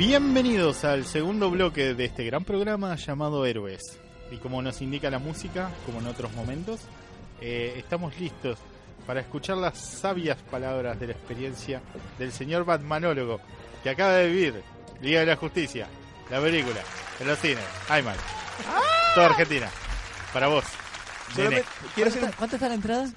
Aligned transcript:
Bienvenidos 0.00 0.86
al 0.86 1.04
segundo 1.04 1.50
bloque 1.50 1.92
de 1.92 2.06
este 2.06 2.24
gran 2.24 2.42
programa 2.42 2.96
llamado 2.96 3.44
Héroes. 3.44 4.00
Y 4.30 4.38
como 4.38 4.62
nos 4.62 4.80
indica 4.80 5.10
la 5.10 5.18
música, 5.18 5.70
como 5.84 6.00
en 6.00 6.06
otros 6.06 6.32
momentos, 6.32 6.80
eh, 7.42 7.74
estamos 7.76 8.18
listos 8.18 8.56
para 9.06 9.20
escuchar 9.20 9.58
las 9.58 9.76
sabias 9.76 10.38
palabras 10.50 10.98
de 10.98 11.08
la 11.08 11.12
experiencia 11.12 11.82
del 12.18 12.32
señor 12.32 12.64
Batmanólogo 12.64 13.40
que 13.82 13.90
acaba 13.90 14.14
de 14.14 14.28
vivir 14.28 14.62
Liga 15.02 15.20
de 15.20 15.26
la 15.26 15.36
Justicia, 15.36 15.86
la 16.30 16.40
película, 16.40 16.80
en 17.20 17.26
los 17.26 17.38
cines, 17.38 17.64
Ayman, 17.90 18.16
toda 19.14 19.26
Argentina, 19.26 19.68
para 20.32 20.46
vos. 20.48 20.64
Solamente 21.36 21.66
¿Cuánto 22.38 22.56
está 22.56 22.68
la 22.68 22.74
entrada? 22.74 23.10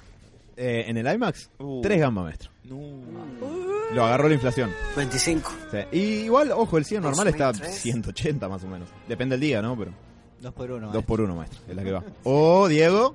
Eh, 0.54 0.84
en 0.86 0.98
el 0.98 1.14
IMAX, 1.14 1.48
Uh. 1.56 1.80
3 1.80 1.98
gamba, 1.98 2.24
maestro. 2.24 2.50
No. 2.64 3.63
Lo 3.94 4.04
agarró 4.04 4.28
la 4.28 4.34
inflación. 4.34 4.70
25. 4.96 5.52
Sí. 5.70 5.78
Y 5.92 5.98
igual, 6.24 6.50
ojo, 6.52 6.78
el 6.78 6.84
cine 6.84 7.00
normal 7.00 7.28
está 7.28 7.46
2003. 7.46 7.78
180 7.80 8.48
más 8.48 8.64
o 8.64 8.66
menos. 8.66 8.88
Depende 9.08 9.34
del 9.34 9.40
día, 9.40 9.62
¿no? 9.62 9.76
Pero 9.76 9.92
Dos 10.40 10.52
por 10.52 10.70
uno. 10.70 10.90
2 10.92 11.04
por 11.04 11.20
1, 11.20 11.34
maestro. 11.34 11.60
Es 11.68 11.74
la 11.76 11.82
que 11.82 11.92
va. 11.92 12.04
O 12.24 12.68
Diego. 12.68 13.14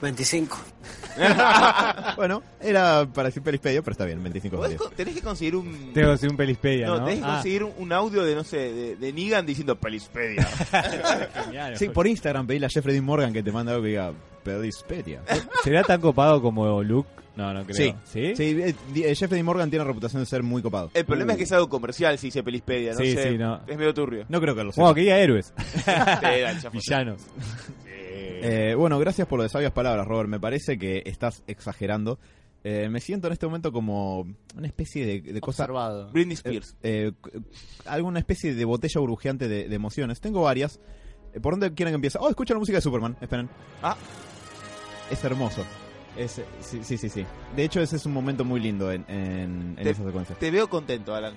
25. 0.00 0.58
Bueno, 2.16 2.42
era 2.60 3.06
para 3.12 3.28
decir 3.28 3.40
pelispedio, 3.42 3.82
pero 3.84 3.92
está 3.92 4.04
bien, 4.04 4.20
25 4.22 4.56
Podés 4.56 4.70
días. 4.72 4.82
con- 4.82 4.92
Tenés 4.94 5.14
que 5.14 5.20
conseguir 5.22 5.54
un. 5.56 5.92
Tengo 5.92 6.16
que 6.18 6.26
un 6.26 6.36
pelispedia, 6.36 6.86
no, 6.88 6.98
¿no? 6.98 7.04
tenés 7.04 7.20
que 7.20 7.24
Ah, 7.26 7.34
conseguir 7.34 7.62
un, 7.64 7.72
un 7.78 7.92
audio 7.92 8.24
de, 8.24 8.34
no 8.34 8.42
sé, 8.44 8.56
de, 8.72 8.96
de 8.96 9.12
Negan 9.12 9.46
diciendo 9.46 9.76
Pelispedia. 9.76 10.44
genial. 11.44 11.76
Sí, 11.76 11.88
por 11.88 12.06
Instagram 12.08 12.46
pedíle 12.46 12.66
a 12.66 12.68
Jeffrey 12.68 12.94
Dean 12.94 13.04
Morgan 13.04 13.32
que 13.32 13.42
te 13.44 13.52
manda 13.52 13.72
algo 13.72 13.82
que 13.84 13.90
diga 13.90 14.12
pelispedia. 14.42 15.22
¿Será 15.62 15.82
tan 15.84 16.00
copado 16.00 16.42
como 16.42 16.82
Luke? 16.82 17.08
No, 17.36 17.52
no 17.54 17.64
creo. 17.64 17.76
Sí. 17.76 17.94
¿Sí? 18.04 18.34
Sí, 18.36 18.60
eh, 18.60 18.74
di- 18.92 19.04
eh, 19.04 19.14
Jeffrey 19.14 19.36
Dean 19.38 19.46
Morgan 19.46 19.70
tiene 19.70 19.84
reputación 19.84 20.20
de 20.22 20.26
ser 20.26 20.42
muy 20.42 20.62
copado. 20.62 20.90
El 20.94 21.04
problema 21.04 21.32
es 21.32 21.38
que 21.38 21.44
es 21.44 21.52
algo 21.52 21.68
comercial 21.68 22.18
si 22.18 22.28
dice 22.28 22.42
Pelispedia, 22.42 22.92
no 22.92 22.98
Sí, 22.98 23.12
sé. 23.12 23.30
sí, 23.30 23.38
no. 23.38 23.60
Es 23.66 23.76
medio 23.78 23.94
turbio. 23.94 24.24
No 24.28 24.40
creo 24.40 24.54
que 24.56 24.64
lo 24.64 24.72
sepa. 24.72 24.84
Wow, 24.86 24.94
que 24.94 25.00
diga 25.02 25.16
héroes. 25.18 25.52
Villanos. 26.72 27.20
Eh, 28.16 28.74
bueno, 28.76 28.98
gracias 28.98 29.26
por 29.26 29.38
lo 29.38 29.42
de 29.42 29.48
sabias 29.48 29.72
palabras, 29.72 30.06
Robert. 30.06 30.28
Me 30.28 30.40
parece 30.40 30.78
que 30.78 31.02
estás 31.06 31.42
exagerando. 31.46 32.18
Eh, 32.62 32.88
me 32.88 33.00
siento 33.00 33.26
en 33.26 33.34
este 33.34 33.46
momento 33.46 33.72
como 33.72 34.20
una 34.56 34.66
especie 34.66 35.04
de, 35.04 35.20
de 35.20 35.40
cosa. 35.40 35.64
Observado. 35.64 36.10
Britney 36.12 36.34
Spears. 36.34 36.76
eh, 36.82 37.12
alguna 37.84 38.18
especie 38.20 38.54
de 38.54 38.64
botella 38.64 39.00
burbujeante 39.00 39.48
de, 39.48 39.68
de 39.68 39.74
emociones. 39.76 40.20
Tengo 40.20 40.42
varias. 40.42 40.80
Eh, 41.34 41.40
¿Por 41.40 41.52
dónde 41.54 41.74
quieren 41.74 41.92
que 41.92 41.96
empiece? 41.96 42.18
Oh, 42.20 42.28
escucha 42.30 42.54
la 42.54 42.60
música 42.60 42.78
de 42.78 42.82
Superman. 42.82 43.16
Esperen. 43.20 43.48
Ah. 43.82 43.96
Es 45.10 45.22
hermoso. 45.24 45.62
Es, 46.16 46.38
eh, 46.38 46.44
sí, 46.60 46.80
sí, 46.82 46.96
sí, 46.96 47.08
sí. 47.08 47.26
De 47.56 47.64
hecho, 47.64 47.80
ese 47.80 47.96
es 47.96 48.06
un 48.06 48.12
momento 48.12 48.44
muy 48.44 48.60
lindo 48.60 48.90
en, 48.92 49.04
en- 49.08 49.74
en 49.76 49.84
Te- 49.84 49.90
esa 49.90 50.04
secuencia. 50.04 50.36
Te 50.36 50.50
veo 50.50 50.68
contento, 50.70 51.14
Alan. 51.14 51.34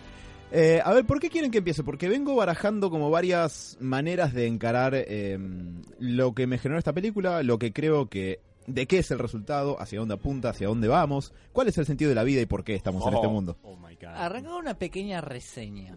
Eh, 0.51 0.81
a 0.83 0.93
ver, 0.93 1.05
¿por 1.05 1.19
qué 1.19 1.29
quieren 1.29 1.51
que 1.51 1.57
empiece? 1.57 1.83
Porque 1.83 2.07
vengo 2.07 2.35
barajando 2.35 2.89
como 2.89 3.09
varias 3.09 3.77
maneras 3.81 4.33
de 4.33 4.47
encarar 4.47 4.93
eh, 4.95 5.37
lo 5.99 6.33
que 6.33 6.47
me 6.47 6.57
generó 6.57 6.79
esta 6.79 6.93
película, 6.93 7.43
lo 7.43 7.59
que 7.59 7.73
creo 7.73 8.07
que... 8.07 8.39
¿De 8.65 8.85
qué 8.85 8.97
es 8.99 9.09
el 9.11 9.19
resultado? 9.19 9.79
¿Hacia 9.79 9.99
dónde 9.99 10.15
apunta? 10.15 10.49
¿Hacia 10.49 10.67
dónde 10.67 10.89
vamos? 10.89 11.33
¿Cuál 11.53 11.69
es 11.69 11.77
el 11.77 11.85
sentido 11.85 12.09
de 12.09 12.15
la 12.15 12.23
vida 12.25 12.41
y 12.41 12.45
por 12.45 12.65
qué 12.65 12.75
estamos 12.75 13.01
en 13.07 13.13
Oh. 13.13 13.17
este 13.17 13.27
mundo? 13.29 13.57
Oh 13.63 13.77
my 13.77 13.95
god. 13.95 14.07
Arranca 14.13 14.55
una 14.55 14.73
pequeña 14.73 15.21
reseña. 15.21 15.95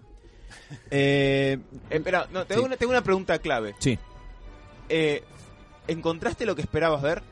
Eh, 0.90 1.58
Eh, 1.58 1.58
espera, 1.90 2.28
no, 2.32 2.44
tengo, 2.46 2.60
Sí. 2.62 2.66
una, 2.66 2.76
tengo 2.76 2.90
una 2.92 3.02
pregunta 3.02 3.38
clave. 3.40 3.74
sí. 3.80 3.98
Eh, 4.88 5.22
¿Encontraste 5.88 6.46
lo 6.46 6.54
que 6.54 6.62
esperabas 6.62 7.02
ver? 7.02 7.22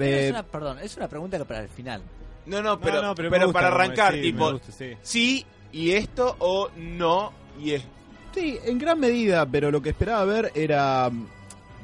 Eh, 0.00 0.24
es 0.26 0.30
una, 0.30 0.42
perdón, 0.44 0.78
es 0.80 0.96
una 0.96 1.06
pregunta 1.08 1.38
que 1.38 1.44
para 1.44 1.60
el 1.62 1.68
final. 1.68 2.02
No, 2.46 2.60
no, 2.62 2.80
pero, 2.80 2.96
No, 3.00 3.08
no, 3.08 3.14
pero, 3.14 3.52
para 3.52 3.68
arrancar, 3.68 4.14
tipo, 4.14 4.46
me 4.46 4.52
gusta, 4.54 4.72
sí. 4.72 4.94
sí 5.02 5.46
y 5.72 5.92
esto 5.92 6.36
o 6.38 6.68
no 6.76 7.32
y 7.60 7.72
esto. 7.72 7.88
Sí, 8.34 8.58
en 8.64 8.78
gran 8.78 8.98
medida, 8.98 9.44
pero 9.46 9.70
lo 9.70 9.82
que 9.82 9.90
esperaba 9.90 10.24
ver 10.24 10.52
era, 10.54 11.10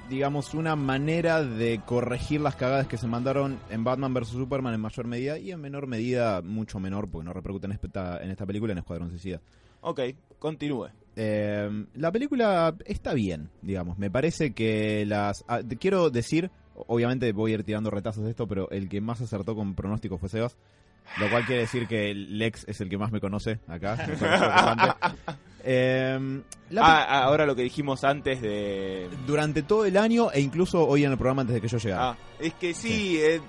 digamos, 0.09 0.54
una 0.54 0.76
manera 0.76 1.43
de 1.43 1.81
corregir 1.84 2.41
las 2.41 2.56
cagadas 2.56 2.87
que 2.87 2.97
se 2.97 3.06
mandaron 3.06 3.59
en 3.69 3.84
Batman 3.84 4.15
vs. 4.15 4.28
Superman 4.28 4.72
en 4.72 4.81
mayor 4.81 5.06
medida 5.06 5.38
y 5.38 5.50
en 5.50 5.60
menor 5.60 5.87
medida, 5.87 6.41
mucho 6.41 6.81
menor, 6.81 7.10
porque 7.10 7.26
no 7.26 7.32
repercute 7.34 7.66
en 7.66 7.72
esta, 7.72 8.22
en 8.22 8.31
esta 8.31 8.47
película, 8.47 8.72
en 8.72 8.78
Escuadrón 8.78 9.10
Suicida. 9.10 9.41
Ok, 9.82 10.00
continúe. 10.38 10.88
Eh, 11.16 11.87
la 11.94 12.12
película 12.12 12.75
está 12.87 13.12
bien, 13.12 13.50
digamos. 13.60 13.99
Me 13.99 14.10
parece 14.10 14.53
que 14.53 15.05
las... 15.05 15.44
ah, 15.49 15.60
quiero 15.78 16.10
decir, 16.10 16.50
obviamente 16.87 17.32
voy 17.32 17.53
a 17.53 17.55
ir 17.55 17.65
tirando 17.65 17.91
retazos 17.91 18.25
de 18.25 18.31
esto, 18.31 18.47
pero 18.47 18.70
el 18.70 18.88
que 18.88 19.00
más 19.00 19.20
acertó 19.20 19.55
con 19.55 19.75
pronóstico 19.75 20.16
fue 20.16 20.28
Sebas. 20.28 20.56
Lo 21.19 21.29
cual 21.31 21.45
quiere 21.47 21.63
decir 21.63 21.87
que 21.89 22.15
Lex 22.15 22.65
es 22.69 22.81
el 22.81 22.89
que 22.89 22.99
más 22.99 23.11
me 23.11 23.21
conoce 23.21 23.59
acá. 23.67 23.97
me. 23.97 24.95
Eh, 25.65 26.41
la 26.71 26.83
Ah, 26.83 27.07
ah, 27.09 27.23
ahora 27.25 27.45
lo 27.47 27.57
que 27.57 27.63
dijimos 27.63 28.05
antes 28.05 28.41
de... 28.41 29.09
durante 29.27 29.63
todo 29.63 29.85
el 29.85 29.97
año 29.97 30.31
e 30.33 30.41
incluso 30.41 30.87
hoy 30.87 31.05
en 31.05 31.11
el 31.13 31.19
programa 31.19 31.43
antes 31.43 31.55
de 31.55 31.61
que 31.61 31.69
yo 31.69 31.79
llegara. 31.79 32.11
Ah, 32.11 32.17
es 32.39 32.55
que 32.55 32.73
sí, 32.75 33.19
eh, 33.21 33.41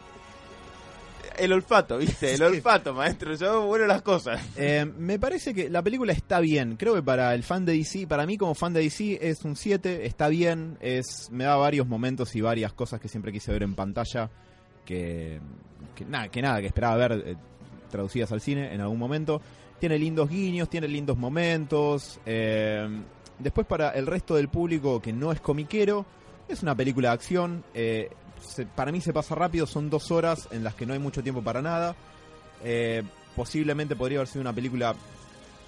el 1.37 1.53
olfato, 1.53 1.97
¿viste? 1.99 2.31
El 2.31 2.37
Sí. 2.39 2.43
olfato, 2.43 2.93
maestro. 2.93 3.35
Yo 3.35 3.65
vuelo 3.67 3.85
las 3.87 4.01
cosas. 4.01 4.41
Eh, 4.57 4.85
me 4.97 5.19
parece 5.19 5.53
que 5.53 5.69
la 5.69 5.81
película 5.83 6.11
está 6.11 6.39
bien. 6.39 6.75
Creo 6.75 6.95
que 6.95 7.03
para 7.03 7.33
el 7.35 7.43
fan 7.43 7.65
de 7.65 7.73
DC, 7.77 8.07
para 8.07 8.25
mí 8.25 8.37
como 8.37 8.55
fan 8.55 8.73
de 8.73 8.81
DC 8.81 9.19
es 9.21 9.43
un 9.45 9.55
7, 9.55 10.05
está 10.05 10.27
bien, 10.27 10.77
es 10.81 11.29
me 11.31 11.43
da 11.43 11.55
varios 11.55 11.85
momentos 11.87 12.35
y 12.35 12.41
varias 12.41 12.73
cosas 12.73 12.99
que 12.99 13.07
siempre 13.07 13.31
quise 13.31 13.51
ver 13.51 13.63
en 13.63 13.75
pantalla 13.75 14.29
que, 14.85 15.39
que 15.95 16.03
nada, 16.05 16.29
que 16.29 16.41
nada, 16.41 16.59
que 16.61 16.67
esperaba 16.67 16.95
ver 16.97 17.23
eh, 17.25 17.35
traducidas 17.89 18.31
al 18.31 18.41
cine 18.41 18.73
en 18.73 18.81
algún 18.81 18.99
momento. 18.99 19.41
Tiene 19.79 19.97
lindos 19.97 20.29
guiños, 20.29 20.69
tiene 20.69 20.87
lindos 20.87 21.17
momentos. 21.17 22.19
eh, 22.25 22.87
después 23.39 23.65
para 23.65 23.91
el 23.91 24.05
resto 24.05 24.35
del 24.35 24.49
público 24.49 25.01
que 25.01 25.13
no 25.13 25.31
es 25.31 25.39
comiquero, 25.41 26.05
es 26.47 26.63
una 26.63 26.75
película 26.75 27.09
de 27.09 27.13
acción. 27.13 27.63
eh, 27.73 28.09
para 28.75 28.91
mí 28.91 29.01
se 29.01 29.13
pasa 29.13 29.35
rápido, 29.35 29.65
son 29.65 29.89
dos 29.89 30.11
horas 30.11 30.47
en 30.51 30.63
las 30.63 30.75
que 30.75 30.85
no 30.85 30.93
hay 30.93 30.99
mucho 30.99 31.21
tiempo 31.21 31.41
para 31.41 31.61
nada. 31.61 31.95
Eh, 32.63 33.03
posiblemente 33.35 33.95
podría 33.95 34.19
haber 34.19 34.27
sido 34.27 34.41
una 34.41 34.53
película 34.53 34.95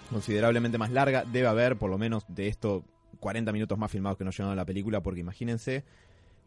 considerablemente 0.09 0.77
más 0.77 0.91
larga. 0.91 1.23
Debe 1.25 1.47
haber, 1.47 1.77
por 1.77 1.89
lo 1.89 1.97
menos, 1.97 2.23
de 2.27 2.47
esto 2.47 2.83
40 3.19 3.51
minutos 3.51 3.77
más 3.77 3.91
filmados 3.91 4.17
que 4.17 4.23
no 4.23 4.31
llegaron 4.31 4.53
a 4.53 4.55
la 4.55 4.65
película, 4.65 5.01
porque 5.01 5.19
imagínense 5.19 5.83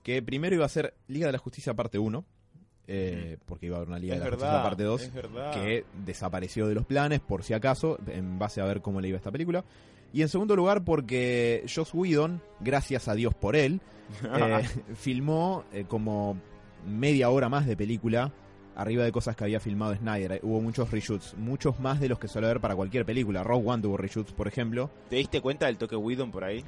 que 0.03 0.23
primero 0.23 0.55
iba 0.55 0.67
a 0.67 0.69
ser 0.69 0.95
Liga 1.09 1.27
de 1.27 1.33
la 1.33 1.39
Justicia 1.39 1.75
parte 1.75 1.99
1, 1.99 2.25
eh, 2.87 3.39
porque 3.47 3.67
iba 3.67 3.77
a 3.77 3.79
haber 3.79 3.89
una 3.89 3.99
Liga 3.99 4.15
Es 4.15 4.21
de 4.21 4.25
la 4.25 4.31
verdad, 4.31 4.47
Justicia 4.47 4.63
parte 4.63 4.83
2, 4.85 5.03
es 5.03 5.15
verdad. 5.15 5.53
que 5.53 5.85
desapareció 6.05 6.67
de 6.67 6.75
los 6.75 6.85
planes, 6.87 7.21
por 7.21 7.43
si 7.43 7.55
acaso, 7.55 7.99
en 8.07 8.39
base 8.39 8.61
a 8.61 8.65
ver 8.65 8.83
cómo 8.83 9.01
le 9.01 9.09
iba 9.09 9.17
esta 9.17 9.31
película. 9.33 9.65
Y 10.13 10.23
en 10.23 10.29
segundo 10.29 10.55
lugar, 10.55 10.85
porque 10.85 11.65
Joss 11.73 11.93
Whedon, 11.93 12.41
gracias 12.61 13.09
a 13.09 13.15
Dios 13.15 13.35
por 13.35 13.57
él, 13.57 13.81
eh, 14.25 14.69
filmó 14.95 15.65
eh, 15.73 15.85
como 15.89 16.37
media 16.87 17.31
hora 17.31 17.49
más 17.49 17.67
de 17.67 17.77
película 17.77 18.33
arriba 18.77 19.05
de 19.05 19.13
cosas 19.13 19.37
que 19.37 19.45
había 19.45 19.61
filmado 19.61 19.95
Snyder. 19.95 20.41
Hubo 20.43 20.61
muchos 20.61 20.91
reshoots, 20.91 21.35
muchos 21.39 21.79
más 21.81 22.01
de 22.01 22.09
los 22.09 22.19
que 22.19 22.29
suele 22.29 22.49
haber 22.49 22.61
para 22.61 22.75
cualquier 22.75 23.05
película. 23.05 23.43
Rogue 23.43 23.69
One 23.69 23.83
tuvo 23.83 23.97
reshoots, 23.97 24.33
por 24.33 24.49
ejemplo. 24.49 24.91
¿Te 25.09 25.17
diste 25.17 25.41
cuenta 25.41 25.67
del 25.67 25.79
toque 25.79 25.97
Whedon 25.97 26.31
por 26.31 26.45
ahí? 26.45 26.65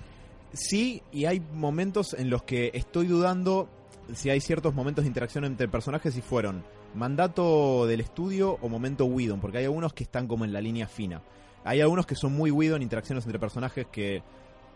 Sí, 0.52 1.02
y 1.12 1.24
hay 1.24 1.40
momentos 1.40 2.14
en 2.14 2.30
los 2.30 2.42
que 2.44 2.70
estoy 2.74 3.06
dudando 3.06 3.68
si 4.14 4.30
hay 4.30 4.40
ciertos 4.40 4.74
momentos 4.74 5.04
de 5.04 5.08
interacción 5.08 5.44
entre 5.44 5.68
personajes 5.68 6.14
si 6.14 6.22
fueron 6.22 6.64
mandato 6.94 7.86
del 7.86 8.00
estudio 8.00 8.58
o 8.60 8.68
momento 8.68 9.04
Whedon, 9.04 9.40
porque 9.40 9.58
hay 9.58 9.64
algunos 9.64 9.92
que 9.92 10.04
están 10.04 10.26
como 10.26 10.44
en 10.44 10.52
la 10.52 10.60
línea 10.60 10.88
fina. 10.88 11.22
Hay 11.64 11.80
algunos 11.80 12.06
que 12.06 12.14
son 12.14 12.32
muy 12.32 12.50
Whedon, 12.50 12.82
interacciones 12.82 13.24
entre 13.24 13.38
personajes 13.38 13.86
que 13.90 14.22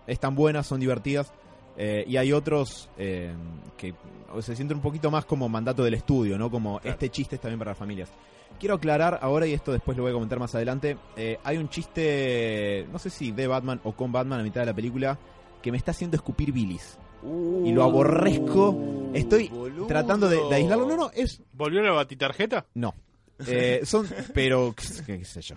están 0.07 0.35
buenas, 0.35 0.67
son 0.67 0.81
divertidas, 0.81 1.33
eh, 1.77 2.05
y 2.07 2.17
hay 2.17 2.33
otros 2.33 2.91
eh, 2.99 3.33
que 3.77 3.95
se 4.41 4.57
sienten 4.57 4.79
un 4.79 4.83
poquito 4.83 5.11
más 5.11 5.25
como 5.25 5.49
mandato 5.49 5.85
del 5.85 5.95
estudio, 5.95 6.37
¿no? 6.37 6.51
Como 6.51 6.81
este 6.85 7.09
chiste 7.09 7.37
está 7.37 7.49
bien 7.49 7.59
para 7.59 7.71
las 7.71 7.79
familias. 7.79 8.11
Quiero 8.59 8.75
aclarar 8.75 9.21
ahora, 9.23 9.47
y 9.47 9.55
esto 9.55 9.73
después 9.73 9.97
lo 9.97 10.03
voy 10.03 10.11
a 10.11 10.15
comentar 10.15 10.39
más 10.39 10.55
adelante, 10.55 10.99
eh, 11.17 11.39
hay 11.45 11.57
un 11.57 11.69
chiste, 11.69 12.87
no 12.93 12.99
sé 12.99 13.09
si 13.09 13.31
de 13.31 13.47
Batman 13.47 13.81
o 13.85 13.93
con 13.93 14.13
Batman 14.13 14.41
a 14.41 14.43
mitad 14.43 14.61
de 14.61 14.67
la 14.67 14.75
película, 14.75 15.19
que 15.63 15.71
me 15.71 15.79
está 15.79 15.93
haciendo 15.93 16.17
escupir 16.17 16.53
bilis. 16.53 16.99
Y 17.23 17.73
lo 17.73 17.85
aborrezco. 17.85 18.77
Estoy 19.13 19.49
boludo. 19.49 19.87
tratando 19.87 20.29
de, 20.29 20.37
de 20.49 20.55
aislarlo. 20.55 20.87
No, 20.87 20.97
no, 20.97 21.11
es 21.15 21.41
¿Volvió 21.53 21.83
la 21.83 21.93
batitarjeta? 21.93 22.67
no. 22.75 22.95
Eh, 23.47 23.81
son, 23.87 24.07
pero, 24.35 24.75
qué, 24.77 25.17
qué 25.21 25.25
sé 25.25 25.41
yo. 25.41 25.55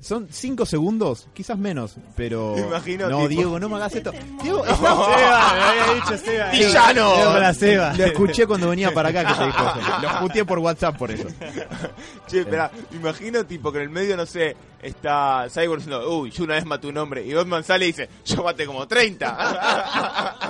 Son 0.00 0.26
cinco 0.32 0.66
segundos, 0.66 1.28
quizás 1.32 1.56
menos, 1.56 1.94
pero. 2.16 2.58
Imagino, 2.58 3.08
No, 3.08 3.18
tipo- 3.18 3.28
Diego, 3.28 3.60
no 3.60 3.68
me 3.68 3.76
hagas 3.76 3.94
esto. 3.94 4.10
Diego, 4.42 4.64
está- 4.64 4.74
Seba, 4.76 5.52
me 5.54 5.60
había 5.62 5.94
dicho 5.94 6.16
Seba. 6.24 6.50
¡Villano! 6.50 7.54
Seba. 7.54 7.92
Lo 7.94 8.04
escuché 8.06 8.48
cuando 8.48 8.68
venía 8.70 8.92
para 8.92 9.10
acá 9.10 9.24
que 9.24 9.34
te 9.34 9.46
dijo 9.46 9.58
eso. 9.64 10.00
Lo 10.02 10.18
puteé 10.18 10.44
por 10.44 10.58
WhatsApp 10.58 10.98
por 10.98 11.12
eso. 11.12 11.28
Che, 12.26 12.40
espera, 12.40 12.68
me 12.90 12.96
imagino 12.96 13.46
tipo 13.46 13.70
que 13.70 13.78
en 13.78 13.84
el 13.84 13.90
medio, 13.90 14.16
no 14.16 14.26
sé, 14.26 14.56
está 14.82 15.46
Cyborg 15.50 15.82
diciendo, 15.82 16.10
uy, 16.12 16.32
yo 16.32 16.42
una 16.42 16.54
vez 16.54 16.64
maté 16.66 16.88
un 16.88 16.98
hombre. 16.98 17.24
Y 17.24 17.32
Batman 17.32 17.62
sale 17.62 17.84
y 17.84 17.88
dice, 17.92 18.08
yo 18.24 18.42
maté 18.42 18.66
como 18.66 18.88
30. 18.88 20.49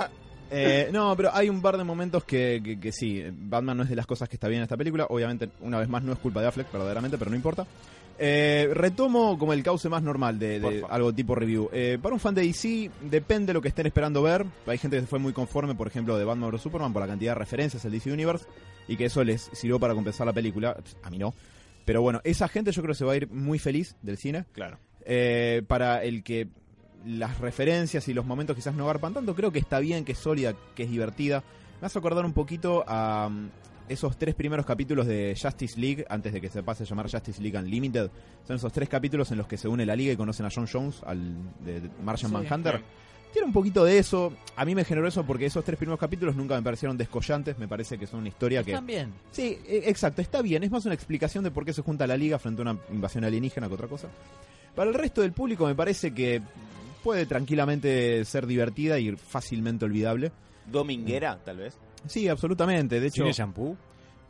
Eh, 0.53 0.89
no, 0.91 1.15
pero 1.15 1.33
hay 1.33 1.49
un 1.49 1.61
par 1.61 1.77
de 1.77 1.83
momentos 1.83 2.25
que, 2.25 2.61
que, 2.63 2.79
que 2.79 2.91
sí. 2.91 3.23
Batman 3.31 3.77
no 3.77 3.83
es 3.83 3.89
de 3.89 3.95
las 3.95 4.05
cosas 4.05 4.27
que 4.27 4.35
está 4.35 4.47
bien 4.47 4.59
en 4.59 4.63
esta 4.63 4.77
película. 4.77 5.05
Obviamente, 5.09 5.49
una 5.61 5.79
vez 5.79 5.87
más, 5.87 6.03
no 6.03 6.11
es 6.11 6.19
culpa 6.19 6.41
de 6.41 6.47
Affleck, 6.47 6.71
verdaderamente, 6.71 7.17
pero 7.17 7.31
no 7.31 7.37
importa. 7.37 7.65
Eh, 8.23 8.69
retomo 8.73 9.35
como 9.39 9.51
el 9.51 9.63
cauce 9.63 9.89
más 9.89 10.03
normal 10.03 10.37
de, 10.37 10.83
algo 10.89 11.11
tipo 11.11 11.33
review. 11.33 11.69
Eh, 11.73 11.97
para 11.99 12.13
un 12.13 12.19
fan 12.19 12.35
de 12.35 12.43
DC, 12.43 12.91
depende 13.01 13.47
de 13.47 13.53
lo 13.53 13.61
que 13.61 13.69
estén 13.69 13.87
esperando 13.87 14.21
ver. 14.21 14.45
Hay 14.67 14.77
gente 14.77 14.97
que 14.97 15.01
se 15.01 15.07
fue 15.07 15.17
muy 15.17 15.33
conforme, 15.33 15.73
por 15.73 15.87
ejemplo, 15.87 16.15
de 16.15 16.23
Batman 16.23 16.51
vs 16.51 16.61
Superman 16.61 16.93
por 16.93 17.01
la 17.01 17.07
cantidad 17.07 17.31
de 17.31 17.39
referencias 17.39 17.83
al 17.83 17.91
DC 17.91 18.11
Universe 18.11 18.45
y 18.87 18.95
que 18.95 19.05
eso 19.05 19.23
les 19.23 19.49
sirvió 19.53 19.79
para 19.79 19.95
compensar 19.95 20.27
la 20.27 20.33
película. 20.33 20.77
A 21.01 21.09
mí 21.09 21.17
no. 21.17 21.33
Pero 21.83 22.03
bueno, 22.03 22.21
esa 22.23 22.47
gente 22.47 22.71
yo 22.71 22.83
creo 22.83 22.93
que 22.93 22.99
se 22.99 23.05
va 23.05 23.13
a 23.13 23.15
ir 23.15 23.27
muy 23.27 23.57
feliz 23.57 23.95
del 24.03 24.17
cine. 24.17 24.45
claro. 24.53 24.77
Eh, 25.03 25.63
para 25.67 26.03
el 26.03 26.23
que 26.23 26.47
las 27.05 27.39
referencias 27.39 28.07
y 28.07 28.13
los 28.13 28.25
momentos 28.25 28.55
quizás 28.55 28.75
no 28.75 28.85
garpan 28.85 29.13
tanto, 29.13 29.35
creo 29.35 29.51
que 29.51 29.59
está 29.59 29.79
bien, 29.79 30.05
que 30.05 30.11
es 30.13 30.17
sólida, 30.17 30.53
que 30.75 30.83
es 30.83 30.89
divertida. 30.89 31.43
Me 31.79 31.87
hace 31.87 31.97
acordar 31.99 32.25
un 32.25 32.33
poquito 32.33 32.83
a 32.87 33.27
um, 33.27 33.49
esos 33.89 34.17
tres 34.17 34.35
primeros 34.35 34.65
capítulos 34.65 35.07
de 35.07 35.35
Justice 35.41 35.79
League, 35.79 36.05
antes 36.09 36.31
de 36.31 36.39
que 36.39 36.49
se 36.49 36.63
pase 36.63 36.83
a 36.83 36.85
llamar 36.85 37.09
Justice 37.09 37.41
League 37.41 37.57
Unlimited. 37.57 38.09
Son 38.47 38.55
esos 38.55 38.71
tres 38.71 38.87
capítulos 38.87 39.31
en 39.31 39.37
los 39.39 39.47
que 39.47 39.57
se 39.57 39.67
une 39.67 39.85
la 39.85 39.95
liga 39.95 40.13
y 40.13 40.15
conocen 40.15 40.45
a 40.45 40.49
John 40.53 40.67
Jones, 40.71 41.01
al 41.05 41.19
de 41.65 41.81
de 41.81 41.89
Martian 42.03 42.29
Sí. 42.31 42.37
Manhunter. 42.37 42.81
Tiene 43.33 43.47
un 43.47 43.53
poquito 43.53 43.85
de 43.85 43.97
eso. 43.97 44.33
A 44.57 44.65
mí 44.65 44.75
me 44.75 44.83
generó 44.83 45.07
eso 45.07 45.23
porque 45.25 45.45
esos 45.45 45.63
tres 45.63 45.77
primeros 45.77 45.97
capítulos 45.99 46.35
nunca 46.35 46.55
me 46.55 46.61
parecieron 46.61 46.97
descollantes. 46.97 47.57
Me 47.57 47.67
parece 47.67 47.97
que 47.97 48.05
son 48.05 48.19
una 48.19 48.27
historia 48.27 48.61
que... 48.61 48.73
También. 48.73 49.13
Sí, 49.31 49.57
e- 49.65 49.83
exacto, 49.87 50.21
está 50.21 50.41
bien. 50.41 50.63
Es 50.63 50.69
más 50.71 50.85
una 50.85 50.93
explicación 50.93 51.43
de 51.45 51.49
por 51.49 51.63
qué 51.63 51.71
se 51.71 51.81
junta 51.81 52.05
la 52.05 52.17
liga 52.17 52.37
frente 52.39 52.61
a 52.61 52.63
una 52.63 52.77
invasión 52.91 53.23
alienígena 53.23 53.69
que 53.69 53.73
otra 53.73 53.87
cosa. 53.87 54.09
Para 54.75 54.89
el 54.89 54.95
resto 54.95 55.21
del 55.21 55.31
público 55.31 55.65
me 55.65 55.75
parece 55.75 56.13
que 56.13 56.41
puede 57.03 57.25
tranquilamente 57.25 58.23
ser 58.25 58.47
divertida 58.47 58.99
y 58.99 59.15
fácilmente 59.15 59.85
olvidable. 59.85 60.31
Dominguera, 60.65 61.39
tal 61.43 61.57
vez. 61.57 61.77
Sí, 62.07 62.27
absolutamente. 62.27 62.99
De 62.99 63.07
hecho, 63.07 63.23
¿Cine 63.23 63.33
shampoo? 63.33 63.77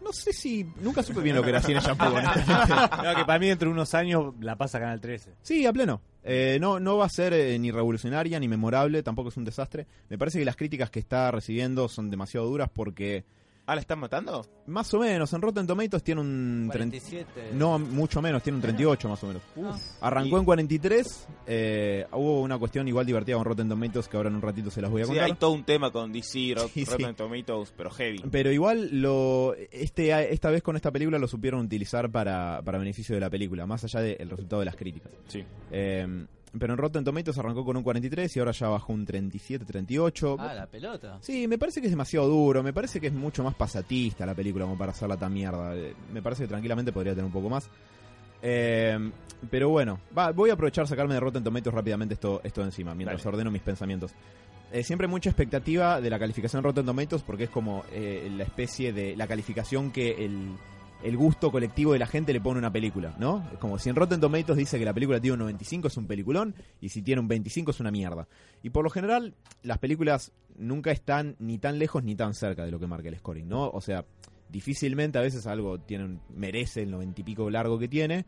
no 0.03 0.11
sé 0.11 0.33
si... 0.33 0.65
Nunca 0.81 1.03
supe 1.03 1.21
bien 1.21 1.35
lo 1.35 1.43
que 1.43 1.49
era 1.49 1.61
cine 1.61 1.79
shampoo. 1.79 2.05
No, 3.03 3.15
que 3.15 3.25
para 3.25 3.39
mí 3.39 3.47
dentro 3.47 3.69
de 3.69 3.73
unos 3.73 3.93
años 3.93 4.33
la 4.39 4.55
pasa 4.55 4.79
Canal 4.79 4.99
13. 4.99 5.33
Sí, 5.41 5.65
a 5.65 5.73
pleno. 5.73 6.01
Eh, 6.23 6.57
no, 6.59 6.79
no 6.79 6.97
va 6.97 7.05
a 7.05 7.09
ser 7.09 7.33
eh, 7.33 7.57
ni 7.57 7.71
revolucionaria 7.71 8.39
ni 8.39 8.47
memorable, 8.47 9.03
tampoco 9.03 9.29
es 9.29 9.37
un 9.37 9.45
desastre. 9.45 9.87
Me 10.09 10.17
parece 10.17 10.39
que 10.39 10.45
las 10.45 10.55
críticas 10.55 10.89
que 10.89 10.99
está 10.99 11.31
recibiendo 11.31 11.87
son 11.87 12.09
demasiado 12.09 12.47
duras 12.47 12.69
porque, 12.73 13.25
Ah, 13.67 13.75
¿la 13.75 13.81
están 13.81 13.99
matando? 13.99 14.45
más 14.67 14.93
o 14.93 14.99
menos, 14.99 15.31
en 15.33 15.41
Rotten 15.41 15.67
Tomatoes 15.67 16.03
tiene 16.03 16.21
un... 16.21 16.69
30 16.71 16.97
47. 16.97 17.49
No, 17.53 17.77
mucho 17.79 18.21
menos, 18.21 18.41
tiene 18.43 18.55
un 18.57 18.61
38 18.61 19.07
más 19.09 19.23
o 19.23 19.27
menos. 19.27 19.41
Ah. 19.63 19.77
Arrancó 20.07 20.37
en 20.39 20.45
43. 20.45 21.27
eh, 21.47 22.05
hubo 22.11 22.41
una 22.41 22.57
cuestión 22.57 22.87
igual 22.87 23.05
divertida 23.05 23.35
con 23.35 23.45
Rotten 23.45 23.69
Tomatoes 23.69 24.07
que 24.07 24.17
ahora 24.17 24.29
en 24.29 24.35
un 24.35 24.41
ratito 24.41 24.71
se 24.71 24.81
las 24.81 24.89
voy 24.89 25.01
a 25.01 25.05
Sí, 25.05 25.09
contar. 25.09 25.25
hay 25.25 25.33
todo 25.33 25.51
un 25.51 25.63
tema 25.63 25.91
con 25.91 26.11
DC, 26.11 26.39
Rot- 26.55 26.69
Sí, 26.73 26.85
sí. 26.85 26.91
Rotten 26.91 27.15
Tomatoes, 27.15 27.73
pero 27.77 27.91
heavy. 27.91 28.23
Pero 28.31 28.51
igual 28.51 28.89
lo 29.01 29.53
este 29.71 30.11
esta 30.33 30.49
vez 30.49 30.63
con 30.63 30.75
esta 30.75 30.91
película 30.91 31.17
lo 31.19 31.27
supieron 31.27 31.61
utilizar 31.65 32.09
para, 32.11 32.61
para 32.63 32.77
beneficio 32.77 33.15
de 33.15 33.21
la 33.21 33.29
película, 33.29 33.65
más 33.65 33.83
allá 33.83 33.99
del 34.01 34.29
resultado 34.29 34.59
de 34.61 34.65
las 34.65 34.75
críticas. 34.75 35.11
Sí. 35.27 35.43
Eh, 35.71 36.25
pero 36.57 36.73
en 36.73 36.77
Rotten 36.77 37.03
Tomatoes 37.03 37.37
arrancó 37.37 37.63
con 37.63 37.77
un 37.77 37.83
43 37.83 38.35
y 38.35 38.39
ahora 38.39 38.51
ya 38.51 38.67
bajó 38.69 38.93
un 38.93 39.05
37, 39.05 39.65
38. 39.65 40.37
Ah, 40.39 40.53
la 40.53 40.67
pelota. 40.67 41.17
Sí, 41.21 41.47
me 41.47 41.57
parece 41.57 41.79
que 41.81 41.87
es 41.87 41.91
demasiado 41.91 42.27
duro, 42.27 42.61
me 42.61 42.73
parece 42.73 42.99
que 42.99 43.07
es 43.07 43.13
mucho 43.13 43.43
más 43.43 43.55
pasatista 43.55 44.25
la 44.25 44.35
película 44.35 44.65
como 44.65 44.77
para 44.77 44.91
hacerla 44.91 45.17
tan 45.17 45.33
mierda. 45.33 45.75
Eh, 45.75 45.93
Me 46.13 46.21
parece 46.21 46.43
que 46.43 46.47
tranquilamente 46.49 46.91
podría 46.91 47.13
tener 47.13 47.25
un 47.25 47.31
poco 47.31 47.49
más. 47.49 47.69
Eh, 48.41 49.11
pero 49.49 49.69
bueno, 49.69 49.99
va, 50.17 50.31
voy 50.31 50.49
a 50.49 50.53
aprovechar 50.53 50.87
sacarme 50.87 51.13
de 51.13 51.19
Rotten 51.19 51.43
Tomatoes 51.43 51.73
rápidamente 51.73 52.13
esto, 52.15 52.41
esto 52.43 52.61
de 52.61 52.67
encima, 52.67 52.93
mientras 52.95 53.23
Dale. 53.23 53.33
ordeno 53.35 53.51
mis 53.51 53.61
pensamientos. 53.61 54.11
Eh, 54.71 54.83
siempre 54.83 55.05
hay 55.05 55.11
mucha 55.11 55.29
expectativa 55.29 55.99
de 55.99 56.09
la 56.09 56.17
calificación 56.17 56.63
Rotten 56.63 56.85
Tomatoes 56.85 57.23
porque 57.23 57.45
es 57.45 57.49
como 57.49 57.83
eh, 57.91 58.31
la 58.37 58.43
especie 58.43 58.93
de 58.93 59.15
la 59.17 59.27
calificación 59.27 59.91
que 59.91 60.25
el, 60.25 60.49
el 61.03 61.17
gusto 61.17 61.51
colectivo 61.51 61.93
de 61.93 61.99
la 61.99 62.07
gente 62.07 62.33
le 62.33 62.41
pone 62.41 62.59
una 62.59 62.71
película, 62.71 63.15
¿no? 63.17 63.47
Es 63.51 63.59
como 63.59 63.77
si 63.79 63.89
en 63.89 63.95
Rotten 63.95 64.19
Tomatoes 64.21 64.57
dice 64.57 64.77
que 64.77 64.85
la 64.85 64.93
película 64.93 65.19
tiene 65.19 65.33
un 65.33 65.39
95 65.39 65.87
es 65.87 65.97
un 65.97 66.07
peliculón 66.07 66.55
y 66.79 66.89
si 66.89 67.01
tiene 67.01 67.21
un 67.21 67.27
25 67.27 67.71
es 67.71 67.79
una 67.79 67.91
mierda. 67.91 68.27
Y 68.61 68.69
por 68.69 68.83
lo 68.83 68.89
general 68.89 69.33
las 69.63 69.79
películas 69.79 70.31
nunca 70.57 70.91
están 70.91 71.35
ni 71.39 71.57
tan 71.57 71.79
lejos 71.79 72.03
ni 72.03 72.15
tan 72.15 72.33
cerca 72.33 72.65
de 72.65 72.71
lo 72.71 72.79
que 72.79 72.87
marca 72.87 73.09
el 73.09 73.17
scoring, 73.17 73.47
¿no? 73.47 73.69
O 73.69 73.81
sea, 73.81 74.05
difícilmente 74.49 75.17
a 75.17 75.21
veces 75.21 75.47
algo 75.47 75.79
tiene 75.79 76.19
merece 76.35 76.83
el 76.83 76.91
90 76.91 77.21
y 77.21 77.23
pico 77.23 77.49
largo 77.49 77.79
que 77.79 77.87
tiene, 77.87 78.25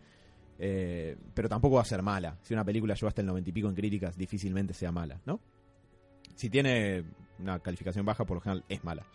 eh, 0.57 1.15
pero 1.33 1.49
tampoco 1.49 1.75
va 1.75 1.81
a 1.81 1.85
ser 1.85 2.01
mala. 2.01 2.37
Si 2.41 2.53
una 2.53 2.63
película 2.63 2.95
lleva 2.95 3.09
hasta 3.09 3.21
el 3.21 3.27
90 3.27 3.49
y 3.49 3.53
pico 3.53 3.69
en 3.69 3.75
críticas, 3.75 4.17
difícilmente 4.17 4.73
sea 4.73 4.91
mala, 4.91 5.21
¿no? 5.25 5.39
Si 6.35 6.49
tiene 6.49 7.03
una 7.39 7.59
calificación 7.59 8.05
baja, 8.05 8.25
por 8.25 8.37
lo 8.37 8.41
general 8.41 8.63
es 8.69 8.83
mala. 8.83 9.05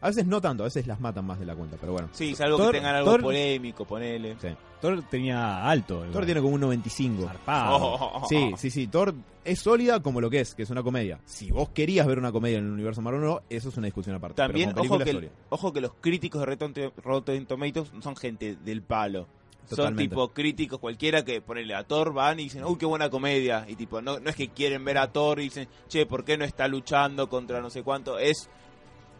A 0.00 0.08
veces 0.08 0.26
no 0.26 0.40
tanto, 0.40 0.62
a 0.62 0.66
veces 0.66 0.86
las 0.86 1.00
matan 1.00 1.24
más 1.24 1.38
de 1.40 1.46
la 1.46 1.54
cuenta, 1.54 1.76
pero 1.80 1.92
bueno. 1.92 2.08
Sí, 2.12 2.34
salvo 2.34 2.58
Thor- 2.58 2.72
que 2.72 2.78
tengan 2.78 2.94
algo 2.96 3.10
Thor- 3.12 3.22
polémico, 3.22 3.84
ponele. 3.86 4.36
Sí. 4.40 4.48
Thor 4.80 5.02
tenía 5.10 5.66
alto. 5.68 6.04
Thor 6.12 6.24
tiene 6.26 6.40
como 6.42 6.54
un 6.54 6.60
95. 6.60 7.24
Zarpado. 7.26 7.76
Oh. 7.76 8.26
Sí, 8.28 8.52
sí, 8.56 8.70
sí. 8.70 8.86
Thor 8.86 9.14
es 9.44 9.58
sólida 9.60 10.00
como 10.00 10.20
lo 10.20 10.28
que 10.28 10.40
es, 10.40 10.54
que 10.54 10.64
es 10.64 10.70
una 10.70 10.82
comedia. 10.82 11.18
Si 11.24 11.50
vos 11.50 11.70
querías 11.70 12.06
ver 12.06 12.18
una 12.18 12.30
comedia 12.30 12.58
en 12.58 12.66
el 12.66 12.72
universo 12.72 13.00
Marvel 13.00 13.22
o 13.22 13.26
no, 13.26 13.40
eso 13.48 13.70
es 13.70 13.76
una 13.78 13.86
discusión 13.86 14.14
aparte. 14.16 14.36
También, 14.36 14.72
ojo 14.78 14.98
que, 14.98 15.30
ojo 15.48 15.72
que 15.72 15.80
los 15.80 15.92
críticos 16.00 16.44
de 16.46 16.92
Rotten, 17.02 17.46
Tomatoes 17.46 17.92
no 17.94 18.02
son 18.02 18.16
gente 18.16 18.56
del 18.64 18.82
palo. 18.82 19.26
Son 19.68 19.96
tipo 19.96 20.28
críticos 20.28 20.78
cualquiera 20.78 21.24
que 21.24 21.40
ponele 21.40 21.74
a 21.74 21.82
Thor 21.82 22.12
van 22.12 22.38
y 22.38 22.44
dicen, 22.44 22.62
uy, 22.64 22.76
qué 22.76 22.86
buena 22.86 23.10
comedia. 23.10 23.64
Y 23.68 23.74
tipo, 23.74 24.00
no, 24.00 24.20
no 24.20 24.30
es 24.30 24.36
que 24.36 24.48
quieren 24.50 24.84
ver 24.84 24.98
a 24.98 25.10
Thor 25.10 25.40
y 25.40 25.44
dicen, 25.44 25.66
che, 25.88 26.06
¿por 26.06 26.24
qué 26.24 26.36
no 26.38 26.44
está 26.44 26.68
luchando 26.68 27.28
contra 27.28 27.60
no 27.60 27.68
sé 27.70 27.82
cuánto? 27.82 28.16
Es, 28.18 28.48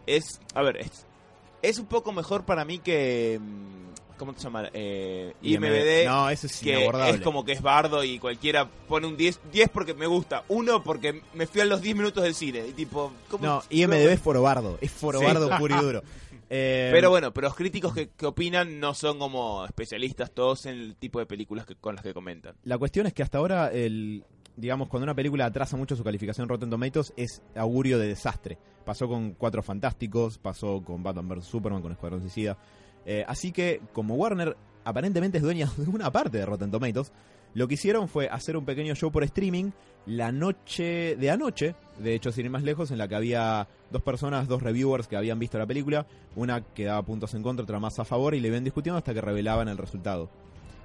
es, 0.07 0.39
a 0.55 0.61
ver, 0.63 0.77
es, 0.77 1.05
es 1.61 1.77
un 1.77 1.85
poco 1.85 2.11
mejor 2.11 2.43
para 2.45 2.65
mí 2.65 2.79
que, 2.79 3.39
mm, 3.41 4.17
¿cómo 4.17 4.33
te 4.33 4.41
llama? 4.41 4.69
Eh, 4.73 5.33
IMBD. 5.41 6.05
No, 6.07 6.29
eso 6.29 6.47
es 6.47 6.59
que 6.59 6.85
es 7.09 7.21
como 7.21 7.45
que 7.45 7.51
es 7.51 7.61
bardo 7.61 8.03
y 8.03 8.17
cualquiera 8.19 8.67
pone 8.87 9.05
un 9.07 9.15
10, 9.17 9.39
10 9.51 9.69
porque 9.69 9.93
me 9.93 10.07
gusta, 10.07 10.43
uno 10.47 10.83
porque 10.83 11.21
me 11.33 11.45
fui 11.47 11.61
a 11.61 11.65
los 11.65 11.81
10 11.81 11.95
minutos 11.95 12.23
del 12.23 12.33
cine 12.33 12.65
y 12.67 12.71
tipo, 12.73 13.11
¿cómo- 13.29 13.45
No, 13.45 13.63
IMDB 13.69 14.13
es 14.13 14.19
forobardo. 14.19 14.77
Es 14.81 14.91
forobardo 14.91 15.49
puro 15.59 15.75
y 15.77 15.81
duro. 15.83 16.03
Eh, 16.49 16.91
Pero 16.93 17.09
bueno, 17.09 17.33
pero 17.33 17.47
los 17.49 17.55
críticos 17.57 17.93
que, 17.93 18.07
que 18.07 18.25
opinan 18.25 18.79
no 18.79 18.93
son 18.93 19.19
como 19.19 19.65
especialistas 19.65 20.31
todos 20.31 20.65
en 20.65 20.75
el 20.79 20.95
tipo 20.95 21.19
de 21.19 21.25
películas 21.25 21.65
que, 21.65 21.75
con 21.75 21.95
las 21.95 22.03
que 22.05 22.13
comentan. 22.13 22.55
La 22.63 22.77
cuestión 22.77 23.05
es 23.05 23.13
que 23.13 23.21
hasta 23.21 23.39
ahora, 23.39 23.69
el, 23.69 24.23
digamos, 24.57 24.89
cuando 24.89 25.05
una 25.05 25.15
película 25.15 25.45
atrasa 25.45 25.77
mucho 25.77 25.95
su 25.95 26.03
calificación 26.03 26.45
en 26.45 26.49
Rotten 26.49 26.69
Tomatoes, 26.69 27.13
es 27.15 27.41
augurio 27.55 27.99
de 27.99 28.07
desastre. 28.07 28.57
Pasó 28.83 29.07
con 29.07 29.33
Cuatro 29.33 29.63
Fantásticos, 29.63 30.37
pasó 30.39 30.81
con 30.83 31.03
Batman 31.03 31.29
vs. 31.29 31.45
Superman, 31.45 31.81
con 31.81 31.91
Escuadrón 31.91 32.21
Suicida. 32.21 32.57
Eh, 33.05 33.23
así 33.27 33.51
que, 33.51 33.81
como 33.93 34.15
Warner 34.15 34.57
aparentemente 34.83 35.37
es 35.37 35.43
dueña 35.43 35.71
de 35.77 35.89
una 35.89 36.11
parte 36.11 36.39
de 36.39 36.45
Rotten 36.45 36.71
Tomatoes, 36.71 37.13
lo 37.53 37.67
que 37.67 37.75
hicieron 37.75 38.07
fue 38.07 38.27
hacer 38.27 38.57
un 38.57 38.65
pequeño 38.65 38.93
show 38.95 39.11
por 39.11 39.23
streaming 39.23 39.71
la 40.05 40.31
noche 40.31 41.15
de 41.17 41.29
anoche, 41.29 41.75
de 41.99 42.15
hecho, 42.15 42.31
sin 42.31 42.45
ir 42.45 42.51
más 42.51 42.63
lejos, 42.63 42.91
en 42.91 42.97
la 42.97 43.07
que 43.07 43.15
había 43.15 43.67
dos 43.91 44.01
personas, 44.01 44.47
dos 44.47 44.61
reviewers 44.61 45.07
que 45.07 45.17
habían 45.17 45.37
visto 45.37 45.57
la 45.57 45.65
película, 45.65 46.07
una 46.35 46.61
que 46.61 46.85
daba 46.85 47.01
puntos 47.03 47.33
en 47.33 47.43
contra, 47.43 47.63
otra 47.63 47.79
más 47.79 47.99
a 47.99 48.05
favor, 48.05 48.33
y 48.33 48.39
le 48.39 48.49
ven 48.49 48.63
discutiendo 48.63 48.97
hasta 48.97 49.13
que 49.13 49.21
revelaban 49.21 49.67
el 49.67 49.77
resultado. 49.77 50.29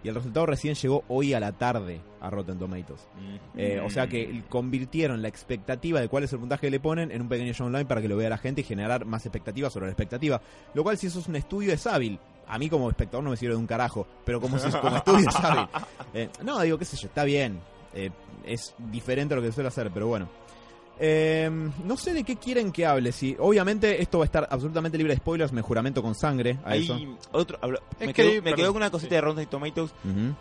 Y 0.05 0.09
el 0.09 0.15
resultado 0.17 0.47
recién 0.47 0.75
llegó 0.75 1.05
hoy 1.09 1.33
a 1.33 1.39
la 1.41 1.53
tarde 1.53 2.01
a 2.21 2.29
Rotten 2.29 2.59
Tomatoes. 2.59 3.07
Eh, 3.57 3.81
o 3.85 3.89
sea 3.91 4.07
que 4.09 4.43
convirtieron 4.49 5.23
la 5.23 5.29
expectativa 5.29 6.01
de 6.01 6.09
cuál 6.09 6.25
es 6.25 6.33
el 6.33 6.41
puntaje 6.41 6.67
que 6.67 6.71
le 6.73 6.81
ponen 6.81 7.13
en 7.13 7.23
un 7.23 7.29
pequeño 7.29 7.53
show 7.53 7.67
online 7.69 7.85
para 7.85 8.01
que 8.03 8.09
lo 8.09 8.17
vea 8.17 8.29
la 8.29 8.39
gente 8.39 8.63
y 8.63 8.65
generar 8.65 9.05
más 9.05 9.25
expectativas 9.27 9.73
sobre 9.73 9.87
la 9.87 9.93
expectativa. 9.93 10.41
Lo 10.75 10.83
cual, 10.83 10.99
si 10.99 11.07
eso 11.07 11.21
es 11.21 11.29
un 11.29 11.37
estudio, 11.37 11.73
es 11.73 11.87
hábil. 11.87 12.19
A 12.49 12.59
mí 12.59 12.69
como 12.69 12.91
espectador 12.91 13.23
no 13.23 13.31
me 13.31 13.37
sirve 13.37 13.55
de 13.55 13.61
un 13.61 13.67
carajo, 13.67 14.07
pero 14.25 14.41
como, 14.41 14.59
si- 14.59 14.71
como 14.71 14.97
estudio 14.97 15.29
es 15.29 15.37
hábil. 15.37 15.67
Eh, 16.15 16.29
no, 16.45 16.61
digo, 16.61 16.77
qué 16.79 16.85
sé 16.85 16.97
yo, 16.97 17.07
está 17.09 17.25
bien. 17.25 17.59
Eh, 17.95 18.11
es 18.45 18.75
diferente 18.91 19.33
a 19.35 19.37
lo 19.39 19.43
que 19.43 19.53
suele 19.53 19.69
hacer, 19.69 19.91
pero 19.95 20.09
bueno. 20.09 20.29
Eh, 21.05 21.51
no 21.85 21.97
sé 21.97 22.13
de 22.15 22.23
qué 22.23 22.37
quieren 22.37 22.71
que 22.71 22.87
hable. 22.87 23.11
Si, 23.11 23.35
obviamente 23.41 24.01
esto 24.01 24.19
va 24.19 24.25
a 24.25 24.27
estar 24.27 24.47
absolutamente 24.49 24.97
libre 24.97 25.15
de 25.15 25.19
spoilers, 25.19 25.53
me 25.53 25.61
juramento 25.61 26.01
con 26.01 26.15
sangre 26.15 26.61
a 26.65 26.71
Hay 26.71 26.85
eso. 26.85 26.97
otro, 27.33 27.59
Es 27.99 28.07
me, 28.07 28.15
que- 28.15 28.23
quedó, 28.23 28.43
me 28.43 28.51
perdón, 28.53 28.67
con 28.69 28.77
una 28.77 28.91
cosita 28.91 29.09
sí. 29.11 29.15
de 29.17 29.21
Rotten 29.21 29.47
Tomatoes. 29.49 29.91
Ujú. 30.05 30.35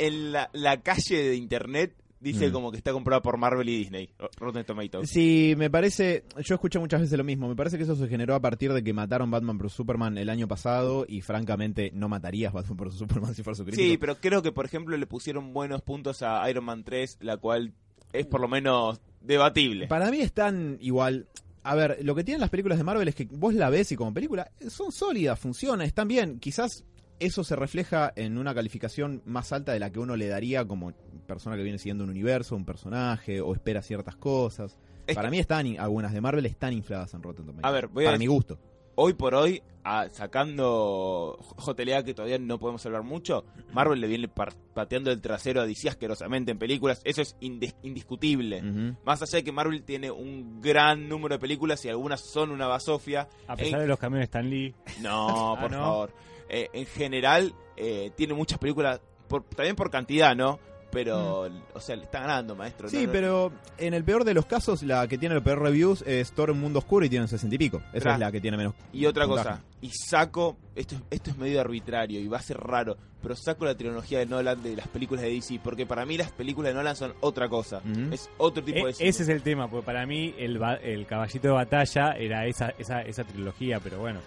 En 0.00 0.32
la, 0.32 0.50
la 0.52 0.80
calle 0.80 1.16
de 1.28 1.36
internet 1.36 1.94
dice 2.18 2.48
Mm. 2.48 2.52
como 2.52 2.70
que 2.72 2.76
está 2.76 2.92
comprada 2.92 3.22
por 3.22 3.36
Marvel 3.38 3.68
y 3.68 3.78
Disney. 3.78 4.10
Rotten 4.36 4.64
Tomatoes. 4.64 5.08
Sí, 5.08 5.54
me 5.56 5.70
parece, 5.70 6.24
yo 6.44 6.54
escuché 6.56 6.78
muchas 6.80 7.02
veces 7.02 7.16
lo 7.16 7.22
mismo, 7.24 7.48
me 7.48 7.54
parece 7.54 7.76
que 7.78 7.84
eso 7.84 7.94
se 7.94 8.08
generó 8.08 8.34
a 8.34 8.40
partir 8.40 8.72
de 8.72 8.82
que 8.82 8.92
mataron 8.92 9.30
Batman 9.30 9.58
vs 9.58 9.72
Superman 9.72 10.18
el 10.18 10.28
año 10.28 10.48
pasado 10.48 11.06
y 11.08 11.20
francamente 11.20 11.92
no 11.94 12.08
matarías 12.08 12.52
Batman 12.52 12.76
vs 12.78 12.94
Superman 12.94 13.32
si 13.34 13.42
fuera 13.44 13.54
su 13.54 13.64
crítico. 13.64 13.82
Sí, 13.88 13.96
pero 13.96 14.16
creo 14.16 14.42
que, 14.42 14.50
por 14.50 14.64
ejemplo, 14.66 14.96
le 14.96 15.06
pusieron 15.06 15.52
buenos 15.52 15.82
puntos 15.82 16.22
a 16.22 16.50
Iron 16.50 16.64
Man 16.64 16.82
3, 16.82 17.18
la 17.20 17.36
cual 17.36 17.72
es 18.12 18.26
por 18.26 18.40
lo 18.40 18.48
menos 18.48 19.00
debatible. 19.20 19.86
Para 19.86 20.10
mí 20.10 20.20
están 20.20 20.78
igual. 20.80 21.26
A 21.62 21.74
ver, 21.74 21.98
lo 22.02 22.14
que 22.14 22.24
tienen 22.24 22.40
las 22.40 22.50
películas 22.50 22.78
de 22.78 22.84
Marvel 22.84 23.06
es 23.08 23.14
que 23.14 23.28
vos 23.30 23.52
la 23.54 23.68
ves 23.70 23.92
y 23.92 23.96
como 23.96 24.14
película 24.14 24.50
eh, 24.60 24.70
son 24.70 24.92
sólidas, 24.92 25.38
funcionan, 25.38 25.86
están 25.86 26.08
bien. 26.08 26.38
Quizás 26.40 26.84
eso 27.18 27.44
se 27.44 27.54
refleja 27.54 28.12
en 28.16 28.38
una 28.38 28.54
calificación 28.54 29.20
más 29.26 29.52
alta 29.52 29.72
de 29.72 29.78
la 29.80 29.90
que 29.90 29.98
uno 29.98 30.16
le 30.16 30.26
daría 30.28 30.64
como 30.64 30.92
persona 31.26 31.56
que 31.56 31.62
viene 31.62 31.78
siguiendo 31.78 32.04
un 32.04 32.10
universo, 32.10 32.56
un 32.56 32.64
personaje 32.64 33.42
o 33.42 33.52
espera 33.52 33.82
ciertas 33.82 34.16
cosas. 34.16 34.78
Es 35.06 35.14
Para 35.14 35.28
que- 35.28 35.32
mí 35.32 35.38
están 35.38 35.66
algunas 35.78 36.12
de 36.14 36.20
Marvel 36.22 36.46
están 36.46 36.72
infladas 36.72 37.12
en 37.12 37.22
Rotten 37.22 37.44
Tomatoes. 37.44 37.64
A 37.68 37.70
ver, 37.72 37.88
voy 37.88 38.04
a 38.04 38.06
para 38.06 38.16
decir- 38.18 38.28
mi 38.28 38.34
gusto. 38.34 38.58
Hoy 39.02 39.14
por 39.14 39.34
hoy, 39.34 39.62
a- 39.82 40.10
sacando 40.10 41.38
JLA, 41.56 42.02
que 42.04 42.12
todavía 42.12 42.38
no 42.38 42.58
podemos 42.58 42.84
hablar 42.84 43.02
mucho, 43.02 43.44
Marvel 43.72 43.98
le 44.00 44.06
viene 44.06 44.28
par- 44.28 44.52
pateando 44.74 45.10
el 45.10 45.20
trasero 45.22 45.62
a 45.62 45.66
DC 45.66 45.88
asquerosamente 45.88 46.52
en 46.52 46.58
películas. 46.58 47.00
Eso 47.04 47.22
es 47.22 47.34
indis- 47.40 47.74
indiscutible. 47.82 48.60
Más 49.04 49.22
allá 49.22 49.38
de 49.38 49.44
que 49.44 49.52
Marvel 49.52 49.82
tiene 49.84 50.10
un 50.10 50.60
gran 50.60 51.08
número 51.08 51.34
de 51.36 51.38
películas 51.38 51.82
y 51.84 51.88
algunas 51.88 52.20
son 52.20 52.50
una 52.50 52.66
basofia, 52.66 53.28
A 53.48 53.56
pesar 53.56 53.74
en- 53.80 53.84
de 53.84 53.88
los 53.88 53.98
camiones 53.98 54.24
Stan 54.24 54.48
Lee. 54.48 54.74
No, 55.00 55.54
Ah, 55.56 55.60
por 55.62 55.70
¿no? 55.70 55.78
favor. 55.78 56.12
Eh, 56.50 56.68
en 56.72 56.84
general, 56.86 57.54
eh, 57.76 58.10
tiene 58.16 58.34
muchas 58.34 58.58
películas, 58.58 59.00
por, 59.28 59.44
también 59.44 59.76
por 59.76 59.90
cantidad, 59.90 60.36
¿no? 60.36 60.58
Pero, 60.92 61.48
o 61.74 61.80
sea, 61.80 61.94
le 61.96 62.02
está 62.04 62.20
ganando, 62.20 62.56
maestro. 62.56 62.88
Mm. 62.88 62.90
Sí, 62.90 62.96
No, 62.98 63.06
no- 63.06 63.12
pero 63.12 63.52
en 63.78 63.94
el 63.94 64.02
peor 64.04 64.24
de 64.24 64.34
los 64.34 64.44
casos, 64.46 64.82
la 64.82 65.06
que 65.06 65.18
tiene 65.18 65.34
el 65.36 65.42
peor 65.42 65.60
reviews 65.62 66.02
es 66.06 66.32
Thor 66.32 66.52
Mundo 66.54 66.80
Oscuro 66.80 67.06
y 67.06 67.08
tiene 67.08 67.24
un 67.24 67.28
60 67.28 67.54
y 67.54 67.58
pico. 67.58 67.80
Esa 67.92 68.10
Tra- 68.10 68.14
es 68.14 68.18
la 68.20 68.32
que 68.32 68.40
tiene 68.40 68.56
menos. 68.56 68.74
Y 68.92 69.06
otra 69.06 69.26
puntaje. 69.26 69.48
cosa, 69.50 69.62
y 69.80 69.90
saco, 69.90 70.56
esto, 70.74 70.96
es- 70.96 71.02
esto 71.10 71.30
es 71.30 71.38
medio 71.38 71.60
arbitrario 71.60 72.18
y 72.20 72.26
va 72.26 72.38
a 72.38 72.42
ser 72.42 72.58
raro, 72.58 72.96
pero 73.22 73.36
saco 73.36 73.64
la 73.64 73.76
trilogía 73.76 74.18
de 74.18 74.26
Nolan 74.26 74.62
de 74.62 74.74
las 74.76 74.88
películas 74.88 75.22
de 75.22 75.30
DC, 75.30 75.60
porque 75.62 75.86
para 75.86 76.04
mí 76.04 76.16
las 76.16 76.32
películas 76.32 76.70
de 76.72 76.74
Nolan 76.74 76.96
son 76.96 77.14
otra 77.20 77.48
cosa. 77.48 77.80
Es 78.10 78.28
otro 78.38 78.62
tipo 78.64 78.78
E- 78.78 78.86
de 78.86 78.92
cine. 78.94 79.08
ese 79.08 79.22
es 79.22 79.28
el 79.28 79.42
tema, 79.42 79.68
porque 79.68 79.86
para 79.86 80.04
mí 80.06 80.34
el, 80.38 80.58
ba- 80.58 80.74
el 80.76 81.06
caballito 81.06 81.48
de 81.48 81.54
batalla 81.54 82.12
era 82.18 82.46
esa, 82.46 82.70
esa, 82.78 83.02
esa 83.02 83.22
trilogía, 83.24 83.78
pero 83.78 83.98
bueno. 84.00 84.18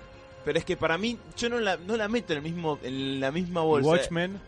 Pero 0.46 0.60
es 0.60 0.66
que 0.66 0.76
para 0.78 0.98
mí, 0.98 1.18
yo 1.38 1.50
no 1.50 1.60
la, 1.60 1.78
no 1.78 1.96
la 1.98 2.08
meto 2.10 2.34
en, 2.34 2.38
el 2.38 2.44
mismo, 2.44 2.78
en 2.84 3.20
la 3.20 3.32
misma 3.32 3.62
bolsa. 3.62 3.88
Watchmen, 3.90 4.40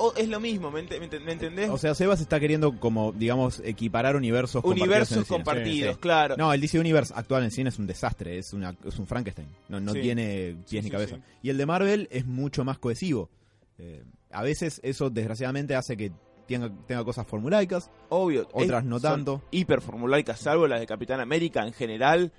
O 0.00 0.14
es 0.16 0.28
lo 0.28 0.40
mismo, 0.40 0.70
¿me, 0.70 0.82
ent- 0.86 1.20
me 1.24 1.32
entendés? 1.32 1.68
O 1.70 1.76
sea, 1.78 1.94
Sebas 1.94 2.20
está 2.20 2.40
queriendo, 2.40 2.78
como, 2.80 3.12
digamos, 3.12 3.60
equiparar 3.64 4.16
universos 4.16 4.62
compartidos 4.62 4.88
Universos 4.88 5.26
compartidos, 5.28 5.94
Sí, 5.94 6.00
claro. 6.00 6.36
No, 6.38 6.52
el 6.52 6.60
DC 6.60 6.78
Universe 6.80 7.12
actual 7.14 7.44
en 7.44 7.50
cine 7.50 7.68
es 7.68 7.78
un 7.78 7.86
desastre, 7.86 8.38
es, 8.38 8.52
una, 8.52 8.74
es 8.84 8.98
un 8.98 9.06
Frankenstein. 9.06 9.48
No, 9.68 9.78
no 9.80 9.92
Sí. 9.92 10.00
tiene 10.00 10.56
pies 10.56 10.66
Sí, 10.66 10.76
ni 10.76 10.82
sí, 10.84 10.90
cabeza. 10.90 11.16
sí. 11.16 11.22
Y 11.42 11.50
el 11.50 11.58
de 11.58 11.66
Marvel 11.66 12.08
es 12.10 12.26
mucho 12.26 12.64
más 12.64 12.78
cohesivo. 12.78 13.28
Eh, 13.78 14.02
a 14.30 14.42
veces 14.42 14.80
eso, 14.82 15.10
desgraciadamente, 15.10 15.74
hace 15.74 15.96
que 15.96 16.12
tenga, 16.58 16.70
tenga 16.86 17.04
cosas 17.04 17.26
formulaicas, 17.26 17.90
Obvio. 18.08 18.48
otras 18.52 18.82
es- 18.82 18.88
no 18.88 19.00
tanto. 19.00 19.42
Hiper 19.50 19.80
formulaicas, 19.80 20.38
salvo 20.40 20.66
las 20.66 20.80
de 20.80 20.86
Capitán 20.86 21.20
América 21.20 21.66
en 21.66 21.72
general. 21.72 22.32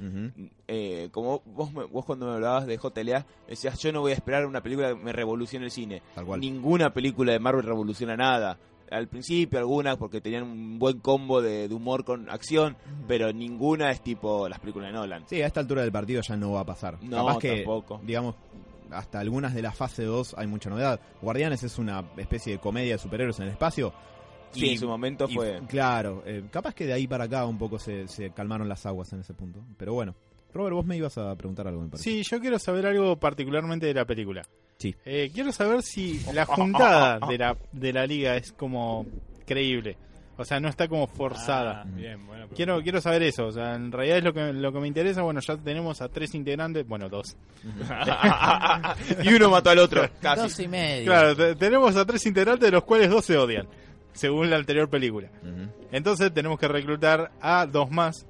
Eh, 0.68 1.10
como 1.12 1.42
vos, 1.46 1.74
me- 1.74 1.86
vos 1.86 2.06
cuando 2.06 2.28
me 2.28 2.34
hablabas 2.34 2.66
de 2.66 2.78
JLA, 2.78 3.26
decías, 3.48 3.78
yo 3.80 3.92
no 3.92 4.02
voy 4.02 4.12
a 4.12 4.16
esperar 4.16 4.46
una 4.46 4.62
película 4.62 4.90
que 4.90 4.96
me 4.96 5.12
revolucione 5.12 5.66
el 5.66 5.72
cine. 5.72 6.02
Tal 6.16 6.26
cual. 6.26 6.40
Ninguna 6.40 6.94
película 6.94 7.32
de 7.34 7.40
Marvel 7.40 7.64
revoluciona 7.66 8.16
nada. 8.16 8.58
Al 8.90 9.08
principio 9.08 9.58
algunas 9.58 9.96
porque 9.96 10.20
tenían 10.20 10.44
un 10.44 10.78
buen 10.78 11.00
combo 11.00 11.42
de, 11.42 11.70
de 11.70 11.74
humor 11.74 12.04
con 12.04 12.30
acción, 12.30 12.76
pero 13.08 13.32
ninguna 13.32 13.90
es 13.92 14.02
tipo 14.02 14.50
las 14.50 14.60
películas 14.60 14.90
de 14.90 14.94
Nolan. 14.98 15.24
Sí, 15.28 15.42
a 15.42 15.48
esta 15.48 15.62
altura 15.62 15.82
del 15.84 15.94
partido 15.94 16.22
ya 16.22 16.36
no 16.36 16.52
va 16.52 16.60
a 16.62 16.66
pasar. 16.66 16.98
No, 17.02 17.26
Capaz 17.26 17.38
que, 17.40 17.56
tampoco. 17.58 18.02
digamos, 18.04 18.36
hasta 18.92 19.20
algunas 19.20 19.54
de 19.54 19.62
la 19.62 19.72
fase 19.72 20.04
2 20.04 20.36
hay 20.38 20.48
mucha 20.48 20.70
novedad. 20.70 21.00
Guardianes 21.22 21.64
es 21.64 21.78
una 21.78 22.04
especie 22.18 22.54
de 22.54 22.60
comedia 22.60 22.94
de 22.94 22.98
superhéroes 23.00 23.38
en 23.40 23.46
el 23.46 23.52
espacio. 23.52 23.94
Sí, 24.52 24.72
en 24.72 24.80
su 24.80 24.88
momento 24.88 25.28
y- 25.30 25.34
fue... 25.36 25.62
Claro, 25.68 26.24
eh, 26.26 26.44
capaz 26.52 26.74
que 26.76 26.86
de 26.86 26.94
ahí 26.94 27.08
para 27.08 27.24
acá 27.24 27.46
un 27.46 27.58
poco 27.58 27.80
se, 27.80 28.08
se 28.08 28.32
calmaron 28.32 28.68
las 28.68 28.86
aguas 28.86 29.12
en 29.14 29.22
ese 29.22 29.34
punto. 29.34 29.64
Pero 29.78 29.94
bueno, 29.94 30.14
Robert, 30.54 30.74
vos 30.76 30.86
me 30.86 30.98
ibas 30.98 31.18
a 31.18 31.34
preguntar 31.36 31.68
algo, 31.68 31.82
me 31.82 31.88
parece. 31.90 32.04
Sí, 32.10 32.24
yo 32.24 32.40
quiero 32.42 32.60
saber 32.60 32.86
algo 32.86 33.16
particularmente 33.18 33.86
de 33.86 33.94
la 33.94 34.04
película. 34.06 34.42
Sí. 34.78 34.94
Eh, 35.06 35.32
quiero 35.34 35.52
saber 35.54 35.82
si 35.84 36.20
la 36.34 36.46
juntada 36.48 37.20
de 37.28 37.38
la, 37.38 37.58
de 37.72 37.94
la 37.94 38.06
liga 38.06 38.36
es 38.36 38.52
como 38.52 39.06
creíble. 39.46 39.96
O 40.42 40.46
sea, 40.46 40.60
no 40.60 40.68
está 40.70 40.88
como 40.88 41.08
forzada. 41.08 41.82
Ah, 41.82 41.88
bien, 41.88 42.26
bueno. 42.28 42.46
pero- 42.46 42.56
Quiero, 42.56 42.82
quiero 42.82 43.02
saber 43.02 43.24
eso, 43.24 43.48
o 43.48 43.52
sea, 43.52 43.76
en 43.76 43.92
realidad 43.92 44.18
es 44.18 44.24
lo 44.24 44.34
que, 44.34 44.54
lo 44.54 44.72
que 44.74 44.80
me 44.80 44.88
interesa, 44.88 45.22
bueno, 45.22 45.40
ya 45.40 45.56
tenemos 45.58 46.02
a 46.02 46.10
tres 46.10 46.34
integrantes, 46.36 46.88
bueno, 46.88 47.08
dos. 47.10 47.36
y 49.24 49.34
uno 49.34 49.50
mató 49.50 49.70
al 49.70 49.80
otro, 49.80 50.08
casi. 50.22 50.42
Dos 50.42 50.60
y 50.60 50.68
medio. 50.68 51.06
Claro, 51.06 51.36
te- 51.36 51.56
tenemos 51.56 51.96
a 51.96 52.06
tres 52.06 52.26
integrantes 52.26 52.66
de 52.68 52.72
los 52.72 52.84
cuales 52.84 53.10
dos 53.10 53.26
se 53.26 53.38
odian, 53.38 53.68
según 54.14 54.50
la 54.50 54.58
anterior 54.58 54.90
película. 54.90 55.30
Entonces 55.92 56.34
tenemos 56.34 56.60
que 56.60 56.68
reclutar 56.68 57.32
a 57.42 57.66
dos 57.66 57.90
más. 57.92 58.26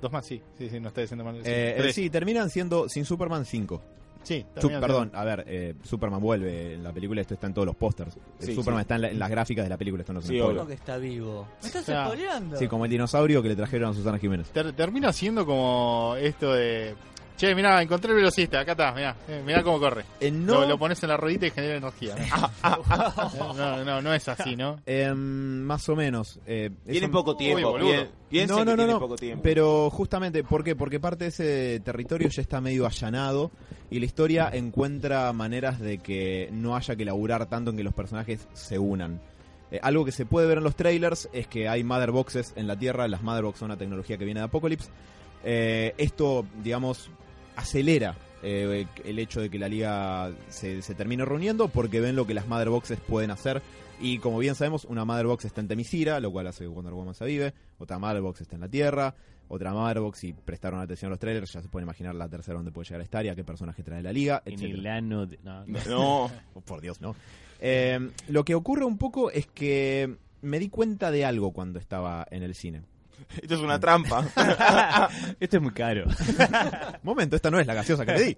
Dos 0.00 0.12
más, 0.12 0.26
sí, 0.26 0.42
sí, 0.58 0.68
sí, 0.68 0.80
no 0.80 0.88
está 0.88 1.00
diciendo 1.00 1.24
mal. 1.24 1.36
Sí, 1.36 1.42
Eh, 1.46 1.90
sí, 1.94 2.10
terminan 2.10 2.50
siendo 2.50 2.88
sin 2.88 3.04
Superman 3.06 3.44
5. 3.46 3.82
Sí, 4.22 4.44
Su- 4.54 4.60
también 4.60 4.80
perdón, 4.80 5.10
a 5.14 5.24
ver, 5.24 5.44
eh, 5.48 5.74
Superman 5.82 6.20
vuelve 6.20 6.74
en 6.74 6.82
la 6.84 6.92
película, 6.92 7.20
esto 7.20 7.34
está 7.34 7.46
en 7.48 7.54
todos 7.54 7.66
los 7.66 7.76
pósters. 7.76 8.16
Eh, 8.16 8.20
Sí, 8.40 8.54
Superman 8.54 8.80
sí. 8.80 8.82
está 8.82 8.94
en, 8.96 9.02
la- 9.02 9.10
en 9.10 9.18
las 9.18 9.30
gráficas 9.30 9.64
de 9.64 9.68
la 9.70 9.76
película, 9.76 10.02
esto 10.02 10.12
no 10.12 10.20
un 10.20 10.26
Sí, 10.26 10.36
spoiler. 10.38 10.56
¿Cómo 10.56 10.68
que 10.68 10.74
está 10.74 10.96
vivo? 10.98 11.48
¿Me 11.62 11.68
estás 11.68 11.84
spoileando? 11.84 12.56
Sí, 12.56 12.68
como 12.68 12.84
el 12.84 12.90
dinosaurio 12.90 13.42
que 13.42 13.48
le 13.48 13.56
trajeron 13.56 13.90
a 13.90 13.94
Susana 13.94 14.18
Jiménez. 14.18 14.48
Ter- 14.50 14.72
termina 14.72 15.12
siendo 15.12 15.44
como 15.46 16.14
esto 16.18 16.52
de... 16.52 16.94
Che, 17.36 17.54
mirá, 17.54 17.82
encontré 17.82 18.10
el 18.10 18.16
velocista, 18.16 18.60
acá 18.60 18.72
está, 18.72 18.92
mirá, 18.92 19.16
eh, 19.28 19.42
mirá 19.44 19.62
cómo 19.62 19.80
corre. 19.80 20.04
Eh, 20.20 20.30
no, 20.30 20.60
Lo, 20.60 20.68
lo 20.68 20.78
pones 20.78 21.02
en 21.02 21.08
la 21.08 21.16
ruedita 21.16 21.46
y 21.46 21.50
genera 21.50 21.76
energía. 21.76 22.14
¿no? 22.62 23.54
no, 23.54 23.84
no, 23.84 24.02
no 24.02 24.14
es 24.14 24.28
así, 24.28 24.54
¿no? 24.54 24.80
em, 24.86 25.62
más 25.62 25.88
o 25.88 25.96
menos. 25.96 26.38
eh, 26.46 26.70
Tiene 26.88 27.08
poco 27.08 27.36
tiempo. 27.36 27.72
boludo. 27.72 27.88
bien- 27.90 28.08
piensen 28.28 28.56
no, 28.56 28.64
no, 28.64 28.70
que 28.70 28.70
no, 28.70 28.76
tiene 28.76 28.92
no. 28.92 29.00
poco 29.00 29.16
tiempo. 29.16 29.42
Pero 29.42 29.90
justamente, 29.90 30.44
¿por 30.44 30.62
qué? 30.62 30.76
Porque 30.76 31.00
parte 31.00 31.24
de 31.24 31.28
ese 31.30 31.80
territorio 31.80 32.28
ya 32.28 32.42
está 32.42 32.60
medio 32.60 32.86
allanado 32.86 33.50
y 33.90 33.98
la 33.98 34.06
historia 34.06 34.48
encuentra 34.52 35.32
maneras 35.32 35.80
de 35.80 35.98
que 35.98 36.48
no 36.52 36.76
haya 36.76 36.94
que 36.96 37.04
laburar 37.04 37.46
tanto 37.46 37.70
en 37.72 37.76
que 37.76 37.82
los 37.82 37.94
personajes 37.94 38.46
se 38.52 38.78
unan. 38.78 39.20
Eh, 39.70 39.80
algo 39.82 40.04
que 40.04 40.12
se 40.12 40.26
puede 40.26 40.46
ver 40.46 40.58
en 40.58 40.64
los 40.64 40.76
trailers 40.76 41.28
es 41.32 41.46
que 41.48 41.68
hay 41.68 41.82
mother 41.82 42.10
boxes 42.12 42.52
en 42.56 42.66
la 42.68 42.76
Tierra. 42.78 43.08
Las 43.08 43.22
mother 43.22 43.42
boxes 43.42 43.60
son 43.60 43.70
una 43.70 43.78
tecnología 43.78 44.16
que 44.16 44.24
viene 44.24 44.40
de 44.40 44.44
Apocalypse. 44.46 44.88
Eh, 45.44 45.94
esto, 45.98 46.46
digamos, 46.62 47.10
acelera 47.56 48.14
eh, 48.42 48.86
el 49.04 49.18
hecho 49.18 49.40
de 49.40 49.50
que 49.50 49.58
la 49.58 49.68
liga 49.68 50.32
se, 50.48 50.82
se 50.82 50.94
termine 50.94 51.24
reuniendo 51.24 51.68
porque 51.68 52.00
ven 52.00 52.16
lo 52.16 52.26
que 52.26 52.34
las 52.34 52.46
mother 52.48 52.70
boxes 52.70 52.98
pueden 53.00 53.30
hacer. 53.30 53.62
Y 54.00 54.18
como 54.18 54.38
bien 54.38 54.54
sabemos, 54.56 54.84
una 54.84 55.04
mother 55.04 55.26
box 55.26 55.44
está 55.44 55.60
en 55.60 55.68
Temisira, 55.68 56.18
lo 56.18 56.32
cual 56.32 56.48
hace 56.48 56.64
que 56.64 56.68
Wonder 56.68 56.92
Woman 56.92 57.14
se 57.14 57.24
vive. 57.24 57.54
Otra 57.78 57.98
mother 58.00 58.20
box 58.20 58.40
está 58.40 58.56
en 58.56 58.62
la 58.62 58.68
Tierra. 58.68 59.14
Otra 59.48 59.72
mother 59.72 60.00
box, 60.00 60.18
si 60.18 60.32
prestaron 60.32 60.80
atención 60.80 61.08
a 61.08 61.10
los 61.10 61.18
trailers, 61.20 61.52
ya 61.52 61.60
se 61.62 61.68
pueden 61.68 61.86
imaginar 61.86 62.14
la 62.14 62.28
tercera 62.28 62.56
donde 62.56 62.72
puede 62.72 62.86
llegar 62.86 63.00
a 63.02 63.04
estar 63.04 63.24
y 63.24 63.28
a 63.28 63.34
qué 63.36 63.44
personaje 63.44 63.82
trae 63.82 64.02
la 64.02 64.12
liga, 64.12 64.42
En 64.46 64.54
etcétera. 64.54 64.78
el 64.78 64.86
ano 64.86 65.26
de- 65.26 65.38
no, 65.44 65.66
no. 65.66 65.78
No, 65.88 66.30
Oh, 66.54 66.60
por 66.62 66.80
Dios, 66.80 67.00
¿no? 67.00 67.14
Eh, 67.60 68.10
lo 68.28 68.44
que 68.44 68.54
ocurre 68.54 68.84
un 68.84 68.98
poco 68.98 69.30
es 69.30 69.46
que 69.46 70.16
me 70.40 70.58
di 70.58 70.68
cuenta 70.68 71.10
de 71.10 71.24
algo 71.24 71.52
cuando 71.52 71.78
estaba 71.78 72.26
en 72.30 72.42
el 72.42 72.54
cine. 72.54 72.82
Esto 73.40 73.54
es 73.54 73.60
una 73.60 73.78
trampa. 73.78 74.26
Esto 75.40 75.56
es 75.56 75.62
muy 75.62 75.72
caro. 75.72 76.04
Momento, 77.02 77.36
esta 77.36 77.50
no 77.50 77.58
es 77.58 77.66
la 77.66 77.74
gaseosa 77.74 78.04
que 78.04 78.12
te 78.12 78.24
di. 78.24 78.36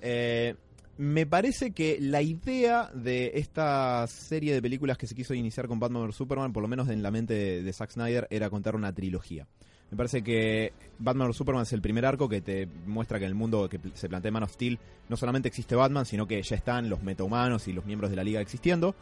Eh, 0.00 0.54
me 0.98 1.26
parece 1.26 1.72
que 1.72 1.98
la 2.00 2.22
idea 2.22 2.90
de 2.92 3.32
esta 3.34 4.06
serie 4.06 4.52
de 4.52 4.60
películas 4.60 4.98
que 4.98 5.06
se 5.06 5.14
quiso 5.14 5.34
iniciar 5.34 5.68
con 5.68 5.78
Batman 5.78 6.08
vs 6.08 6.16
Superman, 6.16 6.52
por 6.52 6.62
lo 6.62 6.68
menos 6.68 6.88
en 6.88 7.02
la 7.02 7.10
mente 7.10 7.34
de, 7.34 7.62
de 7.62 7.72
Zack 7.72 7.92
Snyder, 7.92 8.26
era 8.30 8.50
contar 8.50 8.74
una 8.74 8.92
trilogía. 8.92 9.46
Me 9.90 9.96
parece 9.96 10.22
que 10.22 10.72
Batman 10.98 11.28
vs 11.28 11.36
Superman 11.36 11.62
es 11.62 11.72
el 11.72 11.80
primer 11.80 12.04
arco 12.04 12.28
que 12.28 12.40
te 12.40 12.66
muestra 12.86 13.18
que 13.18 13.24
en 13.24 13.30
el 13.30 13.34
mundo 13.34 13.68
que 13.68 13.80
se 13.94 14.08
plantea 14.08 14.30
Man 14.30 14.42
of 14.42 14.52
Steel 14.52 14.78
no 15.08 15.16
solamente 15.16 15.48
existe 15.48 15.74
Batman, 15.74 16.04
sino 16.04 16.26
que 16.26 16.42
ya 16.42 16.56
están 16.56 16.90
los 16.90 17.02
metahumanos 17.02 17.68
y 17.68 17.72
los 17.72 17.86
miembros 17.86 18.10
de 18.10 18.16
la 18.16 18.24
liga 18.24 18.40
existiendo. 18.40 18.94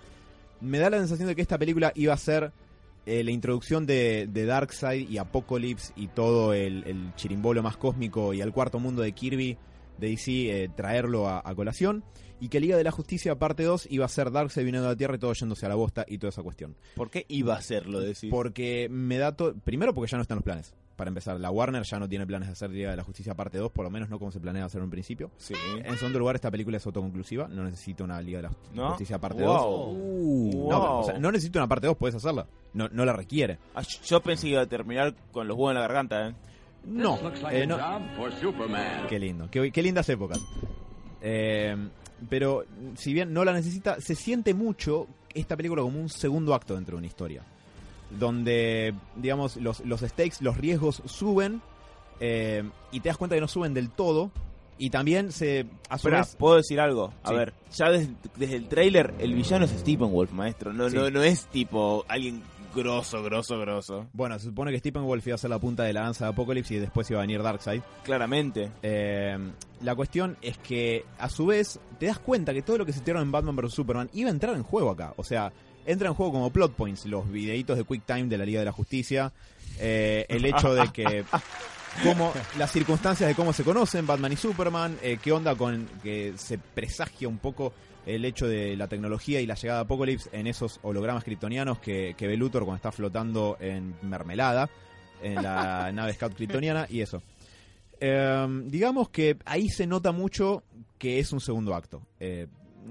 Me 0.60 0.78
da 0.78 0.88
la 0.88 0.98
sensación 0.98 1.28
de 1.28 1.34
que 1.34 1.42
esta 1.42 1.58
película 1.58 1.92
iba 1.96 2.14
a 2.14 2.18
ser 2.18 2.52
eh, 3.06 3.22
la 3.24 3.30
introducción 3.30 3.86
de, 3.86 4.28
de 4.28 4.44
Darkseid 4.44 5.08
y 5.08 5.18
Apocalypse 5.18 5.92
y 5.96 6.08
todo 6.08 6.52
el, 6.52 6.84
el 6.86 7.14
chirimbolo 7.14 7.62
más 7.62 7.76
cósmico 7.76 8.34
y 8.34 8.42
al 8.42 8.52
cuarto 8.52 8.78
mundo 8.80 9.02
de 9.02 9.12
Kirby 9.12 9.56
de 9.98 10.08
DC, 10.08 10.64
eh, 10.64 10.68
traerlo 10.74 11.28
a, 11.28 11.40
a 11.44 11.54
colación. 11.54 12.04
Y 12.38 12.48
que 12.48 12.60
Liga 12.60 12.76
de 12.76 12.84
la 12.84 12.90
Justicia 12.90 13.38
parte 13.38 13.62
2 13.62 13.88
iba 13.90 14.04
a 14.04 14.08
ser 14.08 14.30
Darkseid 14.30 14.64
viniendo 14.64 14.88
a 14.88 14.92
la 14.92 14.96
Tierra 14.96 15.14
y 15.14 15.18
todo 15.18 15.32
yéndose 15.32 15.64
a 15.64 15.70
la 15.70 15.74
bosta 15.74 16.04
y 16.06 16.18
toda 16.18 16.28
esa 16.28 16.42
cuestión. 16.42 16.76
¿Por 16.94 17.08
qué 17.10 17.24
iba 17.28 17.54
a 17.54 17.58
hacerlo 17.58 18.00
decir? 18.00 18.28
Porque 18.28 18.88
me 18.90 19.16
da 19.16 19.34
todo... 19.34 19.54
Primero 19.54 19.94
porque 19.94 20.10
ya 20.10 20.18
no 20.18 20.22
están 20.22 20.36
los 20.36 20.44
planes. 20.44 20.74
Para 20.96 21.08
empezar, 21.08 21.38
la 21.38 21.50
Warner 21.50 21.82
ya 21.84 21.98
no 21.98 22.08
tiene 22.08 22.26
planes 22.26 22.48
de 22.48 22.52
hacer 22.52 22.70
Liga 22.70 22.90
de 22.90 22.96
la 22.96 23.04
Justicia 23.04 23.34
parte 23.34 23.58
2, 23.58 23.70
por 23.70 23.84
lo 23.84 23.90
menos 23.90 24.08
no 24.08 24.18
como 24.18 24.32
se 24.32 24.40
planea 24.40 24.64
hacer 24.64 24.78
en 24.78 24.84
un 24.84 24.90
principio. 24.90 25.30
Sí. 25.36 25.54
En 25.84 25.96
segundo 25.96 26.18
lugar, 26.18 26.34
esta 26.36 26.50
película 26.50 26.78
es 26.78 26.86
autoconclusiva, 26.86 27.48
no 27.48 27.64
necesita 27.64 28.02
una 28.04 28.20
Liga 28.20 28.38
de 28.38 28.42
la 28.48 28.52
¿No? 28.74 28.88
Justicia 28.90 29.18
parte 29.18 29.42
Wow. 29.42 29.52
2. 29.52 30.54
Wow. 30.54 30.70
No, 30.70 30.98
o 31.00 31.04
sea, 31.04 31.18
no 31.18 31.30
necesita 31.30 31.58
una 31.58 31.68
parte 31.68 31.86
2, 31.86 31.96
puedes 31.96 32.16
hacerla. 32.16 32.46
No, 32.72 32.88
no 32.90 33.04
la 33.04 33.12
requiere. 33.12 33.58
Ah, 33.74 33.82
yo 34.04 34.20
pensé 34.20 34.46
que 34.46 34.52
iba 34.52 34.62
a 34.62 34.66
terminar 34.66 35.14
con 35.32 35.46
los 35.46 35.56
huevos 35.56 35.70
en 35.70 35.74
la 35.76 35.80
garganta, 35.82 36.28
¿eh? 36.28 36.34
No, 36.86 37.18
eh, 37.50 37.66
no. 37.66 37.76
Qué 39.08 39.18
lindo, 39.18 39.48
qué, 39.50 39.70
qué 39.72 39.82
lindas 39.82 40.08
épocas. 40.08 40.40
Eh, 41.20 41.76
pero 42.28 42.64
si 42.94 43.12
bien 43.12 43.32
no 43.32 43.44
la 43.44 43.52
necesita, 43.52 44.00
se 44.00 44.14
siente 44.14 44.54
mucho 44.54 45.08
esta 45.34 45.56
película 45.56 45.82
como 45.82 46.00
un 46.00 46.08
segundo 46.08 46.54
acto 46.54 46.74
dentro 46.74 46.92
de 46.96 46.98
una 46.98 47.06
historia. 47.06 47.42
Donde, 48.10 48.94
digamos, 49.16 49.56
los, 49.56 49.80
los 49.84 50.00
stakes, 50.00 50.36
los 50.40 50.56
riesgos 50.56 51.02
suben 51.06 51.60
eh, 52.20 52.62
y 52.92 53.00
te 53.00 53.08
das 53.08 53.16
cuenta 53.18 53.34
que 53.34 53.40
no 53.40 53.48
suben 53.48 53.74
del 53.74 53.90
todo. 53.90 54.30
Y 54.78 54.90
también 54.90 55.32
se... 55.32 55.66
A 55.88 55.96
su 55.96 56.08
Espera, 56.08 56.18
vez- 56.18 56.36
¿puedo 56.36 56.56
decir 56.56 56.80
algo? 56.80 57.10
A 57.22 57.30
Sí. 57.30 57.34
ver, 57.34 57.54
ya 57.74 57.90
desde, 57.90 58.12
desde 58.36 58.56
el 58.56 58.68
tráiler, 58.68 59.14
el 59.18 59.32
villano 59.34 59.64
es 59.64 59.70
Steppenwolf, 59.70 60.32
maestro. 60.32 60.72
No, 60.72 60.90
Sí. 60.90 60.96
no, 60.96 61.08
no 61.10 61.22
es 61.22 61.46
tipo 61.46 62.04
alguien 62.08 62.42
grosso, 62.74 63.22
grosso, 63.22 63.58
grosso. 63.58 64.06
Bueno, 64.12 64.38
se 64.38 64.44
supone 64.48 64.70
que 64.72 64.78
Steppenwolf 64.80 65.26
iba 65.26 65.34
a 65.34 65.38
ser 65.38 65.48
la 65.48 65.58
punta 65.58 65.82
de 65.84 65.94
la 65.94 66.02
danza 66.02 66.26
de 66.26 66.32
Apocalypse 66.32 66.74
y 66.74 66.78
después 66.78 67.10
iba 67.10 67.20
a 67.20 67.22
venir 67.22 67.42
Darkseid. 67.42 67.80
Claramente. 68.04 68.70
Eh, 68.82 69.38
la 69.80 69.94
cuestión 69.94 70.36
es 70.42 70.58
que, 70.58 71.06
a 71.18 71.30
su 71.30 71.46
vez, 71.46 71.80
te 71.98 72.04
das 72.06 72.18
cuenta 72.18 72.52
que 72.52 72.60
todo 72.60 72.76
lo 72.76 72.84
que 72.84 72.92
se 72.92 73.00
tiraron 73.00 73.22
en 73.22 73.32
Batman 73.32 73.56
vs. 73.56 73.72
Superman 73.72 74.10
iba 74.12 74.28
a 74.28 74.32
entrar 74.32 74.54
en 74.56 74.62
juego 74.62 74.90
acá. 74.90 75.14
O 75.16 75.24
sea, 75.24 75.52
entra 75.86 76.08
en 76.08 76.14
juego 76.14 76.32
como 76.32 76.50
plot 76.50 76.74
points, 76.74 77.06
los 77.06 77.30
videitos 77.30 77.76
de 77.76 77.84
Quick 77.84 78.04
Time 78.04 78.24
de 78.24 78.38
la 78.38 78.44
Liga 78.44 78.60
de 78.60 78.66
la 78.66 78.72
Justicia, 78.72 79.32
eh, 79.78 80.26
el 80.28 80.44
hecho 80.44 80.74
de 80.74 80.88
que... 80.88 81.24
Como 82.04 82.30
las 82.58 82.72
circunstancias 82.72 83.26
de 83.26 83.34
cómo 83.34 83.54
se 83.54 83.64
conocen 83.64 84.06
Batman 84.06 84.30
y 84.30 84.36
Superman, 84.36 84.98
eh, 85.00 85.16
qué 85.22 85.32
onda 85.32 85.54
con 85.54 85.88
que 86.02 86.34
se 86.36 86.58
presagia 86.58 87.26
un 87.26 87.38
poco 87.38 87.72
el 88.04 88.26
hecho 88.26 88.46
de 88.46 88.76
la 88.76 88.86
tecnología 88.86 89.40
y 89.40 89.46
la 89.46 89.54
llegada 89.54 89.80
de 89.80 89.84
Apocalypse 89.84 90.28
en 90.32 90.46
esos 90.46 90.78
hologramas 90.82 91.24
kryptonianos 91.24 91.78
que, 91.78 92.14
que 92.14 92.26
ve 92.26 92.36
Luthor 92.36 92.64
cuando 92.64 92.76
está 92.76 92.92
flotando 92.92 93.56
en 93.60 93.94
mermelada 94.02 94.68
en 95.22 95.42
la 95.42 95.90
nave 95.94 96.12
Scout 96.12 96.34
kryptoniana 96.34 96.86
y 96.88 97.00
eso. 97.00 97.22
Eh, 98.00 98.46
digamos 98.66 99.08
que 99.08 99.38
ahí 99.44 99.68
se 99.68 99.86
nota 99.86 100.12
mucho 100.12 100.62
que 100.98 101.18
es 101.18 101.32
un 101.32 101.40
segundo 101.40 101.74
acto. 101.74 102.02
Eh, 102.20 102.46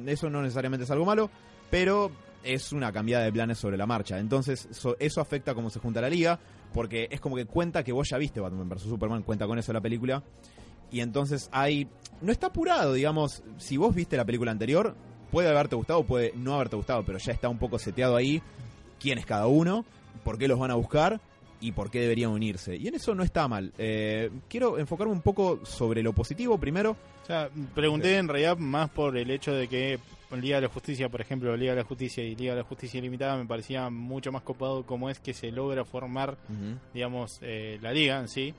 eso 0.06 0.30
no 0.30 0.42
necesariamente 0.42 0.84
es 0.84 0.92
algo 0.92 1.06
malo, 1.06 1.30
pero 1.70 2.12
es 2.46 2.72
una 2.72 2.92
cambiada 2.92 3.24
de 3.26 3.32
planes 3.34 3.58
sobre 3.58 3.78
la 3.78 3.86
marcha. 3.86 4.20
Entonces, 4.20 4.68
so- 4.72 4.96
eso 5.00 5.20
afecta 5.22 5.54
cómo 5.54 5.70
se 5.70 5.80
junta 5.80 6.02
la 6.02 6.10
liga, 6.10 6.40
porque 6.74 7.08
es 7.12 7.20
como 7.20 7.36
que 7.36 7.46
cuenta 7.46 7.84
que 7.84 7.92
vos 7.92 8.10
ya 8.10 8.18
viste 8.18 8.40
Batman 8.40 8.70
vs. 8.70 8.84
Superman, 8.84 9.24
cuenta 9.24 9.48
con 9.48 9.58
eso 9.60 9.74
la 9.74 9.82
película. 9.82 10.24
Y 10.92 11.00
entonces 11.02 11.50
hay. 11.52 11.88
No 12.22 12.32
está 12.32 12.48
apurado, 12.48 12.94
digamos. 12.94 13.44
Si 13.58 13.76
vos 13.78 13.94
viste 13.94 14.16
la 14.18 14.26
película 14.26 14.52
anterior, 14.52 14.96
puede 15.32 15.50
haberte 15.50 15.76
gustado, 15.76 16.04
puede 16.04 16.32
no 16.36 16.54
haberte 16.56 16.76
gustado, 16.76 17.04
pero 17.04 17.18
ya 17.18 17.34
está 17.34 17.50
un 17.50 17.58
poco 17.58 17.80
seteado 17.80 18.16
ahí 18.16 18.42
quién 19.00 19.18
es 19.18 19.26
cada 19.26 19.48
uno, 19.48 19.84
por 20.24 20.38
qué 20.38 20.48
los 20.48 20.60
van 20.60 20.72
a 20.72 20.76
buscar 20.76 21.20
y 21.68 21.72
por 21.72 21.90
qué 21.92 22.00
deberían 22.02 22.32
unirse. 22.32 22.76
Y 22.76 22.88
en 22.88 22.96
eso 22.96 23.14
no 23.16 23.24
está 23.24 23.48
mal. 23.48 23.72
Eh, 23.78 24.30
quiero 24.48 24.78
enfocarme 24.78 25.14
un 25.14 25.22
poco 25.22 25.66
sobre 25.66 26.02
lo 26.04 26.14
positivo 26.14 26.58
primero. 26.58 26.96
O 27.24 27.26
sea, 27.26 27.50
pregunté 27.74 28.18
en 28.18 28.28
realidad 28.28 28.58
más 28.58 28.90
por 28.90 29.18
el 29.18 29.32
hecho 29.32 29.54
de 29.54 29.68
que 29.68 30.00
Liga 30.42 30.58
de 30.58 30.64
la 30.64 30.68
Justicia, 30.74 31.08
por 31.10 31.22
ejemplo, 31.22 31.56
Liga 31.56 31.72
de 31.74 31.82
la 31.82 31.88
Justicia 31.88 32.24
y 32.24 32.36
Liga 32.36 32.54
de 32.54 32.62
la 32.62 32.68
Justicia 32.68 32.98
Ilimitada 32.98 33.38
me 33.38 33.46
parecía 33.46 33.90
mucho 33.90 34.32
más 34.32 34.42
copado 34.44 34.86
como 34.86 35.10
es 35.10 35.20
que 35.20 35.34
se 35.34 35.50
logra 35.52 35.86
formar, 35.86 36.38
digamos, 36.94 37.40
eh, 37.42 37.80
la 37.82 37.94
liga 37.94 38.20
en 38.20 38.28
sí. 38.28 38.54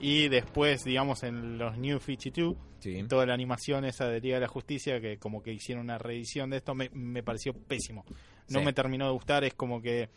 Y 0.00 0.28
después, 0.28 0.82
digamos, 0.84 1.22
en 1.24 1.58
los 1.58 1.76
New 1.76 1.98
52, 2.00 2.56
Sí. 2.78 3.04
toda 3.06 3.26
la 3.26 3.34
animación 3.34 3.84
esa 3.84 4.08
de 4.08 4.18
Liga 4.20 4.36
de 4.36 4.40
la 4.40 4.48
Justicia, 4.48 4.98
que 5.02 5.18
como 5.18 5.42
que 5.42 5.52
hicieron 5.52 5.84
una 5.84 5.98
reedición 5.98 6.48
de 6.48 6.56
esto, 6.56 6.74
me, 6.74 6.88
me 6.94 7.22
pareció 7.22 7.52
pésimo. 7.52 8.06
No 8.48 8.60
Sí. 8.60 8.64
me 8.64 8.72
terminó 8.72 9.04
de 9.04 9.12
gustar, 9.12 9.44
es 9.44 9.52
como 9.52 9.82
que 9.82 10.08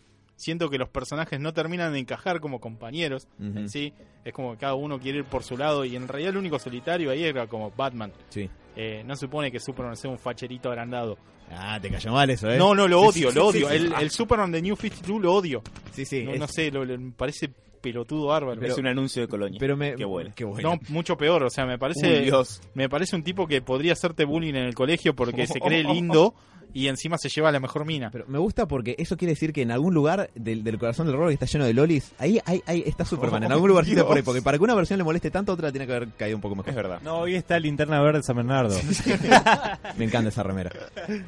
siento 0.43 0.69
que 0.69 0.77
los 0.77 0.89
personajes 0.89 1.39
no 1.39 1.53
terminan 1.53 1.93
de 1.93 1.99
encajar 1.99 2.39
como 2.39 2.59
compañeros 2.59 3.27
en 3.39 3.69
sí. 3.69 3.93
Es 4.25 4.33
como 4.33 4.51
que 4.53 4.59
cada 4.59 4.75
uno 4.75 4.99
quiere 4.99 5.19
ir 5.19 5.25
por 5.25 5.43
su 5.43 5.57
lado 5.57 5.83
y 5.85 5.95
en 5.95 6.07
realidad 6.07 6.31
el 6.31 6.37
único 6.37 6.59
solitario 6.59 7.11
ahí 7.11 7.23
era 7.23 7.47
como 7.47 7.71
Batman. 7.71 8.11
Sí. 8.29 8.49
Eh, 8.75 9.03
no 9.05 9.15
supone 9.15 9.51
que 9.51 9.59
Superman 9.59 9.95
sea 9.97 10.09
un 10.11 10.17
facherito 10.19 10.69
agrandado. 10.69 11.17
Ah, 11.51 11.77
te 11.81 11.89
cayó 11.89 12.11
mal 12.11 12.29
eso, 12.29 12.49
¿eh? 12.49 12.57
No, 12.57 12.73
no, 12.73 12.87
lo 12.87 13.01
odio, 13.01 13.29
sí, 13.29 13.35
lo 13.35 13.47
odio. 13.47 13.67
sí. 13.69 13.75
El, 13.75 13.93
el 13.93 14.09
Superman 14.09 14.51
de 14.51 14.61
New 14.61 14.75
52 14.75 15.21
lo 15.21 15.33
odio. 15.33 15.61
Sí, 15.91 16.05
sí. 16.05 16.23
no, 16.23 16.31
es- 16.31 16.39
no 16.39 16.47
sé, 16.47 16.71
lo, 16.71 16.83
lo- 16.85 16.97
me 16.97 17.11
parece 17.11 17.51
pelotudo 17.81 18.27
bárbaro. 18.27 18.61
es 18.65 18.77
un 18.77 18.87
anuncio 18.87 19.21
de 19.23 19.27
Colonia. 19.27 19.57
pero 19.59 19.75
me. 19.75 19.93
Qué 19.95 20.05
bueno. 20.05 20.31
Qué 20.33 20.45
bueno. 20.45 20.69
No, 20.71 20.79
mucho 20.87 21.17
peor, 21.17 21.43
o 21.43 21.49
sea, 21.49 21.65
me 21.65 21.73
Uy, 21.73 21.79
parece 21.79 22.21
Dios. 22.21 22.61
me 22.73 22.87
parece 22.87 23.15
un 23.17 23.23
tipo 23.23 23.45
que 23.45 23.61
podría 23.61 23.91
hacerte 23.91 24.23
bullying 24.23 24.53
en 24.55 24.63
el 24.63 24.73
colegio 24.73 25.13
porque 25.13 25.45
se 25.47 25.59
cree 25.59 25.83
lindo 25.83 26.33
y 26.73 26.87
encima 26.87 27.17
se 27.17 27.29
lleva 27.29 27.51
la 27.51 27.59
mejor 27.59 27.85
mina. 27.85 28.09
Pero 28.11 28.25
me 28.27 28.39
gusta 28.39 28.67
porque 28.67 28.95
eso 28.97 29.15
quiere 29.17 29.33
decir 29.33 29.53
que 29.53 29.61
en 29.61 29.71
algún 29.71 29.93
lugar 29.93 30.29
del, 30.35 30.63
del 30.63 30.79
corazón 30.79 31.05
del 31.07 31.15
horror 31.15 31.27
que 31.29 31.33
está 31.35 31.45
lleno 31.45 31.65
de 31.65 31.73
lolis, 31.73 32.11
ahí, 32.19 32.39
ahí, 32.45 32.61
ahí 32.65 32.83
está 32.85 33.05
Superman. 33.05 33.43
en 33.43 33.51
Oh, 33.51 33.55
algún 33.55 33.69
lugarcito 33.69 33.95
Dios. 33.97 34.07
por 34.07 34.17
ahí. 34.17 34.23
Porque 34.23 34.41
para 34.41 34.57
que 34.57 34.63
una 34.63 34.75
versión 34.75 34.97
le 34.97 35.03
moleste 35.03 35.29
tanto, 35.31 35.53
otra 35.53 35.71
tiene 35.71 35.85
que 35.87 35.93
haber 35.95 36.09
caído 36.09 36.37
un 36.37 36.41
poco 36.41 36.55
mejor. 36.55 36.69
Es 36.69 36.75
verdad. 36.75 36.99
No, 37.03 37.19
hoy 37.19 37.35
está 37.35 37.59
Linterna 37.59 38.01
Verde 38.01 38.19
de 38.19 38.23
San 38.23 38.35
Bernardo. 38.35 38.75
Me 39.97 40.05
encanta 40.05 40.29
esa 40.29 40.43
remera. 40.43 40.71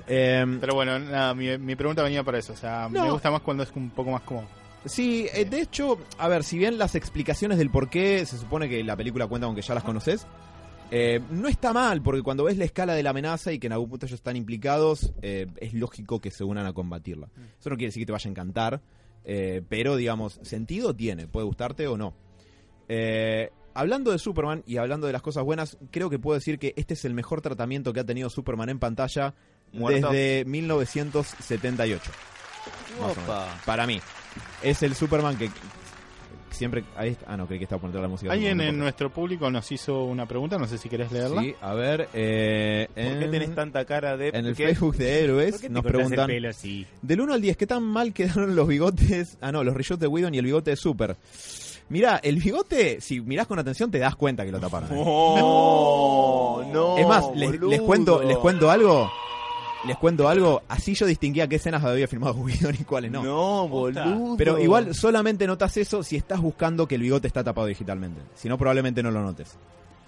Em, 0.08 0.60
Pero 0.60 0.74
bueno, 0.76 0.98
nada, 1.00 1.34
mi, 1.34 1.58
mi 1.58 1.76
pregunta 1.76 2.02
venía 2.04 2.24
para 2.24 2.40
eso, 2.40 2.54
o 2.54 2.58
sea, 2.58 2.88
No. 2.92 3.04
me 3.06 3.12
gusta 3.12 3.32
más 3.32 3.42
cuando 3.42 3.64
es 3.64 3.72
un 3.76 3.90
poco 3.90 4.12
más 4.12 4.22
como 4.22 4.44
Sí, 4.86 5.28
eh, 5.34 5.46
de 5.46 5.62
hecho, 5.62 5.98
a 6.20 6.28
ver, 6.28 6.44
si 6.44 6.60
bien 6.60 6.78
las 6.78 6.94
explicaciones 6.94 7.58
del 7.58 7.72
por 7.72 7.90
qué 7.90 8.24
se 8.26 8.38
supone 8.38 8.70
que 8.70 8.84
la 8.84 8.96
película 8.96 9.26
cuenta 9.26 9.48
con 9.48 9.56
que 9.56 9.64
ya 9.64 9.74
las 9.74 9.84
conoces, 9.84 10.28
eh, 10.92 11.20
no 11.32 11.48
está 11.48 11.74
mal, 11.74 12.02
porque 12.02 12.22
cuando 12.22 12.44
ves 12.44 12.58
la 12.58 12.66
escala 12.66 12.94
de 12.94 13.04
la 13.04 13.10
amenaza 13.10 13.52
y 13.52 13.60
que 13.60 13.68
en 13.68 13.74
algún 13.74 13.90
punto 13.90 14.06
ellos 14.06 14.20
están 14.20 14.36
implicados, 14.36 15.14
eh, 15.22 15.48
es 15.58 15.74
lógico 15.74 16.20
que 16.20 16.32
se 16.32 16.44
unan 16.44 16.66
a 16.66 16.74
combatirla. 16.74 17.30
Eso 17.60 17.70
no 17.70 17.76
quiere 17.76 17.88
decir 17.88 18.02
que 18.02 18.08
te 18.08 18.12
vaya 18.12 18.28
a 18.28 18.32
encantar, 18.32 18.82
eh, 19.24 19.62
pero 19.68 19.96
digamos, 19.96 20.40
sentido 20.44 20.96
tiene, 20.96 21.28
puede 21.28 21.46
gustarte 21.46 21.88
o 21.88 21.98
no. 21.98 22.14
Eh, 22.88 23.50
hablando 23.74 24.12
de 24.12 24.20
Superman 24.20 24.64
y 24.68 24.78
hablando 24.78 25.08
de 25.08 25.14
las 25.14 25.22
cosas 25.22 25.44
buenas, 25.44 25.78
creo 25.92 26.10
que 26.10 26.20
puedo 26.20 26.36
decir 26.36 26.60
que 26.60 26.74
este 26.78 26.94
es 26.94 27.06
el 27.06 27.14
mejor 27.14 27.42
tratamiento 27.42 27.92
que 27.92 28.02
ha 28.02 28.06
tenido 28.06 28.30
Superman 28.30 28.70
en 28.70 28.80
pantalla 28.80 29.34
Muerto. 29.74 30.10
desde 30.10 30.46
1978. 30.46 32.12
más 33.02 33.12
o 33.12 33.16
menos. 33.16 33.18
Opa. 33.18 33.62
Para 33.66 33.88
mí. 33.88 34.00
Es 34.62 34.84
el 34.84 34.96
Superman 34.96 35.38
que 35.38 35.50
siempre... 36.56 36.84
Ahí 36.98 37.10
está- 37.12 37.26
ah, 37.30 37.38
no, 37.38 37.46
creí 37.46 37.60
que 37.60 37.66
estaba 37.66 37.80
poniendo 37.82 38.02
la 38.02 38.08
música. 38.08 38.32
Alguien 38.32 38.60
en 38.62 38.78
nuestro 38.80 39.10
público 39.12 39.50
nos 39.52 39.72
hizo 39.72 40.06
una 40.06 40.26
pregunta, 40.26 40.58
no 40.58 40.68
sé 40.68 40.78
si 40.78 40.90
querés 40.90 41.12
leerla. 41.12 41.42
Sí, 41.42 41.54
a 41.62 41.74
ver... 41.74 42.10
Eh, 42.14 42.88
¿Por 42.94 43.04
qué 43.04 43.26
en- 43.26 43.32
tenés 43.32 43.54
tanta 43.56 43.86
cara 43.86 44.18
de.? 44.18 44.30
En 44.30 44.46
el 44.48 44.56
¿Qué? 44.56 44.66
Facebook 44.68 44.96
de 44.98 45.06
¿Por 45.06 45.14
Héroes 45.24 45.70
nos 45.70 45.86
el 45.86 45.92
preguntan... 45.92 46.28
pelo 46.28 46.50
así? 46.50 46.86
Del 47.02 47.22
1 47.22 47.34
al 47.34 47.42
10, 47.42 47.58
¿qué 47.58 47.68
tan 47.68 47.84
mal 47.84 48.14
quedaron 48.14 48.56
los 48.56 48.68
bigotes? 48.68 49.38
Ah, 49.42 49.52
no, 49.52 49.64
los 49.64 49.76
rillotes 49.76 50.00
de 50.00 50.08
Whedon 50.08 50.34
y 50.34 50.40
el 50.40 50.46
bigote 50.46 50.72
de 50.72 50.76
Super. 50.78 51.16
Mirá, 51.90 52.18
el 52.24 52.38
bigote, 52.38 53.00
si 53.00 53.22
mirás 53.22 53.46
con 53.46 53.60
atención, 53.60 53.92
te 53.92 54.00
das 54.00 54.16
cuenta 54.16 54.44
que 54.44 54.52
lo 54.52 54.60
taparon. 54.60 54.90
¿eh? 54.92 54.96
No, 54.96 56.64
no. 56.74 56.98
es 56.98 57.08
más, 57.08 57.26
les 57.36 57.82
cuento, 57.82 58.24
les 58.24 58.38
cuento 58.38 58.72
algo. 58.72 59.12
Les 59.88 59.98
cuento 59.98 60.28
algo. 60.28 60.62
Así 60.68 60.94
yo 60.96 61.06
distinguía 61.06 61.48
qué 61.48 61.56
escenas 61.58 61.84
había 61.84 62.08
filmado 62.08 62.34
Whedon 62.38 62.76
y 62.80 62.84
cuáles 62.84 63.12
no. 63.12 63.24
No, 63.24 63.68
boludo. 63.68 64.36
Pero 64.38 64.60
igual 64.60 64.94
solamente 64.96 65.46
notas 65.48 65.78
eso 65.78 66.04
si 66.04 66.16
estás 66.16 66.40
buscando 66.42 66.88
que 66.88 66.96
el 66.96 67.02
bigote 67.02 67.28
está 67.28 67.44
tapado 67.44 67.68
digitalmente. 67.68 68.22
Si 68.36 68.48
no, 68.50 68.58
probablemente 68.58 69.02
no 69.04 69.12
lo 69.12 69.22
notes. 69.22 69.58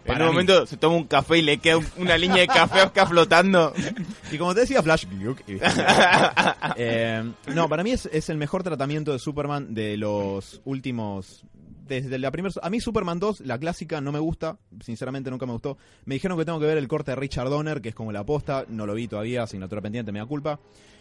En 0.06 0.14
un 0.14 0.20
mí. 0.20 0.26
momento 0.28 0.66
se 0.66 0.78
toma 0.78 0.96
un 0.96 1.04
café 1.04 1.40
y 1.40 1.42
le 1.42 1.58
queda 1.58 1.78
un- 1.80 1.88
una 1.98 2.18
línea 2.18 2.38
de 2.38 2.48
café 2.48 2.80
acá 2.80 3.06
flotando. 3.06 3.74
Y 4.32 4.38
como 4.38 4.54
te 4.54 4.62
decía, 4.62 4.82
Flash. 4.82 5.06
Eh, 6.76 7.24
no, 7.54 7.68
para 7.70 7.84
mí 7.84 7.92
es, 7.92 8.08
es 8.12 8.30
el 8.30 8.38
mejor 8.38 8.64
tratamiento 8.64 9.12
de 9.12 9.20
Superman 9.20 9.74
de 9.74 9.98
los 9.98 10.62
últimos. 10.66 11.44
Desde 11.88 12.18
la 12.20 12.32
primera. 12.32 12.54
A 12.62 12.70
mí, 12.70 12.80
Superman 12.80 13.20
2, 13.20 13.42
la 13.42 13.58
clásica, 13.58 14.02
no 14.02 14.12
me 14.12 14.20
gusta. 14.20 14.58
Sinceramente, 14.82 15.30
nunca 15.32 15.46
me 15.46 15.54
gustó. 15.54 15.78
Me 16.06 16.16
dijeron 16.16 16.38
que 16.38 16.46
tengo 16.46 16.60
que 16.60 16.66
ver 16.66 16.78
el 16.78 16.88
corte 16.88 17.12
de 17.12 17.16
Richard 17.16 17.50
Donner, 17.50 17.82
que 17.82 17.90
es 17.90 17.96
como 17.96 18.12
la 18.12 18.26
posta. 18.26 18.66
No 18.68 18.86
lo 18.86 18.94
vi 18.94 19.08
todavía, 19.08 19.44
asignatura 19.44 19.82
pendiente, 19.82 20.12
me 20.12 20.20
da 20.20 20.26
culpa. 20.26 20.60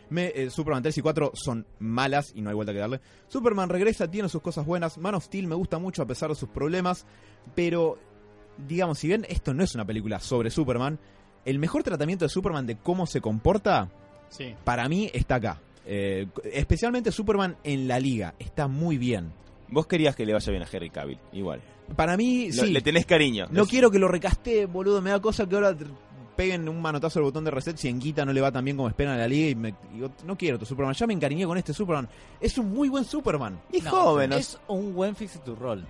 Me, 0.09 0.33
eh, 0.35 0.51
Superman 0.51 0.83
3 0.85 0.99
y 0.99 1.03
4 1.03 1.33
son 1.35 1.67
malas 1.81 2.31
y 2.35 2.41
no 2.41 2.51
hay 2.51 2.55
vuelta 2.55 2.73
que 2.73 2.79
darle. 2.79 3.01
Superman 3.27 3.69
regresa, 3.69 4.09
tiene 4.09 4.29
sus 4.29 4.41
cosas 4.41 4.65
buenas. 4.65 4.99
Man 4.99 5.15
of 5.17 5.25
Steel 5.25 5.49
me 5.49 5.57
gusta 5.57 5.79
mucho 5.79 6.03
a 6.03 6.07
pesar 6.07 6.29
de 6.29 6.37
sus 6.37 6.49
problemas. 6.49 7.05
Pero, 7.57 7.99
digamos, 8.69 8.99
si 8.99 9.09
bien 9.09 9.27
esto 9.29 9.53
no 9.55 9.65
es 9.65 9.75
una 9.75 9.85
película 9.85 10.21
sobre 10.21 10.51
Superman, 10.51 10.99
el 11.45 11.59
mejor 11.59 11.83
tratamiento 11.83 12.25
de 12.25 12.29
Superman 12.29 12.67
de 12.67 12.77
cómo 12.77 13.07
se 13.07 13.21
comporta 13.21 13.91
Sí. 14.29 14.55
para 14.65 14.89
mí 14.89 15.11
está 15.13 15.37
acá. 15.37 15.61
Eh, 15.85 16.27
especialmente 16.53 17.11
Superman 17.13 17.57
en 17.65 17.87
la 17.89 17.99
liga. 18.01 18.35
Está 18.39 18.67
muy 18.69 18.99
bien. 18.99 19.33
Vos 19.69 19.87
querías 19.87 20.15
que 20.15 20.25
le 20.25 20.33
vaya 20.33 20.51
bien 20.51 20.63
a 20.63 20.69
Henry 20.71 20.91
Cavill, 20.91 21.19
igual. 21.33 21.61
Para 21.95 22.17
mí, 22.17 22.49
Lo- 22.53 22.65
sí. 22.65 22.71
Le 22.73 22.81
tenés 22.81 23.07
cariño. 23.07 23.47
No 23.51 23.63
Es- 23.63 23.69
quiero 23.69 23.91
que 23.91 23.99
lo 23.99 24.09
recaste, 24.09 24.67
boludo. 24.67 25.01
Me 25.03 25.11
da 25.11 25.21
cosa 25.21 25.47
que 25.49 25.55
ahora 25.55 25.77
peguen 26.37 26.69
un 26.69 26.83
manotazo 26.83 27.19
al 27.19 27.25
botón 27.25 27.45
de 27.45 27.51
reset 27.51 27.77
si 27.77 27.89
en 27.89 27.99
Guita 27.99 28.25
no 28.25 28.33
le 28.33 28.41
va 28.41 28.53
tan 28.53 28.65
bien 28.65 28.77
como 28.77 28.89
esperan 28.89 29.15
en 29.15 29.21
la 29.21 29.29
liga. 29.29 29.49
Y 29.51 29.55
me, 29.55 29.75
digo, 29.93 30.11
no 30.25 30.37
quiero 30.37 30.59
tu 30.59 30.67
Superman. 30.67 30.95
Ya 30.95 31.07
me 31.07 31.15
encariñé 31.15 31.47
con 31.47 31.57
este 31.59 31.73
Superman. 31.73 32.09
Es 32.41 32.59
un 32.59 32.73
muy 32.73 32.89
buen 32.89 33.05
Superman. 33.05 33.61
Y 33.73 33.81
No, 33.81 33.91
joven. 33.91 34.33
Es 34.35 34.59
un 34.69 34.95
buen 34.95 35.17
fix 35.17 35.43
to 35.45 35.55
roll. 35.55 35.85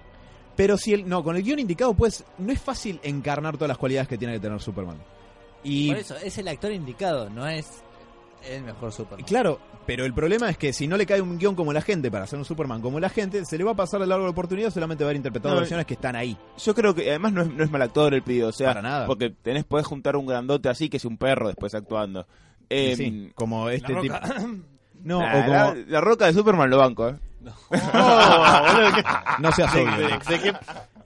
Pero 0.55 0.79
si 0.79 0.95
el, 0.95 1.07
no, 1.09 1.23
con 1.23 1.37
el 1.37 1.43
guion 1.43 1.59
indicado, 1.59 1.93
pues 1.95 2.25
no 2.39 2.51
es 2.53 2.61
fácil 2.61 2.99
encarnar 3.03 3.55
todas 3.57 3.69
las 3.69 3.77
cualidades 3.79 4.09
que 4.09 4.17
tiene 4.17 4.35
que 4.35 4.41
tener 4.41 4.61
Superman. 4.61 4.97
Y 5.65 5.89
Por 5.89 5.99
eso, 5.99 6.17
es 6.17 6.39
el 6.39 6.49
actor 6.49 6.71
indicado, 6.73 7.29
no 7.29 7.47
es 7.47 7.83
el 8.45 8.63
mejor 8.63 8.93
Superman. 8.93 9.25
claro, 9.27 9.59
pero 9.87 10.05
el 10.05 10.13
problema 10.15 10.49
es 10.51 10.57
que 10.59 10.73
si 10.73 10.87
no 10.87 10.97
le 10.97 11.07
cae 11.07 11.21
un 11.21 11.39
guion 11.39 11.55
como 11.55 11.73
la 11.73 11.81
gente 11.81 12.11
para 12.11 12.25
hacer 12.25 12.39
un 12.39 12.45
Superman 12.45 12.81
como 12.81 12.99
la 13.01 13.09
gente, 13.09 13.45
se 13.45 13.57
le 13.59 13.65
va 13.65 13.73
a 13.73 13.77
pasar 13.77 13.99
a 14.03 14.05
lo 14.05 14.09
largo 14.11 14.25
de 14.25 14.29
la 14.29 14.33
oportunidad 14.33 14.71
solamente 14.71 15.05
va 15.05 15.09
a 15.09 15.11
haber 15.11 15.17
interpretado 15.17 15.55
No, 15.55 15.61
versiones 15.61 15.87
que 15.87 15.95
están 15.95 16.17
ahí. 16.17 16.37
Yo 16.59 16.75
creo 16.75 16.95
que 16.95 17.09
además 17.11 17.33
no 17.33 17.43
es, 17.43 17.49
no 17.53 17.65
es 17.65 17.71
mal 17.71 17.83
actor 17.83 18.13
el 18.15 18.23
pido, 18.23 18.49
o 18.49 18.53
sea, 18.53 18.69
Para 18.69 18.83
nada. 18.83 19.07
porque 19.07 19.31
tenés 19.31 19.65
podés 19.65 19.87
juntar 19.87 20.17
un 20.17 20.27
grandote 20.27 20.69
así 20.69 20.89
que 20.89 20.97
es 20.99 21.05
un 21.05 21.17
perro 21.19 21.49
después 21.49 21.75
actuando. 21.75 22.27
Eh, 22.69 22.95
sí, 22.97 23.31
como 23.35 23.69
este 23.71 23.95
tipo. 23.97 24.15
No, 25.03 25.21
nah, 25.21 25.29
o 25.39 25.41
como. 25.43 25.53
la, 25.53 25.75
la 25.87 26.01
roca 26.01 26.27
de 26.27 26.33
Superman 26.33 26.69
lo 26.71 26.79
banco, 26.79 27.09
¿eh? 27.09 27.15
Oh, 27.71 28.63
boludo, 28.67 28.95
¿qué- 28.97 29.05
No 29.41 29.53
seas 29.53 29.73
¿De, 29.73 29.83
obvio. 29.83 30.09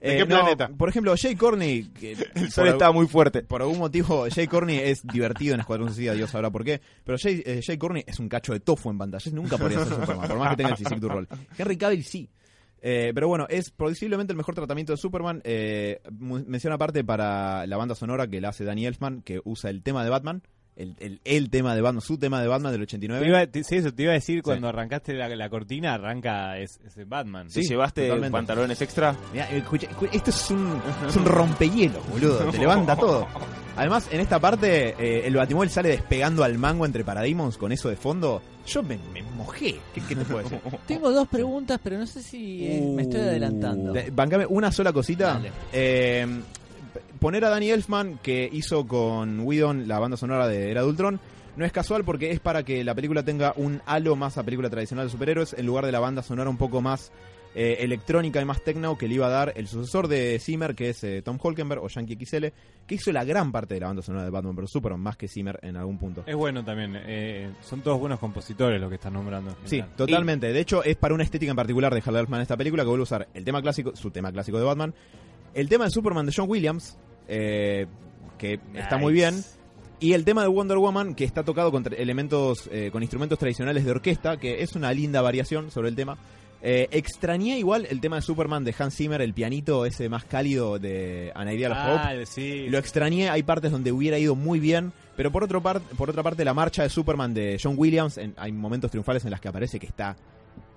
De- 0.01 0.07
qué, 0.09 0.17
Eh, 0.17 0.25
no, 0.25 0.39
planeta? 0.39 0.67
Por 0.69 0.89
ejemplo, 0.89 1.13
Jay 1.17 1.35
Corney. 1.35 1.83
que 1.99 2.11
El 2.35 2.51
sol 2.51 2.67
estaba 2.67 2.91
muy 2.91 3.07
fuerte. 3.07 3.43
Por 3.43 3.61
algún 3.61 3.77
motivo, 3.79 4.25
Jay 4.33 4.47
Corney 4.47 4.77
es 4.77 5.05
divertido 5.05 5.53
en 5.53 5.59
Escuadrón 5.61 5.89
Suicida, 5.89 6.13
Dios 6.13 6.29
sabrá 6.31 6.49
por 6.49 6.63
qué. 6.63 6.81
Pero 7.03 7.17
Jay, 7.17 7.41
eh, 7.45 7.61
Jay 7.65 7.77
Corney 7.77 8.03
es 8.05 8.19
un 8.19 8.27
cacho 8.27 8.53
de 8.53 8.59
tofu 8.59 8.89
en 8.89 8.97
pantalla. 8.97 9.31
Nunca 9.31 9.57
podría 9.57 9.79
ser 9.85 9.89
Superman, 9.95 10.27
por 10.27 10.37
más 10.39 10.49
que 10.49 10.55
tenga 10.57 10.69
el 10.71 10.77
physique 10.77 10.99
du 10.99 11.09
rol. 11.09 11.27
Henry 11.57 11.77
Cavill 11.77 12.03
sí. 12.03 12.29
Eh, 12.83 13.11
pero 13.13 13.27
bueno, 13.27 13.45
es 13.47 13.69
posiblemente 13.69 14.33
el 14.33 14.37
mejor 14.37 14.55
tratamiento 14.55 14.91
de 14.93 14.97
Superman. 14.97 15.39
Eh, 15.43 16.01
mención 16.09 16.73
aparte 16.73 17.03
para 17.03 17.67
la 17.67 17.77
banda 17.77 17.93
sonora 17.93 18.25
que 18.27 18.41
la 18.41 18.49
hace 18.49 18.63
Danny 18.65 18.87
Elfman, 18.87 19.21
que 19.21 19.39
usa 19.43 19.69
el 19.69 19.83
tema 19.83 20.03
de 20.03 20.09
Batman. 20.09 20.41
El, 20.77 20.95
el, 20.99 21.19
el 21.25 21.49
tema 21.49 21.75
de 21.75 21.81
Batman, 21.81 22.01
su 22.01 22.17
tema 22.17 22.41
de 22.41 22.47
Batman 22.47 22.71
del 22.71 22.79
Te 22.81 22.83
89. 22.95 23.27
iba, 23.27 23.45
te- 23.45 23.63
sí, 23.63 23.75
eso 23.75 23.93
te 23.93 24.03
iba 24.03 24.11
a 24.11 24.15
decir 24.15 24.41
cuando 24.41 24.69
arrancaste 24.69 25.13
la, 25.13 25.27
la 25.27 25.49
cortina, 25.49 25.93
arranca 25.95 26.57
es, 26.57 26.79
es 26.85 27.07
Batman. 27.07 27.49
Si 27.51 27.61
Sí, 27.61 27.69
llevaste 27.69 28.03
totalmente. 28.07 28.31
pantalones 28.31 28.81
extra, 28.81 29.13
Mirá, 29.33 29.49
escucha, 29.51 29.87
escu- 29.89 30.09
esto 30.11 30.29
es 30.29 30.49
un, 30.51 30.81
es 31.09 31.15
un 31.17 31.25
rompehielos, 31.25 32.07
boludo. 32.09 32.49
Te 32.49 32.57
levanta 32.57 32.95
todo. 32.95 33.27
Además, 33.75 34.07
en 34.11 34.21
esta 34.21 34.39
parte, 34.39 34.95
eh, 34.97 35.27
el 35.27 35.35
Batimóvil 35.35 35.69
sale 35.69 35.89
despegando 35.89 36.43
al 36.43 36.57
mango 36.57 36.85
entre 36.85 37.03
Parademons 37.03 37.57
con 37.57 37.71
eso 37.73 37.89
de 37.89 37.97
fondo. 37.97 38.41
Yo 38.65 38.81
me, 38.81 38.97
me 39.13 39.21
mojé. 39.23 39.75
¿Qué, 39.93 40.01
qué 40.07 40.15
te 40.15 40.23
puedo 40.23 40.43
decir? 40.43 40.59
Tengo 40.87 41.11
dos 41.11 41.27
preguntas, 41.27 41.79
pero 41.83 41.97
no 41.97 42.07
sé 42.07 42.23
si 42.23 42.65
eh, 42.65 42.81
me 42.95 43.03
estoy 43.03 43.19
adelantando. 43.21 43.91
De- 43.91 44.09
bancame 44.09 44.45
una 44.45 44.71
sola 44.71 44.93
cosita. 44.93 45.33
Dale. 45.33 45.51
Eh, 45.73 46.25
poner 47.21 47.45
a 47.45 47.49
Danny 47.51 47.69
Elfman, 47.69 48.17
que 48.17 48.49
hizo 48.51 48.87
con 48.87 49.41
Whedon 49.41 49.87
la 49.87 49.99
banda 49.99 50.17
sonora 50.17 50.47
de 50.47 50.71
Era 50.71 50.81
de 50.81 50.87
Ultron, 50.87 51.19
no 51.55 51.65
es 51.65 51.71
casual 51.71 52.03
porque 52.03 52.31
es 52.31 52.39
para 52.39 52.63
que 52.63 52.83
la 52.83 52.95
película 52.95 53.21
tenga 53.21 53.53
un 53.57 53.79
halo 53.85 54.15
más 54.15 54.39
a 54.39 54.43
película 54.43 54.71
tradicional 54.71 55.05
de 55.05 55.11
superhéroes, 55.11 55.53
en 55.53 55.67
lugar 55.67 55.85
de 55.85 55.91
la 55.91 55.99
banda 55.99 56.23
sonora 56.23 56.49
un 56.49 56.57
poco 56.57 56.81
más 56.81 57.11
eh, 57.53 57.77
electrónica 57.81 58.41
y 58.41 58.45
más 58.45 58.63
techno 58.63 58.97
que 58.97 59.07
le 59.07 59.13
iba 59.15 59.27
a 59.27 59.29
dar 59.29 59.53
el 59.55 59.67
sucesor 59.67 60.07
de 60.07 60.39
Zimmer, 60.39 60.73
que 60.73 60.89
es 60.89 61.03
eh, 61.03 61.21
Tom 61.21 61.37
Holkenberg 61.39 61.83
o 61.83 61.89
Yankee 61.89 62.17
XL, 62.25 62.45
que 62.87 62.95
hizo 62.95 63.11
la 63.11 63.23
gran 63.23 63.51
parte 63.51 63.75
de 63.75 63.81
la 63.81 63.87
banda 63.87 64.01
sonora 64.01 64.23
de 64.23 64.31
Batman 64.31 64.55
vs 64.55 64.71
Superman, 64.71 64.99
más 64.99 65.15
que 65.15 65.27
Zimmer 65.27 65.59
en 65.61 65.77
algún 65.77 65.99
punto. 65.99 66.23
Es 66.25 66.35
bueno 66.35 66.65
también. 66.65 66.95
eh, 67.05 67.51
son 67.61 67.81
todos 67.81 67.99
buenos 67.99 68.17
compositores 68.17 68.81
los 68.81 68.89
que 68.89 68.95
están 68.95 69.13
nombrando. 69.13 69.55
Sí, 69.65 69.83
totalmente. 69.95 70.51
De 70.51 70.59
hecho, 70.59 70.83
es 70.83 70.95
para 70.95 71.13
una 71.13 71.23
estética 71.23 71.51
en 71.51 71.55
particular 71.55 71.93
de 71.93 72.01
Hal 72.03 72.15
Elfman 72.15 72.41
esta 72.41 72.57
película 72.57 72.81
que 72.81 72.89
vuelve 72.89 73.01
a 73.01 73.03
usar 73.03 73.27
el 73.35 73.43
tema 73.43 73.61
clásico, 73.61 73.95
su 73.95 74.09
tema 74.09 74.31
clásico 74.31 74.57
de 74.57 74.63
Batman, 74.63 74.95
el 75.53 75.69
tema 75.69 75.83
de 75.83 75.91
Superman 75.91 76.25
de 76.25 76.33
John 76.35 76.49
Williams, 76.49 76.97
eh, 77.27 77.87
que 78.37 78.59
está 78.73 78.97
muy 78.97 79.13
bien, 79.13 79.43
y 79.99 80.13
el 80.13 80.25
tema 80.25 80.41
de 80.41 80.47
Wonder 80.47 80.77
Woman 80.77 81.13
que 81.15 81.23
está 81.25 81.43
tocado 81.43 81.71
con 81.71 81.85
elementos, 81.95 82.67
eh, 82.71 82.89
con 82.91 83.03
instrumentos 83.03 83.37
tradicionales 83.37 83.85
de 83.85 83.91
orquesta, 83.91 84.37
que 84.37 84.63
es 84.63 84.75
una 84.75 84.91
linda 84.93 85.21
variación 85.21 85.69
sobre 85.71 85.89
el 85.89 85.95
tema. 85.95 86.17
Eh, 86.63 86.87
extrañé 86.91 87.57
igual 87.57 87.87
el 87.89 87.99
tema 88.01 88.17
de 88.17 88.21
Superman 88.21 88.63
de 88.63 88.75
Hans 88.77 88.95
Zimmer, 88.95 89.21
el 89.21 89.33
pianito 89.33 89.83
ese 89.85 90.09
más 90.09 90.25
cálido 90.25 90.77
de 90.77 91.31
An 91.33 91.49
Ideal 91.51 91.71
Hope. 91.71 92.21
Ah, 92.21 92.25
sí. 92.25 92.67
Lo 92.69 92.77
extrañé, 92.77 93.29
hay 93.29 93.41
partes 93.41 93.71
donde 93.71 93.91
hubiera 93.91 94.19
ido 94.19 94.35
muy 94.35 94.59
bien, 94.59 94.93
pero 95.15 95.31
por, 95.31 95.43
otro 95.43 95.61
par- 95.63 95.81
por 95.81 96.09
otra 96.11 96.21
parte 96.21 96.45
la 96.45 96.53
marcha 96.53 96.83
de 96.83 96.89
Superman 96.89 97.33
de 97.33 97.59
John 97.61 97.73
Williams, 97.77 98.17
en- 98.19 98.35
hay 98.37 98.51
momentos 98.51 98.91
triunfales 98.91 99.23
en 99.25 99.31
las 99.31 99.41
que 99.41 99.47
aparece 99.47 99.79
que 99.79 99.87
está, 99.87 100.15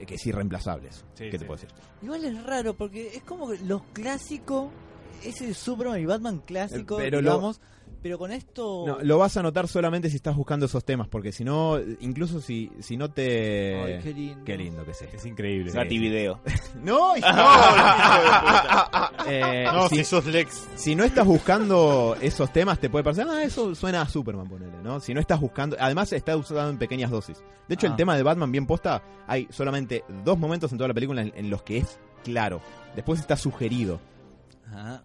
que 0.07 0.15
es 0.15 0.27
irreemplazable. 0.27 0.89
Sí, 0.91 1.25
¿Qué 1.25 1.33
sí. 1.33 1.39
te 1.39 1.45
puedo 1.45 1.61
decir? 1.61 1.69
Igual 2.03 2.25
es 2.25 2.43
raro 2.45 2.75
porque 2.75 3.09
es 3.09 3.23
como 3.23 3.51
que 3.51 3.59
los 3.59 3.83
ese 5.23 5.55
Superman 5.55 6.01
y 6.01 6.07
Batman 6.07 6.43
clásico, 6.45 6.97
Pero 6.97 7.21
lo- 7.23 7.31
digamos, 7.33 7.61
pero 8.03 8.19
con 8.19 8.33
esto... 8.33 8.85
No, 8.87 8.99
lo 9.01 9.17
vas 9.17 9.35
a 9.39 9.43
notar 9.43 9.67
solamente 9.67 10.11
si 10.11 10.17
estás 10.17 10.37
buscando 10.37 10.67
esos 10.67 10.85
temas, 10.85 11.09
porque 11.09 11.33
si 11.33 11.43
no, 11.43 11.79
incluso 12.01 12.41
si, 12.43 12.71
si 12.81 12.99
no 12.99 13.11
te... 13.11 13.83
Ay, 13.83 14.01
qué 14.03 14.13
lindo. 14.13 14.45
Qué 14.45 14.57
lindo 14.59 14.85
que 14.85 14.91
es 14.91 15.01
esto. 15.03 15.17
Es 15.17 15.25
increíble. 15.25 15.73
Gati 15.73 15.99
Video. 15.99 16.39
No, 16.83 17.15
Eh, 19.27 19.67
No, 19.73 19.89
si, 19.89 19.97
si 19.97 20.05
sos 20.05 20.27
Lex. 20.27 20.69
si 20.75 20.95
no 20.95 21.05
estás 21.05 21.27
buscando 21.27 22.17
esos 22.21 22.53
temas, 22.53 22.79
te 22.79 22.91
puede 22.91 23.05
parecer, 23.05 23.27
ah, 23.29 23.43
eso 23.43 23.75
suena 23.75 24.03
a 24.03 24.09
Superman, 24.09 24.49
ponele, 24.49 24.83
¿no? 24.83 25.01
Si 25.01 25.15
no 25.15 25.21
estás 25.21 25.41
buscando, 25.41 25.77
además 25.81 26.13
está 26.13 26.37
usado 26.37 26.69
en 26.71 26.79
pequeñas 26.79 27.11
dosis. 27.11 27.43
De 27.69 27.75
hecho, 27.75 27.87
Ah. 27.87 27.91
el 27.91 27.97
tema 27.97 28.17
de 28.17 28.23
Batman 28.23 28.53
bien 28.53 28.67
posta, 28.67 29.03
hay 29.27 29.49
solamente 29.51 30.05
dos 30.25 30.39
momentos 30.39 30.71
en 30.73 30.79
toda 30.79 30.89
la 30.89 30.95
película 30.95 31.23
en, 31.23 31.33
en 31.35 31.49
los 31.51 31.63
que 31.63 31.79
es 31.79 31.99
claro. 32.23 32.61
Después 32.95 33.19
está 33.21 33.37
sugerido. 33.37 33.99
Ajá. 34.67 35.03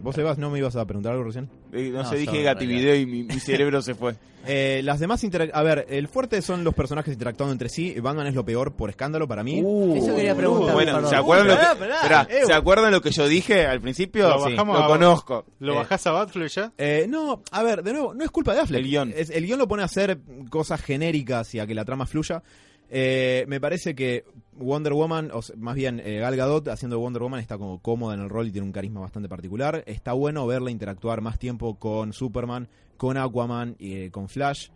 ¿Vos, 0.00 0.16
Evas, 0.16 0.38
no 0.38 0.48
me 0.48 0.58
ibas 0.60 0.76
a 0.76 0.84
preguntar 0.84 1.10
algo 1.12 1.24
recién? 1.24 1.50
Eh, 1.72 1.90
no, 1.92 2.04
No, 2.04 2.08
sé, 2.08 2.14
yo 2.14 2.20
dije 2.20 2.38
en 2.38 2.44
Gati 2.44 2.66
realidad. 2.66 2.92
Video 2.92 2.94
y 3.00 3.06
mi, 3.06 3.24
mi 3.24 3.40
cerebro 3.40 3.82
se 3.82 3.94
fue. 3.94 4.14
Eh, 4.50 4.80
las 4.84 4.98
demás, 5.00 5.22
interac- 5.24 5.50
a 5.52 5.62
ver, 5.64 5.84
el 5.90 6.06
fuerte 6.08 6.40
son 6.40 6.62
los 6.64 6.72
personajes 6.72 7.12
interactuando 7.12 7.52
entre 7.52 7.68
sí. 7.68 7.98
Batman 8.00 8.28
es 8.28 8.34
lo 8.34 8.44
peor 8.46 8.72
por 8.72 8.88
escándalo 8.88 9.26
para 9.28 9.42
mí. 9.42 9.58
Eso 9.58 10.14
quería 10.14 10.34
preguntar. 10.34 10.74
Bueno. 10.74 11.06
¿se 11.06 11.16
acuerdan, 11.16 11.48
lo 11.48 11.54
que, 11.54 11.58
pará, 11.60 11.74
pará. 11.74 12.22
Esperá, 12.22 12.46
¿se 12.46 12.52
acuerdan 12.54 12.92
lo 12.92 13.02
que 13.02 13.10
yo 13.10 13.26
dije 13.28 13.66
al 13.66 13.80
principio? 13.82 14.28
Lo 14.28 14.38
Sí, 14.46 14.52
bajamos 14.52 14.78
lo 14.78 14.84
a- 14.84 14.86
conozco. 14.86 15.44
¿Lo 15.58 15.72
Eh, 15.72 15.76
bajás 15.76 16.06
a 16.06 16.12
Batfleck 16.12 16.48
ya? 16.50 16.72
Eh, 16.78 17.06
no, 17.10 17.42
a 17.50 17.62
ver, 17.64 17.82
de 17.82 17.92
nuevo, 17.92 18.14
no 18.14 18.24
es 18.24 18.30
culpa 18.30 18.54
de 18.54 18.60
Affleck. 18.60 18.80
El 18.80 18.86
guion. 18.88 19.12
Es- 19.14 19.28
el 19.30 19.44
guion 19.44 19.58
lo 19.58 19.68
pone 19.68 19.82
a 19.82 19.86
hacer 19.86 20.18
cosas 20.48 20.80
genéricas 20.80 21.52
y 21.54 21.58
a 21.58 21.66
que 21.66 21.74
la 21.74 21.84
trama 21.84 22.06
fluya. 22.06 22.42
Eh, 22.88 23.44
me 23.48 23.60
parece 23.60 23.94
que 23.94 24.24
Wonder 24.58 24.92
Woman, 24.92 25.30
o 25.32 25.40
sea, 25.42 25.56
más 25.56 25.74
bien 25.74 26.00
eh, 26.04 26.18
Gal 26.18 26.36
Gadot 26.36 26.68
haciendo 26.68 26.98
Wonder 26.98 27.22
Woman 27.22 27.40
está 27.40 27.56
como 27.58 27.80
cómoda 27.80 28.14
en 28.14 28.20
el 28.20 28.28
rol 28.28 28.48
y 28.48 28.52
tiene 28.52 28.66
un 28.66 28.72
carisma 28.72 29.00
bastante 29.00 29.28
particular. 29.28 29.82
Está 29.86 30.12
bueno 30.12 30.46
verla 30.46 30.70
interactuar 30.70 31.20
más 31.20 31.38
tiempo 31.38 31.76
con 31.76 32.12
Superman, 32.12 32.68
con 32.96 33.16
Aquaman 33.16 33.76
y 33.78 33.94
eh, 33.94 34.10
con 34.10 34.28
Flash. 34.28 34.68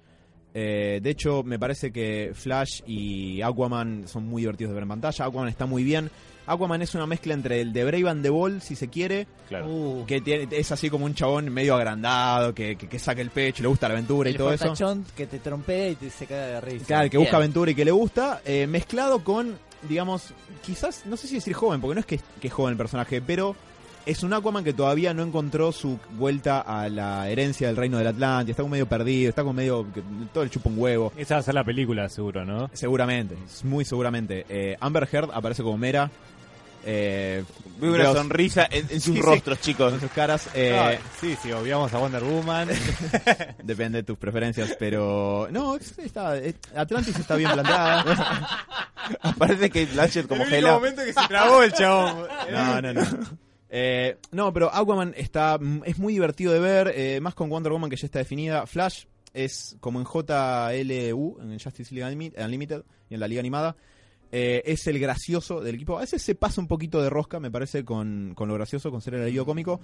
Eh, 0.54 1.00
de 1.02 1.10
hecho, 1.10 1.42
me 1.42 1.58
parece 1.58 1.90
que 1.92 2.32
Flash 2.34 2.82
y 2.86 3.40
Aquaman 3.42 4.06
son 4.06 4.26
muy 4.26 4.42
divertidos 4.42 4.70
de 4.70 4.74
ver 4.74 4.82
en 4.82 4.88
pantalla. 4.90 5.24
Aquaman 5.24 5.48
está 5.48 5.64
muy 5.66 5.82
bien. 5.82 6.10
Aquaman 6.44 6.82
es 6.82 6.94
una 6.96 7.06
mezcla 7.06 7.34
entre 7.34 7.60
el 7.60 7.72
de 7.72 7.84
Brave 7.84 8.10
and 8.10 8.22
the 8.22 8.28
Ball, 8.28 8.60
si 8.60 8.74
se 8.74 8.88
quiere, 8.88 9.28
Claro. 9.48 9.68
Uh, 9.68 10.04
que 10.06 10.20
tiene- 10.20 10.48
es 10.50 10.72
así 10.72 10.90
como 10.90 11.04
un 11.06 11.14
chabón 11.14 11.48
medio 11.50 11.76
agrandado, 11.76 12.52
que, 12.52 12.74
que, 12.76 12.88
que 12.88 12.98
saca 12.98 13.20
el 13.22 13.30
pecho, 13.30 13.62
le 13.62 13.68
gusta 13.68 13.86
la 13.86 13.94
aventura 13.94 14.28
y 14.28 14.32
el 14.32 14.38
todo 14.38 14.52
eso. 14.52 14.74
que 15.16 15.26
te 15.28 15.38
trompea 15.38 15.90
y 15.90 15.94
te 15.94 16.10
se 16.10 16.26
caga 16.26 16.46
de 16.46 16.60
risa. 16.60 16.86
Claro, 16.86 17.04
que 17.10 17.16
Bien. 17.16 17.26
busca 17.28 17.36
aventura 17.36 17.70
y 17.70 17.74
que 17.76 17.84
le 17.84 17.92
gusta, 17.92 18.42
eh, 18.44 18.66
mezclado 18.66 19.22
con, 19.22 19.56
digamos, 19.88 20.32
quizás, 20.64 21.04
no 21.06 21.16
sé 21.16 21.28
si 21.28 21.36
decir 21.36 21.54
joven, 21.54 21.80
porque 21.80 21.94
no 21.94 22.00
es 22.00 22.06
que, 22.06 22.20
que 22.40 22.48
es 22.48 22.52
joven 22.52 22.72
el 22.72 22.78
personaje, 22.78 23.20
pero 23.20 23.56
es 24.04 24.22
un 24.22 24.32
Aquaman 24.32 24.64
que 24.64 24.72
todavía 24.72 25.14
no 25.14 25.22
encontró 25.22 25.70
su 25.72 25.98
vuelta 26.12 26.60
a 26.60 26.88
la 26.88 27.28
herencia 27.28 27.68
del 27.68 27.76
reino 27.76 27.98
del 27.98 28.08
Atlantis, 28.08 28.50
está 28.50 28.62
como 28.62 28.72
medio 28.72 28.86
perdido, 28.86 29.28
está 29.28 29.42
como 29.42 29.54
medio, 29.54 29.86
que 29.92 30.02
todo 30.32 30.44
el 30.44 30.50
chupa 30.50 30.70
un 30.70 30.78
huevo. 30.78 31.12
Esa 31.16 31.34
va 31.34 31.40
a 31.40 31.42
ser 31.44 31.54
la 31.54 31.64
película, 31.64 32.08
seguro, 32.08 32.44
¿no? 32.44 32.70
Seguramente, 32.72 33.36
muy 33.64 33.84
seguramente. 33.84 34.44
Eh, 34.48 34.76
Amber 34.80 35.08
Heard 35.10 35.30
aparece 35.32 35.62
como 35.62 35.78
Mera. 35.78 36.10
Eh, 36.84 37.44
Veo 37.80 37.94
una 37.94 38.12
sonrisa 38.12 38.66
en, 38.70 38.86
en 38.90 39.00
sus 39.00 39.04
Sí, 39.04 39.12
sí. 39.14 39.20
rostros, 39.22 39.60
chicos. 39.60 39.92
en 39.94 40.00
sus 40.00 40.10
caras. 40.10 40.48
eh, 40.54 40.76
Ah, 40.78 40.92
sí, 41.20 41.36
sí, 41.42 41.50
obviamos 41.52 41.92
a 41.94 41.98
Wonder 41.98 42.22
Woman. 42.24 42.68
Depende 43.62 43.98
de 43.98 44.02
tus 44.04 44.18
preferencias, 44.18 44.76
pero 44.78 45.48
no, 45.50 45.76
está, 45.76 46.34
Atlantis 46.76 47.18
está 47.18 47.36
bien 47.36 47.50
planteada. 47.52 48.04
Parece 49.38 49.70
que 49.70 49.86
Blanchett 49.86 50.26
como 50.28 50.42
el 50.42 50.48
único 50.48 50.58
Hela. 50.66 50.72
momento 50.74 51.02
que 51.04 51.12
se 51.12 51.28
trabó 51.28 51.62
el 51.62 51.72
chabón. 51.72 52.26
No, 52.50 52.80
no, 52.82 52.92
no. 52.92 53.02
Eh, 53.74 54.18
no, 54.32 54.52
pero 54.52 54.72
Aquaman 54.72 55.14
está 55.16 55.56
mm, 55.58 55.82
es 55.86 55.98
muy 55.98 56.12
divertido 56.12 56.52
de 56.52 56.60
ver, 56.60 56.92
eh, 56.94 57.20
más 57.20 57.34
con 57.34 57.48
Wonder 57.48 57.72
Woman 57.72 57.88
que 57.90 57.96
ya 57.96 58.06
está 58.06 58.18
definida. 58.18 58.66
Flash 58.66 59.04
es 59.32 59.76
como 59.80 59.98
en 59.98 60.04
JLU, 60.04 61.38
en 61.40 61.58
Justice 61.58 61.94
League 61.94 62.14
Unlimi- 62.14 62.44
Unlimited 62.44 62.82
y 63.08 63.14
en 63.14 63.20
la 63.20 63.26
Liga 63.28 63.40
Animada. 63.40 63.74
Eh, 64.32 64.62
es 64.64 64.86
el 64.88 64.98
gracioso 64.98 65.60
del 65.60 65.76
equipo. 65.76 65.98
A 65.98 66.00
veces 66.00 66.22
se 66.22 66.34
pasa 66.34 66.60
un 66.60 66.66
poquito 66.66 67.00
de 67.02 67.10
rosca, 67.10 67.38
me 67.38 67.50
parece, 67.50 67.84
con, 67.84 68.32
con 68.34 68.48
lo 68.48 68.54
gracioso, 68.54 68.90
con 68.90 69.00
ser 69.00 69.14
el 69.14 69.22
alivio 69.22 69.44
cómico. 69.46 69.80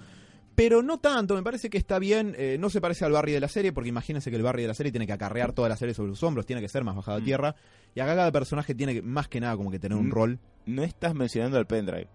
Pero 0.55 0.81
no 0.81 0.97
tanto, 0.99 1.35
me 1.35 1.43
parece 1.43 1.69
que 1.69 1.77
está 1.77 1.99
bien. 1.99 2.35
eh, 2.37 2.57
no 2.59 2.69
se 2.69 2.81
parece 2.81 3.05
al 3.05 3.13
Barry 3.13 3.31
de 3.31 3.39
la 3.39 3.47
serie, 3.47 3.71
porque 3.71 3.87
imagínense 3.89 4.29
que 4.29 4.35
el 4.35 4.43
Barry 4.43 4.63
de 4.63 4.67
la 4.67 4.73
serie 4.73 4.91
tiene 4.91 5.07
que 5.07 5.13
acarrear 5.13 5.53
toda 5.53 5.69
la 5.69 5.77
serie 5.77 5.93
sobre 5.93 6.11
sus 6.11 6.21
hombros, 6.23 6.45
tiene 6.45 6.61
que 6.61 6.67
ser 6.67 6.83
más 6.83 6.95
bajado 6.95 7.17
a 7.17 7.21
Mm. 7.21 7.23
tierra. 7.23 7.55
Y 7.95 7.99
acá 8.01 8.15
cada 8.15 8.31
personaje 8.31 8.75
tiene 8.75 8.95
que, 8.95 9.01
más 9.01 9.27
que 9.29 9.39
nada, 9.39 9.55
como 9.55 9.71
que 9.71 9.79
tener 9.79 9.97
un 9.97 10.11
rol. 10.11 10.39
No 10.65 10.83
estás 10.83 11.13
mencionando 11.15 11.57
el 11.59 11.65
pendrive. 11.65 12.07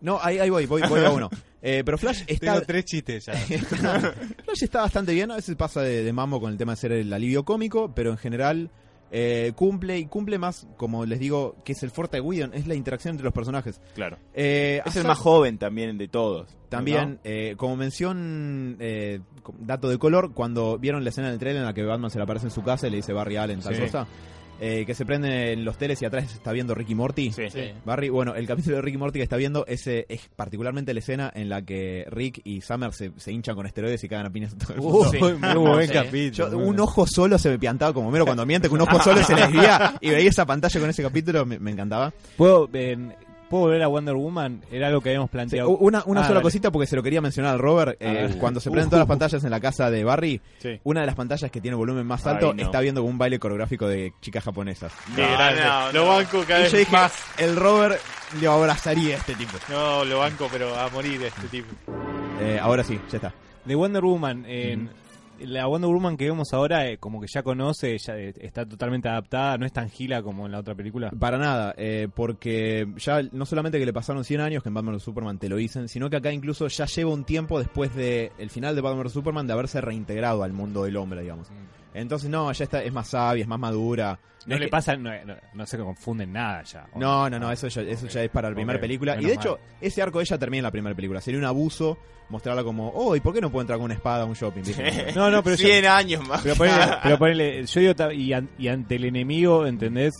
No, 0.00 0.18
ahí, 0.22 0.38
ahí 0.38 0.50
voy, 0.50 0.66
voy, 0.66 0.82
voy 0.88 1.00
a 1.04 1.10
uno. 1.10 1.28
Eh, 1.66 1.82
pero 1.82 1.96
Flash 1.96 2.24
está, 2.26 2.52
Tengo 2.52 2.66
tres 2.66 2.84
chistes 2.84 3.24
ya. 3.24 3.32
Flash 4.44 4.64
está 4.64 4.82
bastante 4.82 5.14
bien, 5.14 5.30
a 5.30 5.36
veces 5.36 5.56
pasa 5.56 5.80
de, 5.80 6.04
de 6.04 6.12
mambo 6.12 6.38
con 6.38 6.52
el 6.52 6.58
tema 6.58 6.72
de 6.72 6.76
ser 6.76 6.92
el 6.92 7.10
alivio 7.10 7.46
cómico, 7.46 7.94
pero 7.94 8.10
en 8.10 8.18
general 8.18 8.70
Eh, 9.16 9.52
cumple 9.54 9.96
y 9.98 10.06
cumple 10.06 10.38
más, 10.38 10.66
como 10.76 11.06
les 11.06 11.20
digo, 11.20 11.54
que 11.64 11.70
es 11.72 11.82
el 11.84 11.92
fuerte 11.92 12.16
de 12.16 12.20
Whedon, 12.20 12.52
es 12.52 12.66
la 12.66 12.74
interacción 12.74 13.12
entre 13.12 13.22
los 13.24 13.32
personajes. 13.32 13.80
Claro. 13.94 14.18
Eh, 14.34 14.82
Es 14.84 14.96
el 14.96 15.06
más 15.06 15.18
joven 15.18 15.56
también 15.56 15.96
de 15.98 16.08
todos. 16.08 16.48
También, 16.68 17.20
eh, 17.22 17.54
como 17.56 17.76
mención, 17.76 18.76
eh, 18.80 19.20
dato 19.60 19.88
de 19.88 19.98
color, 19.98 20.32
cuando 20.34 20.78
vieron 20.78 21.04
la 21.04 21.10
escena 21.10 21.30
del 21.30 21.38
trailer 21.38 21.60
en 21.60 21.66
la 21.66 21.74
que 21.74 21.84
Batman 21.84 22.10
se 22.10 22.18
le 22.18 22.24
aparece 22.24 22.46
en 22.46 22.50
su 22.50 22.64
casa 22.64 22.88
y 22.88 22.90
le 22.90 22.96
dice 22.96 23.12
Barry 23.12 23.36
Allen, 23.36 23.60
tal 23.60 23.76
Sí. 23.76 23.82
cosa, 23.82 24.08
eh, 24.60 24.84
que 24.86 24.94
se 24.94 25.04
prenden 25.04 25.64
los 25.64 25.76
teles 25.78 26.00
y 26.02 26.04
atrás 26.04 26.32
está 26.32 26.52
viendo 26.52 26.74
Ricky 26.74 26.94
Morty. 26.94 27.32
Sí. 27.32 27.50
Sí. 27.50 27.72
Barry, 27.84 28.08
bueno, 28.08 28.34
el 28.34 28.46
capítulo 28.46 28.76
de 28.76 28.82
Ricky 28.82 28.96
Morty 28.98 29.18
que 29.18 29.22
está 29.24 29.36
viendo 29.36 29.64
ese 29.66 30.06
es 30.08 30.22
particularmente 30.36 30.92
la 30.94 31.00
escena 31.00 31.30
en 31.34 31.48
la 31.48 31.62
que 31.62 32.06
Rick 32.10 32.40
y 32.44 32.60
Summer 32.60 32.92
se, 32.92 33.12
se 33.16 33.32
hinchan 33.32 33.54
con 33.56 33.66
esteroides 33.66 34.02
y 34.04 34.08
cagan 34.08 34.26
a 34.26 34.30
piñas 34.30 34.56
todo 34.56 34.74
el 34.74 34.80
mundo. 34.80 35.10
Uy, 35.20 35.32
muy 35.34 35.54
buen 35.70 35.86
Sí. 35.88 35.92
capítulo. 35.92 36.50
Yo, 36.50 36.58
un 36.58 36.78
ojo 36.80 37.06
solo 37.06 37.38
se 37.38 37.50
me 37.50 37.58
piantaba 37.58 37.92
como 37.92 38.10
mero 38.10 38.24
cuando 38.24 38.46
miente, 38.46 38.68
que 38.68 38.74
un 38.74 38.80
ojo 38.80 38.98
solo 39.02 39.22
se 39.24 39.34
les 39.34 39.50
guía 39.50 39.96
y 40.00 40.10
veía 40.10 40.28
esa 40.30 40.46
pantalla 40.46 40.80
con 40.80 40.88
ese 40.90 41.02
capítulo, 41.02 41.44
me, 41.44 41.58
me 41.58 41.70
encantaba. 41.72 42.12
¿Puedo, 42.36 42.68
en- 42.72 43.14
¿Puedo 43.50 43.64
volver 43.64 43.82
a 43.82 43.88
Wonder 43.88 44.14
Woman? 44.14 44.62
Era 44.72 44.88
algo 44.88 45.00
que 45.00 45.10
habíamos 45.10 45.28
Sí, 45.30 45.32
planteado. 45.32 45.68
una 45.70 46.02
una 46.06 46.20
Ah, 46.20 46.24
sola 46.24 46.34
dale. 46.36 46.42
cosita 46.42 46.70
porque 46.72 46.86
se 46.86 46.96
lo 46.96 47.02
quería 47.02 47.20
mencionar 47.20 47.52
al 47.52 47.58
Robert. 47.60 47.96
eh, 48.00 48.30
A 48.34 48.38
cuando 48.38 48.58
se 48.58 48.70
prenden 48.70 48.90
todas 48.90 49.00
las 49.02 49.08
pantallas 49.08 49.44
en 49.44 49.50
la 49.50 49.60
casa 49.60 49.90
de 49.90 50.02
Barry, 50.02 50.40
Sí. 50.58 50.80
una 50.84 51.00
de 51.02 51.06
las 51.06 51.14
pantallas 51.14 51.50
que 51.50 51.60
tiene 51.60 51.76
volumen 51.76 52.06
más 52.06 52.26
Ay, 52.26 52.32
alto 52.34 52.54
no. 52.54 52.62
está 52.62 52.80
viendo 52.80 53.02
un 53.04 53.16
baile 53.18 53.38
coreográfico 53.38 53.86
de 53.86 54.12
chicas 54.20 54.42
japonesas. 54.44 54.92
No, 55.16 55.22
no, 55.26 55.92
Lo 55.92 56.06
banco 56.08 56.42
cada 56.48 56.60
Y 56.60 56.62
vez 56.64 56.72
yo 56.72 56.78
dije, 56.78 56.92
más. 56.92 57.12
el 57.38 57.54
Robert 57.56 58.00
le 58.40 58.46
abrazaría 58.48 59.14
a 59.14 59.18
este 59.18 59.34
tipo. 59.34 59.52
No, 59.68 60.04
lo 60.04 60.18
banco, 60.18 60.48
pero 60.50 60.74
a 60.74 60.88
morir 60.88 61.22
este 61.22 61.46
tipo. 61.48 61.68
Eh, 62.40 62.58
ahora 62.60 62.82
sí, 62.82 62.98
ya 63.10 63.16
está. 63.18 63.34
De 63.64 63.74
Wonder 63.74 64.02
Woman, 64.02 64.44
en 64.46 64.90
la 65.40 65.66
Wonder 65.66 65.90
Woman 65.90 66.16
que 66.16 66.24
vemos 66.26 66.52
ahora, 66.52 66.88
eh, 66.88 66.98
como 66.98 67.20
que 67.20 67.26
ya 67.26 67.42
conoce, 67.42 67.96
ya 67.98 68.16
eh, 68.16 68.34
está 68.40 68.66
totalmente 68.66 69.08
adaptada, 69.08 69.58
no 69.58 69.66
es 69.66 69.72
tan 69.72 69.88
gila 69.90 70.22
como 70.22 70.46
en 70.46 70.52
la 70.52 70.60
otra 70.60 70.74
película. 70.74 71.10
Para 71.10 71.38
nada, 71.38 71.74
eh, 71.76 72.08
porque 72.14 72.86
ya 72.96 73.22
no 73.32 73.46
solamente 73.46 73.78
que 73.78 73.86
le 73.86 73.92
pasaron 73.92 74.24
100 74.24 74.40
años 74.40 74.62
que 74.62 74.68
en 74.68 74.74
Batman 74.74 74.96
vs 74.96 75.02
Superman 75.02 75.38
te 75.38 75.48
lo 75.48 75.56
dicen, 75.56 75.88
sino 75.88 76.10
que 76.10 76.16
acá 76.16 76.32
incluso 76.32 76.68
ya 76.68 76.86
lleva 76.86 77.12
un 77.12 77.24
tiempo 77.24 77.58
después 77.58 77.94
de 77.94 78.32
el 78.38 78.50
final 78.50 78.74
de 78.74 78.80
Batman 78.80 79.04
vs 79.04 79.12
Superman 79.12 79.46
de 79.46 79.52
haberse 79.52 79.80
reintegrado 79.80 80.42
al 80.42 80.52
mundo 80.52 80.84
del 80.84 80.96
hombre, 80.96 81.22
digamos. 81.22 81.48
Entonces 81.94 82.28
no, 82.28 82.50
ya 82.52 82.64
está, 82.64 82.82
es 82.82 82.92
más 82.92 83.08
sabia, 83.08 83.42
es 83.42 83.48
más 83.48 83.58
madura. 83.58 84.18
No 84.46 84.56
le 84.58 84.66
que- 84.66 84.70
pasa, 84.70 84.94
no, 84.96 85.10
no, 85.24 85.34
no 85.54 85.64
se 85.66 85.78
confunden 85.78 86.32
nada 86.32 86.62
ya. 86.64 86.86
¿o 86.92 86.98
No, 86.98 87.30
no, 87.30 87.38
no, 87.38 87.50
eso 87.50 87.68
ya, 87.68 87.80
eso 87.82 88.06
ya 88.08 88.22
es 88.24 88.30
para 88.30 88.50
la 88.50 88.54
primera 88.54 88.78
película. 88.78 89.16
Y 89.20 89.24
de 89.24 89.32
hecho, 89.34 89.58
ese 89.80 90.02
arco 90.02 90.18
de 90.18 90.24
ella 90.24 90.36
termina 90.38 90.58
en 90.58 90.64
la 90.64 90.70
primera 90.70 90.94
película. 90.94 91.20
Sería 91.22 91.38
un 91.40 91.46
abuso 91.46 91.96
mostrarla 92.28 92.62
como, 92.64 92.90
oh, 92.94 93.14
¿y 93.16 93.20
por 93.20 93.32
qué 93.32 93.40
no 93.40 93.50
puedo 93.50 93.62
entrar 93.62 93.78
con 93.78 93.86
una 93.86 93.94
espada 93.94 94.22
a 94.22 94.26
un 94.26 94.34
shopping? 94.34 94.62
No, 95.14 95.30
no, 95.30 95.42
pero 95.42 95.56
yo- 95.56 95.66
100 95.66 95.86
años 95.86 96.28
más. 96.28 96.42
Pero 96.42 96.56
ponele, 96.56 96.76
pero 97.02 97.18
ponele, 97.18 97.64
yo 97.66 97.80
digo, 97.80 98.12
y, 98.12 98.32
an- 98.34 98.50
y 98.58 98.68
ante 98.68 98.96
el 98.96 99.04
enemigo, 99.04 99.66
¿entendés? 99.66 100.12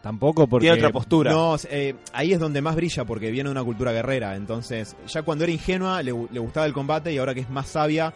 Tampoco 0.00 0.46
porque... 0.46 0.66
Tiene 0.66 0.78
otra 0.78 0.90
postura. 0.92 1.32
No, 1.32 1.56
eh, 1.68 1.96
ahí 2.12 2.32
es 2.32 2.38
donde 2.38 2.62
más 2.62 2.76
brilla 2.76 3.04
porque 3.04 3.30
viene 3.32 3.48
de 3.48 3.52
una 3.52 3.64
cultura 3.64 3.90
guerrera. 3.90 4.36
Entonces, 4.36 4.96
ya 5.08 5.22
cuando 5.22 5.42
era 5.44 5.52
ingenua 5.52 6.02
le 6.04 6.12
gustaba 6.12 6.66
el 6.66 6.72
combate 6.72 7.12
y 7.12 7.18
ahora 7.18 7.34
que 7.34 7.40
es 7.40 7.50
más 7.50 7.66
sabia, 7.66 8.12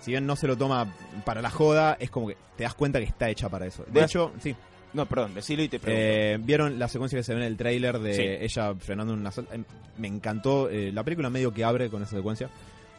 si 0.00 0.10
bien 0.12 0.26
no 0.26 0.36
se 0.36 0.46
lo 0.46 0.56
toma 0.56 0.92
para 1.24 1.40
la 1.42 1.50
joda, 1.50 1.96
es 2.00 2.10
como 2.10 2.28
que 2.28 2.36
te 2.56 2.64
das 2.64 2.74
cuenta 2.74 2.98
que 2.98 3.04
está 3.06 3.28
hecha 3.28 3.48
para 3.48 3.66
eso. 3.66 3.84
De 3.86 4.02
hecho, 4.02 4.32
sí. 4.40 4.54
No, 4.92 5.06
perdón, 5.06 5.34
decilo 5.34 5.62
y 5.62 5.68
te 5.68 5.78
pregunto. 5.78 6.04
Eh, 6.04 6.38
¿Vieron 6.42 6.78
la 6.78 6.88
secuencia 6.88 7.16
que 7.18 7.22
se 7.22 7.32
ve 7.34 7.40
en 7.40 7.46
el 7.46 7.56
tráiler 7.56 8.00
de 8.00 8.14
Sí. 8.14 8.22
ella 8.22 8.74
frenando 8.74 9.12
una 9.14 9.28
asalto? 9.28 9.54
Eh, 9.54 9.62
Me 9.98 10.08
encantó. 10.08 10.68
eh, 10.68 10.90
la 10.92 11.04
película 11.04 11.30
medio 11.30 11.52
que 11.54 11.62
abre 11.62 11.88
con 11.90 12.02
esa 12.02 12.16
secuencia. 12.16 12.50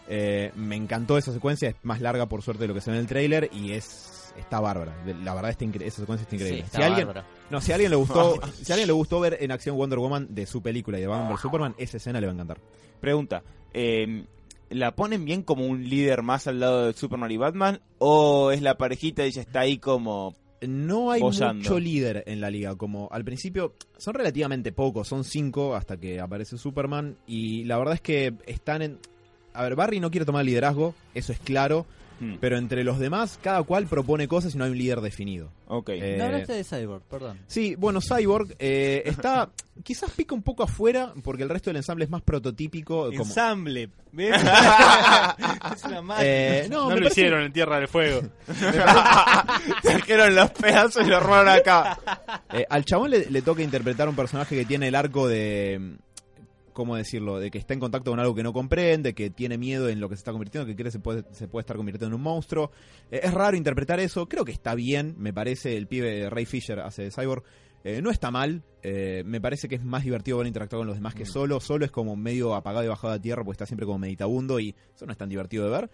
Eh, 0.07 0.51
me 0.55 0.75
encantó 0.77 1.17
esa 1.17 1.33
secuencia. 1.33 1.69
Es 1.69 1.75
más 1.83 1.99
larga, 1.99 2.27
por 2.27 2.41
suerte, 2.43 2.63
de 2.63 2.67
lo 2.69 2.73
que 2.73 2.81
se 2.81 2.91
ve 2.91 2.97
en 2.97 3.01
el 3.01 3.07
tráiler. 3.07 3.49
Y 3.51 3.73
es 3.73 4.33
está 4.37 4.61
bárbara. 4.61 4.95
La 5.23 5.33
verdad, 5.33 5.51
está 5.51 5.65
esa 5.65 5.99
secuencia 6.01 6.23
está 6.23 6.35
increíble. 6.35 6.61
Sí, 6.61 6.65
está 6.65 6.77
si, 6.77 6.83
alguien, 6.83 7.09
no, 7.49 7.59
si 7.59 7.71
a 7.71 7.75
alguien 7.75 7.91
le 7.91 7.97
gustó 7.97 8.39
si 8.61 8.71
a 8.71 8.75
alguien 8.75 8.87
le 8.87 8.93
gustó 8.93 9.19
ver 9.19 9.37
en 9.41 9.51
acción 9.51 9.75
Wonder 9.75 9.99
Woman 9.99 10.27
de 10.29 10.45
su 10.45 10.61
película 10.61 10.97
y 10.97 11.01
de 11.01 11.07
Batman 11.07 11.33
vs 11.33 11.41
Superman, 11.41 11.75
esa 11.77 11.97
escena 11.97 12.21
le 12.21 12.27
va 12.27 12.31
a 12.31 12.35
encantar. 12.35 12.57
Pregunta, 13.01 13.43
eh, 13.73 14.23
¿la 14.71 14.95
ponen 14.95 15.25
bien 15.25 15.43
como 15.43 15.65
un 15.65 15.87
líder 15.87 16.23
más 16.23 16.47
al 16.47 16.59
lado 16.59 16.87
de 16.87 16.93
Superman 16.93 17.31
y 17.31 17.37
Batman? 17.37 17.81
¿O 17.99 18.51
es 18.51 18.61
la 18.61 18.77
parejita 18.77 19.23
y 19.25 19.29
ella 19.29 19.41
está 19.41 19.61
ahí 19.61 19.77
como... 19.77 20.35
No 20.61 21.09
hay 21.09 21.23
mucho 21.23 21.79
líder 21.79 22.23
en 22.27 22.39
la 22.39 22.51
liga. 22.51 22.75
Como 22.75 23.09
al 23.11 23.25
principio 23.25 23.73
son 23.97 24.13
relativamente 24.13 24.71
pocos, 24.71 25.07
son 25.07 25.23
cinco 25.23 25.75
hasta 25.75 25.97
que 25.97 26.19
aparece 26.19 26.55
Superman. 26.55 27.17
Y 27.25 27.63
la 27.63 27.79
verdad 27.79 27.95
es 27.95 28.01
que 28.01 28.35
están 28.45 28.83
en. 28.83 28.99
A 29.53 29.63
ver, 29.63 29.75
Barry 29.75 29.99
no 29.99 30.11
quiere 30.11 30.23
tomar 30.23 30.45
liderazgo, 30.45 30.93
eso 31.15 31.33
es 31.33 31.39
claro. 31.39 31.87
Hmm, 32.21 32.35
Pero 32.39 32.57
entre 32.59 32.83
los 32.83 32.99
demás, 32.99 33.39
cada 33.41 33.63
cual 33.63 33.87
propone 33.87 34.27
cosas 34.27 34.53
y 34.53 34.57
no 34.59 34.63
hay 34.65 34.69
un 34.71 34.77
líder 34.77 35.01
definido. 35.01 35.49
ok. 35.67 35.89
Eh, 35.89 36.15
No 36.19 36.25
hablaste 36.25 36.53
de 36.53 36.63
Cyborg, 36.63 37.01
perdón. 37.09 37.39
Sí, 37.47 37.73
bueno, 37.75 37.99
Cyborg 37.99 38.55
eh, 38.59 39.01
está. 39.05 39.49
Quizás 39.83 40.11
pica 40.11 40.35
un 40.35 40.43
poco 40.43 40.61
afuera, 40.61 41.13
porque 41.23 41.41
el 41.41 41.49
resto 41.49 41.71
del 41.71 41.77
ensamble 41.77 42.05
es 42.05 42.11
más 42.11 42.21
prototípico. 42.21 43.05
Como, 43.09 43.23
Ensamble. 43.23 43.89
¿ves? 44.11 44.35
es 45.75 45.83
una 45.85 46.01
máquina. 46.03 46.19
Eh, 46.27 46.67
no, 46.69 46.81
No, 46.83 46.89
me 46.89 46.95
lo 46.95 47.01
parece- 47.01 47.21
hicieron 47.21 47.41
en 47.41 47.51
Tierra 47.53 47.77
del 47.79 47.87
Fuego. 47.87 48.21
Trajeron 49.81 50.35
los 50.35 50.51
pedazos 50.51 51.05
y 51.05 51.09
los 51.09 51.23
robaron 51.23 51.49
acá. 51.49 51.97
Eh, 52.53 52.65
al 52.69 52.85
chabón 52.85 53.11
le, 53.11 53.29
le 53.29 53.41
toca 53.41 53.61
interpretar 53.63 54.07
un 54.09 54.15
personaje 54.15 54.55
que 54.55 54.65
tiene 54.65 54.87
el 54.89 54.95
arco 54.95 55.27
de. 55.27 55.95
¿Cómo 56.73 56.95
decirlo? 56.95 57.39
De 57.39 57.51
que 57.51 57.57
está 57.57 57.73
en 57.73 57.79
contacto 57.79 58.11
con 58.11 58.19
algo 58.19 58.35
que 58.35 58.43
no 58.43 58.53
comprende, 58.53 59.13
que 59.13 59.29
tiene 59.29 59.57
miedo 59.57 59.89
en 59.89 59.99
lo 59.99 60.09
que 60.09 60.15
se 60.15 60.19
está 60.19 60.31
convirtiendo, 60.31 60.65
que 60.65 60.75
cree 60.75 60.85
que 60.85 60.91
se 60.91 60.99
puede, 60.99 61.23
se 61.31 61.47
puede 61.47 61.61
estar 61.61 61.77
convirtiendo 61.77 62.07
en 62.07 62.13
un 62.13 62.21
monstruo. 62.21 62.71
Eh, 63.09 63.21
es 63.23 63.33
raro 63.33 63.57
interpretar 63.57 63.99
eso. 63.99 64.27
Creo 64.27 64.45
que 64.45 64.51
está 64.51 64.75
bien, 64.75 65.15
me 65.17 65.33
parece. 65.33 65.77
El 65.77 65.87
pibe 65.87 66.29
Ray 66.29 66.45
Fisher 66.45 66.79
hace 66.79 67.03
de 67.03 67.11
Cyborg. 67.11 67.43
Eh, 67.83 68.01
no 68.01 68.11
está 68.11 68.31
mal. 68.31 68.63
Eh, 68.83 69.23
me 69.25 69.41
parece 69.41 69.67
que 69.67 69.75
es 69.75 69.83
más 69.83 70.03
divertido 70.03 70.37
ver 70.37 70.47
interactuar 70.47 70.79
con 70.81 70.87
los 70.87 70.95
demás 70.95 71.15
que 71.15 71.25
solo. 71.25 71.59
Solo 71.59 71.85
es 71.85 71.91
como 71.91 72.15
medio 72.15 72.55
apagado 72.55 72.85
y 72.85 72.87
bajado 72.87 73.13
a 73.13 73.19
tierra 73.19 73.43
porque 73.43 73.55
está 73.55 73.65
siempre 73.65 73.85
como 73.85 73.99
meditabundo 73.99 74.59
y 74.59 74.75
eso 74.95 75.05
no 75.05 75.11
es 75.11 75.17
tan 75.17 75.29
divertido 75.29 75.65
de 75.65 75.71
ver. 75.71 75.89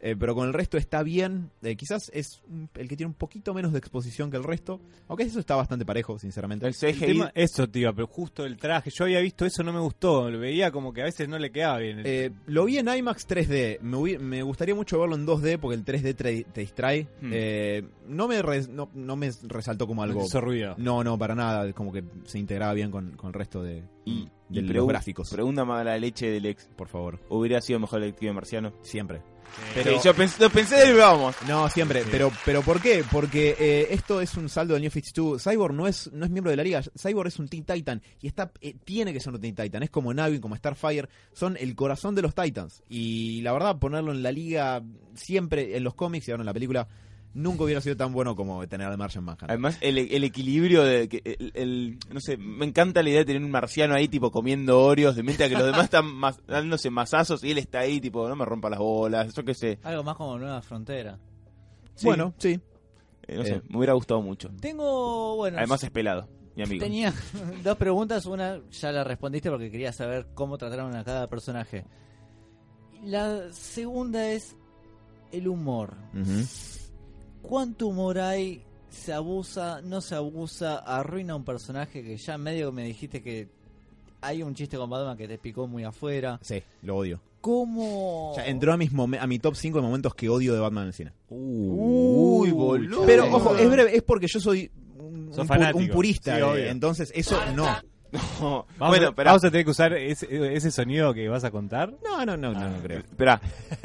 Eh, 0.00 0.14
pero 0.18 0.34
con 0.34 0.46
el 0.46 0.52
resto 0.52 0.76
está 0.76 1.02
bien. 1.02 1.50
Eh, 1.62 1.74
quizás 1.76 2.10
es 2.12 2.42
un- 2.48 2.68
el 2.74 2.86
que 2.88 2.96
tiene 2.96 3.08
un 3.08 3.14
poquito 3.14 3.54
menos 3.54 3.72
de 3.72 3.78
exposición 3.78 4.30
que 4.30 4.36
el 4.36 4.44
resto. 4.44 4.80
Aunque 5.08 5.24
eso 5.24 5.40
está 5.40 5.56
bastante 5.56 5.84
parejo, 5.86 6.18
sinceramente. 6.18 6.66
El 6.66 6.74
El 6.78 6.94
CGI... 6.94 7.06
tema- 7.06 7.32
eso, 7.34 7.68
tío, 7.68 7.94
pero 7.94 8.06
justo 8.06 8.44
el 8.44 8.56
traje. 8.58 8.90
Yo 8.90 9.04
había 9.04 9.20
visto 9.20 9.46
eso, 9.46 9.62
no 9.62 9.72
me 9.72 9.80
gustó. 9.80 10.30
Lo 10.30 10.38
veía 10.38 10.70
como 10.70 10.92
que 10.92 11.00
a 11.02 11.04
veces 11.04 11.28
no 11.28 11.38
le 11.38 11.50
quedaba 11.50 11.78
bien. 11.78 12.02
Eh, 12.04 12.30
lo 12.46 12.64
vi 12.66 12.78
en 12.78 12.88
IMAX 12.88 13.26
3D. 13.26 13.78
Me, 13.80 13.96
hubi- 13.96 14.18
me 14.18 14.42
gustaría 14.42 14.74
mucho 14.74 15.00
verlo 15.00 15.16
en 15.16 15.26
2D 15.26 15.58
porque 15.58 15.76
el 15.76 15.84
3D 15.84 16.14
te, 16.14 16.44
te 16.44 16.60
distrae. 16.60 17.08
Hmm. 17.22 17.30
Eh, 17.32 17.82
no, 18.06 18.28
me 18.28 18.42
no, 18.70 18.90
no 18.94 19.16
me 19.16 19.30
resaltó 19.44 19.86
como 19.86 20.04
No 20.04 20.12
algo. 20.12 20.40
ruido. 20.40 20.74
No, 20.78 21.02
no, 21.02 21.18
para 21.18 21.34
nada. 21.34 21.72
Como 21.72 21.92
que 21.92 22.04
se 22.24 22.38
integraba 22.38 22.74
bien 22.74 22.90
con, 22.90 23.12
con 23.12 23.28
el 23.28 23.34
resto 23.34 23.62
de, 23.62 23.82
Y, 24.04 24.28
de 24.50 24.60
y 24.60 24.62
los 24.62 24.86
gráficos. 24.86 25.30
Pregunta 25.30 25.64
mala 25.64 25.96
leche 25.98 26.30
del 26.30 26.46
ex. 26.46 26.68
Por 26.76 26.88
favor, 26.88 27.18
¿Hubiera 27.30 27.60
sido 27.60 27.80
mejor 27.80 28.00
el 28.00 28.06
detective 28.08 28.32
marciano? 28.32 28.72
siempre. 28.82 29.22
Pero 29.74 30.02
yo 30.02 30.14
pensé, 30.14 30.42
lo 30.42 30.50
pensé 30.50 30.90
y 30.90 30.92
vamos. 30.94 31.34
No, 31.46 31.68
siempre. 31.68 32.02
Sí. 32.02 32.08
Pero, 32.10 32.30
pero 32.44 32.62
¿por 32.62 32.80
qué? 32.80 33.04
Porque 33.10 33.56
eh, 33.58 33.88
esto 33.90 34.20
es 34.20 34.36
un 34.36 34.48
saldo 34.48 34.74
del 34.74 34.82
New 34.82 34.90
52. 34.90 35.42
Cyborg 35.42 35.74
no 35.74 35.86
es, 35.86 36.10
no 36.12 36.24
es 36.24 36.30
miembro 36.30 36.50
de 36.50 36.56
la 36.56 36.62
liga. 36.62 36.82
Cyborg 36.98 37.28
es 37.28 37.38
un 37.38 37.48
Teen 37.48 37.64
Titan. 37.64 38.02
Y 38.20 38.26
está, 38.26 38.52
eh, 38.60 38.74
tiene 38.84 39.12
que 39.12 39.20
ser 39.20 39.32
un 39.32 39.40
Teen 39.40 39.54
Titan. 39.54 39.82
Es 39.82 39.90
como 39.90 40.12
Navi, 40.12 40.40
como 40.40 40.56
Starfire. 40.56 41.08
Son 41.32 41.56
el 41.58 41.74
corazón 41.74 42.14
de 42.14 42.22
los 42.22 42.34
Titans. 42.34 42.82
Y 42.88 43.40
la 43.42 43.52
verdad, 43.52 43.78
ponerlo 43.78 44.12
en 44.12 44.22
la 44.22 44.32
liga 44.32 44.82
siempre, 45.14 45.76
en 45.76 45.84
los 45.84 45.94
cómics 45.94 46.28
y 46.28 46.30
ahora 46.30 46.42
en 46.42 46.46
la 46.46 46.54
película, 46.54 46.88
nunca 47.36 47.64
hubiera 47.64 47.80
sido 47.80 47.96
tan 47.96 48.12
bueno 48.12 48.34
como 48.34 48.66
tener 48.66 48.86
al 48.88 48.96
Martian 48.98 49.22
Manhunter. 49.24 49.50
Además, 49.50 49.78
el, 49.80 49.98
el 49.98 50.24
equilibrio 50.24 50.82
de 50.82 51.08
que 51.08 51.20
el, 51.24 51.52
el- 51.54 51.98
no 52.12 52.20
sé, 52.20 52.36
me 52.36 52.64
encanta 52.66 53.02
la 53.02 53.10
idea 53.10 53.18
de 53.20 53.24
tener 53.26 53.42
un 53.42 53.50
marciano 53.50 53.94
ahí 53.94 54.08
tipo 54.08 54.30
comiendo 54.30 54.82
Oreos, 54.82 55.14
de 55.16 55.22
mientras 55.22 55.48
que 55.48 55.54
los 55.56 55.66
demás 55.66 55.84
están 55.84 56.06
más, 56.06 56.40
dándose 56.46 56.90
masazos 56.90 57.44
y 57.44 57.50
él 57.52 57.58
está 57.58 57.80
ahí 57.80 58.00
tipo, 58.00 58.28
no 58.28 58.34
me 58.36 58.44
rompa 58.44 58.70
las 58.70 58.78
bolas, 58.80 59.34
yo 59.34 59.44
qué 59.44 59.54
sé. 59.54 59.78
Algo 59.82 60.02
más 60.02 60.16
como 60.16 60.38
Nueva 60.38 60.62
Frontera. 60.62 61.18
Sí. 61.94 62.06
Bueno, 62.06 62.34
sí. 62.38 62.58
Eh, 63.28 63.36
no 63.36 63.44
sé, 63.44 63.54
Eh. 63.56 63.62
me 63.68 63.78
hubiera 63.78 63.92
gustado 63.94 64.22
mucho. 64.22 64.50
Tengo, 64.60 65.36
bueno, 65.36 65.58
Además 65.58 65.82
es 65.84 65.90
pelado, 65.90 66.28
mi 66.56 66.62
amigo. 66.62 66.84
tenía 66.84 67.12
dos 67.64 67.76
preguntas. 67.76 68.24
Una 68.26 68.60
ya 68.70 68.92
la 68.92 69.04
respondiste 69.04 69.50
porque 69.50 69.70
quería 69.70 69.92
saber 69.92 70.28
cómo 70.34 70.56
trataron 70.58 70.94
a 70.96 71.04
cada 71.04 71.28
personaje. 71.28 71.84
La 73.04 73.52
segunda 73.52 74.30
es 74.30 74.56
el 75.32 75.48
humor. 75.48 75.94
Ujú. 76.14 76.44
¿Cuánto 77.48 77.88
humor 77.88 78.18
hay? 78.18 78.62
¿Se 78.90 79.12
abusa? 79.12 79.80
¿No 79.82 80.00
se 80.00 80.14
abusa? 80.14 80.78
¿Arruina 80.78 81.34
un 81.36 81.44
personaje 81.44 82.02
que 82.02 82.16
ya 82.16 82.38
medio 82.38 82.72
me 82.72 82.84
dijiste 82.84 83.22
que 83.22 83.48
hay 84.20 84.42
un 84.42 84.54
chiste 84.54 84.76
con 84.76 84.88
Batman 84.90 85.16
que 85.16 85.28
te 85.28 85.38
picó 85.38 85.66
muy 85.66 85.84
afuera? 85.84 86.38
Sí, 86.42 86.62
lo 86.82 86.96
odio. 86.96 87.20
¿Cómo? 87.40 88.32
Ya 88.36 88.46
entró 88.46 88.72
a, 88.72 88.76
mis 88.76 88.90
a 89.20 89.26
mi 89.26 89.38
top 89.38 89.54
5 89.54 89.78
de 89.78 89.82
momentos 89.82 90.14
que 90.14 90.28
odio 90.28 90.52
de 90.54 90.58
Batman 90.60 90.84
en 90.84 90.88
el 90.88 90.94
cine. 90.94 91.12
Uy, 91.30 92.50
boludo. 92.50 93.04
Pero, 93.06 93.26
ojo, 93.32 93.54
es 93.56 93.70
breve, 93.70 93.96
es 93.96 94.02
porque 94.02 94.26
yo 94.26 94.40
soy 94.40 94.70
un, 94.98 95.28
Sos 95.28 95.38
un 95.38 95.44
pu- 95.44 95.48
fanático. 95.48 95.78
un 95.78 95.88
purista. 95.88 96.36
Sí, 96.36 96.42
eh, 96.60 96.70
entonces, 96.70 97.12
eso 97.14 97.38
no. 97.54 97.66
No, 98.40 98.66
Vamos, 98.78 98.96
bueno, 98.98 99.08
a, 99.16 99.24
vamos 99.24 99.44
a 99.44 99.50
tener 99.50 99.64
que 99.64 99.70
usar 99.70 99.92
ese, 99.94 100.54
ese 100.54 100.70
sonido 100.70 101.12
que 101.14 101.28
vas 101.28 101.44
a 101.44 101.50
contar. 101.50 101.92
No, 102.04 102.24
no, 102.24 102.36
no, 102.36 102.52
no, 102.52 102.68
no 102.70 102.82
creo. 102.82 102.98
espera. 103.00 103.40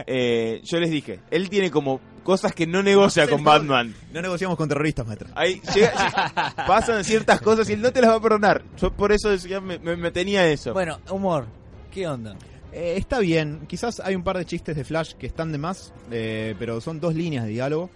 Eh, 0.08 0.62
yo 0.64 0.80
les 0.80 0.90
dije, 0.90 1.20
él 1.32 1.50
tiene 1.50 1.70
como 1.72 2.00
cosas 2.24 2.54
que 2.54 2.68
no 2.68 2.82
negocia 2.84 3.28
con 3.28 3.44
Batman. 3.44 3.94
No 4.14 4.22
negociamos 4.22 4.58
con 4.58 4.68
terroristas, 4.70 5.06
maestro. 5.06 5.30
Ahí 5.36 5.62
llega- 5.74 5.92
llega- 5.94 6.66
pasan 6.68 7.04
ciertas 7.04 7.42
cosas 7.42 7.70
y 7.70 7.74
él 7.74 7.82
no 7.82 7.92
te 7.92 8.02
las 8.02 8.12
va 8.12 8.16
a 8.16 8.22
perdonar. 8.22 8.64
Yo 8.80 8.92
por 8.92 9.12
eso 9.12 9.30
decía, 9.30 9.60
me, 9.62 9.80
me- 9.80 9.96
me 9.98 10.12
tenía 10.12 10.48
eso. 10.48 10.74
Bueno, 10.74 11.00
humor. 11.10 11.46
¿Qué 11.92 12.08
onda? 12.08 12.36
Eh, 12.74 12.94
está 12.98 13.20
bien, 13.20 13.66
quizás 13.68 14.00
hay 14.00 14.16
un 14.16 14.24
par 14.24 14.38
de 14.38 14.46
chistes 14.46 14.76
de 14.78 14.84
Flash 14.86 15.14
que 15.16 15.28
están 15.28 15.52
de 15.52 15.58
más, 15.58 15.94
eh, 16.10 16.56
pero 16.58 16.80
son 16.80 17.00
dos 17.02 17.14
líneas 17.16 17.44
de 17.46 17.52
diálogo. 17.52 17.90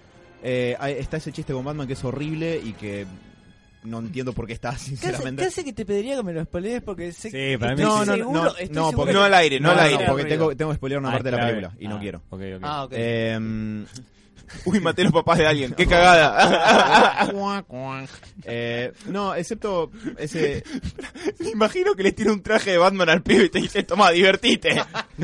Eh, 0.44 0.76
está 1.00 1.18
ese 1.18 1.32
chiste 1.32 1.54
con 1.54 1.64
Batman 1.64 1.88
que 1.88 1.94
es 1.94 2.04
horrible 2.04 2.60
y 2.64 2.74
que 2.74 3.06
no 3.86 4.00
entiendo 4.00 4.34
por 4.34 4.48
qué 4.48 4.54
está, 4.54 4.78
sinceramente. 4.78 5.44
casi 5.44 5.64
que 5.64 5.74
te 5.74 5.86
pediría 5.86 6.16
que 6.18 6.24
me 6.24 6.34
lo 6.34 6.44
spoilees 6.44 6.82
porque 6.82 7.12
sé 7.12 7.30
Sí, 7.32 7.58
para 7.58 7.76
mí 7.76 7.82
No, 7.84 8.00
sí. 8.04 8.06
no, 8.10 8.16
seguro, 8.16 8.32
no, 8.34 8.44
no, 8.44 8.92
porque- 8.92 9.12
que- 9.12 9.18
no 9.18 9.24
al 9.24 9.34
aire, 9.34 9.60
no, 9.60 9.72
al 9.72 9.80
aire. 9.80 10.06
porque 10.08 10.26
tengo, 10.26 10.56
tengo 10.56 10.72
que 10.72 10.78
spoilear 10.78 11.00
una 11.00 11.10
Ah, 11.10 11.14
parte 11.14 11.32
de 11.32 11.38
la 11.38 11.46
película 11.48 11.72
y 11.80 11.88
no 11.88 11.96
Ah, 11.96 12.00
quiero. 12.00 12.22
ok, 12.30 12.42
ok. 12.58 12.62
Ah, 12.64 12.84
ok. 12.86 12.92
Eh, 12.96 13.86
Uy, 14.66 14.80
maté 14.80 15.02
a 15.02 15.06
los 15.06 15.14
papás 15.14 15.40
de 15.40 15.48
alguien. 15.48 15.74
Qué 15.78 15.88
cagada. 15.88 17.28
Eh, 18.44 18.92
no, 19.08 19.34
excepto 19.34 19.90
ese 20.18 20.64
Me 21.40 21.50
imagino 21.54 21.96
que 21.96 22.04
le 22.04 22.12
tira 22.12 22.32
un 22.32 22.42
traje 22.44 22.72
de 22.72 22.78
Batman 22.78 23.10
al 23.10 23.24
pibe 23.24 23.46
y 23.46 23.50
te 23.50 23.60
dice, 23.60 23.82
toma, 23.84 24.12
divertite. 24.12 24.82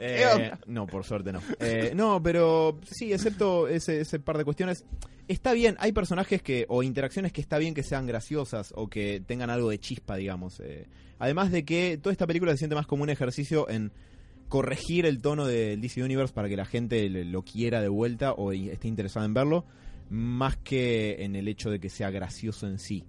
Eh, 0.00 0.52
no, 0.66 0.86
por 0.86 1.04
suerte 1.04 1.32
no. 1.32 1.40
Eh, 1.60 1.92
no, 1.94 2.22
pero 2.22 2.78
sí, 2.90 3.12
excepto 3.12 3.68
ese, 3.68 4.00
ese 4.00 4.18
par 4.18 4.38
de 4.38 4.44
cuestiones. 4.44 4.84
Está 5.26 5.52
bien, 5.52 5.76
hay 5.78 5.92
personajes 5.92 6.42
que 6.42 6.64
o 6.68 6.82
interacciones 6.82 7.32
que 7.32 7.40
está 7.40 7.58
bien 7.58 7.74
que 7.74 7.82
sean 7.82 8.06
graciosas 8.06 8.72
o 8.74 8.88
que 8.88 9.20
tengan 9.26 9.50
algo 9.50 9.70
de 9.70 9.78
chispa, 9.78 10.16
digamos. 10.16 10.60
Eh, 10.60 10.86
además 11.18 11.50
de 11.50 11.64
que 11.64 11.98
toda 12.02 12.12
esta 12.12 12.26
película 12.26 12.52
se 12.52 12.58
siente 12.58 12.74
más 12.74 12.86
como 12.86 13.02
un 13.02 13.10
ejercicio 13.10 13.68
en 13.68 13.92
corregir 14.48 15.04
el 15.04 15.20
tono 15.20 15.46
del 15.46 15.80
DC 15.80 16.02
Universe 16.02 16.32
para 16.32 16.48
que 16.48 16.56
la 16.56 16.64
gente 16.64 17.08
lo 17.08 17.42
quiera 17.42 17.82
de 17.82 17.88
vuelta 17.88 18.32
o 18.32 18.52
esté 18.52 18.88
interesada 18.88 19.26
en 19.26 19.34
verlo, 19.34 19.66
más 20.08 20.56
que 20.56 21.22
en 21.22 21.36
el 21.36 21.48
hecho 21.48 21.70
de 21.70 21.78
que 21.78 21.90
sea 21.90 22.10
gracioso 22.10 22.66
en 22.66 22.78
sí. 22.78 23.04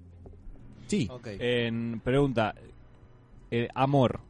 Sí. 0.87 1.07
Ok. 1.09 1.27
En 1.39 2.01
pregunta, 2.03 2.55
eh, 3.51 3.67
amor. 3.73 4.21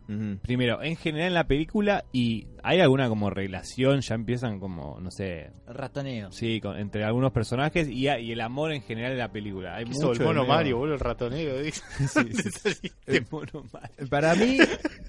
Primero, 0.42 0.82
en 0.82 0.96
general 0.96 1.28
en 1.28 1.34
la 1.36 1.48
película 1.48 2.04
y 2.12 2.48
hay 2.64 2.80
alguna 2.80 3.08
como 3.10 3.30
relación, 3.30 4.02
ya 4.02 4.16
empiezan 4.16 4.60
como, 4.60 5.00
no 5.00 5.12
sé, 5.12 5.52
Ratoneo. 5.68 6.32
sí, 6.32 6.60
con- 6.60 6.78
entre 6.78 7.04
algunos 7.04 7.32
personajes 7.32 7.88
y, 7.88 8.08
y 8.10 8.32
el 8.32 8.42
amor 8.42 8.72
en 8.74 8.82
general 8.82 9.12
de 9.12 9.18
la 9.18 9.32
película. 9.32 9.76
Hay 9.76 9.86
¿Qué 9.86 9.92
mucho 9.92 10.08
sos, 10.08 10.20
el 10.20 10.26
mono 10.26 10.46
Mario, 10.46 10.78
boludo, 10.78 10.96
el 10.96 11.00
ratonero. 11.00 11.54
El 13.06 13.26
mono 13.32 13.64
Mario. 13.72 14.10
Para 14.10 14.36
mí, 14.36 14.58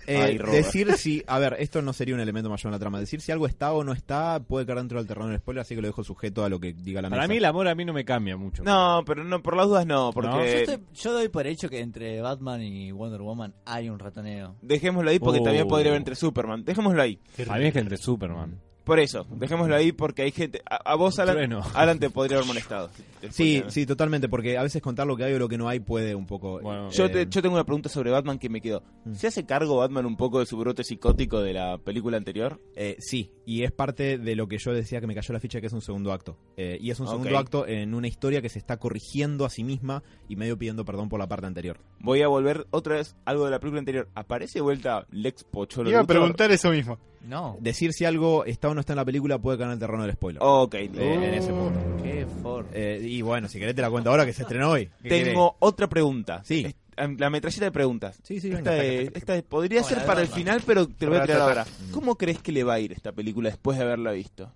eh, 0.06 0.16
Ay, 0.16 0.38
decir 0.38 0.92
si. 0.94 1.22
A 1.26 1.38
ver, 1.38 1.56
esto 1.58 1.82
no 1.82 1.92
sería 1.92 2.14
un 2.14 2.20
elemento 2.20 2.48
mayor 2.50 2.66
en 2.66 2.72
la 2.72 2.78
trama. 2.78 3.00
Decir 3.00 3.20
si 3.20 3.32
algo 3.32 3.46
está 3.46 3.72
o 3.72 3.84
no 3.84 3.92
está 3.92 4.40
puede 4.40 4.66
caer 4.66 4.78
dentro 4.78 4.98
del 4.98 5.06
terreno 5.06 5.28
del 5.28 5.38
spoiler, 5.38 5.62
así 5.62 5.74
que 5.74 5.80
lo 5.82 5.88
dejo 5.88 6.04
sujeto 6.04 6.44
a 6.44 6.48
lo 6.48 6.60
que 6.60 6.72
diga 6.72 7.02
la 7.02 7.10
Para 7.10 7.22
mesa. 7.22 7.30
mí 7.32 7.36
el 7.38 7.44
amor 7.44 7.68
a 7.68 7.74
mí 7.74 7.84
no 7.84 7.92
me 7.92 8.04
cambia 8.04 8.36
mucho. 8.36 8.62
No, 8.62 9.02
pero 9.06 9.24
no, 9.24 9.42
por 9.42 9.56
las 9.56 9.66
dudas 9.66 9.86
no, 9.86 10.10
porque... 10.12 10.30
No. 10.30 10.38
Yo, 10.38 10.44
estoy- 10.44 10.80
yo 10.94 11.12
doy 11.12 11.28
por 11.28 11.46
hecho 11.46 11.68
que 11.68 11.80
entre 11.80 12.20
Batman 12.20 12.62
y 12.62 12.92
Wonder 12.92 13.20
Woman 13.22 13.54
hay 13.64 13.88
un 13.88 13.98
ratoneo. 13.98 14.56
Dejémoslo 14.90 15.10
ahí 15.10 15.18
porque 15.18 15.40
Oh. 15.40 15.44
también 15.44 15.68
podría 15.68 15.90
haber 15.90 15.98
entre 16.00 16.14
Superman. 16.16 16.64
Dejémoslo 16.64 17.00
ahí. 17.02 17.18
Para 17.46 17.58
mí 17.60 17.66
es 17.66 17.72
que 17.72 17.78
entre 17.78 17.96
Superman. 17.96 18.60
Por 18.84 18.98
eso, 18.98 19.26
dejémoslo 19.30 19.74
ahí 19.76 19.92
porque 19.92 20.22
hay 20.22 20.32
gente... 20.32 20.62
A, 20.68 20.92
a 20.92 20.94
vos, 20.96 21.18
Alan, 21.18 21.34
Trueno. 21.36 21.62
Alan, 21.74 21.98
te 21.98 22.10
podría 22.10 22.38
haber 22.38 22.46
molestado. 22.48 22.90
Sí, 23.30 23.62
sí, 23.68 23.86
totalmente, 23.86 24.28
porque 24.28 24.56
a 24.56 24.62
veces 24.62 24.80
contar 24.82 25.06
lo 25.06 25.16
que 25.16 25.24
hay 25.24 25.34
o 25.34 25.38
lo 25.38 25.48
que 25.48 25.58
no 25.58 25.68
hay 25.68 25.80
puede 25.80 26.14
un 26.14 26.26
poco. 26.26 26.60
Bueno. 26.60 26.90
Yo, 26.90 27.04
eh, 27.04 27.08
te- 27.10 27.26
yo 27.28 27.42
tengo 27.42 27.54
una 27.54 27.64
pregunta 27.64 27.88
sobre 27.88 28.10
Batman 28.10 28.38
que 28.38 28.48
me 28.48 28.60
quedó. 28.60 28.82
Mm. 29.04 29.14
¿Se 29.14 29.26
hace 29.26 29.44
cargo 29.46 29.76
Batman 29.76 30.06
un 30.06 30.16
poco 30.16 30.40
de 30.40 30.46
su 30.46 30.56
brote 30.56 30.82
psicótico 30.82 31.40
de 31.40 31.52
la 31.52 31.78
película 31.78 32.16
anterior? 32.16 32.60
eh, 32.74 32.96
sí, 32.98 33.30
y 33.44 33.62
es 33.64 33.72
parte 33.72 34.16
de 34.18 34.34
lo 34.36 34.48
que 34.48 34.58
yo 34.58 34.72
decía 34.72 35.00
que 35.00 35.06
me 35.06 35.14
cayó 35.14 35.32
la 35.34 35.40
ficha 35.40 35.60
que 35.60 35.66
es 35.66 35.72
un 35.72 35.82
segundo 35.82 36.12
acto. 36.12 36.38
Eh, 36.56 36.78
y 36.80 36.90
es 36.90 36.98
un 37.00 37.06
segundo 37.06 37.36
acto 37.36 37.66
en 37.66 37.94
una 37.94 38.08
historia 38.08 38.40
que 38.40 38.48
se 38.48 38.58
está 38.58 38.78
corrigiendo 38.78 39.44
a 39.44 39.50
sí 39.50 39.62
misma 39.64 40.02
y 40.28 40.36
medio 40.36 40.56
pidiendo 40.56 40.84
perdón 40.84 41.08
por 41.08 41.20
la 41.20 41.28
parte 41.28 41.46
anterior. 41.46 41.78
Voy 42.00 42.22
a 42.22 42.28
volver 42.28 42.66
otra 42.70 42.96
vez 42.96 43.14
algo 43.24 43.44
de 43.44 43.50
la 43.50 43.60
película 43.60 43.80
anterior. 43.80 44.08
¿Aparece 44.14 44.58
de 44.58 44.62
vuelta 44.62 45.06
Lex 45.10 45.44
Pocholo? 45.44 45.90
Iba 45.90 46.00
a 46.00 46.04
preguntar 46.04 46.50
eso 46.50 46.70
mismo. 46.70 46.98
No. 47.20 47.58
Decir 47.60 47.92
si 47.92 48.06
algo 48.06 48.46
está 48.46 48.69
no 48.74 48.80
está 48.80 48.92
en 48.92 48.98
la 48.98 49.04
película 49.04 49.38
puede 49.38 49.58
caer 49.58 49.68
en 49.68 49.74
el 49.74 49.78
terreno 49.78 50.02
del 50.04 50.12
spoiler. 50.12 50.42
Ok, 50.44 50.74
Eh, 50.74 50.90
en 50.94 51.22
ese 51.34 51.50
punto. 51.52 51.78
Qué. 52.02 52.26
Eh, 52.72 53.00
y 53.02 53.22
bueno, 53.22 53.48
si 53.48 53.58
querés 53.58 53.74
te 53.74 53.82
la 53.82 53.90
cuento 53.90 54.10
ahora 54.10 54.24
que 54.26 54.32
se 54.32 54.42
estrenó 54.42 54.70
hoy. 54.70 54.88
Tengo 55.02 55.56
otra 55.58 55.88
pregunta. 55.88 56.42
Sí. 56.44 56.64
Es- 56.66 56.74
La 57.18 57.30
metralleta 57.30 57.64
de 57.64 57.70
preguntas. 57.72 58.18
Sí, 58.22 58.40
sí, 58.40 58.48
Esta, 58.52 58.72
saca. 58.72 58.82
esta 58.82 59.42
podría 59.42 59.82
ser 59.82 60.04
para 60.04 60.20
el 60.20 60.28
final, 60.28 60.62
pero 60.66 60.86
te 60.86 61.06
lo 61.06 61.12
voy 61.12 61.20
a 61.20 61.24
tirar 61.24 61.40
ahora. 61.40 61.66
¿Cómo 61.92 62.16
crees 62.16 62.40
que 62.42 62.52
le 62.52 62.62
va 62.62 62.74
a 62.74 62.80
ir 62.80 62.92
esta 62.92 63.12
película 63.12 63.48
después 63.48 63.78
de 63.78 63.84
haberla 63.84 64.12
visto? 64.12 64.52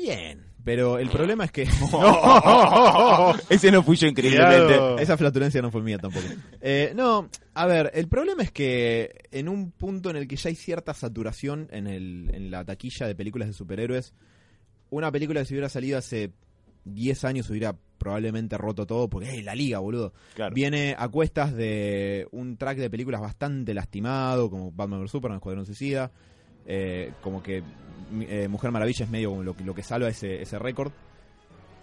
Bien. 0.00 0.50
Pero 0.64 0.98
el 0.98 1.08
problema 1.08 1.44
es 1.44 1.52
que. 1.52 1.62
Ese 3.48 3.70
no 3.70 3.82
fui 3.82 3.96
yo 3.96 4.06
increíblemente. 4.08 5.02
Esa 5.02 5.16
flatulencia 5.16 5.62
no 5.62 5.70
fue 5.70 5.82
mía 5.82 5.98
tampoco. 5.98 6.26
Eh, 6.60 6.92
no, 6.94 7.28
a 7.54 7.66
ver, 7.66 7.90
el 7.94 8.08
problema 8.08 8.42
es 8.42 8.50
que 8.50 9.10
en 9.30 9.48
un 9.48 9.72
punto 9.72 10.10
en 10.10 10.16
el 10.16 10.28
que 10.28 10.36
ya 10.36 10.48
hay 10.48 10.56
cierta 10.56 10.94
saturación 10.94 11.68
en, 11.70 11.86
el, 11.86 12.30
en 12.34 12.50
la 12.50 12.64
taquilla 12.64 13.06
de 13.06 13.14
películas 13.14 13.48
de 13.48 13.54
superhéroes, 13.54 14.12
una 14.90 15.10
película 15.10 15.40
que 15.40 15.46
si 15.46 15.54
hubiera 15.54 15.68
salido 15.68 15.98
hace 15.98 16.32
10 16.84 17.24
años 17.24 17.50
hubiera 17.50 17.74
probablemente 17.98 18.56
roto 18.56 18.86
todo, 18.86 19.08
porque 19.08 19.38
¡eh, 19.38 19.42
la 19.42 19.54
liga, 19.54 19.78
boludo! 19.78 20.12
Claro. 20.34 20.54
Viene 20.54 20.94
a 20.98 21.08
cuestas 21.08 21.54
de 21.54 22.26
un 22.32 22.56
track 22.56 22.78
de 22.78 22.90
películas 22.90 23.20
bastante 23.20 23.74
lastimado, 23.74 24.50
como 24.50 24.72
Batman 24.72 25.02
vs 25.02 25.10
Superman, 25.10 25.36
Escuadrón 25.36 25.66
Suicida, 25.66 26.10
eh, 26.66 27.12
como 27.22 27.42
que 27.42 27.62
eh, 28.20 28.48
Mujer 28.48 28.70
Maravilla 28.70 29.04
es 29.04 29.10
medio 29.10 29.42
lo, 29.42 29.54
lo 29.64 29.74
que 29.74 29.82
salva 29.82 30.08
ese, 30.08 30.42
ese 30.42 30.58
récord. 30.58 30.92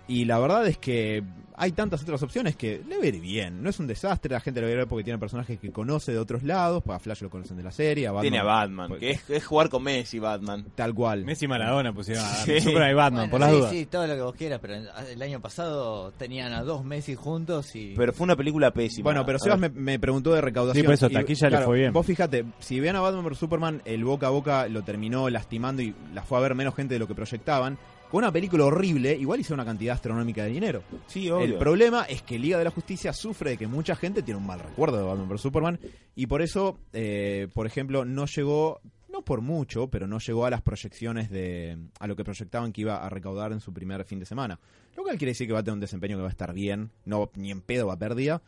Y 0.07 0.25
la 0.25 0.39
verdad 0.39 0.65
es 0.67 0.77
que 0.77 1.23
hay 1.59 1.71
tantas 1.71 2.03
otras 2.03 2.21
opciones 2.21 2.55
que 2.55 2.83
le 2.87 2.97
va 2.97 3.03
a 3.03 3.07
ir 3.07 3.19
bien. 3.19 3.63
No 3.63 3.69
es 3.71 3.79
un 3.79 3.87
desastre, 3.87 4.31
la 4.31 4.39
gente 4.39 4.61
le 4.61 4.67
va 4.67 4.71
a 4.73 4.75
bien 4.75 4.87
porque 4.87 5.03
tiene 5.03 5.17
personajes 5.17 5.59
que 5.59 5.71
conoce 5.71 6.11
de 6.11 6.19
otros 6.19 6.43
lados, 6.43 6.83
a 6.87 6.99
Flash 6.99 7.23
lo 7.23 7.31
conocen 7.31 7.57
de 7.57 7.63
la 7.63 7.71
serie, 7.71 8.05
a 8.07 8.11
Batman, 8.11 8.21
Tiene 8.21 8.37
a 8.39 8.43
Batman, 8.43 8.87
pues, 8.89 8.99
que 8.99 9.09
es, 9.11 9.29
es 9.29 9.45
jugar 9.45 9.67
con 9.69 9.81
Messi, 9.83 10.19
Batman. 10.19 10.65
tal 10.75 10.93
cual. 10.93 11.25
Messi 11.25 11.45
y 11.45 11.47
Maradona 11.47 11.93
pusieron 11.93 12.23
a 12.23 12.27
Sí. 12.29 12.61
Superman 12.61 12.91
y 12.91 12.93
Batman, 12.93 13.29
Bueno, 13.29 13.31
por 13.31 13.39
las 13.39 13.49
sí, 13.49 13.55
dudas. 13.57 13.71
sí, 13.71 13.85
todo 13.87 14.07
lo 14.07 14.15
que 14.15 14.21
vos 14.21 14.35
quieras, 14.35 14.59
pero 14.61 14.75
el 14.75 15.21
año 15.21 15.41
pasado 15.41 16.11
tenían 16.11 16.53
a 16.53 16.61
dos 16.61 16.85
Messi 16.85 17.15
juntos 17.15 17.75
y... 17.75 17.95
Pero 17.97 18.13
fue 18.13 18.25
una 18.25 18.35
película 18.35 18.71
pésima. 18.71 19.05
Bueno, 19.05 19.25
pero 19.25 19.39
Sebas 19.39 19.59
ver. 19.59 19.71
me, 19.73 19.81
me 19.81 19.99
preguntó 19.99 20.33
de 20.33 20.41
recaudación. 20.41 20.83
Sí, 20.83 20.85
por 20.85 20.93
eso, 20.93 21.07
Y, 21.09 21.13
taquilla 21.13 21.49
le 21.49 21.57
fue 21.61 21.77
bien. 21.79 21.91
Vos 21.91 22.05
fíjate, 22.05 22.45
si 22.59 22.79
ven 22.79 22.95
a 22.95 23.01
Batman 23.01 23.25
vs 23.25 23.37
Superman, 23.39 23.81
el 23.83 24.03
boca 24.05 24.27
a 24.27 24.29
boca 24.29 24.67
lo 24.67 24.83
terminó 24.83 25.27
lastimando 25.29 25.81
y 25.81 25.95
la 26.13 26.21
fue 26.21 26.37
a 26.37 26.41
ver 26.41 26.53
menos 26.53 26.75
gente 26.75 26.93
de 26.93 26.99
lo 26.99 27.07
que 27.07 27.15
proyectaban. 27.15 27.79
Con 28.09 28.19
una 28.19 28.31
película 28.31 28.63
horrible, 28.65 29.13
igual 29.15 29.41
hizo 29.41 29.53
una 29.53 29.65
cantidad 29.65 29.95
astronómica 29.95 30.43
de 30.43 30.49
dinero. 30.51 30.81
Sí, 31.07 31.29
obvio. 31.29 31.43
El 31.45 31.55
problema 31.57 32.03
es 32.03 32.21
que 32.21 32.39
Liga 32.39 32.57
de 32.57 32.63
la 32.63 32.71
Justicia 32.71 33.11
sufre 33.11 33.51
de 33.51 33.57
que 33.57 33.67
mucha 33.67 33.95
gente 33.97 34.23
tiene 34.23 34.39
un 34.39 34.45
mal 34.47 34.59
recuerdo 34.61 34.97
de 34.97 35.03
Batman 35.03 35.27
vs 35.27 35.41
Superman 35.41 35.79
y 36.15 36.25
por 36.27 36.41
eso, 36.41 36.79
eh, 36.93 37.49
por 37.53 37.67
ejemplo, 37.67 38.05
no 38.05 38.25
llegó, 38.25 38.79
no 39.09 39.23
por 39.23 39.41
mucho, 39.41 39.89
pero 39.89 40.07
no 40.07 40.19
llegó 40.19 40.45
a 40.45 40.49
las 40.49 40.61
proyecciones 40.61 41.29
de 41.29 41.77
a 41.99 42.07
lo 42.07 42.15
que 42.15 42.23
proyectaban 42.23 42.71
que 42.71 42.81
iba 42.81 42.95
a 43.05 43.09
recaudar 43.09 43.51
en 43.51 43.59
su 43.59 43.73
primer 43.73 44.05
fin 44.05 44.19
de 44.19 44.25
semana. 44.25 44.57
Lo 44.95 45.03
cual 45.03 45.17
quiere 45.17 45.31
decir 45.31 45.45
que 45.45 45.53
va 45.53 45.59
a 45.59 45.63
tener 45.63 45.73
un 45.75 45.81
desempeño 45.81 46.15
que 46.15 46.21
va 46.21 46.29
a 46.29 46.31
estar 46.31 46.53
bien, 46.53 46.91
no 47.03 47.29
ni 47.35 47.51
en 47.51 47.59
pedo 47.61 47.87
va 47.87 47.93
a 47.95 47.99
pérdida. 47.99 48.41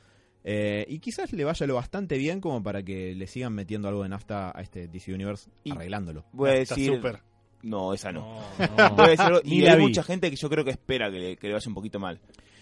Eh, 0.45 0.85
y 0.87 0.99
quizás 0.99 1.33
le 1.33 1.43
vaya 1.43 1.67
lo 1.67 1.75
bastante 1.75 2.17
bien 2.17 2.39
como 2.39 2.63
para 2.63 2.81
que 2.81 3.13
le 3.13 3.27
sigan 3.27 3.51
metiendo 3.53 3.89
algo 3.89 4.03
de 4.03 4.09
nafta 4.09 4.57
a 4.57 4.61
este 4.61 4.87
DC 4.87 5.13
Universe 5.13 5.49
Y- 5.65 5.71
arreglándolo. 5.71 6.23
Voy 6.31 6.49
a 6.51 6.55
Está 6.55 6.75
decir... 6.75 6.95
súper. 6.95 7.19
No, 7.63 7.93
esa 7.93 8.11
no. 8.11 8.39
No, 8.77 8.89
Voy 8.95 9.05
a 9.05 9.09
decir 9.09 9.21
algo, 9.25 9.41
Ni 9.43 9.59
y 9.59 9.65
hay 9.67 9.77
vi. 9.77 9.83
mucha 9.83 10.03
gente 10.03 10.29
que 10.29 10.35
yo 10.37 10.49
creo 10.49 10.63
que 10.63 10.71
espera 10.71 11.11
que 11.11 11.19
le, 11.19 11.37
que 11.37 11.47
le 11.47 11.53
vaya 11.53 11.67
un 11.67 11.73
poquito 11.75 11.99
mal. 11.99 12.19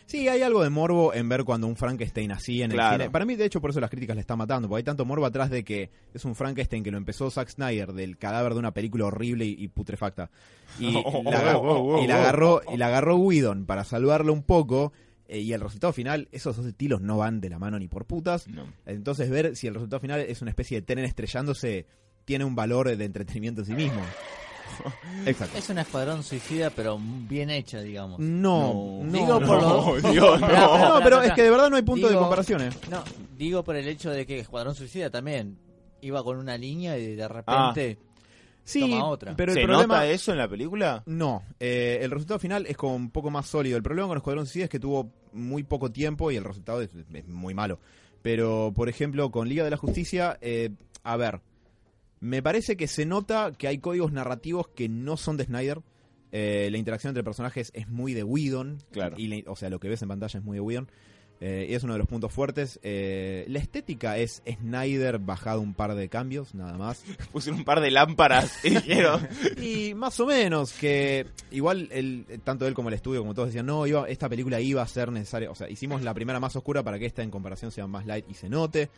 Sí, 0.07 0.27
hay 0.29 0.41
algo 0.41 0.63
de 0.63 0.69
morbo 0.69 1.13
en 1.13 1.27
ver 1.27 1.43
cuando 1.43 1.67
un 1.67 1.75
Frankenstein 1.75 2.31
así 2.31 2.61
en 2.61 2.71
Claro. 2.71 2.95
el 2.95 3.01
cine. 3.01 3.11
Para 3.11 3.25
mí, 3.25 3.35
de 3.35 3.43
hecho, 3.45 3.59
por 3.59 3.71
eso 3.71 3.81
las 3.81 3.89
críticas 3.89 4.15
le 4.15 4.21
están 4.21 4.37
matando, 4.37 4.69
porque 4.69 4.79
hay 4.79 4.83
tanto 4.85 5.03
morbo 5.03 5.25
atrás 5.25 5.49
de 5.49 5.65
que 5.65 5.89
es 6.13 6.23
un 6.23 6.33
Frankenstein 6.33 6.81
que 6.83 6.91
lo 6.91 6.97
empezó 6.97 7.29
Zack 7.29 7.49
Snyder 7.49 7.91
del 7.91 8.17
cadáver 8.17 8.53
de 8.53 8.59
una 8.59 8.71
película 8.73 9.05
horrible 9.05 9.45
y, 9.45 9.55
y 9.59 9.67
putrefacta. 9.67 10.29
Y, 10.79 10.91
la, 11.25 11.59
y 12.01 12.07
la 12.07 12.15
agarró 12.21 12.61
y 12.73 12.77
la 12.77 12.87
agarró 12.87 13.17
Whedon 13.17 13.65
para 13.65 13.83
salvarlo 13.83 14.31
un 14.31 14.43
poco. 14.43 14.93
eh, 15.27 15.39
y 15.39 15.51
el 15.51 15.59
resultado 15.59 15.91
final, 15.91 16.29
esos 16.31 16.55
dos 16.55 16.65
estilos 16.65 17.01
no 17.01 17.17
van 17.17 17.41
de 17.41 17.49
la 17.49 17.59
mano 17.59 17.77
ni 17.77 17.89
por 17.89 18.05
putas. 18.05 18.47
No. 18.47 18.65
Entonces, 18.85 19.29
ver 19.29 19.57
si 19.57 19.67
el 19.67 19.73
resultado 19.73 19.99
final 19.99 20.21
es 20.21 20.41
una 20.41 20.51
especie 20.51 20.79
de 20.79 20.85
tren 20.87 21.03
estrellándose 21.03 21.85
tiene 22.23 22.45
un 22.45 22.55
valor 22.55 22.95
de 22.95 23.03
entretenimiento 23.05 23.59
en 23.61 23.67
sí 23.67 23.73
mismo. 23.73 24.01
Exacto. 25.25 25.57
Es 25.57 25.69
un 25.69 25.77
escuadrón 25.79 26.23
suicida, 26.23 26.69
pero 26.69 26.97
bien 27.01 27.49
hecha, 27.49 27.81
digamos. 27.81 28.19
No, 28.19 29.01
no, 29.03 29.11
Digo 29.11 29.39
no. 29.39 29.47
por 29.47 29.61
lo- 29.61 29.97
No, 30.01 30.11
Dios, 30.11 30.39
no. 30.39 30.45
Esperá, 30.47 30.63
esperá, 30.65 30.89
No, 30.89 30.99
pero 31.03 31.21
es 31.23 31.33
que 31.33 31.43
de 31.43 31.49
verdad 31.51 31.69
no 31.69 31.75
hay 31.75 31.81
punto 31.83 32.07
de 32.09 32.15
comparación, 32.15 32.61
eh. 32.61 32.69
No, 32.89 33.03
digo 33.37 33.63
por 33.63 33.75
el 33.75 33.87
hecho 33.87 34.09
de 34.11 34.25
que 34.25 34.39
Escuadrón 34.39 34.75
Suicida 34.75 35.09
también 35.09 35.57
iba 36.01 36.23
con 36.23 36.37
una 36.37 36.57
línea 36.57 36.97
y 36.97 37.15
de 37.15 37.27
repente... 37.27 37.97
Sí, 38.63 38.81
Toma 38.81 39.05
otra. 39.05 39.33
pero 39.37 39.53
el 39.53 39.59
¿Se 39.59 39.63
problema 39.63 39.93
nota 39.95 40.07
eso 40.07 40.33
en 40.33 40.37
la 40.39 40.47
película? 40.49 41.01
No, 41.05 41.41
eh, 41.57 41.99
el 42.01 42.11
resultado 42.11 42.37
final 42.37 42.65
es 42.65 42.75
como 42.75 42.97
un 42.97 43.11
poco 43.11 43.29
más 43.31 43.45
sólido. 43.47 43.77
El 43.77 43.83
problema 43.83 44.09
con 44.09 44.17
Escuadrón 44.17 44.45
Suicida 44.45 44.65
es 44.65 44.69
que 44.69 44.77
tuvo 44.79 45.09
muy 45.31 45.63
poco 45.63 45.89
tiempo 45.89 46.31
y 46.31 46.35
el 46.35 46.43
resultado 46.43 46.81
es, 46.81 46.89
es 47.13 47.27
muy 47.29 47.53
malo. 47.53 47.79
Pero, 48.21 48.73
por 48.75 48.89
ejemplo, 48.89 49.31
con 49.31 49.47
Liga 49.47 49.63
de 49.63 49.69
la 49.69 49.77
Justicia, 49.77 50.37
eh, 50.41 50.71
a 51.03 51.15
ver, 51.15 51.39
me 52.19 52.41
parece 52.41 52.77
que 52.77 52.87
se 52.87 53.05
nota 53.05 53.51
que 53.57 53.67
hay 53.67 53.77
códigos 53.79 54.11
narrativos 54.11 54.67
que 54.69 54.89
no 54.89 55.17
son 55.17 55.37
de 55.37 55.45
Snyder, 55.45 55.81
Eh, 56.29 56.67
la 56.69 56.77
interacción 56.77 57.11
entre 57.11 57.23
personajes 57.23 57.71
es 57.73 57.87
muy 57.87 58.13
de 58.13 58.23
Whedon. 58.23 58.83
Claro. 58.91 59.17
Y 59.17 59.45
o 59.47 59.55
sea, 59.55 59.69
lo 59.69 59.79
que 59.79 59.87
ves 59.87 60.01
en 60.01 60.09
pantalla 60.09 60.39
es 60.39 60.45
muy 60.45 60.57
de 60.57 60.61
Whedon. 60.61 60.89
Eh, 61.39 61.67
y 61.69 61.73
es 61.75 61.83
uno 61.83 61.93
de 61.93 61.99
los 61.99 62.07
puntos 62.07 62.33
fuertes. 62.33 62.79
Eh, 62.83 63.45
la 63.47 63.59
estética 63.59 64.17
es 64.17 64.41
Snyder 64.45 65.19
bajado 65.19 65.61
un 65.61 65.73
par 65.73 65.95
de 65.95 66.09
cambios, 66.09 66.55
nada 66.55 66.77
más. 66.77 67.03
Pusieron 67.31 67.59
un 67.59 67.65
par 67.65 67.79
de 67.81 67.91
lámparas 67.91 68.63
y 68.65 68.71
dijeron. 68.71 69.27
Y 69.61 69.93
más 69.93 70.19
o 70.19 70.25
menos, 70.25 70.73
que 70.73 71.27
igual 71.51 71.89
el, 71.91 72.25
tanto 72.43 72.67
él 72.67 72.73
como 72.73 72.89
el 72.89 72.95
estudio, 72.95 73.21
como 73.21 73.33
todos 73.33 73.49
decían, 73.49 73.65
no, 73.65 73.85
iba, 73.85 74.07
esta 74.07 74.29
película 74.29 74.59
iba 74.59 74.81
a 74.81 74.87
ser 74.87 75.11
necesaria. 75.11 75.51
O 75.51 75.55
sea, 75.55 75.69
hicimos 75.69 76.01
la 76.01 76.13
primera 76.13 76.39
más 76.39 76.55
oscura 76.55 76.83
para 76.83 76.99
que 76.99 77.05
esta 77.05 77.23
en 77.23 77.31
comparación 77.31 77.71
sea 77.71 77.87
más 77.87 78.05
light 78.05 78.25
y 78.29 78.33
se 78.33 78.49
note. 78.49 78.89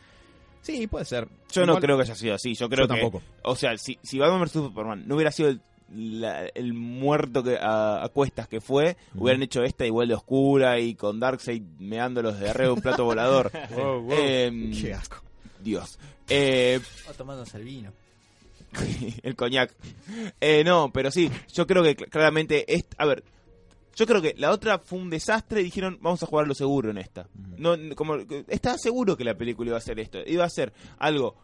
Sí, 0.62 0.86
puede 0.86 1.04
ser. 1.04 1.26
Yo 1.52 1.64
no 1.66 1.78
creo 1.80 1.96
que 1.96 2.02
haya 2.02 2.14
sido 2.14 2.34
así. 2.34 2.54
Yo 2.54 2.68
creo 2.68 2.86
Yo 2.86 2.94
que. 2.94 3.00
tampoco. 3.00 3.22
O 3.42 3.56
sea, 3.56 3.76
si, 3.78 3.98
si 4.02 4.18
Batman 4.18 4.42
vs 4.42 4.52
Superman 4.52 5.04
no 5.06 5.14
hubiera 5.16 5.32
sido 5.32 5.48
el, 5.48 5.60
la- 6.20 6.46
el 6.46 6.74
muerto 6.74 7.42
que 7.42 7.56
a, 7.56 8.04
a 8.04 8.08
cuestas 8.10 8.46
que 8.46 8.60
fue, 8.60 8.96
hubieran 9.14 9.42
hecho 9.42 9.62
esta 9.64 9.86
igual 9.86 10.08
de 10.08 10.14
oscura 10.14 10.78
y 10.78 10.94
con 10.94 11.18
Darkseid 11.18 11.62
meándolos 11.78 12.38
de 12.38 12.50
arriba 12.50 12.66
de 12.68 12.72
un 12.74 12.80
plato 12.82 13.04
volador. 13.04 13.50
Wow, 13.74 14.02
wow. 14.02 14.14
Em, 14.18 14.70
Qué 14.80 14.94
asco. 14.94 15.16
Dios. 15.62 15.98
Eh, 16.28 16.78
O 17.08 17.12
tomándose 17.14 17.56
el 17.56 17.64
vino. 17.64 17.92
el 19.22 19.34
coñac. 19.34 19.72
Eh, 20.40 20.62
no, 20.64 20.90
pero 20.92 21.10
sí, 21.10 21.30
yo 21.52 21.66
creo 21.66 21.82
que 21.82 21.96
cl- 21.96 22.08
claramente. 22.08 22.72
Es, 22.72 22.84
a 22.98 23.06
ver, 23.06 23.24
yo 23.94 24.06
creo 24.06 24.22
que 24.22 24.34
la 24.38 24.50
otra 24.50 24.78
fue 24.78 24.98
un 24.98 25.10
desastre 25.10 25.60
y 25.60 25.64
dijeron, 25.64 25.98
vamos 26.00 26.22
a 26.22 26.26
jugar 26.26 26.46
lo 26.46 26.54
seguro 26.54 26.90
en 26.90 26.98
esta. 26.98 27.28
No, 27.56 27.76
como, 27.94 28.16
estaba 28.48 28.78
seguro 28.78 29.16
que 29.16 29.24
la 29.24 29.36
película 29.36 29.70
iba 29.70 29.78
a 29.78 29.82
ser 29.82 29.98
esto. 30.00 30.18
Iba 30.26 30.44
a 30.44 30.50
ser 30.50 30.72
algo 30.98 31.36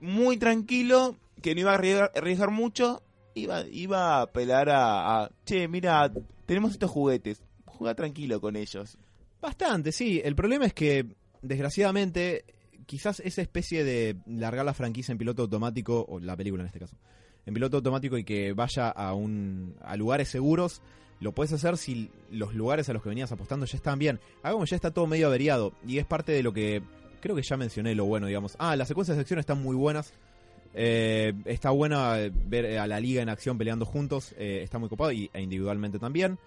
muy 0.00 0.36
tranquilo, 0.36 1.16
que 1.40 1.54
no 1.54 1.60
iba 1.62 1.72
a 1.72 1.74
arriesgar, 1.74 2.12
arriesgar 2.14 2.50
mucho. 2.50 3.02
Iba, 3.34 3.66
iba 3.68 4.16
a 4.16 4.22
apelar 4.22 4.68
a, 4.68 5.24
a, 5.24 5.30
che, 5.44 5.68
mira, 5.68 6.12
tenemos 6.46 6.72
estos 6.72 6.90
juguetes. 6.90 7.42
Juega 7.64 7.94
tranquilo 7.94 8.40
con 8.40 8.56
ellos. 8.56 8.98
Bastante, 9.40 9.92
sí. 9.92 10.20
El 10.24 10.34
problema 10.34 10.66
es 10.66 10.74
que, 10.74 11.06
desgraciadamente, 11.42 12.44
quizás 12.86 13.20
esa 13.20 13.42
especie 13.42 13.84
de 13.84 14.16
largar 14.26 14.64
la 14.64 14.74
franquicia 14.74 15.12
en 15.12 15.18
piloto 15.18 15.42
automático, 15.42 16.04
o 16.08 16.18
la 16.18 16.36
película 16.36 16.62
en 16.62 16.66
este 16.66 16.80
caso, 16.80 16.96
en 17.46 17.54
piloto 17.54 17.76
automático 17.76 18.18
y 18.18 18.24
que 18.24 18.52
vaya 18.52 18.88
a, 18.88 19.14
un, 19.14 19.76
a 19.80 19.96
lugares 19.96 20.28
seguros, 20.28 20.82
lo 21.20 21.32
puedes 21.32 21.52
hacer 21.52 21.76
si 21.76 22.10
los 22.30 22.54
lugares 22.54 22.88
a 22.88 22.92
los 22.92 23.02
que 23.02 23.08
venías 23.08 23.32
apostando 23.32 23.66
ya 23.66 23.76
están 23.76 23.98
bien. 23.98 24.20
Acá 24.40 24.52
como 24.52 24.64
ya 24.64 24.76
está 24.76 24.90
todo 24.90 25.06
medio 25.06 25.26
averiado, 25.26 25.72
y 25.86 25.98
es 25.98 26.06
parte 26.06 26.32
de 26.32 26.42
lo 26.42 26.52
que 26.52 26.82
creo 27.20 27.34
que 27.36 27.42
ya 27.42 27.56
mencioné 27.56 27.94
lo 27.94 28.04
bueno, 28.04 28.26
digamos. 28.26 28.56
Ah, 28.58 28.76
las 28.76 28.88
secuencias 28.88 29.16
de 29.16 29.22
acción 29.22 29.40
están 29.40 29.62
muy 29.62 29.76
buenas. 29.76 30.14
Eh, 30.74 31.32
está 31.46 31.70
buena 31.70 32.20
eh, 32.20 32.30
ver 32.32 32.78
a 32.78 32.86
la 32.86 33.00
liga 33.00 33.22
en 33.22 33.28
acción 33.28 33.58
peleando 33.58 33.84
juntos, 33.84 34.34
eh, 34.38 34.60
está 34.62 34.78
muy 34.78 34.88
copado 34.88 35.10
y, 35.12 35.30
e 35.32 35.42
individualmente 35.42 35.98
también. 35.98 36.38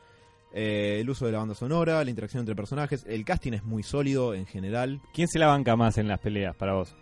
El 0.53 1.09
uso 1.09 1.25
de 1.25 1.31
la 1.31 1.39
banda 1.39 1.55
sonora, 1.55 2.03
la 2.03 2.09
interacción 2.09 2.41
entre 2.41 2.55
personajes, 2.55 3.05
el 3.07 3.23
casting 3.23 3.53
es 3.53 3.63
muy 3.63 3.83
sólido 3.83 4.33
en 4.33 4.45
general. 4.45 4.99
¿Quién 5.13 5.29
se 5.29 5.39
la 5.39 5.47
banca 5.47 5.77
más 5.77 5.97
en 5.97 6.09
las 6.09 6.19
peleas 6.19 6.57
para 6.57 6.73
vos? 6.73 6.93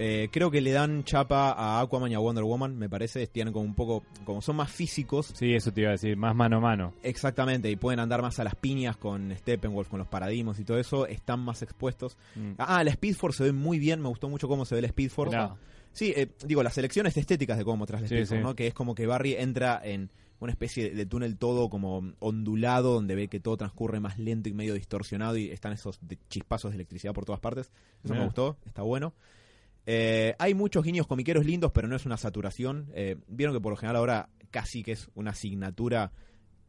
Eh, 0.00 0.28
creo 0.30 0.50
que 0.50 0.60
le 0.60 0.70
dan 0.70 1.02
chapa 1.02 1.50
a 1.52 1.80
Aquaman 1.80 2.12
y 2.12 2.14
a 2.14 2.20
Wonder 2.20 2.44
Woman, 2.44 2.78
me 2.78 2.88
parece. 2.88 3.26
Tienen 3.26 3.52
como 3.52 3.64
un 3.64 3.74
poco, 3.74 4.04
como 4.24 4.40
son 4.40 4.54
más 4.56 4.70
físicos, 4.70 5.32
Sí, 5.34 5.54
eso 5.54 5.72
te 5.72 5.80
iba 5.80 5.90
a 5.90 5.92
decir, 5.92 6.16
más 6.16 6.36
mano 6.36 6.58
a 6.58 6.60
mano. 6.60 6.94
exactamente, 7.02 7.68
y 7.70 7.76
pueden 7.76 7.98
andar 7.98 8.22
más 8.22 8.38
a 8.38 8.44
las 8.44 8.54
piñas 8.54 8.96
con 8.96 9.34
Steppenwolf, 9.36 9.88
con 9.88 9.98
los 9.98 10.06
paradigmas 10.08 10.60
y 10.60 10.64
todo 10.64 10.78
eso, 10.78 11.06
están 11.06 11.40
más 11.40 11.62
expuestos. 11.62 12.16
Mm. 12.36 12.52
Ah, 12.58 12.84
la 12.84 12.90
Speed 12.92 13.16
Force 13.16 13.38
se 13.38 13.44
ve 13.44 13.52
muy 13.52 13.78
bien, 13.80 14.00
me 14.00 14.08
gustó 14.08 14.28
mucho 14.28 14.46
cómo 14.46 14.64
se 14.64 14.76
ve 14.76 14.82
la 14.82 14.88
Speed 14.88 15.10
Force. 15.10 15.36
Sí, 15.92 16.12
eh, 16.14 16.28
digo, 16.46 16.62
las 16.62 16.78
elecciones 16.78 17.16
estéticas 17.16 17.58
de 17.58 17.64
cómo 17.64 17.78
mostrás 17.78 18.00
la 18.02 18.06
Sí, 18.08 18.14
Speed 18.14 18.26
Force, 18.28 18.40
sí. 18.42 18.46
¿no? 18.46 18.54
Que 18.54 18.68
es 18.68 18.74
como 18.74 18.94
que 18.94 19.06
Barry 19.06 19.34
entra 19.34 19.80
en 19.82 20.10
una 20.38 20.52
especie 20.52 20.90
de 20.90 21.06
túnel 21.06 21.36
todo 21.36 21.68
como 21.68 22.12
ondulado, 22.20 22.92
donde 22.94 23.16
ve 23.16 23.26
que 23.26 23.40
todo 23.40 23.56
transcurre 23.56 23.98
más 23.98 24.18
lento 24.20 24.48
y 24.48 24.54
medio 24.54 24.74
distorsionado 24.74 25.36
y 25.36 25.50
están 25.50 25.72
esos 25.72 25.98
de- 26.06 26.18
chispazos 26.28 26.70
de 26.70 26.76
electricidad 26.76 27.12
por 27.12 27.24
todas 27.24 27.40
partes. 27.40 27.72
Eso 28.04 28.14
me 28.14 28.22
gustó, 28.24 28.56
está 28.64 28.82
bueno. 28.82 29.12
Eh, 29.90 30.34
hay 30.38 30.52
muchos 30.52 30.84
guiños 30.84 31.06
comiqueros 31.06 31.46
lindos, 31.46 31.72
pero 31.72 31.88
no 31.88 31.96
es 31.96 32.04
una 32.04 32.18
saturación. 32.18 32.90
Eh, 32.92 33.16
Vieron 33.26 33.56
que 33.56 33.60
por 33.62 33.70
lo 33.70 33.76
general 33.78 33.96
ahora 33.96 34.28
casi 34.50 34.82
que 34.82 34.92
es 34.92 35.08
una 35.14 35.30
asignatura 35.30 36.12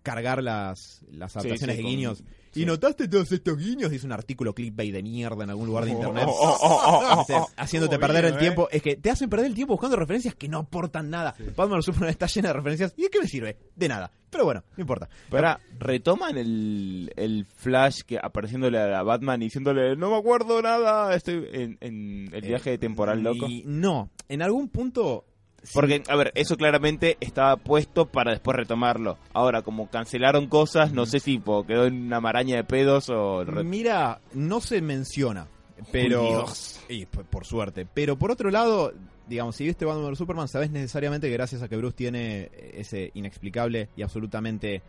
cargar 0.04 0.42
las, 0.44 1.02
las 1.12 1.36
adaptaciones 1.36 1.76
sí, 1.76 1.82
de 1.82 1.84
con- 1.84 1.92
guiños. 1.92 2.18
sí. 2.20 2.62
¿Y 2.62 2.66
notaste 2.66 3.08
todos 3.08 3.32
estos 3.32 3.58
guiños? 3.60 3.92
Dice 3.92 4.08
un 4.08 4.12
artículo 4.12 4.56
clickbait 4.56 4.92
de 4.92 5.04
mierda 5.04 5.44
en 5.44 5.52
algún 5.52 5.68
lugar 5.68 5.86
de 5.86 5.92
internet. 5.92 6.26
Oh, 6.28 6.58
oh, 6.60 7.26
oh, 7.30 7.48
haciéndote 7.58 8.00
perder 8.00 8.24
bien, 8.24 8.34
el 8.34 8.40
¿eh? 8.40 8.42
tiempo. 8.42 8.68
Es 8.72 8.82
que 8.82 8.96
te 8.96 9.12
hacen 9.12 9.30
perder 9.30 9.46
el 9.46 9.54
tiempo 9.54 9.74
buscando 9.74 9.96
referencias 9.96 10.34
que 10.34 10.48
no 10.48 10.58
aportan 10.60 11.12
nada. 11.12 11.36
Batman 11.56 11.84
Superman 11.84 12.10
está 12.10 12.26
llena 12.26 12.48
de 12.50 12.54
referencias. 12.54 12.94
¿Y 12.98 13.04
de 13.04 13.10
qué 13.12 13.20
me 13.20 13.28
sirve? 13.28 13.58
De 13.76 13.88
nada. 13.88 14.12
Pero 14.32 14.46
bueno, 14.46 14.64
no 14.76 14.82
importa. 14.82 15.08
Pero 15.30 15.58
retoman 15.78 16.38
el, 16.40 17.14
el 17.16 17.46
flash 17.46 18.02
que 18.02 18.18
apareciéndole 18.22 18.80
a 18.80 19.04
Batman 19.04 19.42
y 19.44 19.46
diciéndole, 19.46 19.96
no 19.96 20.10
me 20.10 20.18
acuerdo 20.18 20.60
nada, 20.62 21.14
estoy 21.16 21.48
en, 21.54 21.78
en 21.82 22.30
el 22.34 22.42
viaje 22.42 22.80
temporal 22.80 23.22
loco. 23.22 23.46
Y 23.48 23.64
no, 23.68 24.10
en 24.28 24.42
algún 24.42 24.70
punto. 24.70 25.26
Sí, 25.64 25.72
Porque, 25.74 26.04
a 26.08 26.16
ver, 26.16 26.32
eso 26.36 26.58
claramente 26.58 27.18
estaba 27.20 27.58
puesto 27.58 28.06
para 28.06 28.32
después 28.32 28.56
retomarlo. 28.58 29.18
Ahora, 29.34 29.62
como 29.62 29.90
cancelaron 29.90 30.48
cosas, 30.48 30.92
no 30.94 31.06
sé 31.06 31.20
si 31.20 31.40
po, 31.40 31.66
quedó 31.66 31.86
en 31.86 32.06
una 32.06 32.20
maraña 32.20 32.56
de 32.56 32.64
pedos 32.64 33.10
o... 33.10 33.46
Mira, 33.64 34.22
no 34.34 34.62
se 34.62 34.82
menciona. 34.82 35.48
Pero. 35.92 36.28
Dios. 36.28 36.80
Y, 36.90 37.06
por, 37.06 37.26
por 37.26 37.46
suerte. 37.46 37.88
Pero 37.92 38.18
por 38.18 38.32
otro 38.32 38.52
lado, 38.52 38.94
digamos, 39.28 39.56
si 39.56 39.66
viste 39.66 39.86
Batman 39.86 40.10
vs 40.10 40.18
Superman, 40.18 40.48
sabes 40.48 40.72
necesariamente 40.72 41.28
que 41.28 41.34
gracias 41.34 41.62
a 41.62 41.68
que 41.70 41.78
Bruce 41.78 41.96
tiene 41.96 42.50
ese 42.74 43.12
inexplicable 43.14 43.90
y 43.96 44.02
absolutamente 44.02 44.82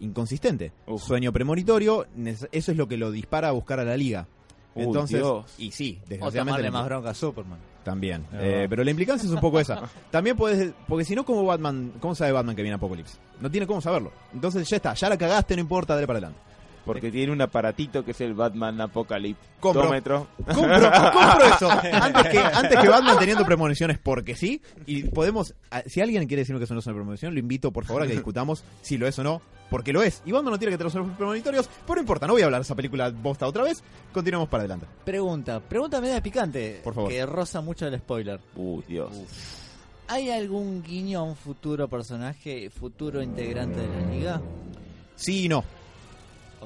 inconsistente 0.00 0.72
Uf. 0.86 1.02
sueño 1.02 1.30
premonitorio, 1.30 2.06
eso 2.24 2.72
es 2.72 2.76
lo 2.76 2.88
que 2.88 2.96
lo 2.96 3.10
dispara 3.10 3.48
a 3.48 3.52
buscar 3.52 3.80
a 3.80 3.84
la 3.84 3.96
liga. 3.96 4.28
Uy, 4.74 4.84
Entonces, 4.84 5.18
Dios. 5.18 5.44
y 5.58 5.70
sí, 5.72 5.98
O 6.04 6.08
desgraciadamente. 6.08 6.62
le- 6.62 6.70
más 6.70 6.84
bronca 6.84 7.10
a 7.10 7.14
Superman. 7.14 7.58
También. 7.84 8.26
Es 8.32 8.38
Eh, 8.42 8.66
pero 8.68 8.84
la 8.84 8.90
implicancia 8.90 9.26
es 9.26 9.32
un 9.32 9.40
poco 9.40 9.58
esa. 9.58 9.80
También 10.10 10.36
puedes. 10.36 10.72
Porque 10.86 11.04
si 11.04 11.14
no, 11.14 11.24
¿cómo 11.24 11.44
Batman. 11.44 11.92
¿Cómo 12.00 12.14
sabe 12.14 12.30
Batman 12.32 12.54
que 12.54 12.62
viene 12.62 12.74
Apocalipsis? 12.76 13.18
No 13.40 13.50
tiene 13.50 13.66
cómo 13.66 13.80
saberlo. 13.80 14.12
Entonces 14.34 14.68
ya 14.68 14.76
está, 14.76 14.94
ya 14.94 15.08
la 15.08 15.16
cagaste, 15.16 15.54
no 15.56 15.62
importa, 15.62 15.94
dale 15.94 16.06
para 16.06 16.18
adelante. 16.18 16.40
Porque 16.84 17.10
tiene 17.10 17.32
un 17.32 17.40
aparatito 17.42 18.04
que 18.04 18.12
es 18.12 18.20
el 18.20 18.34
Batman 18.34 18.80
Apocalypse. 18.80 19.40
Compro. 19.60 19.82
Compro, 19.88 20.28
compro 20.46 21.44
eso. 21.54 21.70
Antes 21.92 22.28
que, 22.28 22.38
antes 22.38 22.78
que 22.80 22.88
Batman 22.88 23.18
teniendo 23.18 23.44
premoniciones 23.44 23.98
porque 23.98 24.34
sí. 24.34 24.60
Y 24.86 25.04
podemos. 25.04 25.54
a- 25.70 25.82
Si 25.82 26.00
alguien 26.00 26.26
quiere 26.26 26.40
decirme 26.42 26.58
que 26.58 26.64
eso 26.64 26.74
no 26.74 26.80
es 26.80 26.86
una 26.86 26.94
premonición, 26.96 27.34
lo 27.34 27.40
invito 27.40 27.70
por 27.70 27.84
favor 27.84 28.02
a 28.02 28.06
que 28.06 28.12
discutamos 28.14 28.64
si 28.82 28.96
lo 28.98 29.06
es 29.06 29.18
o 29.18 29.22
no. 29.22 29.42
Porque 29.70 29.92
lo 29.92 30.02
es. 30.02 30.22
Y 30.24 30.32
Batman 30.32 30.52
no 30.54 30.58
tiene 30.58 30.72
que 30.72 30.78
tener 30.78 30.92
los 30.92 31.16
premonitorios. 31.16 31.68
Pero 31.86 31.94
no 31.96 32.00
importa, 32.00 32.26
no 32.26 32.32
voy 32.32 32.42
a 32.42 32.46
hablar 32.46 32.60
de 32.60 32.64
esa 32.64 32.74
película 32.74 33.10
bosta 33.10 33.46
otra 33.46 33.62
vez. 33.62 33.84
Continuamos 34.12 34.48
para 34.48 34.62
adelante. 34.62 34.86
Pregunta, 35.04 35.60
pregunta 35.60 36.00
media 36.00 36.20
picante. 36.20 36.80
Por 36.82 36.92
favor. 36.94 37.10
Que 37.10 37.24
roza 37.24 37.60
mucho 37.60 37.86
el 37.86 37.96
spoiler. 37.98 38.40
Uy, 38.56 38.82
Dios. 38.88 39.10
¿Hay 40.08 40.28
algún 40.30 40.82
guiño 40.82 41.20
a 41.20 41.22
un 41.22 41.36
futuro 41.36 41.86
personaje, 41.86 42.68
futuro 42.70 43.22
integrante 43.22 43.78
de 43.80 43.86
la 43.88 44.10
liga? 44.10 44.40
Sí 45.14 45.44
y 45.44 45.48
no. 45.48 45.62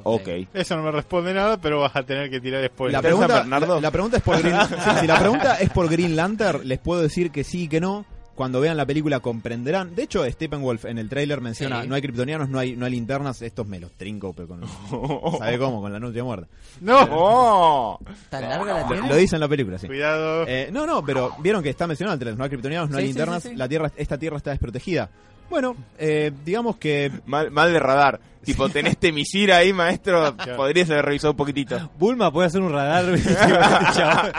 Ok. 0.03 0.29
Eso 0.53 0.77
no 0.77 0.83
me 0.83 0.91
responde 0.91 1.33
nada, 1.33 1.57
pero 1.59 1.81
vas 1.81 1.95
a 1.97 2.03
tener 2.03 2.29
que 2.31 2.41
tirar 2.41 2.67
spoiler. 2.67 2.93
La 2.93 2.99
¿Interesa 2.99 3.17
pregunta, 3.27 3.41
Bernardo? 3.43 3.75
la, 3.77 3.81
la 3.81 3.91
pregunta 3.91 4.17
es 4.19 4.23
por 4.23 4.39
Green, 4.43 4.57
sí, 4.69 4.91
si 5.01 5.07
la 5.07 5.19
pregunta 5.19 5.55
es 5.61 5.71
por 5.71 5.89
Green 5.89 6.17
Lantern, 6.17 6.67
les 6.67 6.79
puedo 6.79 7.01
decir 7.03 7.31
que 7.31 7.45
sí 7.45 7.63
y 7.65 7.69
que 7.69 7.81
no. 7.81 8.05
Cuando 8.35 8.61
vean 8.61 8.77
la 8.77 8.85
película 8.85 9.21
comprenderán. 9.21 9.95
De 9.95 10.03
hecho, 10.03 10.29
Steppenwolf 10.29 10.87
en 10.87 10.99
el 10.99 11.09
tráiler 11.09 11.41
menciona 11.41 11.83
Sí. 11.83 11.89
no 11.89 11.95
hay 11.95 12.03
kryptonianos, 12.03 12.49
no 12.49 12.59
hay 12.59 12.75
no 12.75 12.85
hay 12.85 12.91
linternas. 12.91 13.41
Estos 13.43 13.65
me 13.69 13.79
los 13.79 13.93
trinco, 13.93 14.33
pero 14.33 14.49
con, 14.49 14.63
¿sabe 15.39 15.57
cómo? 15.57 15.81
Con 15.81 15.93
la 15.93 16.01
nutria 16.01 16.25
muerta. 16.25 16.49
No. 16.81 18.01
¿Tan 18.31 18.43
larga 18.49 18.65
la 18.75 18.81
Lo, 18.81 18.89
tiene? 18.89 19.09
lo 19.09 19.15
dice 19.15 19.37
en 19.37 19.41
la 19.41 19.47
película, 19.49 19.79
sí. 19.79 19.87
cuidado. 19.87 20.45
Eh, 20.49 20.69
no, 20.73 20.85
no, 20.85 21.05
pero 21.05 21.31
vieron 21.39 21.63
que 21.63 21.71
está 21.71 21.87
mencionado 21.87 22.15
en 22.15 22.17
el 22.17 22.21
trailer. 22.21 22.39
No 22.39 22.43
hay 22.45 22.51
kryptonianos, 22.51 22.91
no 22.91 22.97
hay 22.97 23.05
Sí, 23.05 23.09
linternas. 23.11 23.43
sí, 23.45 23.49
sí. 23.51 23.55
La 23.55 23.69
tierra, 23.69 23.93
esta 23.97 24.19
tierra 24.19 24.37
está 24.39 24.51
desprotegida. 24.51 25.11
Bueno, 25.51 25.77
eh, 25.99 26.33
digamos 26.45 26.77
que 26.77 27.11
Mal, 27.27 27.51
mal 27.51 27.73
de 27.73 27.79
radar. 27.81 28.21
Tipo, 28.45 28.69
tenés 28.69 28.99
misil 29.11 29.51
ahí, 29.53 29.73
maestro. 29.73 30.37
Claro. 30.37 30.57
Podrías 30.57 30.91
haber 30.91 31.07
revisado 31.07 31.31
un 31.31 31.37
poquitito. 31.39 31.91
Bulma 31.99 32.31
puede 32.31 32.49
hacer 32.49 32.61
un 32.61 32.73
radar. 32.73 33.07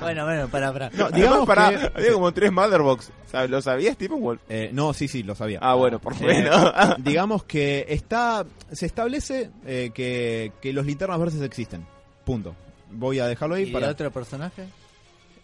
Bueno, 0.00 0.24
bueno, 0.24 0.48
para, 0.48 0.72
para. 0.72 0.90
no, 0.90 1.10
Digamos, 1.10 1.46
para, 1.46 1.70
que 1.70 1.90
había 1.98 2.12
como 2.12 2.32
tres 2.32 2.52
Motherbox. 2.52 3.10
¿Sabes? 3.30 3.48
¿Lo 3.50 3.62
sabías, 3.62 3.94
Steppenwolf? 3.94 4.40
eh, 4.48 4.68
no, 4.72 4.92
sí, 4.92 5.08
sí, 5.08 5.22
lo 5.22 5.34
sabía. 5.34 5.58
Ah, 5.62 5.74
bueno, 5.74 5.98
por 5.98 6.12
Eh, 6.14 6.26
menos. 6.26 6.72
digamos 6.98 7.44
que 7.44 7.86
está 7.88 8.44
se 8.72 8.86
establece 8.86 9.50
eh, 9.66 9.90
que, 9.94 10.52
que 10.60 10.72
los 10.74 10.84
linternas 10.84 11.18
verdes 11.18 11.40
existen. 11.40 11.86
Punto. 12.24 12.54
Voy 12.90 13.18
a 13.20 13.26
dejarlo 13.26 13.54
ahí 13.54 13.64
¿Y 13.64 13.72
para. 13.72 13.88
otro 13.88 14.10
personaje? 14.10 14.64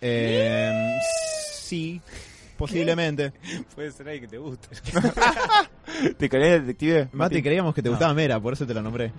Eh, 0.00 0.98
sí, 1.50 2.00
posiblemente. 2.66 3.32
puede 3.74 3.90
ser 3.90 4.08
ahí 4.08 4.20
que 4.20 4.28
te 4.28 4.38
guste. 4.38 4.68
¿Te 6.18 6.26
el 6.26 6.66
detective? 6.66 7.08
Mati, 7.12 7.42
creíamos 7.42 7.74
que 7.74 7.82
te 7.82 7.88
No. 7.88 7.94
gustaba 7.94 8.14
Mera, 8.14 8.38
por 8.40 8.52
eso 8.52 8.64
te 8.66 8.72
la 8.72 8.82
nombré. 8.82 9.12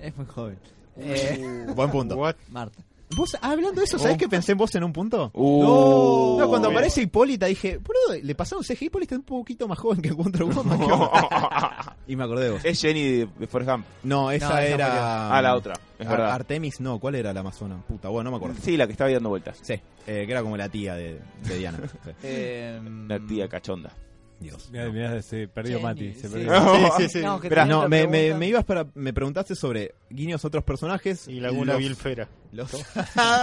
Es 0.00 0.16
muy 0.16 0.26
joven. 0.26 0.58
Eh, 0.96 1.66
Buen 1.74 1.90
punto. 1.90 2.16
What? 2.16 2.34
Marta. 2.48 2.82
¿Vos, 3.16 3.34
ah, 3.40 3.50
hablando 3.52 3.80
de 3.80 3.84
eso, 3.84 3.98
¿sabés 3.98 4.16
que 4.18 4.28
pensé 4.28 4.52
en 4.52 4.58
vos 4.58 4.74
en 4.74 4.84
un 4.84 4.92
punto? 4.92 5.30
Uh. 5.34 6.36
No, 6.38 6.48
cuando 6.48 6.68
aparece 6.70 7.02
Hipólita 7.02 7.46
dije, 7.46 7.78
boludo, 7.78 8.22
le 8.22 8.34
pasaron 8.34 8.62
CGI, 8.62 8.86
Hipólita 8.86 9.14
es 9.14 9.18
un 9.20 9.24
poquito 9.24 9.66
más 9.66 9.78
joven 9.78 10.00
que 10.02 10.12
Wonder 10.12 10.44
Woman. 10.44 10.78
Y 12.06 12.16
me 12.16 12.24
acordé 12.24 12.44
de 12.46 12.50
vos. 12.52 12.64
Es 12.64 12.80
Jenny 12.80 13.02
de, 13.02 13.28
de 13.38 13.46
Forrest 13.46 13.70
Gump. 13.70 13.86
No, 14.02 14.30
esa 14.30 14.48
No, 14.48 14.58
esa 14.58 14.66
era. 14.66 15.36
Ah, 15.36 15.42
la 15.42 15.54
otra. 15.54 15.74
Es 15.98 16.06
Ar- 16.06 16.12
verdad. 16.16 16.32
Artemis, 16.32 16.80
no, 16.80 16.98
¿cuál 16.98 17.16
era 17.16 17.34
la 17.34 17.40
amazona? 17.40 17.82
Puta, 17.86 18.08
bueno, 18.08 18.30
no 18.30 18.30
me 18.30 18.36
acuerdo. 18.38 18.56
Sí, 18.62 18.76
la 18.78 18.86
que 18.86 18.92
estaba 18.92 19.08
ahí 19.08 19.14
dando 19.14 19.28
vueltas. 19.28 19.58
Sí, 19.60 19.74
eh, 19.74 20.24
que 20.24 20.30
era 20.32 20.42
como 20.42 20.56
la 20.56 20.68
tía 20.70 20.94
de, 20.94 21.20
de 21.44 21.58
Diana. 21.58 21.78
Sí. 22.04 22.10
Eh, 22.22 22.80
La 23.08 23.18
tía 23.20 23.46
cachonda. 23.48 23.92
Dios. 24.40 24.70
Mirá, 24.70 24.88
mirá, 24.90 25.20
se 25.22 25.48
perdió 25.48 25.78
Jenny, 25.78 25.82
Mati. 25.82 26.14
Se 26.14 26.28
sí. 26.28 26.34
perdió. 26.34 26.74
Sí, 26.74 27.02
sí, 27.02 27.08
sí. 27.08 27.20
No, 27.24 27.40
que 27.40 27.48
Esperá, 27.48 27.62
tenía 27.62 27.72
No, 27.74 27.78
otra 27.80 27.88
me, 27.88 28.02
me, 28.06 28.08
pregunta. 28.18 28.38
me 28.38 28.46
ibas 28.48 28.64
para. 28.64 28.86
Me 28.94 29.12
preguntaste 29.12 29.54
sobre 29.54 29.94
guiños 30.10 30.44
a 30.44 30.48
otros 30.48 30.64
personajes. 30.64 31.26
Y 31.28 31.40
Laguna 31.40 31.72
los, 31.72 31.82
Vilfera. 31.82 32.28
Los, 32.52 32.70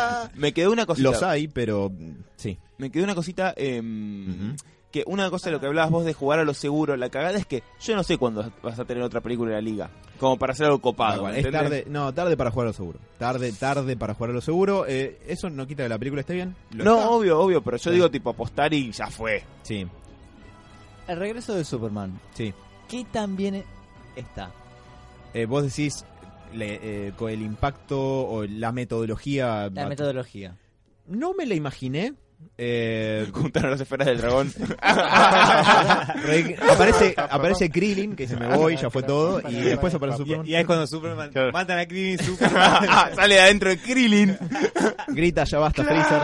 Me 0.35 0.53
quedó 0.53 0.71
una 0.71 0.85
cosita. 0.85 1.09
los 1.09 1.23
hay, 1.23 1.47
pero. 1.47 1.91
Sí. 2.37 2.57
Me 2.77 2.89
quedó 2.91 3.03
una 3.03 3.15
cosita. 3.15 3.53
em, 3.57 4.29
Ujú. 4.29 4.55
Que 4.91 5.03
una 5.07 5.29
cosa 5.29 5.49
de 5.49 5.51
lo 5.51 5.59
que 5.59 5.65
hablabas 5.67 5.91
vos 5.91 6.05
de 6.05 6.13
jugar 6.13 6.39
a 6.39 6.45
lo 6.45 6.53
seguro, 6.53 6.95
la 6.95 7.09
cagada 7.09 7.37
es 7.37 7.45
que 7.45 7.63
yo 7.81 7.97
no 7.97 8.03
sé 8.03 8.17
cuándo 8.17 8.49
vas 8.63 8.79
a 8.79 8.85
tener 8.85 9.03
otra 9.03 9.19
película 9.19 9.49
en 9.49 9.55
la 9.55 9.61
liga. 9.61 9.89
Como 10.17 10.37
para 10.39 10.53
hacer 10.53 10.67
algo 10.67 10.79
copado. 10.79 11.25
¿me 11.25 11.37
Es 11.37 11.51
tarde, 11.51 11.83
no, 11.89 12.13
tarde 12.13 12.37
para 12.37 12.49
jugar 12.49 12.67
a 12.67 12.69
lo 12.69 12.73
seguro. 12.73 12.99
Tarde, 13.17 13.51
tarde 13.51 13.97
para 13.97 14.13
jugar 14.13 14.29
a 14.29 14.33
lo 14.35 14.39
seguro. 14.39 14.85
Eh, 14.87 15.19
eso 15.27 15.49
no 15.49 15.67
quita 15.67 15.83
que 15.83 15.89
la 15.89 15.99
película 15.99 16.21
esté 16.21 16.35
bien. 16.35 16.55
¿Lo 16.71 16.85
No, 16.85 16.95
está? 16.95 17.09
obvio, 17.09 17.39
obvio, 17.41 17.61
pero 17.61 17.75
yo 17.75 17.83
Sí. 17.91 17.95
digo 17.95 18.09
tipo 18.09 18.29
apostar 18.29 18.73
y 18.73 18.89
ya 18.93 19.07
fue. 19.07 19.43
Sí, 19.63 19.85
El 21.07 21.17
regreso 21.19 21.53
de 21.55 21.63
Superman. 21.65 22.19
sí. 22.33 22.53
¿Qué 22.89 23.03
tan 23.11 23.35
bien 23.35 23.63
está? 24.15 24.51
Eh, 25.33 25.45
vos 25.47 25.63
decís 25.63 26.05
le- 26.53 27.07
eh, 27.07 27.11
con 27.17 27.31
el 27.31 27.41
impacto 27.41 27.99
o 28.27 28.45
la 28.45 28.71
metodología. 28.71 29.69
La 29.73 29.87
metodología. 29.87 30.55
No 31.07 31.33
me 31.33 31.47
la 31.47 31.55
imaginé. 31.55 32.13
Eh, 32.59 33.27
Juntaron 33.33 33.71
las 33.71 33.81
esferas 33.81 34.05
del 34.07 34.19
dragón. 34.19 34.53
re- 36.23 36.57
aparece, 36.71 37.15
aparece 37.17 37.69
Krillin, 37.71 38.15
que 38.15 38.23
dice 38.27 38.37
me 38.37 38.55
voy, 38.55 38.77
ya 38.77 38.89
fue 38.89 39.03
todo. 39.03 39.41
Y 39.49 39.55
después 39.55 39.93
aparece 39.95 40.19
Superman. 40.19 40.45
Y, 40.45 40.51
y 40.51 40.55
ahí 40.55 40.61
es 40.61 40.67
cuando 40.67 40.85
Superman 40.87 41.31
Claro. 41.31 41.51
matan 41.51 41.79
a 41.79 41.85
Krillin 41.87 42.19
Superman. 42.23 43.15
Sale 43.15 43.33
de 43.35 43.41
adentro 43.41 43.69
de 43.69 43.77
Krillin. 43.79 44.37
Grita, 45.07 45.43
ya 45.43 45.59
basta, 45.59 45.83
Freezer. 45.83 46.21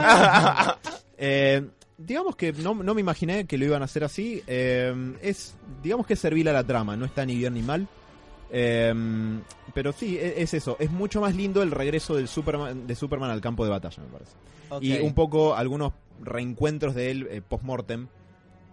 Eh, 1.17 1.67
digamos 2.05 2.35
que 2.35 2.53
no, 2.53 2.73
no 2.75 2.93
me 2.93 3.01
imaginé 3.01 3.45
que 3.45 3.57
lo 3.57 3.65
iban 3.65 3.81
a 3.81 3.85
hacer 3.85 4.03
así. 4.03 4.43
Eh, 4.47 4.93
es, 5.21 5.55
digamos 5.83 6.05
que 6.05 6.13
es 6.13 6.19
servil 6.19 6.47
a 6.47 6.53
la 6.53 6.63
trama, 6.63 6.95
no 6.95 7.05
está 7.05 7.25
ni 7.25 7.35
bien 7.35 7.53
ni 7.53 7.61
mal. 7.61 7.87
Eh, 8.51 8.93
pero 9.73 9.93
sí, 9.93 10.17
e- 10.17 10.41
es, 10.41 10.53
eso. 10.53 10.75
Es 10.79 10.91
mucho 10.91 11.21
más 11.21 11.35
lindo 11.35 11.61
el 11.61 11.71
regreso 11.71 12.15
del 12.15 12.27
Superman, 12.27 12.85
de 12.85 12.95
Superman 12.95 13.29
al 13.29 13.41
campo 13.41 13.63
de 13.63 13.71
batalla, 13.71 14.03
me 14.03 14.09
parece. 14.09 14.31
Y 14.81 14.99
un 14.99 15.13
poco 15.13 15.55
algunos 15.55 15.93
reencuentros 16.21 16.95
de 16.95 17.11
él 17.11 17.27
eh, 17.29 17.41
post-mortem 17.41 18.07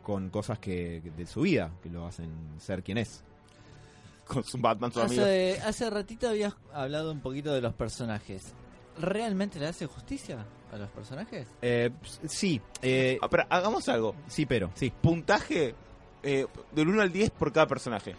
con 0.03 0.31
cosas 0.31 0.59
que, 0.59 1.03
de 1.17 1.27
su 1.27 1.43
vida, 1.43 1.71
que 1.83 1.91
lo 1.91 2.07
hacen 2.07 2.31
ser 2.59 2.83
quien 2.83 2.99
es. 2.99 3.25
Con 4.27 4.45
su 4.45 4.59
Batman, 4.59 4.93
su 4.93 5.01
amigo. 5.01 5.23
Hace, 5.23 5.61
hace 5.65 5.91
ratito 5.91 6.29
habías 6.29 6.55
hablado 6.73 7.13
un 7.13 7.21
poquito 7.21 7.53
de 7.53 7.61
los 7.61 7.75
personajes. 7.75 8.53
¿Realmente 9.01 9.59
le 9.59 9.67
hace 9.67 9.87
justicia 9.87 10.45
a 10.73 10.77
los 10.77 10.89
personajes? 10.91 11.47
Eh, 11.63 11.91
sí, 12.27 12.61
eh, 12.83 13.19
Ah, 13.23 13.29
pero 13.29 13.45
hagamos 13.49 13.89
algo. 13.89 14.15
sí, 14.29 14.45
pero, 14.47 14.71
sí. 14.75 14.93
Puntaje 15.01 15.75
eh, 16.23 16.47
del 16.73 16.89
1 16.89 17.03
al 17.03 17.13
10 17.13 17.31
por 17.31 17.53
cada 17.53 17.67
personaje. 17.67 18.15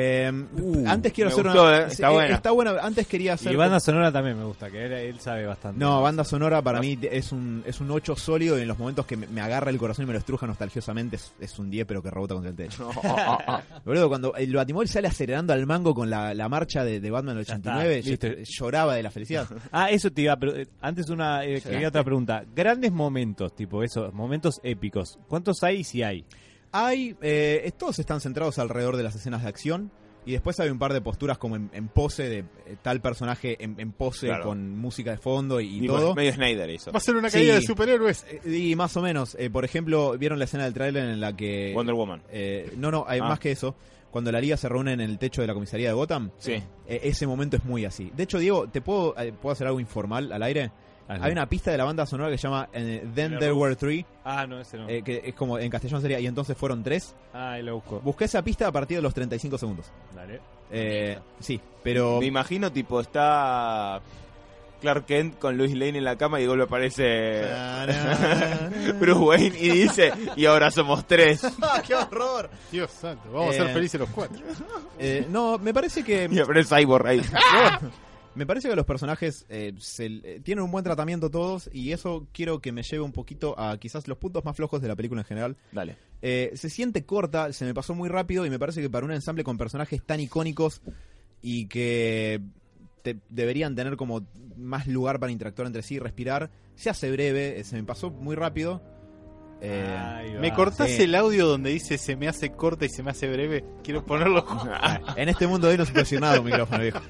Eh, 0.00 0.32
Uh, 0.60 0.84
antes 0.88 1.12
quiero 1.12 1.28
me 1.30 1.32
hacer 1.34 1.44
gustó, 1.44 1.62
una. 1.64 1.78
eh, 1.78 1.86
está 1.88 2.08
eh, 2.08 2.12
buena. 2.12 2.34
Está 2.34 2.50
buena. 2.52 2.70
Antes 2.80 3.06
quería 3.06 3.32
hacer. 3.34 3.52
y 3.52 3.56
banda 3.56 3.80
sonora 3.80 4.12
también 4.12 4.38
me 4.38 4.44
gusta, 4.44 4.70
que 4.70 4.84
él, 4.86 4.92
él 4.92 5.20
sabe 5.20 5.46
bastante. 5.46 5.78
No, 5.80 6.00
banda 6.02 6.24
sonora 6.24 6.62
para 6.62 6.80
mí 6.80 6.98
es 7.02 7.32
un, 7.32 7.62
es 7.66 7.80
un 7.80 7.90
8 7.90 8.14
sólido 8.16 8.58
y 8.58 8.62
en 8.62 8.68
los 8.68 8.78
momentos 8.78 9.06
que 9.06 9.16
me, 9.16 9.26
me 9.26 9.40
agarra 9.40 9.70
el 9.70 9.78
corazón 9.78 10.04
y 10.04 10.06
me 10.06 10.12
lo 10.12 10.18
estruja 10.20 10.46
nostalgiosamente 10.46 11.16
es, 11.16 11.32
es 11.40 11.58
un 11.58 11.70
10 11.70 11.86
pero 11.86 12.02
que 12.02 12.10
rebota 12.10 12.34
contra 12.34 12.50
el 12.50 12.56
techo. 12.56 12.90
Boludo, 13.84 14.08
cuando 14.08 14.34
el 14.34 14.54
Batimóvil 14.54 14.88
sale 14.88 15.08
acelerando 15.08 15.52
al 15.52 15.66
mango 15.66 15.94
con 15.94 16.10
la, 16.10 16.34
la 16.34 16.48
marcha 16.48 16.84
de, 16.84 17.00
de 17.00 17.10
Batman 17.10 17.36
del 17.36 17.44
Ya 17.46 17.54
está, 17.56 17.76
89, 17.78 18.02
yo 18.44 18.44
lloraba 18.44 18.94
de 18.94 19.02
la 19.02 19.10
felicidad. 19.10 19.46
Ah, 19.72 19.90
eso 19.90 20.10
te 20.10 20.22
iba, 20.22 20.36
pero 20.36 20.56
eh, 20.56 20.66
antes 20.80 21.08
una 21.10 21.44
eh, 21.44 21.60
quería 21.60 21.88
otra 21.88 22.02
pregunta. 22.04 22.44
Grandes 22.54 22.90
momentos, 22.92 23.54
tipo 23.54 23.82
esos, 23.82 24.12
momentos 24.14 24.60
épicos. 24.62 25.18
¿Cuántos 25.28 25.62
hay 25.62 25.78
y 25.78 25.84
si 25.84 26.02
hay? 26.02 26.24
Hay, 26.72 27.16
eh, 27.22 27.70
todos 27.78 27.98
están 27.98 28.20
centrados 28.20 28.58
alrededor 28.58 28.96
de 28.96 29.02
las 29.02 29.14
escenas 29.14 29.42
de 29.42 29.48
acción. 29.48 29.90
Y 30.26 30.32
después 30.32 30.60
hay 30.60 30.68
un 30.68 30.78
par 30.78 30.92
de 30.92 31.00
posturas 31.00 31.38
como 31.38 31.56
en, 31.56 31.70
en 31.72 31.88
pose 31.88 32.28
de 32.28 32.38
eh, 32.40 32.76
tal 32.82 33.00
personaje 33.00 33.56
en, 33.64 33.76
en 33.80 33.92
pose 33.92 34.26
Claro. 34.26 34.44
con 34.44 34.76
música 34.76 35.12
de 35.12 35.16
fondo 35.16 35.58
y, 35.58 35.82
y 35.82 35.86
todo. 35.86 36.14
Medio 36.14 36.34
Snyder 36.34 36.68
eso. 36.68 36.92
Va 36.92 36.98
a 36.98 37.00
ser 37.00 37.16
una 37.16 37.30
Sí. 37.30 37.38
caída 37.38 37.54
de 37.54 37.62
superhéroes. 37.62 38.26
Eh, 38.44 38.56
Y 38.58 38.76
más 38.76 38.94
o 38.98 39.00
menos, 39.00 39.36
eh, 39.38 39.48
por 39.48 39.64
ejemplo, 39.64 40.18
¿vieron 40.18 40.38
la 40.38 40.44
escena 40.44 40.64
del 40.64 40.74
tráiler 40.74 41.04
en 41.08 41.20
la 41.20 41.34
que... 41.34 41.72
Wonder 41.74 41.94
Woman. 41.94 42.22
eh, 42.30 42.70
no, 42.76 42.90
no, 42.90 43.06
hay 43.08 43.20
Ah. 43.20 43.28
más 43.28 43.38
que 43.38 43.52
eso. 43.52 43.74
Cuando 44.10 44.30
la 44.30 44.40
liga 44.40 44.58
se 44.58 44.68
reúne 44.68 44.92
en 44.92 45.00
el 45.00 45.18
techo 45.18 45.40
de 45.40 45.46
la 45.46 45.54
comisaría 45.54 45.88
de 45.88 45.94
Gotham, 45.94 46.30
Sí. 46.38 46.52
eh, 46.86 47.00
ese 47.04 47.26
momento 47.26 47.56
es 47.56 47.64
muy 47.64 47.86
así. 47.86 48.10
De 48.14 48.24
hecho, 48.24 48.38
Diego, 48.38 48.68
¿te 48.68 48.82
puedo, 48.82 49.14
eh, 49.18 49.32
puedo 49.32 49.52
hacer 49.54 49.66
algo 49.66 49.80
informal 49.80 50.30
al 50.32 50.42
aire? 50.42 50.72
Hay 51.08 51.32
una 51.32 51.48
pista 51.48 51.70
de 51.70 51.78
la 51.78 51.84
banda 51.84 52.04
sonora 52.04 52.30
que 52.30 52.36
se 52.36 52.42
llama 52.48 52.68
eh, 52.72 53.02
Then 53.14 53.38
There. 53.38 53.52
Were 53.52 53.74
Three, 53.76 54.04
Ah, 54.24 54.46
no, 54.46 54.60
ese 54.60 54.76
no. 54.76 54.88
eh, 54.88 55.02
que 55.02 55.22
es 55.24 55.34
como 55.34 55.58
en 55.58 55.70
castellano 55.70 56.00
sería, 56.02 56.20
y 56.20 56.26
entonces 56.26 56.56
fueron 56.56 56.82
tres. 56.82 57.14
ah, 57.32 57.52
ahí 57.52 57.62
lo 57.62 57.76
busco. 57.76 58.00
Busqué 58.00 58.26
esa 58.26 58.42
pista 58.42 58.66
a 58.68 58.72
partir 58.72 58.98
de 58.98 59.02
los 59.02 59.14
35 59.14 59.56
segundos. 59.56 59.86
Dale. 60.14 60.40
Eh, 60.70 61.18
sí, 61.40 61.58
pero... 61.82 62.20
Me 62.20 62.26
imagino, 62.26 62.70
tipo, 62.70 63.00
está 63.00 64.02
Clark 64.82 65.06
Kent 65.06 65.38
con 65.38 65.56
Lois 65.56 65.72
Lane 65.72 65.96
en 65.98 66.04
la 66.04 66.16
cama 66.16 66.38
y 66.38 66.42
de 66.42 66.48
golpe 66.48 66.64
aparece 66.64 67.42
Bruce 69.00 69.18
Wayne 69.18 69.56
y 69.58 69.70
dice, 69.70 70.12
y 70.36 70.44
ahora 70.44 70.70
somos 70.70 71.06
tres. 71.06 71.42
¡Ah, 71.62 71.82
¡Qué 71.86 71.94
horror! 71.94 72.50
Dios 72.70 72.90
santo, 72.90 73.30
vamos 73.32 73.52
a 73.54 73.54
Eh. 73.54 73.56
ser 73.64 73.68
felices 73.72 73.98
los 74.00 74.10
cuatro. 74.10 74.42
Eh, 74.98 75.26
no, 75.30 75.56
me 75.58 75.72
parece 75.72 76.04
que... 76.04 76.28
Y 76.30 76.38
aparece 76.38 76.76
Cyborg 76.76 77.06
ahí. 77.06 77.22
Me 78.38 78.46
parece 78.46 78.68
que 78.68 78.76
los 78.76 78.86
personajes 78.86 79.44
eh, 79.48 79.74
se- 79.78 80.06
eh, 80.22 80.40
tienen 80.44 80.64
un 80.64 80.70
buen 80.70 80.84
tratamiento 80.84 81.28
todos 81.28 81.68
y 81.72 81.90
eso 81.92 82.26
quiero 82.32 82.60
que 82.60 82.70
me 82.72 82.82
lleve 82.84 83.02
un 83.02 83.10
poquito 83.12 83.58
a 83.58 83.76
quizás 83.78 84.06
los 84.06 84.16
puntos 84.16 84.44
más 84.44 84.56
flojos 84.56 84.80
de 84.80 84.86
la 84.88 84.94
película 84.96 85.20
en 85.22 85.26
general. 85.26 85.56
Dale. 85.72 85.96
Eh, 86.22 86.52
se 86.54 86.70
siente 86.70 87.04
corta, 87.04 87.52
se 87.52 87.64
me 87.64 87.74
pasó 87.74 87.94
muy 87.94 88.08
rápido 88.08 88.46
y 88.46 88.50
me 88.50 88.58
parece 88.58 88.80
que 88.80 88.88
para 88.88 89.04
un 89.04 89.12
ensamble 89.12 89.42
con 89.44 89.58
personajes 89.58 90.02
tan 90.04 90.20
icónicos 90.20 90.80
y 91.42 91.66
que 91.66 92.40
te- 93.02 93.18
deberían 93.28 93.74
tener 93.74 93.96
como 93.96 94.24
más 94.56 94.86
lugar 94.86 95.18
para 95.20 95.32
interactuar 95.32 95.66
entre 95.66 95.82
sí 95.82 95.94
y 95.96 95.98
respirar, 95.98 96.50
se 96.76 96.90
hace 96.90 97.10
breve, 97.10 97.58
eh, 97.60 97.64
se 97.64 97.76
me 97.76 97.82
pasó 97.84 98.10
muy 98.10 98.36
rápido. 98.36 98.80
Eh. 99.60 100.36
¿Me 100.40 100.52
cortás 100.54 100.88
sí. 100.90 101.02
el 101.02 101.14
audio 101.14 101.46
donde 101.46 101.70
dice 101.70 101.98
se 101.98 102.14
me 102.16 102.28
hace 102.28 102.52
corta 102.52 102.84
y 102.84 102.88
se 102.88 103.02
me 103.02 103.10
hace 103.10 103.26
breve? 103.28 103.64
Quiero 103.82 104.04
ponerlo. 104.04 104.44
en 105.16 105.28
este 105.28 105.46
mundo 105.46 105.66
de 105.66 105.72
hoy 105.72 105.78
no 105.78 105.84
se 105.84 105.92
presionado 105.92 106.40
un 106.40 106.46
micrófono, 106.46 106.80
viejo. 106.82 107.00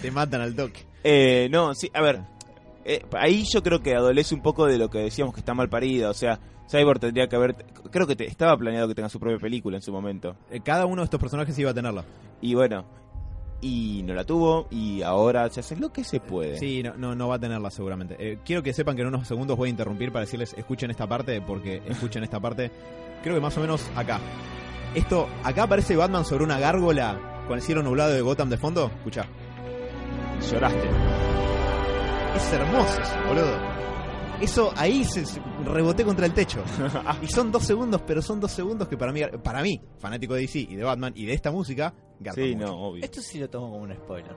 Te 0.00 0.10
matan 0.10 0.40
al 0.40 0.54
toque. 0.54 0.86
Eh, 1.02 1.48
no, 1.50 1.74
sí, 1.74 1.90
a 1.92 2.02
ver. 2.02 2.20
eh, 2.84 3.04
ahí 3.18 3.44
yo 3.52 3.62
creo 3.62 3.80
que 3.82 3.94
adolece 3.94 4.34
un 4.34 4.42
poco 4.42 4.66
de 4.66 4.78
lo 4.78 4.88
que 4.88 4.98
decíamos 4.98 5.34
que 5.34 5.40
está 5.40 5.52
mal 5.54 5.68
parida. 5.68 6.08
O 6.10 6.14
sea, 6.14 6.38
Cyborg 6.70 7.00
tendría 7.00 7.28
que 7.28 7.36
haber. 7.36 7.54
Creo 7.90 8.06
que 8.06 8.14
te- 8.16 8.26
estaba 8.26 8.56
planeado 8.56 8.86
que 8.88 8.94
tenga 8.94 9.08
su 9.08 9.18
propia 9.18 9.38
película 9.38 9.76
en 9.76 9.82
su 9.82 9.92
momento. 9.92 10.36
Eh, 10.50 10.60
cada 10.64 10.86
uno 10.86 11.02
de 11.02 11.04
estos 11.06 11.20
personajes 11.20 11.58
iba 11.58 11.70
a 11.70 11.74
tenerla. 11.74 12.04
Y 12.40 12.54
bueno, 12.54 12.84
y 13.60 14.02
no 14.04 14.14
la 14.14 14.24
tuvo. 14.24 14.66
Y 14.70 15.02
ahora 15.02 15.48
se 15.50 15.60
hace 15.60 15.76
lo 15.76 15.92
que 15.92 16.04
se 16.04 16.20
puede. 16.20 16.58
Sí, 16.58 16.82
no, 16.82 16.94
no, 16.96 17.14
no 17.14 17.28
va 17.28 17.36
a 17.36 17.38
tenerla 17.38 17.70
seguramente. 17.70 18.16
Eh, 18.18 18.38
quiero 18.44 18.62
que 18.62 18.72
sepan 18.72 18.96
que 18.96 19.02
en 19.02 19.08
unos 19.08 19.26
segundos 19.26 19.56
voy 19.56 19.68
a 19.68 19.70
interrumpir 19.70 20.12
para 20.12 20.24
decirles 20.24 20.54
escuchen 20.56 20.90
esta 20.90 21.06
parte, 21.06 21.40
porque 21.40 21.82
escuchen 21.86 22.22
esta 22.24 22.40
parte. 22.40 22.70
Creo 23.22 23.34
que 23.34 23.40
más 23.40 23.56
o 23.56 23.60
menos 23.60 23.88
acá. 23.96 24.20
Esto, 24.94 25.28
acá 25.44 25.64
aparece 25.64 25.96
Batman 25.96 26.24
sobre 26.24 26.44
una 26.44 26.58
gárgola 26.58 27.44
con 27.46 27.56
el 27.56 27.62
cielo 27.62 27.82
nublado 27.82 28.12
de 28.12 28.20
Gotham 28.22 28.48
de 28.48 28.56
fondo. 28.56 28.90
Escucha. 28.96 29.26
Lloraste. 30.50 30.88
Es 32.36 32.52
hermoso 32.52 33.00
eso, 33.00 33.14
boludo. 33.28 33.58
Eso 34.40 34.72
ahí 34.76 35.02
se, 35.04 35.24
se- 35.24 35.40
reboté 35.72 36.04
contra 36.04 36.26
el 36.26 36.32
techo. 36.32 36.62
Y 37.22 37.26
son 37.28 37.50
dos 37.52 37.64
segundos, 37.64 38.02
pero 38.06 38.22
son 38.22 38.40
dos 38.40 38.50
segundos 38.52 38.88
que 38.88 38.96
para 38.96 39.12
mí, 39.12 39.20
para 39.42 39.62
mí, 39.62 39.80
fanático 39.98 40.34
de 40.34 40.42
DC 40.42 40.58
y 40.60 40.76
de 40.76 40.84
Batman 40.84 41.12
y 41.16 41.26
de 41.26 41.32
esta 41.34 41.50
música, 41.50 41.94
Sí, 42.34 42.54
mucho. 42.54 42.66
no, 42.66 42.78
obvio. 42.88 43.04
Esto 43.04 43.20
sí 43.20 43.38
lo 43.38 43.48
tomo 43.50 43.70
como 43.70 43.82
un 43.84 43.94
spoiler. 43.94 44.34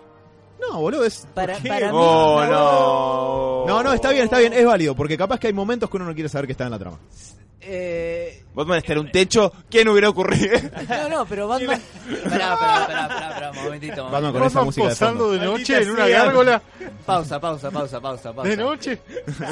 No, 0.60 0.80
boludo, 0.82 1.06
es. 1.06 1.28
Para, 1.34 1.58
para 1.58 1.88
mí, 1.92 1.98
Oh, 1.98 3.66
no. 3.68 3.84
no. 3.84 3.94
Está 3.94 4.12
bien, 4.12 4.26
está 4.26 4.40
bien, 4.40 4.54
es 4.54 4.66
válido, 4.66 4.96
porque 4.96 5.18
capaz 5.18 5.40
que 5.40 5.48
hay 5.48 5.54
momentos 5.54 5.90
que 5.90 5.98
uno 5.98 6.06
no 6.06 6.14
quiere 6.14 6.30
saber 6.30 6.46
que 6.48 6.52
está 6.54 6.66
en 6.66 6.72
la 6.72 6.80
trama. 6.80 7.00
Eh, 7.62 8.44
Batman 8.56 8.78
está 8.80 8.94
en 8.94 9.00
un 9.00 9.12
techo. 9.12 9.52
¿Quién 9.70 9.88
hubiera 9.90 10.10
ocurrido? 10.10 10.58
no, 10.90 11.10
no, 11.10 11.26
pero 11.26 11.48
Batman. 11.48 11.80
Pará, 12.30 12.58
pará, 12.58 12.88
pará, 12.88 13.08
pará, 13.08 13.30
pará, 13.34 13.52
un 13.52 13.64
momentito. 13.64 14.06
un 14.06 14.12
Batman 14.12 14.34
momentito. 14.34 14.40
con 14.40 14.48
esa 14.48 14.64
música 14.64 14.88
de 14.90 14.96
fondo. 14.96 15.32
de 15.32 15.40
noche 15.40 15.74
Maldita 15.74 15.80
en 15.82 15.90
una 15.92 16.06
sea. 16.08 16.24
gárgola 16.26 16.62
Pausa, 17.06 17.40
pausa, 17.40 17.70
pausa, 17.72 18.02
pausa, 18.02 18.34
pausa. 18.34 18.50
de 18.50 18.58
noche. 18.58 19.02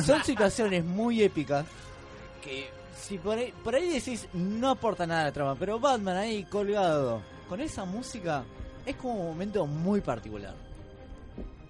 Son 0.06 0.24
situaciones 0.24 0.84
muy 0.84 1.22
épicas 1.22 1.66
que 2.44 2.70
si 3.00 3.18
por 3.18 3.38
ahí, 3.38 3.54
por 3.64 3.76
ahí 3.76 3.90
decís 3.90 4.28
no 4.34 4.72
aporta 4.72 5.06
nada 5.06 5.22
a 5.22 5.26
la 5.26 5.32
trama, 5.32 5.56
pero 5.60 5.80
Batman 5.80 6.18
ahí 6.18 6.44
colgado 6.46 7.22
con 7.48 7.62
esa 7.62 7.86
música 7.86 8.44
es 8.86 8.96
como 8.96 9.16
un 9.16 9.28
momento 9.28 9.66
muy 9.68 10.02
particular. 10.02 10.54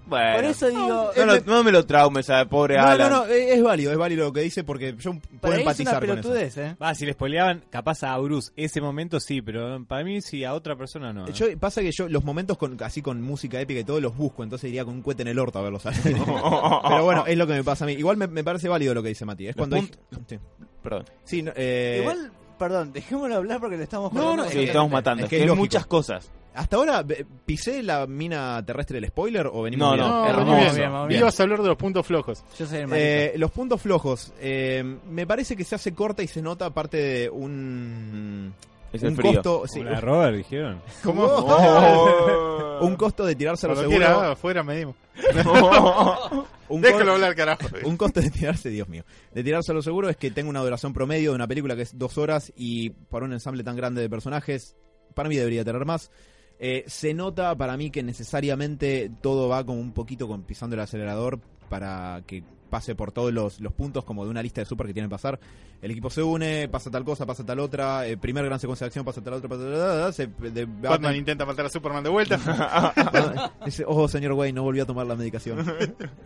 Bueno, 0.07 0.35
Por 0.35 0.45
eso 0.45 0.69
digo, 0.69 1.11
no, 1.45 1.63
me 1.63 1.71
lo 1.71 1.85
traumes 1.85 2.29
a 2.29 2.45
pobre 2.45 2.77
No, 2.77 2.83
no, 2.83 2.89
Alan. 2.89 3.11
no, 3.11 3.25
eh, 3.27 3.53
es 3.55 3.61
válido, 3.61 3.91
es 3.91 3.97
válido 3.97 4.25
lo 4.27 4.33
que 4.33 4.41
dice 4.41 4.63
porque 4.63 4.95
yo 4.97 5.11
para 5.11 5.21
puedo 5.41 5.53
es 5.53 5.59
una 5.59 5.59
empatizar 5.61 6.05
con 6.05 6.19
eso. 6.19 6.61
¿eh? 6.61 6.75
Va, 6.81 6.95
si 6.95 7.05
le 7.05 7.13
spoileaban 7.13 7.63
capaz 7.69 8.03
a 8.03 8.17
Bruce 8.17 8.51
ese 8.55 8.79
momento 8.79 9.19
sí, 9.19 9.41
pero 9.41 9.83
para 9.85 10.03
mí 10.05 10.21
sí, 10.21 10.43
a 10.45 10.53
otra 10.53 10.75
persona 10.77 11.11
no. 11.11 11.27
¿eh? 11.27 11.33
Yo, 11.33 11.45
pasa 11.59 11.81
que 11.81 11.91
yo 11.91 12.07
los 12.07 12.23
momentos 12.23 12.57
con 12.57 12.77
así 12.83 13.01
con 13.01 13.21
música 13.21 13.59
épica 13.59 13.81
y 13.81 13.83
todo 13.83 13.99
los 13.99 14.15
busco, 14.15 14.43
entonces 14.43 14.69
iría 14.69 14.85
con 14.85 14.93
un 14.95 15.01
cohete 15.01 15.23
en 15.23 15.27
el 15.27 15.39
orto 15.39 15.59
a 15.59 15.61
verlos. 15.63 15.83
Pero 16.03 17.03
bueno, 17.03 17.25
es 17.27 17.37
lo 17.37 17.45
que 17.47 17.53
me 17.53 17.63
pasa 17.63 17.83
a 17.83 17.87
mí. 17.87 17.93
Igual 17.93 18.17
me, 18.17 18.27
me 18.27 18.43
parece 18.43 18.69
válido 18.69 18.93
lo 18.93 19.03
que 19.03 19.09
dice 19.09 19.25
Mati. 19.25 19.47
Es 19.47 19.55
Los 19.57 19.67
cuando 19.67 19.75
hay- 19.75 19.81
puntos- 19.83 20.19
sí. 20.27 20.39
Perdón. 20.83 21.05
Sí, 21.25 21.41
no, 21.41 21.51
eh, 21.55 21.97
Igual, 22.01 22.31
perdón, 22.57 22.93
dejémoslo 22.93 23.35
hablar 23.35 23.59
porque 23.59 23.75
le 23.77 23.83
estamos 23.83 24.13
No, 24.13 24.21
jodiendo. 24.21 24.43
no, 24.45 24.49
Sí, 24.51 24.59
es- 24.59 24.67
estamos 24.67 24.91
matando. 24.91 25.21
es 25.21 25.25
Es 25.25 25.29
que 25.29 25.35
es 25.35 25.41
hay 25.41 25.47
lógico. 25.47 25.63
muchas 25.63 25.85
cosas. 25.85 26.31
Hasta 26.57 26.75
ahora 26.77 27.05
eh, 27.09 27.25
pisé 27.45 27.81
la 27.83 28.05
mina 28.07 28.63
terrestre 28.65 28.99
del 28.99 29.09
spoiler 29.09 29.47
o 29.47 29.61
venimos 29.63 29.87
No, 29.89 29.93
bien? 29.95 30.07
no, 30.07 30.23
No, 30.23 30.29
hermoso. 30.29 30.45
muy 30.51 30.61
bien. 30.63 30.75
Bien, 30.75 30.91
muy 30.91 31.07
bien. 31.07 31.19
Ibas 31.21 31.39
a 31.39 31.43
hablar 31.43 31.61
de 31.61 31.67
los 31.67 31.77
puntos 31.77 32.05
flojos. 32.05 32.43
Yo 32.57 32.65
soy 32.65 32.79
el. 32.79 32.89
Eh, 32.93 33.33
los 33.37 33.51
puntos 33.51 33.81
flojos. 33.81 34.33
eh, 34.39 34.83
me 35.09 35.25
parece 35.27 35.55
que 35.55 35.63
se 35.63 35.75
hace 35.75 35.93
corta 35.93 36.23
y 36.23 36.27
se 36.27 36.41
nota 36.41 36.69
parte 36.71 36.97
de 36.97 37.29
un 37.29 38.53
Es 38.91 39.01
un 39.03 39.09
el 39.09 39.15
frío. 39.15 39.33
costo, 39.33 39.63
sí, 39.67 39.79
Hola, 39.81 40.01
Robert, 40.01 40.35
dijeron. 40.37 40.81
¿Cómo? 41.03 41.23
Oh. 41.25 42.79
un 42.81 42.95
costo 42.95 43.25
de 43.25 43.35
tirárselo 43.35 43.73
Cuando 43.73 43.89
seguro. 43.91 44.07
quiera, 44.07 44.31
afuera 44.31 44.63
medimos. 44.63 44.95
Un 46.69 46.81
Déjalo 46.81 47.13
hablar, 47.13 47.33
carajo. 47.33 47.65
Un 47.85 47.95
costo 47.95 48.19
de 48.19 48.29
tirarse, 48.29 48.69
Dios 48.69 48.89
mío, 48.89 49.03
de 49.33 49.41
tirarse 49.41 49.71
a 49.71 49.75
lo 49.75 49.81
seguro 49.81 50.09
es 50.09 50.17
que 50.17 50.31
tenga 50.31 50.49
una 50.49 50.59
duración 50.61 50.91
promedio 50.91 51.29
de 51.31 51.35
una 51.35 51.47
película 51.47 51.77
que 51.77 51.83
es 51.83 51.97
dos 51.97 52.17
horas 52.17 52.51
y 52.57 52.89
para 52.89 53.23
un 53.25 53.31
ensamble 53.31 53.63
tan 53.63 53.77
grande 53.77 54.01
de 54.01 54.09
personajes, 54.09 54.75
para 55.13 55.29
mí 55.29 55.37
debería 55.37 55.63
tener 55.63 55.85
más. 55.85 56.11
Eh, 56.59 56.83
se 56.87 57.13
nota 57.13 57.55
para 57.55 57.77
mí 57.77 57.91
que 57.91 58.01
necesariamente 58.01 59.11
todo 59.21 59.47
va 59.47 59.63
como 59.63 59.79
un 59.79 59.91
poquito 59.91 60.27
con 60.27 60.43
pisando 60.43 60.75
el 60.75 60.81
acelerador 60.81 61.39
para 61.69 62.23
que 62.25 62.43
pase 62.67 62.95
por 62.95 63.11
todos 63.11 63.33
los, 63.33 63.59
los 63.59 63.73
puntos 63.73 64.03
como 64.03 64.23
de 64.25 64.31
una 64.31 64.41
lista 64.43 64.61
de 64.61 64.65
super 64.65 64.85
que 64.87 64.93
tienen 64.93 65.09
que 65.09 65.13
pasar. 65.15 65.39
El 65.81 65.91
equipo 65.91 66.09
se 66.09 66.23
une, 66.23 66.67
pasa 66.69 66.89
tal 66.89 67.03
cosa, 67.03 67.25
pasa 67.25 67.45
tal 67.45 67.59
otra, 67.59 68.07
eh, 68.07 68.17
primer 68.17 68.43
gran 68.45 68.59
secuencia 68.59 68.85
de 68.85 68.87
acción, 68.89 69.05
pasa 69.05 69.21
tal 69.21 69.33
otra, 69.35 69.47
pasa 69.49 69.63
tal 69.63 70.13
se, 70.13 70.27
de- 70.27 70.65
Batman 70.65 71.15
intenta 71.15 71.45
matar 71.45 71.65
a 71.67 71.69
Superman 71.69 72.03
de 72.03 72.09
vuelta. 72.09 72.37
Dice, 73.65 73.83
oh, 73.87 74.07
señor 74.07 74.33
Wayne, 74.33 74.53
no 74.55 74.63
volvió 74.63 74.83
a 74.83 74.85
tomar 74.85 75.05
la 75.07 75.15
medicación. 75.15 75.65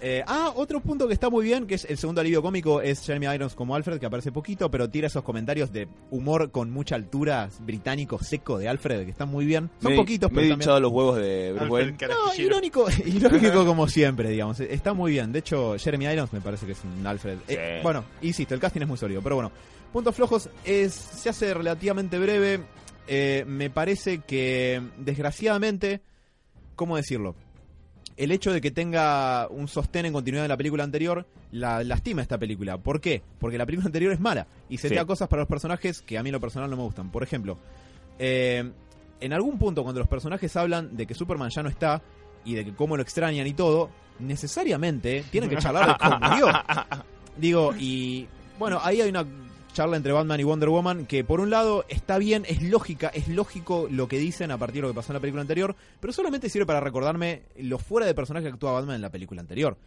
Eh, 0.04 0.24
ah, 0.26 0.52
otro 0.56 0.80
punto 0.82 1.08
que 1.08 1.14
está 1.14 1.30
muy 1.30 1.46
bien, 1.46 1.68
que 1.68 1.76
es 1.76 1.86
el 1.86 1.96
segundo 1.98 2.22
alivio 2.22 2.42
cómico, 2.42 2.82
es 2.82 3.06
Jeremy 3.06 3.28
Irons 3.36 3.54
como 3.54 3.76
Alfred, 3.76 4.00
que 4.00 4.06
aparece 4.08 4.32
poquito, 4.32 4.72
pero 4.72 4.90
tira 4.90 5.06
esos 5.08 5.24
comentarios 5.24 5.72
de 5.72 5.88
humor 6.10 6.50
con 6.50 6.72
mucha 6.72 6.96
altura, 6.96 7.50
británico, 7.60 8.18
seco 8.18 8.58
de 8.58 8.68
Alfred, 8.68 9.06
que 9.06 9.12
están 9.12 9.30
muy 9.30 9.46
bien. 9.46 9.70
Son 9.80 9.92
Me- 9.92 9.98
poquitos, 9.98 10.32
Me 10.32 10.36
pero 10.42 10.48
he 10.48 10.58
también... 10.58 10.82
los 10.82 10.92
huevos 10.92 11.18
de 11.18 11.54
Bruce 11.54 11.84
Alfred. 11.84 12.10
No, 12.10 12.34
irónico, 12.44 12.86
irónico 13.06 13.66
como 13.66 13.88
siempre, 13.88 14.30
digamos. 14.30 14.60
Está 14.60 14.94
muy 14.94 15.12
bien. 15.12 15.32
De 15.32 15.40
hecho, 15.40 15.76
Jeremy 15.78 16.06
Irons 16.06 16.31
me 16.32 16.42
parece 16.42 16.66
que 16.66 16.72
es 16.74 16.82
un 16.84 17.06
Alfred. 17.06 17.38
Eh, 17.48 17.80
bueno, 17.84 18.04
insisto, 18.22 18.54
el 18.54 18.60
casting 18.60 18.82
es 18.82 18.88
muy 18.88 18.98
sólido. 18.98 19.22
Pero 19.22 19.36
bueno, 19.36 19.52
puntos 19.92 20.16
flojos 20.16 20.50
es 20.66 20.94
se 20.94 21.30
hace 21.30 21.54
relativamente 21.54 22.18
breve. 22.20 22.62
Eh, 23.08 23.44
me 23.48 23.70
parece 23.70 24.20
que, 24.20 24.82
desgraciadamente, 24.98 26.02
¿cómo 26.76 26.96
decirlo? 26.98 27.36
El 28.18 28.32
hecho 28.32 28.52
de 28.54 28.62
que 28.62 28.72
tenga 28.72 29.48
un 29.50 29.68
sostén 29.68 30.06
en 30.06 30.14
continuidad 30.14 30.44
de 30.44 30.50
la 30.50 30.58
película 30.58 30.84
anterior 30.84 31.26
la 31.52 31.84
lastima 31.84 32.22
esta 32.22 32.38
película. 32.38 32.78
¿Por 32.78 33.02
qué? 33.02 33.22
Porque 33.40 33.58
la 33.58 33.66
película 33.66 33.88
anterior 33.88 34.14
es 34.14 34.20
mala 34.20 34.48
y 34.70 34.78
se 34.78 34.90
Sí. 34.90 34.96
cosas 35.06 35.28
para 35.28 35.42
los 35.42 35.50
personajes 35.50 36.02
que 36.02 36.18
a 36.18 36.24
mí 36.24 36.30
en 36.30 36.34
lo 36.34 36.40
personal 36.40 36.70
no 36.70 36.78
me 36.78 36.84
gustan. 36.84 37.12
Por 37.12 37.24
ejemplo, 37.24 37.58
eh, 38.20 38.72
en 39.20 39.34
algún 39.34 39.58
punto 39.58 39.84
cuando 39.84 40.00
los 40.00 40.08
personajes 40.08 40.56
hablan 40.56 40.96
de 40.96 41.06
que 41.08 41.14
Superman 41.14 41.50
ya 41.50 41.64
no 41.64 41.70
está 41.70 42.02
y 42.46 42.56
de 42.56 42.66
que 42.66 42.74
cómo 42.74 42.96
lo 42.96 43.04
extrañan 43.04 43.48
y 43.48 43.54
todo, 43.54 43.90
necesariamente 44.22 45.24
tienen 45.32 45.50
que 45.50 45.58
charlar 45.60 45.88
de 45.90 45.96
cómo 45.98 46.20
murió. 46.20 46.48
Digo, 47.38 47.74
y 47.80 48.28
bueno, 48.60 48.80
ahí 48.84 49.02
hay 49.02 49.10
una 49.10 49.26
charla 49.74 49.96
entre 49.96 50.12
Batman 50.12 50.40
y 50.40 50.44
Wonder 50.44 50.68
Woman 50.70 51.06
que 51.06 51.24
por 51.24 51.40
un 51.40 51.50
lado 51.50 51.86
está 51.88 52.18
bien, 52.18 52.44
es 52.48 52.62
lógica, 52.62 53.08
es 53.08 53.28
lógico 53.30 53.88
lo 53.90 54.08
que 54.08 54.20
dicen 54.20 54.52
a 54.52 54.58
partir 54.58 54.82
de 54.82 54.82
lo 54.84 54.88
que 54.90 54.96
pasó 54.98 55.12
en 55.12 55.16
la 55.16 55.20
película 55.22 55.42
anterior, 55.42 55.76
pero 56.00 56.12
solamente 56.12 56.50
sirve 56.50 56.66
para 56.66 56.82
recordarme 56.82 57.44
lo 57.58 57.80
fuera 57.80 58.06
de 58.06 58.14
personaje 58.14 58.48
que 58.48 58.52
actúa 58.54 58.74
Batman 58.74 58.96
en 58.98 59.02
la 59.02 59.10
película 59.10 59.40
anterior. 59.42 59.78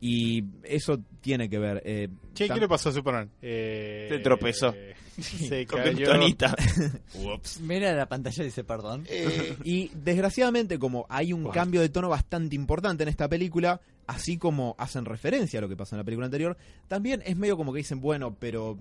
Y 0.00 0.44
eso 0.64 0.98
tiene 1.20 1.48
que 1.48 1.58
ver. 1.60 1.80
eh, 1.84 2.08
Che, 2.34 2.48
¿qué 2.48 2.58
le 2.60 2.68
pasó 2.68 2.88
a 2.88 2.92
Superman? 2.92 3.30
Eh, 3.40 4.08
Se 4.10 4.18
tropezó. 4.18 4.74
Se 5.20 5.66
Con 5.66 5.80
cayó. 5.80 5.94
Kryptonita. 5.96 6.56
Mira 7.60 7.92
la 7.92 8.08
pantalla 8.08 8.42
y 8.42 8.46
dice 8.46 8.64
perdón. 8.64 9.04
Eh, 9.08 9.56
y 9.64 9.90
desgraciadamente, 9.94 10.78
como 10.78 11.06
hay 11.08 11.32
un 11.32 11.48
cambio 11.50 11.80
de 11.80 11.88
tono 11.88 12.08
bastante 12.08 12.54
importante 12.56 13.02
en 13.02 13.08
esta 13.08 13.28
película, 13.28 13.80
así 14.06 14.38
como 14.38 14.74
hacen 14.78 15.04
referencia 15.04 15.58
a 15.58 15.62
lo 15.62 15.68
que 15.68 15.76
pasó 15.76 15.94
en 15.94 15.98
la 15.98 16.04
película 16.04 16.26
anterior, 16.26 16.56
también 16.88 17.22
es 17.24 17.36
medio 17.36 17.56
como 17.56 17.72
que 17.72 17.78
dicen, 17.78 18.00
bueno, 18.00 18.34
pero 18.38 18.78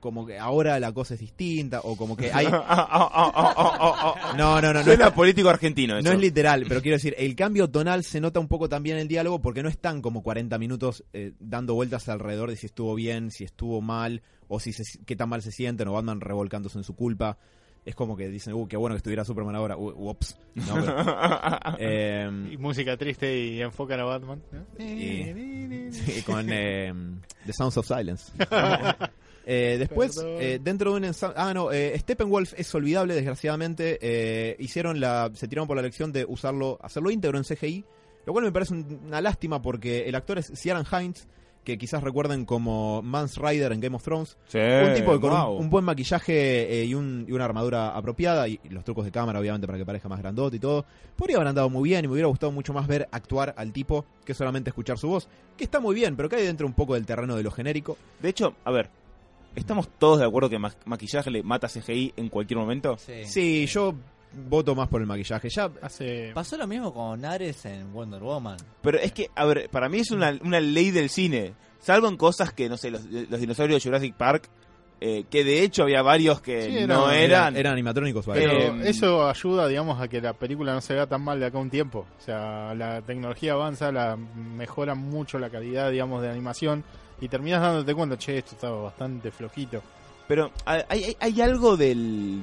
como 0.00 0.26
que 0.26 0.38
ahora 0.38 0.78
la 0.80 0.92
cosa 0.92 1.14
es 1.14 1.20
distinta, 1.20 1.80
o 1.80 1.96
como 1.96 2.16
que 2.16 2.32
hay... 2.32 2.46
No, 4.36 4.60
no, 4.60 4.72
no, 4.72 4.72
no. 4.72 4.84
Suena 4.84 5.14
político 5.14 5.48
argentino 5.48 5.96
eso. 5.96 6.08
No 6.08 6.14
es 6.14 6.20
literal, 6.20 6.64
pero 6.68 6.82
quiero 6.82 6.96
decir, 6.96 7.14
el 7.18 7.36
cambio 7.36 7.68
tonal 7.68 8.04
se 8.04 8.20
nota 8.20 8.40
un 8.40 8.48
poco 8.48 8.68
también 8.68 8.96
en 8.96 9.02
el 9.02 9.08
diálogo 9.08 9.40
porque 9.40 9.62
no 9.62 9.68
están 9.68 10.02
como 10.02 10.22
40 10.22 10.58
minutos 10.58 11.04
eh, 11.12 11.32
dando 11.38 11.74
vueltas 11.74 12.08
alrededor 12.08 12.50
de 12.50 12.56
si 12.56 12.66
estuvo 12.66 12.94
bien, 12.94 13.30
si 13.30 13.44
estuvo 13.44 13.80
mal, 13.80 14.22
o 14.48 14.60
si 14.60 14.72
se, 14.72 14.82
qué 15.04 15.16
tan 15.16 15.28
mal 15.28 15.42
se 15.42 15.52
sienten, 15.52 15.88
o 15.88 15.92
Batman 15.92 16.20
revolcándose 16.20 16.78
en 16.78 16.84
su 16.84 16.94
culpa. 16.94 17.38
Es 17.84 17.94
como 17.94 18.16
que 18.16 18.28
dicen, 18.28 18.54
uh, 18.54 18.66
qué 18.66 18.76
bueno 18.78 18.94
que 18.94 18.98
estuviera 18.98 19.24
Superman 19.24 19.54
ahora. 19.56 19.76
Uh, 19.76 20.10
ups. 20.10 20.38
No, 20.54 20.74
pero- 20.74 21.76
eh, 21.78 22.48
Y 22.52 22.56
música 22.56 22.96
triste 22.96 23.36
y 23.38 23.60
enfocan 23.60 24.00
a 24.00 24.04
Batman. 24.04 24.42
¿no? 24.52 24.84
Y- 24.84 25.88
sí, 25.92 26.22
con 26.22 26.46
eh, 26.50 26.92
The 27.46 27.52
Sounds 27.52 27.76
of 27.76 27.86
Silence. 27.86 28.32
Eh, 29.46 29.76
después, 29.78 30.18
eh, 30.24 30.58
dentro 30.62 30.92
de 30.92 30.96
un 30.96 31.04
ensa- 31.04 31.34
Ah, 31.36 31.52
no, 31.52 31.70
eh, 31.70 31.92
Steppenwolf 31.98 32.54
es 32.56 32.74
olvidable, 32.74 33.12
desgraciadamente. 33.14 33.98
Eh, 34.00 34.56
hicieron 34.58 35.00
la. 35.00 35.30
Se 35.34 35.46
tiraron 35.48 35.66
por 35.68 35.76
la 35.76 35.82
elección 35.82 36.12
de 36.12 36.24
usarlo, 36.26 36.78
hacerlo 36.80 37.10
íntegro 37.10 37.36
en 37.36 37.44
CGI. 37.44 37.84
Lo 38.24 38.32
cual 38.32 38.46
me 38.46 38.52
parece 38.52 38.72
un- 38.72 39.00
una 39.06 39.20
lástima 39.20 39.60
porque 39.60 40.08
el 40.08 40.14
actor 40.14 40.38
es 40.38 40.50
Ciaran 40.54 40.86
Hines, 40.90 41.28
que 41.64 41.78
quizás 41.78 42.02
recuerden 42.02 42.44
como 42.44 43.00
Mance 43.02 43.40
Rider 43.40 43.72
en 43.72 43.80
Game 43.80 43.96
of 43.96 44.02
Thrones. 44.04 44.36
Sí, 44.48 44.58
un 44.58 44.94
tipo 44.94 45.12
que 45.12 45.20
con 45.20 45.32
un- 45.32 45.40
wow. 45.40 45.56
un, 45.56 45.70
buen 45.70 45.84
maquillaje 45.84 46.82
eh, 46.82 46.84
y, 46.84 46.94
un- 46.94 47.24
y 47.28 47.32
una 47.32 47.44
armadura 47.46 47.96
apropiada 47.96 48.46
y, 48.46 48.60
y 48.62 48.68
los 48.68 48.84
trucos 48.84 49.04
de 49.04 49.10
cámara, 49.10 49.40
obviamente, 49.40 49.66
para 49.66 49.78
que 49.78 49.86
parezca 49.86 50.08
más 50.08 50.20
grandote 50.20 50.56
y 50.56 50.60
todo, 50.60 50.84
podría 51.16 51.36
haber 51.36 51.48
andado 51.48 51.68
muy 51.70 51.88
bien 51.88 52.04
y 52.04 52.08
me 52.08 52.12
hubiera 52.12 52.28
gustado 52.28 52.52
mucho 52.52 52.72
más 52.72 52.86
ver 52.86 53.08
actuar 53.10 53.54
al 53.56 53.72
tipo 53.72 54.04
que 54.24 54.34
solamente 54.34 54.70
escuchar 54.70 54.98
su 54.98 55.08
voz, 55.08 55.26
que 55.56 55.64
está 55.64 55.80
muy 55.80 55.94
bien, 55.94 56.14
pero 56.16 56.28
cae 56.28 56.42
dentro 56.42 56.66
un 56.66 56.74
poco 56.74 56.94
del 56.94 57.06
terreno 57.06 57.34
de 57.36 57.42
lo 57.42 57.50
genérico. 57.50 57.96
De 58.20 58.28
hecho, 58.28 58.54
a 58.64 58.70
ver, 58.70 58.90
¿estamos 59.56 59.88
todos 59.98 60.18
de 60.18 60.26
acuerdo 60.26 60.50
que 60.50 60.58
ma- 60.58 60.74
maquillaje 60.84 61.30
le 61.30 61.42
mata 61.42 61.68
CGI 61.68 62.12
en 62.16 62.28
cualquier 62.28 62.58
momento? 62.58 62.98
Sí. 62.98 63.24
Sí, 63.24 63.66
yo 63.66 63.94
voto 64.48 64.74
más 64.74 64.88
por 64.88 65.00
el 65.00 65.06
maquillaje. 65.06 65.48
Ya 65.48 65.70
Hace. 65.82 66.32
Pasó 66.34 66.56
lo 66.56 66.66
mismo 66.66 66.92
con 66.92 67.24
Ares 67.24 67.64
en 67.66 67.92
Wonder 67.92 68.22
Woman. 68.22 68.56
Pero 68.82 68.98
es 68.98 69.12
que, 69.12 69.30
a 69.34 69.44
ver, 69.44 69.68
para 69.70 69.88
mí 69.88 69.98
es 70.00 70.10
una, 70.10 70.36
una 70.42 70.60
ley 70.60 70.90
del 70.90 71.08
cine. 71.10 71.54
Salvo 71.80 72.08
en 72.08 72.16
cosas 72.16 72.52
que, 72.52 72.68
no 72.68 72.76
sé, 72.76 72.90
los, 72.90 73.04
los 73.04 73.40
dinosaurios 73.40 73.82
de 73.82 73.88
Jurassic 73.88 74.14
Park, 74.14 74.48
eh, 75.00 75.24
que 75.28 75.44
de 75.44 75.62
hecho 75.62 75.82
había 75.82 76.00
varios 76.02 76.40
que 76.40 76.62
Sí, 76.62 76.76
eran- 76.78 76.88
no 76.88 77.10
eran. 77.10 77.56
eran 77.56 77.72
animatrónicos. 77.74 78.24
Pero 78.26 78.52
varios. 78.52 78.86
Eh, 78.86 78.90
eso 78.90 79.28
ayuda, 79.28 79.68
digamos, 79.68 80.00
a 80.00 80.08
que 80.08 80.20
la 80.20 80.32
película 80.32 80.72
no 80.72 80.80
se 80.80 80.94
vea 80.94 81.06
tan 81.06 81.22
mal 81.22 81.38
de 81.40 81.46
acá 81.46 81.58
a 81.58 81.60
un 81.60 81.68
tiempo. 81.70 82.06
O 82.18 82.22
sea, 82.22 82.74
la 82.74 83.02
tecnología 83.02 83.52
avanza, 83.52 83.92
la 83.92 84.16
mejora 84.16 84.94
mucho 84.94 85.38
la 85.38 85.50
calidad, 85.50 85.90
digamos, 85.90 86.22
de 86.22 86.30
animación 86.30 86.84
y 87.20 87.28
terminas 87.28 87.60
dándote 87.60 87.94
cuenta, 87.94 88.16
che, 88.16 88.38
esto 88.38 88.52
estaba 88.54 88.80
bastante 88.82 89.30
flojito. 89.30 89.82
Pero 90.26 90.50
hay, 90.64 90.82
hay- 90.88 91.16
hay 91.20 91.40
algo 91.42 91.76
del... 91.76 92.40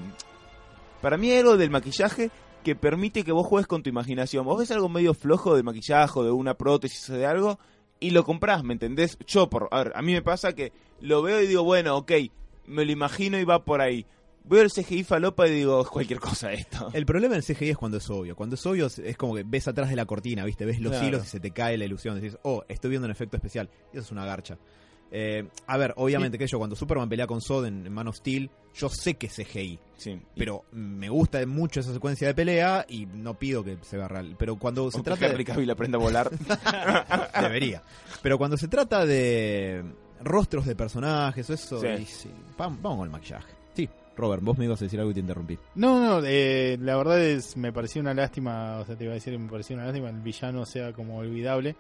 Para 1.02 1.18
mí 1.18 1.32
hay 1.32 1.40
algo 1.40 1.58
del 1.58 1.70
maquillaje 1.70 2.30
que 2.64 2.76
permite 2.76 3.24
que 3.24 3.32
vos 3.32 3.48
juegues 3.48 3.68
con 3.68 3.82
tu 3.84 3.90
imaginación. 3.90 4.46
Vos 4.46 4.60
ves 4.60 4.72
algo 4.72 4.88
medio 4.90 5.14
flojo 5.14 5.56
de 5.56 5.64
maquillaje 5.64 6.20
o 6.20 6.24
de 6.24 6.32
una 6.32 6.54
prótesis 6.56 7.10
o 7.10 7.14
de 7.14 7.26
algo 7.26 7.60
y 8.00 8.12
lo 8.12 8.24
comprás, 8.24 8.64
¿me 8.64 8.74
entendés? 8.74 9.18
Yo, 9.28 9.50
por, 9.50 9.68
a 9.72 9.84
ver, 9.84 9.94
a 9.96 10.02
mí 10.02 10.14
me 10.14 10.22
pasa 10.22 10.54
que 10.54 10.72
lo 11.00 11.22
veo 11.22 11.42
y 11.42 11.48
digo, 11.48 11.64
bueno, 11.64 11.98
ok, 11.98 12.12
me 12.68 12.86
lo 12.86 12.92
imagino 12.92 13.40
y 13.40 13.44
va 13.44 13.64
por 13.66 13.82
ahí. 13.82 14.06
Veo 14.44 14.62
el 14.64 14.72
CGI 14.72 15.04
falopa 15.04 15.48
y 15.48 15.52
digo, 15.52 15.82
es 15.82 15.88
cualquier 15.88 16.20
cosa 16.20 16.52
esto. 16.52 16.90
El 16.94 17.06
problema 17.06 17.36
del 17.36 17.44
CGI 17.44 17.70
es 17.72 17.78
cuando 17.78 17.98
es 17.98 18.10
obvio. 18.10 18.36
Cuando 18.36 18.56
es 18.56 18.66
obvio 18.66 18.88
es- 18.88 19.18
como 19.18 19.36
que 19.36 19.44
ves 19.44 19.68
atrás 19.68 19.90
de 19.90 19.96
la 19.96 20.06
cortina, 20.06 20.44
¿viste? 20.46 20.66
Ves 20.66 20.80
los 20.80 20.92
Claro. 20.94 21.08
hilos 21.08 21.24
y 21.26 21.30
se 21.30 21.40
te 21.40 21.52
cae 21.52 21.78
la 21.78 21.86
ilusión. 21.86 22.16
Decís, 22.20 22.38
oh, 22.44 22.64
estoy 22.68 22.90
viendo 22.90 23.06
un 23.06 23.12
efecto 23.12 23.38
especial. 23.38 23.70
Y 23.94 23.98
eso 23.98 24.06
es 24.06 24.12
una 24.12 24.26
garcha. 24.26 24.58
Eh, 25.12 25.46
a 25.68 25.78
ver, 25.78 25.94
obviamente, 25.98 26.38
que 26.38 26.48
yo, 26.48 26.58
cuando 26.58 26.76
Superman 26.76 27.10
pelea 27.10 27.28
con 27.28 27.42
Zod 27.42 27.66
en, 27.66 27.86
en 27.86 27.92
Man 27.94 28.08
of 28.08 28.16
Steel, 28.16 28.50
yo 28.74 28.88
sé 28.90 29.16
que 29.16 29.28
es 29.28 29.34
CGI. 29.36 29.78
Sí. 29.98 30.20
Pero 30.36 30.64
me 30.72 31.10
gusta 31.10 31.46
mucho 31.46 31.82
esa 31.82 31.94
secuencia 31.94 32.28
de 32.28 32.34
pelea 32.34 32.86
y 32.88 33.06
no 33.06 33.34
pido 33.38 33.64
que 33.64 33.78
se 33.82 33.98
vea 33.98 34.08
real. 34.08 34.36
Pero 34.40 34.56
cuando 34.56 34.90
se 34.90 35.02
trata 35.04 35.28
de... 35.30 35.72
Aprenda 35.72 35.98
a 35.98 36.02
volar. 36.02 36.32
Debería. 37.42 37.82
Pero 38.22 38.38
cuando 38.38 38.58
se 38.58 38.68
trata 38.68 39.06
de 39.06 39.84
rostros 40.24 40.66
de 40.66 40.76
personajes 40.76 41.50
o 41.50 41.54
eso, 41.54 41.82
Sí. 41.82 41.88
y 41.88 42.06
sí, 42.06 42.30
vamos, 42.58 42.82
vamos 42.82 42.98
con 43.00 43.06
el 43.08 43.12
maquillaje. 43.12 43.54
Sí, 43.76 43.90
Robert, 44.16 44.44
vos 44.44 44.58
me 44.58 44.66
ibas 44.66 44.82
a 44.82 44.86
decir 44.86 45.00
algo 45.00 45.12
y 45.12 45.16
te 45.16 45.20
interrumpí. 45.20 45.58
No, 45.76 46.00
no, 46.00 46.26
eh, 46.26 46.78
la 46.82 46.96
verdad 46.98 47.20
es, 47.22 47.58
me 47.58 47.72
pareció 47.74 48.02
una 48.02 48.14
lástima, 48.14 48.78
o 48.80 48.86
sea, 48.86 48.96
te 48.96 49.04
iba 49.06 49.12
a 49.14 49.16
decir 49.16 49.34
que 49.34 49.40
me 49.40 49.50
pareció 49.50 49.76
una 49.76 49.86
lástima, 49.86 50.10
el 50.10 50.22
villano 50.22 50.66
sea 50.66 50.94
como 50.94 51.18
olvidable. 51.18 51.76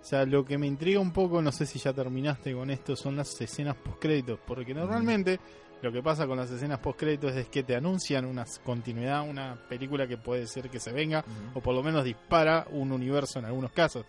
O 0.00 0.04
sea, 0.04 0.24
lo 0.24 0.44
que 0.44 0.56
me 0.56 0.66
intriga 0.66 0.98
un 0.98 1.12
poco, 1.12 1.42
no 1.42 1.52
sé 1.52 1.66
si 1.66 1.78
ya 1.78 1.92
terminaste 1.92 2.54
con 2.54 2.70
esto, 2.70 2.96
son 2.96 3.16
las 3.16 3.38
escenas 3.40 3.76
post-créditos, 3.76 4.38
porque 4.46 4.72
normalmente 4.72 5.38
lo 5.82 5.92
que 5.92 6.02
pasa 6.02 6.26
con 6.26 6.38
las 6.38 6.50
escenas 6.50 6.78
post-créditos 6.78 7.34
es 7.36 7.48
que 7.48 7.62
te 7.62 7.76
anuncian 7.76 8.24
una 8.24 8.44
continuidad, 8.64 9.28
una 9.28 9.56
película 9.68 10.06
que 10.06 10.16
puede 10.16 10.46
ser 10.46 10.70
que 10.70 10.80
se 10.80 10.92
venga, 10.92 11.24
o 11.54 11.60
por 11.60 11.74
lo 11.74 11.82
menos 11.82 12.04
dispara 12.04 12.66
un 12.70 12.92
universo 12.92 13.38
en 13.38 13.44
algunos 13.44 13.72
casos. 13.72 14.04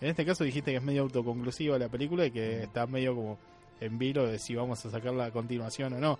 En 0.00 0.08
este 0.08 0.24
caso 0.24 0.44
dijiste 0.44 0.70
que 0.70 0.78
es 0.78 0.82
medio 0.82 1.02
autoconclusiva 1.02 1.78
la 1.78 1.88
película 1.88 2.26
y 2.26 2.30
que 2.30 2.62
está 2.62 2.86
medio 2.86 3.14
como 3.14 3.38
en 3.80 3.98
vilo 3.98 4.26
de 4.26 4.38
si 4.38 4.54
vamos 4.54 4.84
a 4.84 4.90
sacarla 4.90 5.26
a 5.26 5.30
continuación 5.30 5.92
o 5.94 5.98
no. 5.98 6.18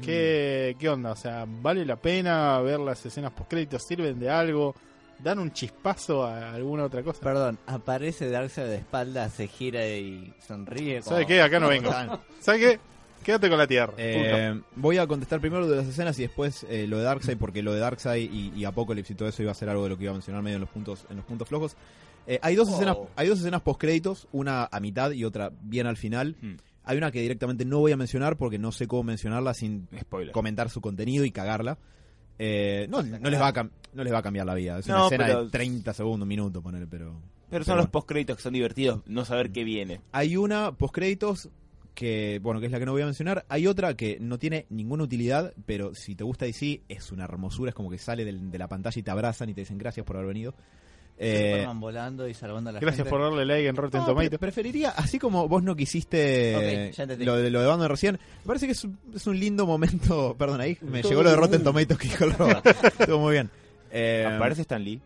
¿Qué, 0.00 0.76
¿Qué 0.78 0.88
onda? 0.88 1.12
O 1.12 1.16
sea, 1.16 1.44
¿vale 1.46 1.84
la 1.84 1.96
pena 1.96 2.60
ver 2.60 2.80
las 2.80 3.04
escenas 3.04 3.32
post-créditos? 3.32 3.82
¿Sirven 3.82 4.18
de 4.18 4.30
algo? 4.30 4.74
¿Dan 5.22 5.38
un 5.38 5.52
chispazo 5.52 6.24
a 6.24 6.52
alguna 6.52 6.84
otra 6.84 7.02
cosa? 7.02 7.20
Perdón, 7.20 7.58
aparece 7.66 8.28
Darkseid 8.28 8.66
de 8.66 8.76
espalda, 8.76 9.28
se 9.30 9.46
gira 9.46 9.86
y 9.88 10.34
sonríe. 10.46 11.00
como- 11.00 11.10
¿Sabes 11.10 11.26
qué? 11.26 11.40
Acá 11.42 11.60
no 11.60 11.68
vengo. 11.68 11.90
¿Sabes 12.40 12.60
qué? 12.60 12.80
Quédate 13.22 13.48
con 13.48 13.56
la 13.58 13.68
tierra. 13.68 13.92
Eh, 13.98 14.60
voy 14.74 14.98
a 14.98 15.06
contestar 15.06 15.40
primero 15.40 15.60
lo 15.62 15.68
de 15.68 15.76
las 15.76 15.86
escenas 15.86 16.18
y 16.18 16.22
después 16.22 16.66
eh, 16.68 16.88
lo 16.88 16.98
de 16.98 17.04
Darkseid, 17.04 17.36
porque 17.38 17.62
lo 17.62 17.72
de 17.72 17.78
Darkseid 17.78 18.28
y, 18.32 18.52
y 18.56 18.64
Apocalypse 18.64 19.12
y 19.12 19.16
todo 19.16 19.28
eso 19.28 19.42
iba 19.42 19.52
a 19.52 19.54
ser 19.54 19.68
algo 19.68 19.84
de 19.84 19.90
lo 19.90 19.96
que 19.96 20.04
iba 20.04 20.10
a 20.10 20.14
mencionar 20.14 20.42
medio 20.42 20.56
en 20.56 20.62
los 20.62 20.70
puntos, 20.70 21.06
en 21.08 21.16
los 21.18 21.24
puntos 21.24 21.48
flojos. 21.48 21.76
Eh, 22.26 22.40
hay 22.42 22.56
dos 22.56 22.68
Oh. 22.68 22.74
escenas, 22.74 22.96
hay 23.14 23.28
dos 23.28 23.38
escenas 23.38 23.62
post 23.62 23.80
créditos, 23.80 24.26
una 24.32 24.68
a 24.72 24.80
mitad 24.80 25.12
y 25.12 25.24
otra 25.24 25.52
bien 25.62 25.86
al 25.86 25.96
final. 25.96 26.34
Hmm. 26.42 26.54
Hay 26.84 26.96
una 26.98 27.12
que 27.12 27.20
directamente 27.20 27.64
no 27.64 27.78
voy 27.78 27.92
a 27.92 27.96
mencionar 27.96 28.36
porque 28.36 28.58
no 28.58 28.72
sé 28.72 28.88
cómo 28.88 29.04
mencionarla 29.04 29.54
sin 29.54 29.86
Spoiler. 30.00 30.32
comentar 30.32 30.68
su 30.68 30.80
contenido 30.80 31.24
y 31.24 31.30
cagarla. 31.30 31.78
Eh, 32.38 32.86
no, 32.90 33.02
no 33.02 33.30
les 33.30 33.40
va 33.40 33.48
a 33.48 33.62
no 33.94 34.02
les 34.04 34.12
va 34.12 34.18
a 34.18 34.22
cambiar 34.22 34.46
la 34.46 34.54
vida. 34.54 34.78
Es 34.78 34.86
No, 34.88 34.94
una 34.96 35.04
escena 35.06 35.26
pero- 35.26 35.44
de 35.44 35.50
30 35.50 35.92
segundos, 35.92 36.22
un 36.22 36.28
minuto, 36.28 36.62
poner, 36.62 36.86
pero 36.88 37.20
Pero 37.50 37.64
son 37.64 37.72
pero- 37.72 37.82
los 37.82 37.90
post-créditos 37.90 38.36
que 38.36 38.42
son 38.42 38.54
divertidos, 38.54 39.02
no 39.06 39.24
saber 39.24 39.50
qué 39.50 39.64
viene. 39.64 40.00
Hay 40.12 40.36
una 40.36 40.72
post 40.72 40.94
créditos 40.94 41.50
que, 41.94 42.40
bueno, 42.42 42.58
que 42.58 42.66
es 42.66 42.72
la 42.72 42.78
que 42.78 42.86
no 42.86 42.92
voy 42.92 43.02
a 43.02 43.04
mencionar. 43.04 43.44
Hay 43.50 43.66
otra 43.66 43.94
que 43.94 44.16
no 44.18 44.38
tiene 44.38 44.64
ninguna 44.70 45.04
utilidad, 45.04 45.52
pero 45.66 45.94
si 45.94 46.14
te 46.14 46.24
gusta 46.24 46.46
DC 46.46 46.80
es 46.88 47.12
una 47.12 47.24
hermosura, 47.24 47.68
es 47.68 47.74
como 47.74 47.90
que 47.90 47.98
sale 47.98 48.24
del- 48.24 48.50
de 48.50 48.58
la 48.58 48.66
pantalla 48.68 48.98
y 48.98 49.02
te 49.02 49.10
abrazan 49.10 49.50
y 49.50 49.54
te 49.54 49.60
dicen 49.60 49.76
gracias 49.76 50.06
por 50.06 50.16
haber 50.16 50.28
venido. 50.28 50.54
Eh, 51.18 51.50
Superman 51.52 51.80
volando 51.80 52.26
y 52.28 52.34
salvando 52.34 52.70
a 52.70 52.72
la 52.72 52.80
Gracias 52.80 52.96
gente. 53.06 53.10
por 53.10 53.20
darle 53.22 53.44
like 53.44 53.68
en 53.68 53.76
Rotten 53.76 54.00
no, 54.00 54.06
Tomatoes. 54.06 54.30
pre- 54.30 54.38
preferiría, 54.38 54.90
así 54.90 55.18
como 55.18 55.46
vos 55.48 55.62
no 55.62 55.76
quisiste 55.76 56.56
Ok, 56.88 56.94
ya 56.96 57.02
entendí. 57.04 57.24
lo, 57.24 57.36
de, 57.36 57.50
lo 57.50 57.60
de 57.60 57.66
Batman 57.66 57.88
recién, 57.88 58.14
me 58.14 58.46
parece 58.46 58.66
que 58.66 58.72
es 58.72 58.82
un, 58.84 58.98
es 59.14 59.26
un 59.26 59.38
lindo 59.38 59.66
momento. 59.66 60.34
Perdón, 60.38 60.60
ahí 60.60 60.76
me 60.80 61.02
llegó 61.02 61.22
lo 61.22 61.30
de 61.30 61.36
Rotten 61.36 61.62
Tomatoes 61.62 61.98
que 61.98 62.08
dijo 62.08 62.24
el 62.24 62.32
Roba. 62.38 62.62
Estuvo 62.98 63.18
muy 63.20 63.32
bien. 63.34 63.50
Eh, 63.92 64.26
¿Aparece 64.36 64.62
Stan 64.62 64.82
Lee? 64.82 65.00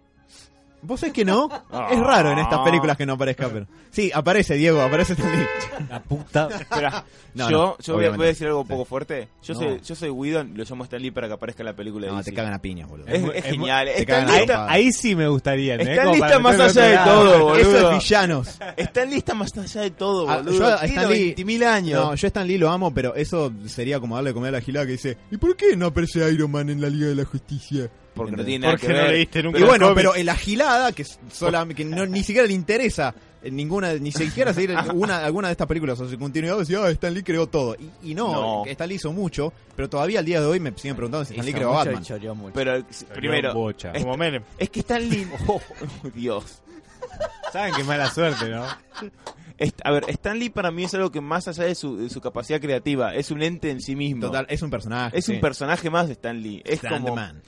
¿Vos 0.82 1.00
sabés 1.00 1.12
que 1.14 1.24
no? 1.24 1.48
Es 1.90 1.98
raro 1.98 2.30
en 2.30 2.38
estas 2.38 2.60
películas 2.60 2.96
que 2.96 3.06
no 3.06 3.14
aparezca, 3.14 3.48
pero. 3.48 3.66
Sí, 3.90 4.10
aparece 4.14 4.54
Diego, 4.54 4.80
aparece 4.82 5.16
también. 5.16 5.46
La 5.88 6.00
puta. 6.02 6.48
Espera, 6.60 7.04
No, 7.34 7.50
yo, 7.50 7.56
no, 7.58 7.76
yo 7.80 7.94
voy, 7.94 8.04
a, 8.04 8.10
voy 8.10 8.24
a 8.24 8.28
decir 8.28 8.46
algo 8.46 8.60
un 8.60 8.66
Sí. 8.66 8.72
poco 8.72 8.84
fuerte. 8.84 9.28
Yo 9.42 9.54
No. 9.54 9.60
soy 9.60 9.80
yo 9.84 9.94
soy 9.94 10.10
Whedon, 10.10 10.52
lo 10.56 10.64
llamo 10.64 10.84
Stan 10.84 11.00
Lee 11.02 11.10
para 11.10 11.26
que 11.28 11.34
aparezca 11.34 11.62
en 11.62 11.66
la 11.66 11.74
película 11.76 12.06
de 12.06 12.12
No, 12.12 12.18
DC. 12.18 12.30
te 12.30 12.36
cagan 12.36 12.52
a 12.54 12.60
piñas, 12.60 12.88
boludo. 12.88 13.08
Es, 13.08 13.22
Es 13.22 13.34
es 13.36 13.44
genial. 13.44 13.86
te 13.86 14.00
Stan 14.02 14.26
cagan 14.26 14.46
Lee 14.46 14.52
a 14.52 14.64
Ahí, 14.68 14.84
ahí 14.86 14.92
sí 14.92 15.16
me 15.16 15.26
gustaría. 15.28 15.72
¿entendés? 15.74 15.94
Stan 15.96 16.04
Como 16.06 16.14
Lee 16.14 16.20
para 16.20 16.32
está 16.32 16.42
más 16.42 16.60
allá 16.76 16.82
de 16.88 16.96
todo, 17.10 17.44
boludo. 17.44 17.56
Eso 17.56 17.90
es 17.90 17.98
villanos. 17.98 18.48
Stan 18.76 19.10
Lee 19.10 19.16
está 19.16 19.34
más 19.34 19.58
allá 19.58 19.80
de 19.80 19.90
todo, 19.90 20.26
boludo. 20.26 20.52
yo 20.58 20.66
a 20.66 20.84
Stan 20.84 21.10
Lee- 21.10 21.34
20.000 21.34 21.64
años. 21.64 22.00
No, 22.04 22.14
yo 22.14 22.26
a 22.26 22.28
Stan 22.28 22.46
Lee 22.46 22.58
lo 22.58 22.70
amo, 22.70 22.92
pero 22.94 23.14
eso 23.14 23.52
sería 23.66 23.98
como 23.98 24.14
darle 24.14 24.32
comida 24.32 24.50
a 24.50 24.52
la 24.52 24.60
gilada 24.60 24.86
que 24.86 24.92
dice: 24.92 25.16
¿Y 25.30 25.36
por 25.38 25.56
qué 25.56 25.76
no 25.76 25.86
aparece 25.86 26.30
Iron 26.30 26.50
Man 26.50 26.70
en 26.70 26.80
la 26.80 26.88
Liga 26.88 27.06
de 27.08 27.14
la 27.16 27.24
Justicia? 27.24 27.90
Porque 28.16 28.34
no 28.36 28.44
tiene 28.44 28.60
nada 28.66 28.72
Porque 28.72 28.86
que 28.88 28.92
no 28.92 28.98
ver. 29.00 29.10
leíste 29.10 29.42
nunca 29.42 29.58
Y 29.58 29.62
bueno, 29.62 29.86
cómics. 29.88 29.96
pero 30.02 30.16
en 30.16 30.26
la 30.26 30.34
gilada, 30.36 30.92
que, 30.92 31.04
sola- 31.30 31.66
que 31.68 31.84
no- 31.84 32.06
ni 32.06 32.22
siquiera 32.24 32.46
le 32.48 32.54
interesa 32.54 33.14
en 33.42 33.54
ninguna, 33.54 33.92
ni 33.94 34.10
siquiera 34.10 34.52
seguir 34.52 34.74
una, 34.94 35.18
alguna 35.24 35.48
de 35.48 35.52
estas 35.52 35.68
películas 35.68 36.00
o 36.00 36.08
su 36.08 36.18
continuidad, 36.18 36.58
decía, 36.58 36.78
ah, 36.82 36.90
Stan 36.90 37.14
Lee 37.14 37.22
creó 37.22 37.46
todo. 37.46 37.76
Y, 38.02 38.10
y 38.10 38.14
no, 38.14 38.32
No. 38.32 38.64
Stan 38.66 38.88
Lee 38.88 38.96
hizo 38.96 39.12
mucho, 39.12 39.52
pero 39.76 39.88
todavía 39.88 40.18
al 40.18 40.24
día 40.24 40.40
de 40.40 40.46
hoy 40.46 40.58
me 40.58 40.72
siguen 40.76 40.96
preguntando 40.96 41.24
si 41.24 41.34
Stan 41.34 41.46
Lee 41.46 41.52
creó 41.52 41.68
mucho 41.72 41.78
Batman. 41.92 42.36
mucho. 42.38 42.52
Pero 42.54 42.84
primero, 43.14 43.54
Bocha. 43.54 43.92
es, 43.92 44.02
Como 44.02 44.16
Menem. 44.16 44.42
es 44.58 44.70
que 44.70 44.80
Stan 44.80 45.08
Lee... 45.08 45.28
Oh, 45.46 45.60
Dios. 46.14 46.62
Saben 47.52 47.74
que 47.74 47.84
mala 47.84 48.10
suerte, 48.10 48.48
¿no? 48.48 48.64
A 49.84 49.90
ver, 49.90 50.04
Stan 50.08 50.38
Lee 50.38 50.50
para 50.50 50.70
mí 50.70 50.84
es 50.84 50.92
algo 50.94 51.10
que 51.10 51.20
más 51.22 51.48
allá 51.48 51.64
de 51.64 51.74
su, 51.74 51.96
de 51.96 52.10
su 52.10 52.20
capacidad 52.20 52.60
creativa, 52.60 53.14
es 53.14 53.30
un 53.30 53.42
ente 53.42 53.70
en 53.70 53.80
sí 53.80 53.96
mismo. 53.96 54.22
Total, 54.26 54.44
es 54.50 54.60
un 54.60 54.68
personaje. 54.70 55.16
es 55.18 55.24
sí. 55.24 55.32
un 55.34 55.40
personaje 55.40 55.88
más 55.88 56.08
de 56.08 56.12
Stan 56.14 56.38
Lee. 56.42 56.60
Es 56.64 56.74
Stan 56.74 56.94
the 56.94 57.00
como, 57.00 57.14
Man. 57.16 57.40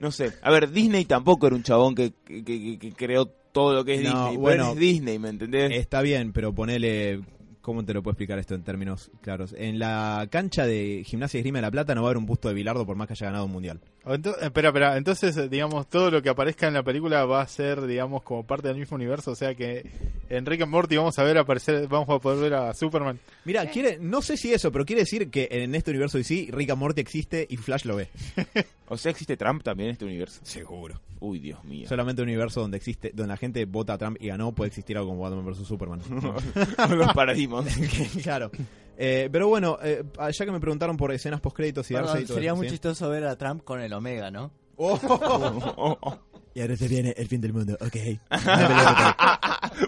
No 0.00 0.10
sé. 0.10 0.32
A 0.42 0.50
ver, 0.50 0.70
Disney 0.70 1.04
tampoco 1.04 1.46
era 1.46 1.56
un 1.56 1.62
chabón 1.62 1.94
que, 1.94 2.12
que, 2.24 2.44
que- 2.44 2.78
que 2.78 2.92
creó 2.92 3.26
todo 3.26 3.74
lo 3.74 3.84
que 3.84 3.94
es 3.94 4.02
No, 4.02 4.10
Disney. 4.10 4.36
bueno, 4.36 4.64
pero 4.64 4.72
es 4.74 4.78
Disney, 4.78 5.18
¿me 5.18 5.28
entendés? 5.30 5.72
Está 5.72 6.02
bien, 6.02 6.32
pero 6.32 6.54
ponele. 6.54 7.20
¿Cómo 7.62 7.84
te 7.84 7.92
lo 7.92 8.00
puedo 8.00 8.12
explicar 8.12 8.38
esto 8.38 8.54
en 8.54 8.62
términos 8.62 9.10
claros? 9.22 9.52
En 9.58 9.80
la 9.80 10.28
cancha 10.30 10.66
de 10.66 11.02
Gimnasia 11.04 11.38
y 11.38 11.40
Esgrima 11.40 11.58
de 11.58 11.62
la 11.62 11.70
Plata 11.72 11.96
no 11.96 12.02
va 12.02 12.06
a 12.06 12.10
haber 12.10 12.18
un 12.18 12.24
busto 12.24 12.46
de 12.46 12.54
Bilardo 12.54 12.86
por 12.86 12.94
más 12.94 13.08
que 13.08 13.14
haya 13.14 13.26
ganado 13.26 13.46
un 13.46 13.50
mundial. 13.50 13.80
Ento- 14.04 14.36
espera, 14.40 14.68
espera. 14.68 14.96
Entonces, 14.96 15.36
eh, 15.36 15.48
digamos, 15.48 15.88
todo 15.90 16.12
lo 16.12 16.22
que 16.22 16.28
aparezca 16.28 16.68
en 16.68 16.74
la 16.74 16.84
película 16.84 17.24
va 17.24 17.42
a 17.42 17.48
ser, 17.48 17.84
digamos, 17.88 18.22
como 18.22 18.46
parte 18.46 18.68
del 18.68 18.76
mismo 18.76 18.94
universo. 18.94 19.32
O 19.32 19.34
sea 19.34 19.56
que 19.56 19.84
en 20.30 20.46
Rick 20.46 20.62
and 20.62 20.70
Morty 20.70 20.96
vamos 20.96 21.18
a 21.18 21.24
ver 21.24 21.38
aparecer, 21.38 21.88
vamos 21.88 22.08
a 22.08 22.20
poder 22.20 22.38
ver 22.38 22.54
a 22.54 22.72
Superman. 22.72 23.18
Mira, 23.44 23.68
quiere, 23.68 23.98
no 24.00 24.22
sé 24.22 24.36
si 24.36 24.52
eso, 24.52 24.70
pero 24.70 24.84
quiere 24.84 25.02
decir 25.02 25.28
que 25.28 25.48
en 25.50 25.74
este 25.74 25.90
universo 25.90 26.18
DC 26.18 26.50
Rick 26.52 26.70
and 26.70 26.78
Morty 26.78 27.00
existe 27.00 27.48
y 27.50 27.56
Flash 27.56 27.84
lo 27.84 27.96
ve. 27.96 28.06
O 28.88 28.96
sea, 28.96 29.10
existe 29.10 29.36
Trump 29.36 29.62
también 29.62 29.88
en 29.88 29.92
este 29.94 30.04
universo. 30.04 30.40
Seguro. 30.44 31.00
Uy, 31.20 31.38
Dios 31.40 31.64
mío. 31.64 31.88
Solamente 31.88 32.22
un 32.22 32.28
universo 32.28 32.60
donde 32.60 32.76
existe, 32.76 33.10
donde 33.14 33.32
la 33.32 33.36
gente 33.36 33.64
vota 33.64 33.94
a 33.94 33.98
Trump 33.98 34.16
y 34.20 34.28
ganó, 34.28 34.52
puede 34.52 34.68
existir 34.68 34.96
algo 34.96 35.10
como 35.10 35.22
Batman 35.22 35.44
vs 35.44 35.66
Superman. 35.66 36.00
Los 36.90 37.12
paradigmas. 37.12 37.66
claro. 38.22 38.50
Eh, 38.96 39.28
pero 39.30 39.48
bueno, 39.48 39.78
eh, 39.82 40.04
ya 40.32 40.44
que 40.44 40.52
me 40.52 40.60
preguntaron 40.60 40.96
por 40.96 41.12
escenas 41.12 41.40
post 41.40 41.56
créditos 41.56 41.90
y 41.90 41.94
Perdón, 41.94 42.20
y 42.20 42.24
todo 42.24 42.34
sería 42.34 42.50
eso, 42.50 42.56
muy 42.56 42.66
¿sí? 42.66 42.72
chistoso 42.72 43.10
ver 43.10 43.24
a 43.24 43.36
Trump 43.36 43.62
con 43.64 43.80
el 43.80 43.92
Omega, 43.92 44.30
¿no? 44.30 44.50
Y 46.56 46.60
ahora 46.62 46.74
se 46.74 46.88
viene 46.88 47.12
el 47.18 47.28
fin 47.28 47.38
del 47.42 47.52
mundo, 47.52 47.76
ok. 47.78 47.96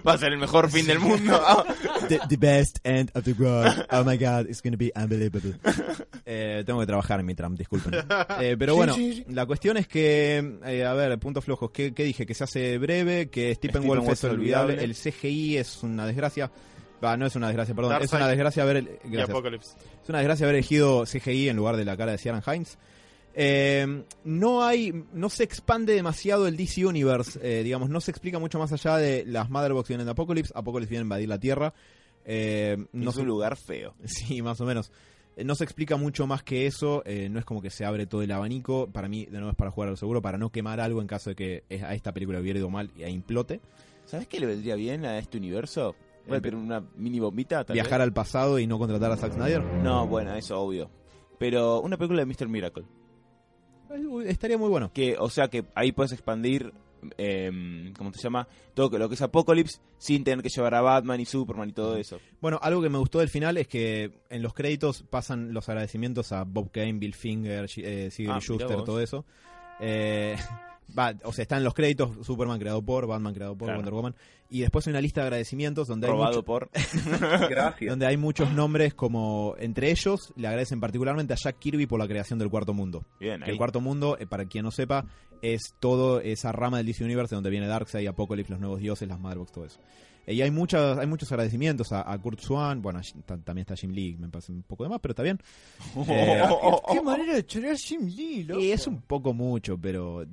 Va 0.07 0.13
a 0.13 0.19
ser 0.19 0.35
el 0.35 0.39
mejor 0.39 0.71
fin 0.71 0.87
del 0.87 1.01
mundo. 1.01 1.41
the, 2.11 2.21
the 2.29 2.37
best 2.37 2.79
end 2.85 3.11
of 3.15 3.25
the 3.25 3.33
world. 3.33 3.87
Oh 3.91 4.05
my 4.05 4.19
god, 4.19 4.51
it's 4.51 4.61
gonna 4.61 4.77
be 4.77 4.93
unbelievable. 4.95 5.55
Eh, 6.31 6.63
tengo 6.67 6.79
que 6.81 6.87
trabajar 6.87 7.21
en 7.21 7.25
mi 7.25 7.35
Trump, 7.35 7.57
disculpen. 7.57 7.95
Eh, 8.43 8.55
pero 8.59 8.75
bueno, 8.75 8.95
la 9.29 9.47
cuestión 9.47 9.79
es 9.79 9.89
que, 9.89 10.59
eh, 10.67 10.85
a 10.85 10.93
ver, 10.93 11.19
puntos 11.19 11.43
flojos. 11.43 11.71
¿Qué, 11.71 11.95
qué 11.95 12.05
dije? 12.05 12.27
Que 12.27 12.35
se 12.35 12.45
hace 12.45 12.77
breve, 12.77 13.31
que 13.31 13.55
Stephen 13.55 13.81
Stephen 13.81 13.89
Wolf 13.89 14.09
es 14.09 14.19
es 14.19 14.25
olvidable. 14.25 14.75
olvidable. 14.75 14.85
El 14.85 14.95
CGI 14.95 15.57
es 15.57 15.83
una 15.83 16.05
desgracia. 16.05 16.51
Va, 17.03 17.17
no 17.17 17.25
es 17.25 17.35
una 17.35 17.47
desgracia, 17.47 17.75
perdón. 17.75 17.93
Es 17.93 17.99
Darkseid 18.01 18.21
una 18.21 18.29
desgracia 18.29 18.63
haber, 18.63 19.01
Y. 19.11 19.17
Apocalypse. 19.19 19.71
Es 20.03 20.09
una 20.11 20.19
desgracia 20.19 20.45
haber 20.45 20.57
elegido 20.57 21.05
CGI 21.07 21.49
en 21.49 21.57
lugar 21.57 21.79
de 21.79 21.87
la 21.87 21.97
cara 21.97 22.13
de 22.13 22.19
Ciaran 22.19 22.43
Hines. 22.47 22.77
Eh, 23.35 24.05
no 24.25 24.65
hay, 24.65 25.05
no 25.13 25.29
se 25.31 25.45
expande 25.45 25.95
demasiado 25.95 26.47
el 26.49 26.57
DC 26.57 26.85
Universe, 26.85 27.39
eh, 27.43 27.63
digamos, 27.63 27.89
no 27.89 28.01
se 28.01 28.11
explica 28.11 28.39
mucho 28.39 28.59
más 28.59 28.73
allá 28.73 28.97
de 28.97 29.25
las 29.27 29.49
Motherbox 29.51 29.89
vienen 29.89 30.07
de 30.07 30.11
Apocalypse, 30.13 30.53
Apocalypse 30.57 30.91
viene 30.91 31.03
a 31.03 31.05
invadir 31.05 31.29
la 31.29 31.39
Tierra. 31.39 31.73
Eh, 32.25 32.77
no 32.93 33.11
es 33.11 33.15
se- 33.17 33.23
un 33.23 33.29
lugar 33.29 33.57
feo. 33.57 33.95
Sí, 34.05 34.43
más 34.43 34.61
o 34.61 34.65
menos. 34.67 34.91
No 35.37 35.55
se 35.55 35.63
explica 35.63 35.97
mucho 35.97 36.27
más 36.27 36.43
que 36.43 36.67
eso, 36.67 37.05
no 37.31 37.39
es 37.39 37.45
como 37.45 37.63
que 37.63 37.71
se 37.71 37.85
abre 37.85 38.07
todo 38.07 38.23
el 38.23 38.33
abanico, 38.33 38.89
para 38.91 39.07
mí 39.09 39.25
de 39.27 39.33
nuevo 39.39 39.51
es 39.51 39.57
para 39.57 39.71
jugar 39.71 39.89
al 39.91 39.97
seguro, 39.97 40.21
para 40.21 40.37
no 40.37 40.51
quemar 40.51 40.81
algo 40.81 41.01
en 41.01 41.07
caso 41.07 41.31
de 41.31 41.37
que 41.37 41.63
a 41.81 41.95
esta 41.95 42.13
película 42.13 42.41
hubiera 42.41 42.59
ido 42.59 42.71
mal 42.71 42.91
e 42.99 43.09
implote. 43.09 43.61
¿Sabes 44.05 44.27
qué 44.27 44.41
le 44.41 44.47
vendría 44.47 44.75
bien 44.75 45.05
a 45.05 45.17
este 45.19 45.39
universo? 45.39 45.95
A 46.29 46.55
una 46.57 46.83
mini 46.97 47.21
bombita. 47.21 47.63
tal 47.65 47.75
Viajar 47.75 48.01
al 48.01 48.13
pasado 48.13 48.59
y 48.59 48.67
no 48.67 48.81
contratar 48.81 49.13
a 49.13 49.17
Zack 49.17 49.35
Snyder. 49.35 49.63
No, 49.63 50.09
bueno, 50.09 50.35
eso 50.35 50.61
obvio. 50.61 50.91
Pero 51.39 51.81
una 51.83 51.97
película 51.97 52.25
de 52.25 52.27
Mr. 52.27 52.49
Miracle. 52.49 52.85
Estaría 54.27 54.59
muy 54.59 54.69
bueno. 54.69 54.93
Que, 54.93 55.17
o 55.19 55.31
sea 55.31 55.49
que 55.49 55.65
ahí 55.75 55.93
puedes 55.93 56.13
expandir, 56.13 56.73
eh, 57.17 57.93
¿cómo 57.97 58.13
se 58.13 58.21
llama? 58.21 58.49
Todo 58.75 58.99
lo 58.99 59.09
que 59.09 59.15
es 59.15 59.23
Apocalypse 59.23 59.81
sin 59.99 60.25
tener 60.25 60.43
que 60.43 60.49
llevar 60.49 60.75
a 60.75 60.81
Batman 60.81 61.21
y 61.21 61.25
Superman 61.25 61.71
y 61.71 61.73
todo 61.73 61.97
eso. 61.97 62.21
Bueno, 62.41 62.59
algo 62.63 62.83
que 62.83 62.89
me 62.89 62.99
gustó 62.99 63.19
del 63.21 63.29
final 63.29 63.57
es 63.57 63.67
que 63.69 64.13
en 64.31 64.43
los 64.43 64.55
créditos 64.55 65.03
pasan 65.03 65.53
los 65.53 65.69
agradecimientos 65.69 66.33
a 66.33 66.45
Bob 66.45 66.71
Kane, 66.71 66.95
Bill 66.95 67.15
Finger, 67.15 67.69
eh, 67.77 68.11
Ah, 68.29 68.41
Schuster, 68.41 68.83
todo 68.85 69.01
eso. 69.01 69.25
Eh, 69.81 70.37
va, 70.97 71.15
o 71.25 71.33
sea, 71.33 71.43
están 71.43 71.65
los 71.65 71.75
créditos 71.75 72.25
Superman 72.27 72.59
creado 72.59 72.83
por, 72.83 73.07
Batman 73.07 73.35
creado 73.35 73.57
por, 73.57 73.67
Claro. 73.67 73.79
Wonder 73.81 73.95
Woman. 73.95 74.15
Y 74.51 74.61
después 74.61 74.87
hay 74.87 74.93
una 74.93 75.01
lista 75.01 75.21
de 75.21 75.27
agradecimientos 75.27 75.89
donde 75.89 76.07
hay, 76.09 76.15
mucho- 76.15 76.43
por... 76.45 76.71
donde 77.87 78.07
hay 78.07 78.17
muchos 78.17 78.51
nombres 78.53 78.95
como, 78.95 79.55
entre 79.59 79.91
ellos, 79.91 80.33
le 80.37 80.49
agradecen 80.49 80.81
particularmente 80.81 81.35
a 81.35 81.37
Jack 81.37 81.59
Kirby 81.59 81.87
por 81.87 81.99
la 81.99 82.09
creación 82.09 82.39
del 82.39 82.49
Cuarto 82.49 82.73
Mundo. 82.73 83.05
Bien, 83.21 83.43
ahí. 83.43 83.51
el 83.51 83.57
Cuarto 83.59 83.81
Mundo, 83.81 84.17
eh, 84.19 84.27
para 84.27 84.47
quien 84.47 84.65
no 84.65 84.71
sepa, 84.71 85.05
es 85.43 85.75
todo 85.81 86.21
esa 86.21 86.53
rama 86.53 86.79
del 86.79 86.87
DC 86.87 87.05
Universe 87.05 87.35
donde 87.35 87.51
viene 87.51 87.67
Darkseid, 87.67 88.09
Apocalypse, 88.09 88.51
los 88.53 88.61
nuevos 88.61 88.81
dioses, 88.81 89.07
las 89.09 89.21
Motherbox, 89.21 89.53
todo 89.53 89.65
eso. 89.67 89.81
Eh, 90.27 90.35
y 90.35 90.43
hay 90.43 90.51
muchas, 90.51 90.99
hay 90.99 91.07
muchos 91.07 91.31
agradecimientos 91.31 91.93
a, 91.93 92.11
a 92.11 92.19
Kurt 92.19 92.41
Swan, 92.41 92.81
bueno, 92.83 92.99
a 93.01 93.37
también 93.45 93.59
está 93.61 93.75
Jim 93.77 93.91
Lee, 93.93 94.17
me 94.19 94.29
parece 94.29 94.53
un 94.53 94.63
poco 94.63 94.85
de 94.85 94.91
más, 94.91 95.01
pero 95.01 95.13
está 95.13 95.23
bien. 95.23 95.39
Eh, 96.09 96.43
Qué 96.93 97.01
manera 97.03 97.35
de 97.35 97.45
chorear 97.47 97.77
Jim 97.77 98.07
Lee, 98.07 98.45
loco. 98.45 98.61
y 98.61 98.71
es 98.73 98.87
un 98.87 99.03
poco 99.03 99.33
mucho, 99.35 99.77
pero 99.79 100.25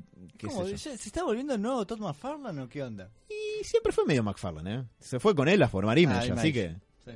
¿Se 0.77 0.93
está 0.93 1.23
volviendo 1.23 1.57
nuevo 1.57 1.85
Todd 1.85 1.99
McFarlane 1.99 2.61
o 2.61 2.69
qué 2.69 2.83
onda? 2.83 3.09
Y 3.29 3.63
siempre 3.63 3.91
fue 3.91 4.05
medio 4.05 4.23
McFarlane, 4.23 4.75
¿eh? 4.75 4.83
Se 4.99 5.19
fue 5.19 5.33
con 5.35 5.47
él 5.47 5.61
a 5.63 5.67
formar 5.69 5.97
Image, 5.97 6.31
Ah, 6.31 6.35
así 6.37 6.53
que... 6.53 6.75
Sí. 7.05 7.11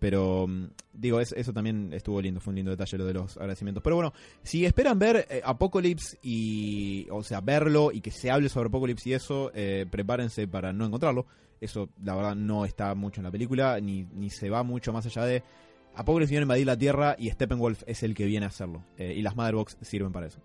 Pero 0.00 0.46
mm, 0.48 0.68
digo, 0.94 1.20
es- 1.20 1.32
eso 1.36 1.52
también 1.52 1.92
estuvo 1.92 2.18
lindo, 2.20 2.40
fue 2.40 2.52
un 2.52 2.56
lindo 2.56 2.70
detalle 2.70 2.96
lo 2.96 3.04
de 3.04 3.12
los 3.12 3.36
agradecimientos. 3.36 3.82
Pero 3.82 3.96
bueno, 3.96 4.12
si 4.42 4.64
esperan 4.64 4.98
ver 4.98 5.26
eh, 5.28 5.42
Apocalypse 5.44 6.18
y, 6.22 7.06
o 7.10 7.22
sea, 7.22 7.42
verlo 7.42 7.92
y 7.92 8.00
que 8.00 8.10
se 8.10 8.30
hable 8.30 8.48
sobre 8.48 8.68
Apocalypse 8.68 9.10
y 9.10 9.12
eso, 9.12 9.50
eh, 9.54 9.84
prepárense 9.90 10.48
para 10.48 10.72
no 10.72 10.86
encontrarlo. 10.86 11.26
Eso, 11.60 11.90
la 12.02 12.14
verdad, 12.14 12.34
no 12.34 12.64
está 12.64 12.94
mucho 12.94 13.20
en 13.20 13.24
la 13.24 13.30
película, 13.30 13.78
ni, 13.80 14.04
ni 14.14 14.30
se 14.30 14.48
va 14.48 14.62
mucho 14.62 14.92
más 14.94 15.04
allá 15.06 15.24
de... 15.26 15.42
Apocalypse 15.94 16.30
viene 16.32 16.42
a 16.42 16.46
invadir 16.46 16.66
la 16.66 16.76
Tierra 16.78 17.14
y 17.18 17.30
Steppenwolf 17.30 17.82
es 17.86 18.02
el 18.02 18.14
que 18.14 18.24
viene 18.24 18.46
a 18.46 18.48
hacerlo. 18.48 18.82
eh, 18.96 19.12
y 19.14 19.20
las 19.22 19.36
Motherbox 19.36 19.76
sirven 19.82 20.10
para 20.10 20.26
eso. 20.26 20.40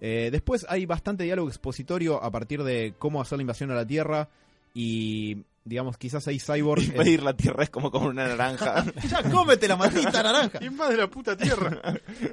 Eh, 0.00 0.28
después 0.30 0.64
hay 0.68 0.86
bastante 0.86 1.24
diálogo 1.24 1.48
expositorio 1.48 2.22
a 2.22 2.30
partir 2.30 2.62
de 2.62 2.94
cómo 2.98 3.20
hacer 3.20 3.38
la 3.38 3.42
invasión 3.42 3.70
a 3.70 3.74
la 3.74 3.86
Tierra 3.86 4.28
y, 4.74 5.38
digamos, 5.64 5.96
quizás 5.96 6.28
hay 6.28 6.38
Cyborg... 6.38 6.82
eh, 6.84 6.92
Pedir 6.96 7.22
la 7.22 7.34
tierra 7.34 7.64
es 7.64 7.70
como 7.70 7.90
comer 7.90 8.10
una 8.10 8.28
naranja. 8.28 8.84
ya 9.08 9.22
cómete 9.28 9.66
la 9.66 9.76
maldita 9.76 10.22
naranja. 10.22 10.58
Y 10.64 10.70
más 10.70 10.90
de 10.90 10.98
la 10.98 11.08
puta 11.08 11.36
tierra. 11.36 11.80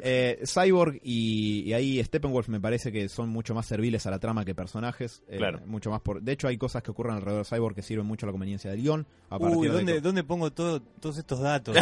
Eh, 0.02 0.44
Cyborg 0.46 1.00
y, 1.02 1.62
y 1.66 1.74
ahí 1.74 2.04
Steppenwolf 2.04 2.50
me 2.50 2.60
parece 2.60 2.92
que 2.92 3.10
son 3.10 3.30
mucho 3.30 3.56
más 3.56 3.66
serviles 3.66 4.06
a 4.06 4.12
la 4.12 4.20
trama 4.20 4.46
que 4.46 4.54
personajes. 4.54 5.24
eh, 5.28 5.38
Claro. 5.38 5.62
Mucho 5.66 5.90
más 5.90 6.02
por. 6.02 6.22
De 6.22 6.34
hecho, 6.34 6.48
hay 6.48 6.58
cosas 6.58 6.84
que 6.84 6.92
ocurren 6.92 7.16
alrededor 7.16 7.46
de 7.46 7.50
Cyborg 7.50 7.74
que 7.76 7.82
sirven 7.82 8.06
mucho 8.06 8.26
a 8.26 8.28
la 8.28 8.34
conveniencia 8.34 8.70
del 8.70 8.82
guion. 8.82 9.08
A 9.30 9.40
partir 9.40 9.58
Uy, 9.58 9.68
de 9.70 9.74
¿dónde, 9.74 10.02
¿dónde 10.02 10.24
pongo 10.24 10.52
todo, 10.52 10.82
todos 10.82 11.18
estos 11.18 11.40
datos? 11.40 11.76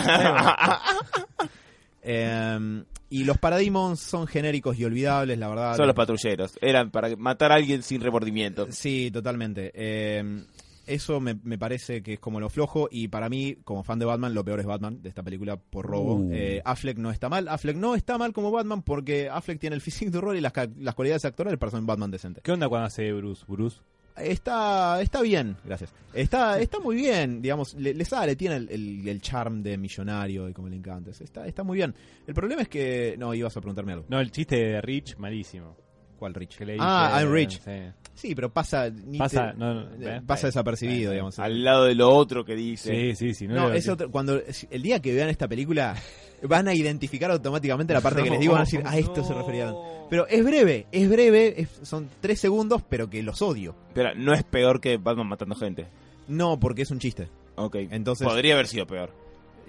Eh, 2.03 2.83
y 3.09 3.23
los 3.23 3.37
Parademons 3.37 3.99
son 3.99 4.27
genéricos 4.27 4.77
y 4.77 4.85
olvidables, 4.85 5.37
la 5.37 5.47
verdad. 5.47 5.77
Son 5.77 5.87
los 5.87 5.95
patrulleros. 5.95 6.57
Eran 6.61 6.91
para 6.91 7.15
matar 7.15 7.51
a 7.51 7.55
alguien 7.55 7.83
sin 7.83 8.01
remordimiento. 8.01 8.67
Sí, 8.71 9.11
totalmente. 9.11 9.71
Eh, 9.75 10.43
eso 10.85 11.19
me, 11.19 11.35
me 11.43 11.57
parece 11.57 12.03
que 12.03 12.13
es 12.13 12.19
como 12.19 12.39
lo 12.39 12.49
flojo 12.49 12.89
y 12.91 13.07
para 13.07 13.29
mí, 13.29 13.57
como 13.63 13.83
fan 13.83 13.99
de 13.99 14.05
Batman, 14.05 14.33
lo 14.33 14.43
peor 14.43 14.59
es 14.59 14.65
Batman 14.65 15.01
de 15.01 15.09
esta 15.09 15.23
película 15.23 15.57
por 15.57 15.85
robo. 15.85 16.15
Uh. 16.15 16.29
Eh, 16.33 16.61
Affleck 16.65 16.97
no 16.97 17.11
está 17.11 17.29
mal. 17.29 17.47
Affleck 17.47 17.77
no 17.77 17.95
está 17.95 18.17
mal 18.17 18.33
como 18.33 18.51
Batman 18.51 18.81
porque 18.81 19.29
Affleck 19.29 19.59
tiene 19.59 19.75
el 19.75 19.81
físico 19.81 20.11
de 20.11 20.19
rol 20.19 20.37
y 20.37 20.41
las 20.41 20.95
cualidades 20.95 21.25
actorales 21.25 21.57
para 21.59 21.71
ser 21.71 21.79
un 21.79 21.85
Batman 21.85 22.11
decente. 22.11 22.41
¿Qué 22.41 22.51
onda 22.51 22.67
cuando 22.67 22.87
hace 22.87 23.13
Bruce? 23.13 23.45
Bruce. 23.47 23.79
Está, 24.15 25.01
está 25.01 25.21
bien, 25.21 25.57
gracias. 25.65 25.91
Está, 26.13 26.59
está 26.59 26.79
muy 26.79 26.95
bien, 26.95 27.41
digamos, 27.41 27.73
le, 27.73 27.93
le 27.93 28.05
sale, 28.05 28.35
tiene 28.35 28.57
el, 28.57 29.07
el, 29.07 29.21
charm 29.21 29.63
de 29.63 29.77
millonario 29.77 30.47
y 30.47 30.53
como 30.53 30.69
le 30.69 30.75
encanta. 30.75 31.09
Está, 31.09 31.47
está 31.47 31.63
muy 31.63 31.77
bien. 31.77 31.95
El 32.27 32.33
problema 32.35 32.61
es 32.61 32.69
que. 32.69 33.15
No, 33.17 33.33
ibas 33.33 33.57
a 33.57 33.61
preguntarme 33.61 33.93
algo. 33.93 34.05
No, 34.09 34.19
el 34.19 34.31
chiste 34.31 34.55
de 34.55 34.81
Rich, 34.81 35.17
malísimo. 35.17 35.82
¿Cuál 36.23 36.35
Rich? 36.35 36.55
Que 36.55 36.65
le 36.65 36.77
ah, 36.79 37.09
dice- 37.11 37.25
I'm 37.25 37.33
Rich. 37.33 37.59
sí. 37.65 37.71
Sí, 38.13 38.33
pero 38.33 38.49
pasa. 38.49 38.89
ni 38.89 39.17
Pasa, 39.17 39.51
te- 39.51 39.57
no, 39.57 39.73
no, 39.73 39.81
eh, 39.81 40.15
eh, 40.17 40.21
pasa 40.25 40.47
eh, 40.47 40.51
desapercibido, 40.51 41.11
eh, 41.11 41.15
digamos. 41.15 41.37
Al 41.37 41.65
lado 41.65 41.83
de 41.83 41.95
lo 41.95 42.09
otro 42.15 42.45
que 42.45 42.55
dice. 42.55 43.13
Sí, 43.13 43.15
sí, 43.17 43.33
sí. 43.33 43.45
No, 43.45 43.73
es 43.73 43.89
otro, 43.89 44.09
cuando 44.09 44.39
el 44.71 44.81
día 44.81 45.01
que 45.01 45.13
vean 45.13 45.27
esta 45.27 45.49
película 45.49 45.97
van 46.43 46.69
a 46.69 46.73
identificar 46.73 47.29
automáticamente 47.29 47.93
la 47.93 47.99
parte 47.99 48.23
que 48.23 48.29
les 48.29 48.39
digo, 48.39 48.53
van 48.53 48.61
a 48.61 48.63
decir, 48.63 48.81
a 48.85 48.97
esto 48.97 49.21
se 49.21 49.33
referían. 49.33 49.75
Pero 50.09 50.25
es 50.27 50.45
breve, 50.45 50.87
es 50.93 51.09
breve, 51.09 51.59
es- 51.61 51.81
son 51.81 52.07
tres 52.21 52.39
segundos, 52.39 52.81
pero 52.87 53.09
que 53.09 53.21
los 53.21 53.41
odio. 53.41 53.75
Pero 53.93 54.15
no 54.15 54.33
es 54.33 54.43
peor 54.45 54.79
que 54.79 54.95
Batman 54.95 55.27
matando 55.27 55.55
gente. 55.55 55.87
No, 56.29 56.57
porque 56.57 56.83
es 56.83 56.91
un 56.91 56.99
chiste. 56.99 57.27
Ok. 57.55 57.75
Entonces- 57.91 58.25
Podría 58.25 58.53
haber 58.53 58.67
sido 58.67 58.87
peor. 58.87 59.11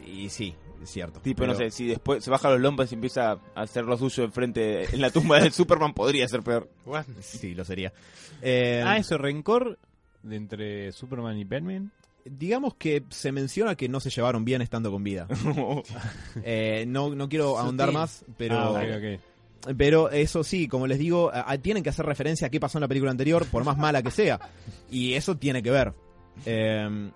Y 0.06 0.28
sí, 0.28 0.54
es 0.84 0.90
cierto. 0.90 1.20
Tipo, 1.20 1.46
no 1.46 1.54
sé, 1.54 1.70
si 1.70 1.86
después 1.86 2.22
se 2.24 2.30
baja 2.30 2.50
los 2.50 2.60
lombos 2.60 2.90
y 2.92 2.94
empieza 2.94 3.32
a 3.32 3.38
hacer 3.62 3.84
lo 3.84 3.96
suyo 3.98 4.24
enfrente 4.24 4.84
en 4.94 5.00
la 5.00 5.10
tumba 5.10 5.40
del 5.40 5.52
Superman, 5.52 5.92
podría 5.94 6.26
ser 6.28 6.42
peor. 6.42 6.68
What? 6.86 7.04
Sí, 7.20 7.54
lo 7.54 7.64
sería. 7.64 7.92
Eh, 8.42 8.82
Ah, 8.84 8.96
eso, 8.98 9.18
rencor 9.18 9.78
de 10.22 10.36
entre 10.36 10.92
Superman 10.92 11.36
y 11.38 11.44
Batman. 11.44 11.90
digamos 12.24 12.74
que 12.76 13.02
se 13.10 13.30
menciona 13.32 13.74
que 13.74 13.88
no 13.88 14.00
se 14.00 14.08
llevaron 14.10 14.44
bien 14.44 14.62
estando 14.62 14.90
con 14.90 15.04
vida. 15.04 15.26
Eh, 16.42 16.84
no, 16.86 17.14
no 17.14 17.28
quiero 17.28 17.58
ahondar 17.58 17.88
Sutil. 17.88 17.98
más, 18.00 18.24
pero... 18.36 18.76
Ah. 18.76 18.82
Pero 19.78 20.10
eso 20.10 20.44
sí, 20.44 20.68
como 20.68 20.86
les 20.86 20.98
digo, 20.98 21.30
a- 21.32 21.50
a- 21.50 21.56
tienen 21.58 21.82
que 21.82 21.88
hacer 21.88 22.04
referencia 22.04 22.48
a 22.48 22.50
qué 22.50 22.60
pasó 22.60 22.76
en 22.76 22.82
la 22.82 22.88
película 22.88 23.10
anterior, 23.10 23.46
por 23.46 23.64
más 23.64 23.78
mala 23.78 24.02
que 24.02 24.10
sea. 24.10 24.38
Y 24.90 25.14
eso 25.14 25.36
tiene 25.38 25.62
que 25.62 25.70
ver. 25.70 25.94
Eh, 26.44 27.10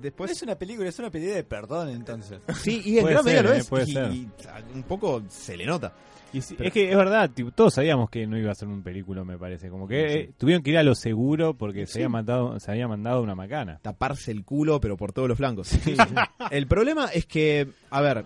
después, 0.00 0.30
es 0.30 0.42
una 0.42 0.56
película, 0.56 0.88
es 0.88 0.98
una 0.98 1.10
película 1.10 1.36
de 1.36 1.44
perdón 1.44 1.88
entonces. 1.90 2.40
sí, 2.62 2.82
y 2.84 2.98
en 2.98 3.06
gran 3.06 3.24
medida 3.24 3.42
lo 3.42 3.52
eh, 3.52 3.58
es. 3.58 3.68
puede 3.68 3.88
y, 3.88 3.92
ser. 3.92 4.12
y, 4.12 4.28
un 4.74 4.82
poco 4.84 5.22
se 5.28 5.56
le 5.56 5.66
nota. 5.66 5.92
Y 6.32 6.40
sí, 6.42 6.54
Pero- 6.56 6.68
es 6.68 6.72
que 6.72 6.90
es 6.90 6.96
verdad, 6.96 7.30
tipo, 7.30 7.50
todos 7.50 7.74
sabíamos 7.74 8.08
que 8.08 8.26
no 8.26 8.38
iba 8.38 8.52
a 8.52 8.54
ser 8.54 8.68
un 8.68 8.82
película, 8.82 9.24
me 9.24 9.36
parece. 9.36 9.68
Como 9.68 9.88
que 9.88 10.14
eh, 10.14 10.30
tuvieron 10.38 10.62
que 10.62 10.70
ir 10.70 10.78
a 10.78 10.82
lo 10.82 10.94
seguro 10.94 11.54
porque 11.54 11.86
se, 11.86 11.98
había 11.98 12.08
mandado, 12.08 12.60
se 12.60 12.70
había 12.70 12.86
mandado 12.86 13.22
una 13.22 13.34
macana. 13.34 13.80
Taparse 13.82 14.30
el 14.30 14.44
culo, 14.44 14.80
pero 14.80 14.96
por 14.96 15.12
todos 15.12 15.28
los 15.28 15.36
flancos. 15.36 15.72
el 16.50 16.66
problema 16.66 17.06
es 17.06 17.26
que, 17.26 17.68
a 17.90 18.00
ver, 18.00 18.24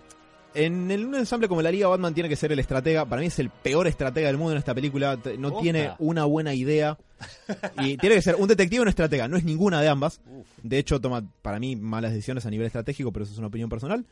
en 0.55 0.89
el- 0.89 1.05
un 1.05 1.15
ensamble 1.15 1.47
como 1.47 1.61
la 1.61 1.71
Liga, 1.71 1.87
Batman 1.87 2.13
tiene 2.13 2.29
que 2.29 2.35
ser 2.35 2.51
el 2.51 2.59
estratega. 2.59 3.05
Para 3.05 3.21
mí 3.21 3.27
es 3.27 3.37
el 3.39 3.49
peor 3.49 3.87
estratega 3.87 4.27
del 4.27 4.37
mundo 4.37 4.53
en 4.53 4.57
esta 4.57 4.73
película. 4.73 5.19
No 5.37 5.57
tiene 5.59 5.91
una 5.99 6.25
buena 6.25 6.53
idea. 6.53 6.97
Y 7.79 7.97
tiene 7.97 8.15
que 8.15 8.21
ser 8.21 8.35
un 8.35 8.47
detective 8.47 8.79
o 8.79 8.81
un 8.83 8.87
estratega. 8.89 9.27
No 9.27 9.37
es 9.37 9.43
ninguna 9.43 9.81
de 9.81 9.87
ambas. 9.89 10.19
De 10.63 10.77
hecho, 10.77 10.99
toma 10.99 11.23
para 11.41 11.59
mí 11.59 11.75
malas 11.75 12.11
decisiones 12.11 12.45
a 12.45 12.49
nivel 12.49 12.67
estratégico, 12.67 13.11
pero 13.11 13.23
eso 13.25 13.33
es 13.33 13.37
una 13.39 13.47
opinión 13.47 13.69
personal. 13.69 14.05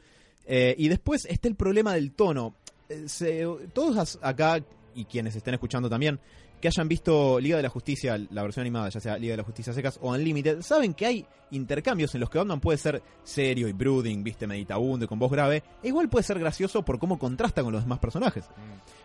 Eh, 0.45 0.75
y 0.77 0.89
después 0.89 1.25
está 1.25 1.47
el 1.47 1.55
problema 1.55 1.93
del 1.93 2.11
tono. 2.11 2.53
Eh, 2.89 3.03
se- 3.07 3.45
todos 3.73 4.19
acá, 4.21 4.61
y 4.95 5.05
quienes 5.05 5.35
estén 5.35 5.53
escuchando 5.53 5.89
también, 5.89 6.19
que 6.63 6.69
hayan 6.69 6.87
visto 6.87 7.41
Liga 7.41 7.57
de 7.57 7.63
la 7.63 7.67
Justicia, 7.67 8.17
la 8.29 8.41
versión 8.41 8.61
animada, 8.61 8.87
ya 8.87 9.01
sea 9.01 9.17
Liga 9.17 9.33
de 9.33 9.37
la 9.39 9.43
Justicia 9.43 9.73
Secas 9.73 9.99
o 10.01 10.11
Unlimited, 10.13 10.61
saben 10.61 10.93
que 10.93 11.05
hay 11.05 11.25
intercambios 11.51 12.15
en 12.15 12.21
los 12.21 12.29
que 12.29 12.37
Batman 12.37 12.61
puede 12.61 12.77
ser 12.77 13.03
serio 13.21 13.67
y 13.67 13.73
brooding, 13.73 14.23
viste, 14.23 14.47
meditabundo 14.47 15.03
y 15.03 15.07
con 15.09 15.19
voz 15.19 15.29
grave, 15.29 15.61
e 15.83 15.89
igual 15.89 16.07
puede 16.07 16.23
ser 16.23 16.39
gracioso 16.39 16.81
por 16.85 16.99
cómo 16.99 17.19
contrasta 17.19 17.63
con 17.63 17.73
los 17.73 17.83
demás 17.83 17.99
personajes. 17.99 18.45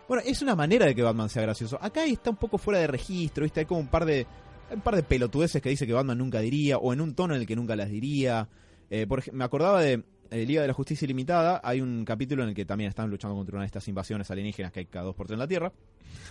Bueno, 0.07 0.23
es 0.25 0.41
una 0.41 0.55
manera 0.55 0.85
de 0.85 0.95
que 0.95 1.03
Batman 1.03 1.27
sea 1.27 1.41
gracioso. 1.41 1.77
Acá 1.81 2.05
está 2.05 2.29
un 2.29 2.37
poco 2.37 2.57
fuera 2.57 2.79
de 2.79 2.87
registro, 2.87 3.43
viste, 3.43 3.59
hay 3.59 3.65
como 3.65 3.81
un 3.81 3.87
par 3.87 4.05
de 4.05 4.25
un 4.73 4.79
par 4.79 4.95
de 4.95 5.03
pelotudeces 5.03 5.61
que 5.61 5.67
dice 5.67 5.85
que 5.85 5.91
Batman 5.91 6.17
nunca 6.17 6.39
diría, 6.39 6.77
o 6.77 6.93
en 6.93 7.01
un 7.01 7.13
tono 7.13 7.35
en 7.35 7.41
el 7.41 7.47
que 7.47 7.57
nunca 7.57 7.75
las 7.75 7.89
diría. 7.89 8.47
Eh, 8.89 9.05
por 9.05 9.33
me 9.33 9.43
acordaba 9.43 9.81
de 9.81 10.01
eh, 10.31 10.45
Liga 10.45 10.61
de 10.61 10.67
la 10.67 10.73
Justicia 10.73 11.05
Ilimitada, 11.05 11.61
hay 11.63 11.81
un 11.81 12.05
capítulo 12.05 12.43
en 12.43 12.49
el 12.49 12.55
que 12.55 12.65
también 12.65 12.89
están 12.89 13.09
luchando 13.09 13.35
contra 13.35 13.55
una 13.55 13.63
de 13.63 13.67
estas 13.67 13.87
invasiones 13.87 14.29
alienígenas 14.31 14.71
que 14.71 14.81
hay 14.81 14.85
cada 14.85 15.05
dos 15.05 15.15
por 15.15 15.27
tres 15.27 15.35
en 15.35 15.39
la 15.39 15.47
Tierra. 15.47 15.71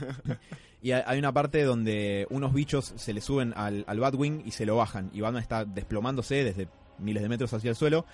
y 0.83 0.93
hay- 0.93 1.19
una 1.19 1.33
parte 1.33 1.63
donde 1.65 2.27
unos 2.31 2.53
bichos 2.53 2.93
se 2.97 3.13
le 3.13 3.21
suben 3.21 3.53
al, 3.57 3.85
al 3.87 4.01
Batwing 4.01 4.43
y 4.47 4.51
se 4.53 4.67
lo 4.67 4.77
bajan. 4.77 5.11
Y 5.13 5.21
Batman 5.21 5.43
está 5.43 5.65
desplomándose 5.65 6.45
desde 6.45 6.69
miles 6.99 7.23
de 7.23 7.29
metros 7.29 7.53
hacia 7.53 7.71
el 7.71 7.77
suelo. 7.77 8.05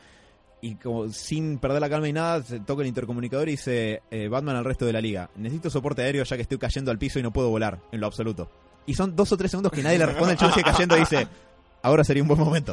Y 0.61 0.77
como 0.77 1.11
sin 1.11 1.59
perder 1.59 1.81
la 1.83 1.91
calma 1.91 2.09
y 2.09 2.13
nada, 2.15 2.43
se 2.43 2.61
toca 2.61 2.81
el 2.83 2.89
intercomunicador 2.89 3.49
y 3.49 3.53
dice 3.53 4.01
eh, 4.11 4.29
Batman 4.29 4.57
al 4.57 4.65
resto 4.65 4.87
de 4.87 4.95
la 4.95 5.01
liga. 5.03 5.29
Necesito 5.37 5.69
soporte 5.69 6.03
aéreo 6.03 6.25
ya 6.25 6.37
que 6.37 6.43
estoy 6.43 6.57
cayendo 6.57 6.91
al 6.91 6.99
piso 6.99 7.19
y 7.19 7.23
no 7.23 7.33
puedo 7.33 7.51
volar, 7.51 7.83
en 7.93 8.01
lo 8.01 8.07
absoluto. 8.07 8.51
Y 8.87 8.95
son 8.95 9.15
dos 9.15 9.31
o 9.33 9.37
tres 9.37 9.51
segundos 9.51 9.73
que 9.73 9.83
nadie 9.83 9.99
le 9.99 10.07
responde, 10.07 10.33
el 10.33 10.39
sigue 10.39 10.63
cayendo 10.63 10.97
y 10.97 11.01
dice, 11.01 11.27
ahora 11.85 12.03
sería 12.03 12.23
un 12.23 12.29
buen 12.29 12.41
momento. 12.41 12.73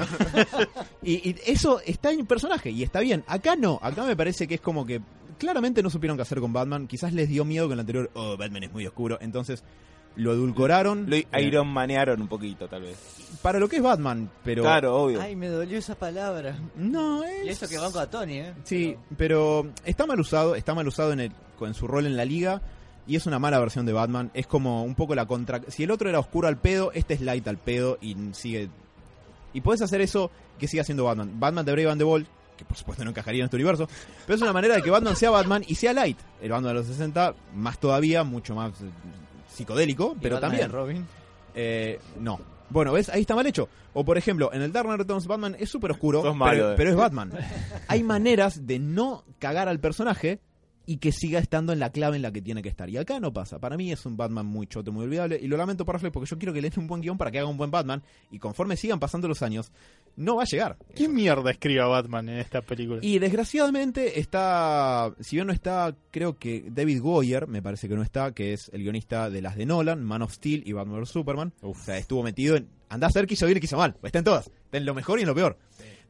y, 1.03 1.30
y 1.30 1.36
eso 1.45 1.82
está 1.86 2.12
en 2.12 2.26
personaje 2.26 2.72
y 2.72 2.82
está 2.82 3.01
bien. 3.01 3.24
Acá 3.28 3.55
no, 3.55 3.80
acá 3.84 4.03
me 4.03 4.16
parece 4.16 4.47
que 4.47 4.55
es 4.55 4.62
como 4.62 4.86
que 4.86 5.01
claramente 5.38 5.84
no 5.84 5.89
supieron 5.89 6.18
qué 6.18 6.24
hacer 6.24 6.39
con 6.39 6.53
Batman. 6.53 6.88
Quizás 6.88 7.14
les 7.14 7.28
dio 7.28 7.43
miedo 7.45 7.68
que 7.68 7.74
en 7.74 7.78
el 7.78 7.80
anterior, 7.82 8.12
oh, 8.14 8.38
Batman 8.38 8.64
es 8.64 8.72
muy 8.72 8.88
oscuro. 8.88 9.18
Entonces 9.22 9.64
lo 10.16 10.34
edulcoraron. 10.34 11.09
Lo 11.09 11.16
eh, 11.16 11.28
Iron 11.39 11.68
Manearon 11.68 12.22
un 12.22 12.28
poquito, 12.28 12.68
tal 12.68 12.84
vez. 12.84 12.97
para 13.41 13.59
lo 13.59 13.68
que 13.68 13.78
es 13.78 13.82
Batman, 13.82 14.30
pero... 14.43 14.64
Claro, 14.64 14.95
obvio. 14.95 15.22
Ay, 15.22 15.36
me 15.36 15.47
dolió 15.47 15.78
esa 15.78 15.95
palabra. 15.95 16.57
No, 16.76 17.24
es... 17.24 17.45
Y 17.45 17.49
eso 17.49 17.68
que 17.68 17.78
banco 17.78 17.99
a 17.99 18.09
Tony, 18.09 18.39
¿eh? 18.39 18.53
Sí, 18.64 18.95
pero 19.18 19.72
está 19.86 20.05
mal 20.05 20.20
usado, 20.20 20.55
está 20.55 20.74
mal 20.74 20.88
usado 20.88 21.12
en, 21.14 21.22
el, 21.22 21.32
en 21.62 21.74
su 21.74 21.88
rol 21.88 22.05
en 22.05 22.18
la 22.18 22.26
liga 22.26 22.62
y 23.07 23.16
es 23.16 23.26
una 23.26 23.39
mala 23.39 23.59
versión 23.59 23.86
de 23.86 23.93
Batman. 23.93 24.32
Es 24.34 24.47
como 24.47 24.84
un 24.84 24.95
poco 24.95 25.16
la 25.16 25.26
contra... 25.26 25.62
Si 25.70 25.84
el 25.84 25.91
otro 25.91 26.09
era 26.09 26.20
oscuro 26.20 26.47
al 26.47 26.57
pedo, 26.57 26.91
este 26.93 27.14
es 27.14 27.22
light 27.22 27.47
al 27.47 27.57
pedo 27.57 27.97
y 28.01 28.16
sigue... 28.34 28.70
Y 29.54 29.62
puedes 29.62 29.82
hacer 29.82 30.02
eso 30.02 30.32
que 30.60 30.68
siga 30.68 30.84
siendo 30.84 31.04
Batman. 31.04 31.39
Batman 31.39 31.66
de 31.66 31.72
Brave 31.72 31.91
and 31.91 31.99
the 31.99 32.06
Bold, 32.06 32.28
que 32.58 32.66
por 32.66 32.78
supuesto 32.78 33.04
no 33.04 33.10
encajaría 33.10 33.41
en 33.41 33.45
este 33.45 33.58
universo, 33.58 33.88
pero 34.26 34.36
es 34.36 34.41
una 34.41 34.54
manera 34.54 34.76
de 34.76 34.82
que 34.82 34.89
Batman 34.89 35.16
sea 35.16 35.30
Batman 35.32 35.64
y 35.68 35.76
sea 35.76 35.93
light. 35.93 36.18
El 36.41 36.52
Batman 36.52 36.74
de 36.74 36.80
los 36.80 36.88
60, 36.88 37.36
más 37.56 37.80
todavía, 37.80 38.24
mucho 38.24 38.56
más 38.56 38.72
eh, 38.82 38.86
psicodélico, 39.54 40.16
¿Y 40.18 40.22
pero 40.22 40.36
Batman 40.36 40.52
también... 40.52 40.72
Robin. 40.72 41.08
Eh, 41.54 41.99
no. 42.20 42.39
Bueno, 42.70 42.93
¿ves? 42.93 43.10
Ahí 43.10 43.22
está 43.22 43.36
mal 43.36 43.45
hecho. 43.45 43.68
O 43.93 44.06
por 44.06 44.18
ejemplo, 44.18 44.52
en 44.54 44.62
el 44.62 44.72
Dark 44.72 44.86
Knight 44.86 45.02
Returns 45.02 45.28
Batman 45.28 45.58
es 45.60 45.70
súper 45.70 45.91
oscuro, 45.91 46.22
Sos 46.22 46.36
malo, 46.36 46.52
pero, 46.52 46.72
eh. 46.72 46.74
pero 46.78 46.89
es 46.91 46.95
Batman. 46.95 47.32
Hay 47.88 48.04
maneras 48.04 48.66
de 48.66 48.80
no 48.80 49.26
cagar 49.39 49.68
al 49.68 49.80
personaje 49.80 50.39
y 50.86 50.97
que 50.97 51.11
siga 51.11 51.39
estando 51.39 51.73
en 51.73 51.79
la 51.79 51.91
clave 51.91 52.15
en 52.15 52.21
la 52.21 52.32
que 52.32 52.41
tiene 52.41 52.61
que 52.61 52.69
estar. 52.69 52.89
Y 52.89 52.97
acá 52.97 53.19
no 53.19 53.32
pasa. 53.32 53.59
Para 53.59 53.77
mí 53.77 53.91
es 53.91 54.05
un 54.05 54.17
Batman 54.17 54.45
muy 54.45 54.67
choto, 54.67 54.91
muy 54.91 55.05
olvidable. 55.05 55.39
Y 55.41 55.47
lo 55.47 55.57
lamento 55.57 55.86
para 55.86 55.97
Affleck 55.97 56.13
porque 56.13 56.29
yo 56.29 56.38
quiero 56.38 56.53
que 56.53 56.61
le 56.61 56.69
den 56.69 56.79
un 56.79 56.88
buen 56.88 57.01
guion 57.01 57.17
para 57.17 57.32
que 57.32 57.39
haga 57.39 57.47
un 57.47 57.57
buen 57.57 57.71
Batman. 57.71 58.03
Y 58.32 58.39
conforme 58.39 58.75
sigan 58.75 58.99
pasando 58.99 59.27
los 59.27 59.41
años, 59.41 59.71
no 60.15 60.36
va 60.36 60.43
a 60.43 60.45
llegar. 60.45 60.77
¿Qué 60.95 61.07
mierda 61.07 61.51
escribe 61.51 61.82
a 61.82 61.86
Batman 61.86 62.29
en 62.29 62.39
esta 62.39 62.61
película? 62.61 62.99
Y 63.01 63.19
desgraciadamente 63.19 64.19
está, 64.19 65.13
si 65.19 65.38
bien 65.38 65.47
no 65.47 65.53
está, 65.53 65.95
creo 66.09 66.38
que 66.38 66.65
David 66.69 67.01
Goyer, 67.01 67.47
me 67.47 67.61
parece 67.61 67.88
que 67.88 67.95
no 67.95 68.01
está, 68.01 68.34
que 68.34 68.53
es 68.53 68.69
el 68.73 68.82
guionista 68.82 69.29
de 69.29 69.41
las 69.41 69.55
de 69.55 69.65
Nolan, 69.65 70.03
Man 70.03 70.21
of 70.21 70.34
Steel 70.34 70.63
y 70.65 70.73
Batman 70.73 71.01
vs 71.01 71.09
Superman. 71.09 71.53
O 71.61 71.75
sea, 71.75 71.97
estuvo 71.97 72.23
metido 72.23 72.55
en, 72.55 72.67
andá 72.89 73.07
a 73.07 73.11
ser 73.11 73.27
quiso 73.27 73.45
bien 73.45 73.57
y 73.57 73.61
quiso 73.61 73.77
mal. 73.77 73.95
Está 74.03 74.19
en 74.19 74.25
todas. 74.25 74.47
Está 74.47 74.77
en 74.77 74.86
lo 74.86 74.93
mejor 74.93 75.19
y 75.19 75.21
en 75.21 75.27
lo 75.27 75.36
peor. 75.36 75.57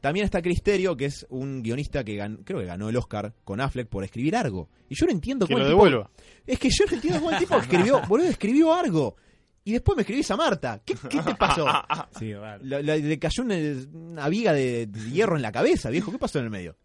También 0.02 0.26
está 0.26 0.42
Cristerio, 0.42 0.98
que 0.98 1.06
es 1.06 1.26
un 1.30 1.62
guionista 1.64 2.04
que 2.04 2.18
gan- 2.18 2.42
creo 2.44 2.60
que 2.60 2.66
ganó 2.66 2.90
el 2.90 2.98
Oscar 2.98 3.34
con 3.44 3.62
Affleck 3.62 3.88
por 3.88 4.04
escribir 4.04 4.36
algo. 4.36 4.68
Y 4.90 4.96
yo 4.96 5.06
no 5.06 5.12
entiendo 5.12 5.46
que 5.48 5.54
cómo 5.54 5.64
lo 5.64 5.70
el 5.70 5.74
tipo- 5.76 5.86
devuelva. 5.86 6.12
Es 6.46 6.60
que 6.60 6.70
yo 6.70 6.86
no 6.90 6.96
entiendo 6.96 7.20
cómo 7.20 7.32
el 7.32 7.38
tipo 7.38 7.56
escribió, 7.58 8.02
boludo, 8.08 8.28
escribió 8.28 8.74
algo. 8.74 9.16
Y 9.64 9.74
después 9.74 9.96
me 9.96 10.02
escribís 10.02 10.30
a 10.32 10.36
Marta. 10.38 10.82
¿Qué, 10.84 10.96
qué 11.08 11.20
te 11.22 11.36
pasó? 11.36 11.66
Sí, 12.20 12.34
raro. 12.34 12.64
La- 12.66 12.82
la- 12.82 12.98
le 12.98 13.20
cayó 13.20 13.44
una, 13.44 13.56
una 13.94 14.28
viga 14.28 14.54
de, 14.54 14.90
hierro 15.12 15.36
en 15.36 15.44
la 15.44 15.52
cabeza, 15.52 15.90
viejo. 15.92 16.12
¿Qué 16.12 16.18
pasó 16.18 16.40
en 16.40 16.46
el 16.46 16.52
medio? 16.52 16.76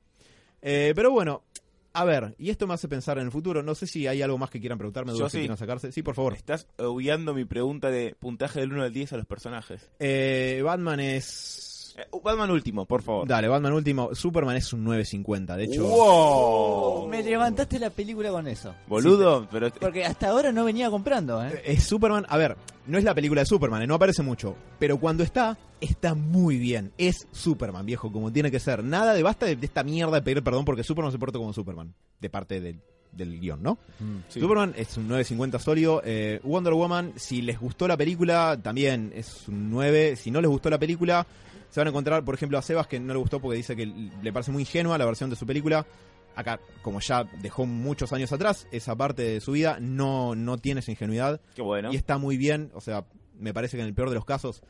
Eh, 0.61 0.93
pero 0.95 1.11
bueno, 1.11 1.45
a 1.95 2.05
ver, 2.05 2.35
y 2.39 2.51
esto 2.51 2.67
me 2.67 2.75
hace 2.75 2.87
pensar 2.87 3.17
en 3.17 3.25
el 3.25 3.31
futuro. 3.33 3.63
No 3.63 3.75
sé 3.75 3.87
si 3.87 4.07
hay 4.07 4.21
algo 4.21 4.37
más 4.37 4.51
que 4.51 4.61
quieran 4.61 4.77
preguntarme, 4.77 5.13
Yo 5.13 5.19
dudas 5.19 5.33
que 5.33 5.39
sí. 5.39 5.43
quieran 5.43 5.57
sacarse. 5.57 5.91
Sí, 5.91 6.03
por 6.03 6.15
favor. 6.15 6.35
Estás 6.35 6.69
obviando 6.77 7.33
mi 7.33 7.47
pregunta 7.47 7.91
de 7.91 8.15
puntaje 8.19 8.61
del 8.61 8.73
1 8.75 8.83
al 8.83 8.93
10 8.93 9.15
a 9.15 9.17
los 9.17 9.25
personajes. 9.27 9.89
Eh, 9.99 10.61
Batman 10.63 11.01
es. 11.01 11.73
Eh, 11.97 12.07
Batman 12.23 12.51
último, 12.51 12.85
por 12.85 13.03
favor. 13.03 13.27
Dale, 13.27 13.49
Batman 13.49 13.73
último. 13.73 14.15
Superman 14.15 14.57
es 14.57 14.73
un 14.73 14.85
9.50. 14.85 15.57
De 15.57 15.65
hecho, 15.65 15.85
¡Wow! 15.87 17.09
Me 17.09 17.23
levantaste 17.23 17.79
la 17.79 17.91
película 17.91 18.31
con 18.31 18.47
eso. 18.49 18.75
Boludo, 18.87 19.47
pero 19.51 19.71
Porque 19.71 20.05
hasta 20.05 20.29
ahora 20.29 20.53
no 20.53 20.65
venía 20.65 20.91
comprando, 20.91 21.45
¿eh? 21.45 21.63
es 21.65 21.85
Superman. 21.85 22.27
A 22.29 22.37
ver, 22.37 22.57
no 22.87 22.99
es 22.99 23.05
la 23.05 23.15
película 23.15 23.41
de 23.43 23.47
Superman, 23.47 23.83
eh, 23.83 23.87
no 23.87 23.95
aparece 23.95 24.23
mucho. 24.23 24.57
Pero 24.79 24.99
cuando 24.99 25.23
está, 25.23 25.57
está 25.81 26.15
muy 26.15 26.59
bien. 26.59 26.93
Es 26.99 27.27
Superman, 27.33 27.87
viejo, 27.87 28.13
como 28.13 28.33
tiene 28.33 28.51
que 28.51 28.61
ser. 28.61 28.85
Nada 28.85 29.15
de 29.15 29.23
basta 29.23 29.47
de, 29.47 29.57
de 29.57 29.67
esta 29.67 29.83
mierda 29.83 30.17
de 30.17 30.23
pedir 30.23 30.43
perdón 30.43 30.65
porque 30.65 30.85
Superman 30.85 31.13
se 31.13 31.19
porta 31.19 31.39
como 31.39 31.53
Superman. 31.53 31.95
De 32.21 32.29
parte 32.29 32.61
del, 32.61 32.81
del 33.13 33.41
guion, 33.41 33.63
¿no? 33.63 33.79
Mm. 34.01 34.17
Sí. 34.29 34.41
Superman 34.41 34.75
es 34.77 34.97
un 34.97 35.09
9.50 35.09 35.59
sólido. 35.59 36.03
Eh, 36.05 36.41
Wonder 36.45 36.75
Woman, 36.75 37.13
si 37.17 37.43
les 37.43 37.59
gustó 37.59 37.89
la 37.89 37.97
película, 37.97 38.59
también 38.63 39.13
es 39.15 39.49
un 39.49 39.71
9. 39.71 40.17
Si 40.17 40.31
no 40.31 40.41
les 40.41 40.51
gustó 40.51 40.71
la 40.71 40.79
película, 40.79 41.27
se 41.77 41.81
van 41.81 41.89
a 41.89 41.91
encontrar, 41.91 42.25
por 42.25 42.35
ejemplo, 42.35 42.57
a 42.57 42.63
Sebas, 42.63 42.87
que 42.87 42.99
no 42.99 43.13
le 43.13 43.19
gustó 43.19 43.39
porque 43.39 43.59
dice 43.59 43.77
que 43.77 43.85
le 43.85 44.33
parece 44.33 44.51
muy 44.51 44.63
ingenua 44.63 44.97
la 44.97 45.05
versión 45.05 45.29
de 45.29 45.37
su 45.37 45.45
película. 45.45 45.87
Acá, 46.35 46.59
como 46.81 47.01
ya 47.01 47.25
dejó 47.43 47.67
muchos 47.67 48.15
años 48.15 48.33
atrás, 48.33 48.67
esa 48.71 48.97
parte 48.97 49.21
de 49.21 49.43
su 49.43 49.53
vida 49.53 49.77
no, 49.79 50.35
no 50.35 50.57
tiene 50.57 50.81
esa 50.81 50.91
ingenuidad. 50.91 51.39
Qué 51.55 51.61
bueno. 51.61 51.93
Y 51.93 51.97
está 51.97 52.17
muy 52.17 52.39
bien. 52.39 52.71
O 52.73 52.81
sea, 52.81 53.05
me 53.39 53.53
parece 53.53 53.77
que 53.77 53.83
en 53.83 53.89
el 53.89 53.95
peor 53.95 54.09
de 54.09 54.15
los 54.15 54.25
casos 54.25 54.63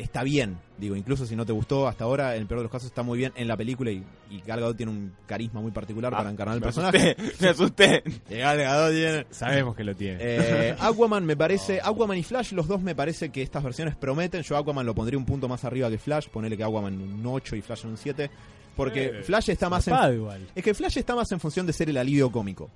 está 0.00 0.22
bien. 0.22 0.58
Digo, 0.78 0.96
incluso 0.96 1.26
si 1.26 1.36
no 1.36 1.44
te 1.46 1.52
gustó 1.52 1.86
hasta 1.86 2.04
ahora, 2.04 2.34
en 2.34 2.42
el 2.42 2.46
peor 2.48 2.60
de 2.60 2.62
los 2.64 2.72
casos 2.72 2.86
está 2.88 3.02
muy 3.02 3.18
bien 3.18 3.32
en 3.36 3.46
la 3.46 3.56
película 3.56 3.90
y, 3.90 4.02
y 4.30 4.40
Gal 4.40 4.60
Gadot 4.60 4.76
tiene 4.76 4.90
un 4.92 5.12
carisma 5.26 5.60
muy 5.60 5.70
particular 5.70 6.12
Ah, 6.14 6.18
para 6.18 6.30
encarnar 6.30 6.54
el 6.56 6.60
me 6.60 6.64
personaje. 6.66 7.10
asusté, 7.18 7.34
me 7.44 7.48
asusté. 7.48 8.02
Y 8.30 8.34
Gal 8.38 8.58
Gadot 8.58 8.92
tiene... 8.92 9.26
Sabemos 9.30 9.76
que 9.76 9.84
lo 9.84 9.94
tiene. 9.94 10.18
Eh, 10.20 10.76
Aquaman 10.80 11.24
me 11.26 11.36
parece, 11.36 11.80
Aquaman 11.82 12.16
y 12.18 12.22
Flash, 12.22 12.52
los 12.52 12.66
dos 12.66 12.80
me 12.80 12.94
parece 12.94 13.30
que 13.30 13.42
estas 13.42 13.62
versiones 13.62 13.94
prometen. 13.96 14.42
Yo 14.42 14.56
Aquaman 14.56 14.86
lo 14.86 14.94
pondría 14.94 15.18
un 15.18 15.26
punto 15.26 15.48
más 15.48 15.64
arriba 15.64 15.90
que 15.90 15.98
Flash, 15.98 16.28
ponerle 16.28 16.56
que 16.56 16.64
Aquaman 16.64 16.94
un 17.00 17.26
8 17.26 17.56
y 17.56 17.62
Flash 17.62 17.84
un 17.86 17.96
7. 17.96 18.30
Porque 18.76 19.04
Eh, 19.06 19.22
Flash 19.22 19.50
está 19.50 19.68
más 19.68 19.86
en, 19.88 20.14
igual. 20.14 20.46
es 20.54 20.64
que 20.64 20.72
Flash 20.74 20.96
está 20.98 21.14
más 21.14 21.30
en 21.32 21.40
función 21.40 21.66
de 21.66 21.72
ser 21.72 21.90
el 21.90 21.96
alivio 21.98 22.30
cómico. 22.32 22.70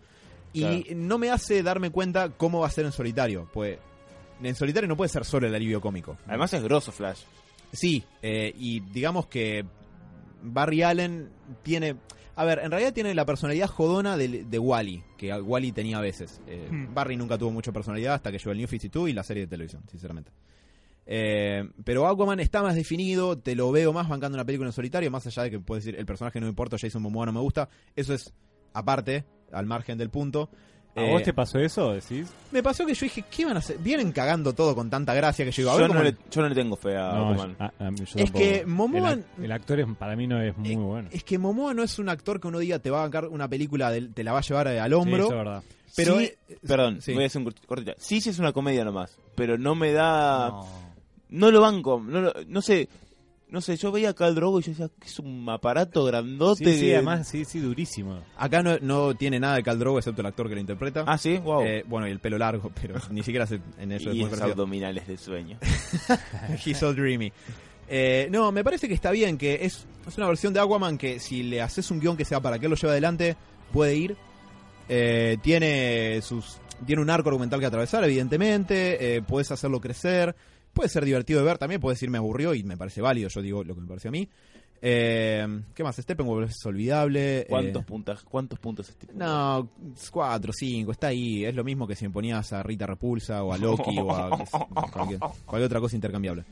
Y 0.52 0.60
Claro. 0.60 0.82
no 0.96 1.18
me 1.18 1.30
hace 1.30 1.62
darme 1.62 1.90
cuenta 1.90 2.28
cómo 2.28 2.60
va 2.60 2.66
a 2.66 2.70
ser 2.70 2.84
en 2.84 2.92
solitario. 2.92 3.48
Pues 3.52 3.78
en 4.44 4.54
solitario 4.54 4.88
no 4.88 4.96
puede 4.96 5.08
ser 5.08 5.24
solo 5.24 5.46
el 5.46 5.54
alivio 5.54 5.80
cómico. 5.80 6.16
Además 6.26 6.52
es 6.54 6.62
grosso 6.62 6.92
Flash. 6.92 7.20
Sí, 7.72 8.04
eh, 8.22 8.52
y 8.56 8.80
digamos 8.80 9.26
que 9.26 9.64
Barry 10.42 10.82
Allen 10.82 11.30
tiene... 11.62 11.96
A 12.36 12.44
ver, 12.44 12.58
en 12.64 12.70
realidad 12.70 12.92
tiene 12.92 13.14
la 13.14 13.24
personalidad 13.24 13.68
jodona 13.68 14.16
de, 14.16 14.44
de 14.44 14.58
Wally, 14.58 15.04
que 15.16 15.32
Wally 15.32 15.70
tenía 15.70 15.98
a 15.98 16.00
veces. 16.00 16.40
Eh, 16.48 16.68
Hmm. 16.68 16.92
Barry 16.92 17.16
nunca 17.16 17.38
tuvo 17.38 17.52
mucha 17.52 17.70
personalidad 17.72 18.14
hasta 18.14 18.32
que 18.32 18.38
llegó 18.38 18.50
el 18.50 18.58
New 18.58 18.66
52 18.66 19.08
y 19.08 19.12
la 19.12 19.22
serie 19.22 19.44
de 19.44 19.46
televisión, 19.48 19.82
sinceramente. 19.88 20.32
Eh, 21.06 21.68
pero 21.84 22.06
Aquaman 22.08 22.40
está 22.40 22.62
más 22.62 22.74
definido, 22.74 23.38
te 23.38 23.54
lo 23.54 23.70
veo 23.70 23.92
más 23.92 24.08
bancando 24.08 24.36
una 24.36 24.44
película 24.44 24.68
en 24.68 24.72
solitario, 24.72 25.10
más 25.10 25.26
allá 25.26 25.44
de 25.44 25.50
que 25.50 25.60
puedes 25.60 25.84
decir 25.84 25.98
el 25.98 26.06
personaje 26.06 26.40
no 26.40 26.46
me 26.46 26.50
importa, 26.50 26.76
Jason 26.78 27.02
Momoa 27.02 27.26
no 27.26 27.32
me 27.32 27.40
gusta. 27.40 27.68
Eso 27.94 28.14
es 28.14 28.32
aparte, 28.72 29.24
al 29.52 29.66
margen 29.66 29.98
del 29.98 30.10
punto. 30.10 30.50
¿A 30.96 31.02
Eh, 31.02 31.10
vos 31.10 31.22
te 31.24 31.32
pasó 31.32 31.58
eso? 31.58 31.92
¿Decís? 31.92 32.28
Me 32.52 32.62
pasó 32.62 32.86
que 32.86 32.94
yo 32.94 33.04
dije, 33.04 33.24
¿qué 33.28 33.44
van 33.44 33.56
a 33.56 33.58
hacer? 33.58 33.78
Vienen 33.78 34.12
cagando 34.12 34.52
todo 34.52 34.74
con 34.76 34.88
tanta 34.90 35.12
gracia 35.12 35.44
que 35.44 35.50
yo 35.50 35.62
digo, 35.62 35.70
a 35.70 35.74
Yo 35.74 35.80
ver 35.80 35.88
no, 35.88 35.94
cómo- 35.94 36.04
le, 36.04 36.16
yo 36.30 36.42
no 36.42 36.48
le 36.48 36.54
tengo 36.54 36.76
fe 36.76 36.96
a 36.96 37.12
No, 37.12 37.30
Aquaman. 37.30 37.56
yo- 37.58 37.64
a- 37.64 37.72
a 37.86 37.90
mí- 37.90 37.98
yo 37.98 38.04
Es 38.16 38.30
que 38.30 38.64
Momoa- 38.66 39.12
El, 39.12 39.18
ac- 39.20 39.24
el 39.44 39.52
actor 39.52 39.80
es, 39.80 39.86
para 39.98 40.14
mí 40.14 40.26
no 40.28 40.40
es 40.40 40.56
muy 40.56 40.70
Eh, 40.72 40.76
bueno. 40.76 41.08
Es 41.10 41.24
que 41.24 41.36
Momoa 41.38 41.74
no 41.74 41.82
es 41.82 41.98
un 41.98 42.08
actor 42.08 42.40
que 42.40 42.46
uno 42.46 42.60
diga 42.60 42.78
te 42.78 42.90
va 42.90 42.98
a 42.98 43.02
bancar 43.02 43.26
una 43.26 43.48
película, 43.48 43.90
del- 43.90 44.14
te 44.14 44.22
la 44.22 44.32
va 44.32 44.38
a 44.38 44.42
llevar 44.42 44.68
eh, 44.68 44.78
al 44.78 44.90
Sí, 44.90 44.94
hombro. 44.94 45.16
eso 45.24 45.32
es 45.32 45.36
verdad. 45.38 45.62
pero 45.96 46.18
Sí, 46.18 46.24
eh, 46.48 46.58
Perdón, 46.66 47.00
sí. 47.00 47.12
voy 47.12 47.24
a 47.24 47.26
hacer 47.26 47.42
un 47.42 47.48
cort- 47.48 47.66
cortita. 47.66 47.94
Sí, 47.98 48.20
sí 48.20 48.30
es 48.30 48.38
una 48.38 48.52
comedia 48.52 48.84
nomás, 48.84 49.16
pero 49.34 49.58
no 49.58 49.74
me 49.74 49.92
da... 49.92 50.48
No, 50.50 50.66
No. 51.30 51.50
lo 51.50 51.60
banco, 51.60 52.00
no, 52.06 52.20
lo- 52.20 52.32
no 52.46 52.62
sé... 52.62 52.88
No 53.48 53.60
sé, 53.60 53.76
yo 53.76 53.92
veía 53.92 54.10
a 54.10 54.14
Khal 54.14 54.34
Drogo 54.34 54.58
y 54.58 54.62
yo 54.64 54.70
decía 54.70 54.88
que 55.00 55.06
es 55.06 55.18
un 55.20 55.48
aparato 55.48 56.04
grandote. 56.04 56.64
Sí, 56.64 56.74
sí, 56.74 56.86
que- 56.86 56.94
además, 56.96 57.28
sí, 57.28 57.44
sí, 57.44 57.60
durísimo. 57.60 58.20
acá 58.36 58.62
no, 58.62 58.78
no 58.80 59.14
tiene 59.14 59.38
nada 59.38 59.56
de 59.56 59.62
Khal 59.62 59.78
Drogo 59.78 59.98
excepto 59.98 60.22
el 60.22 60.26
actor 60.26 60.48
que 60.48 60.54
lo 60.54 60.60
interpreta. 60.60 61.04
Ah, 61.06 61.18
sí, 61.18 61.38
wow. 61.38 61.62
Eh, 61.62 61.84
bueno, 61.86 62.08
y 62.08 62.10
el 62.10 62.18
pelo 62.18 62.36
largo, 62.38 62.72
pero 62.82 62.96
ni 63.10 63.22
siquiera 63.22 63.46
se- 63.46 63.60
en 63.78 63.92
eso 63.92 64.10
es 64.10 64.16
y 64.16 64.22
parecido. 64.22 64.46
abdominales 64.52 65.06
de 65.06 65.16
sueño. 65.16 65.58
He's 66.64 66.78
so 66.78 66.92
dreamy. 66.92 67.32
Eh, 67.88 68.28
no, 68.30 68.50
me 68.50 68.64
parece 68.64 68.88
que 68.88 68.94
está 68.94 69.10
bien, 69.10 69.36
que 69.38 69.58
es, 69.64 69.86
es 70.08 70.16
una 70.18 70.26
versión 70.26 70.52
de 70.52 70.60
Aquaman 70.60 70.96
que 70.98 71.20
si 71.20 71.42
le 71.42 71.60
haces 71.60 71.90
un 71.90 72.00
guion 72.00 72.16
que 72.16 72.24
sea 72.24 72.40
para 72.40 72.58
que 72.58 72.66
él 72.66 72.70
lo 72.70 72.76
lleve 72.76 72.92
adelante, 72.92 73.36
puede 73.72 73.94
ir. 73.94 74.16
Eh, 74.88 75.36
tiene 75.42 76.20
sus 76.22 76.58
tiene 76.86 77.00
un 77.00 77.08
arco 77.08 77.28
argumental 77.28 77.60
que 77.60 77.66
atravesar, 77.66 78.02
evidentemente. 78.04 79.16
eh, 79.16 79.22
puedes 79.22 79.50
hacerlo 79.52 79.80
crecer. 79.80 80.34
Puede 80.74 80.88
ser 80.90 81.04
divertido 81.04 81.40
de 81.40 81.46
ver 81.46 81.58
también. 81.58 81.80
Puedes 81.80 81.96
decir 81.98 82.10
me 82.10 82.18
aburrió 82.18 82.52
y 82.54 82.62
me 82.64 82.76
parece 82.76 83.00
válido. 83.00 83.28
Yo 83.28 83.40
digo 83.40 83.64
lo 83.64 83.74
que 83.74 83.80
me 83.80 83.86
pareció 83.88 84.08
a 84.08 84.12
mí. 84.12 84.28
Eh, 84.86 85.62
¿Qué 85.74 85.82
más? 85.82 85.96
Steppenwolf 85.96 86.50
es 86.50 86.66
olvidable. 86.66 87.46
¿Cuántos, 87.48 87.82
eh, 87.82 87.86
puntas, 87.86 88.22
¿Cuántos 88.22 88.58
puntos 88.58 88.94
tipo? 88.96 89.14
no, 89.16 89.70
cuatro, 90.10 90.52
cinco, 90.52 90.92
está 90.92 91.06
ahí. 91.06 91.42
Es 91.46 91.54
lo 91.54 91.64
mismo 91.64 91.86
que 91.86 91.96
si 91.96 92.06
me 92.06 92.12
ponías 92.12 92.52
a 92.52 92.62
Rita 92.62 92.84
Repulsa 92.86 93.42
o 93.44 93.54
a 93.54 93.56
Loki 93.56 93.98
o 93.98 94.14
a 94.14 94.28
cualquier, 94.92 95.20
cualquier 95.20 95.62
otra 95.62 95.80
cosa 95.80 95.96
intercambiable. 95.96 96.44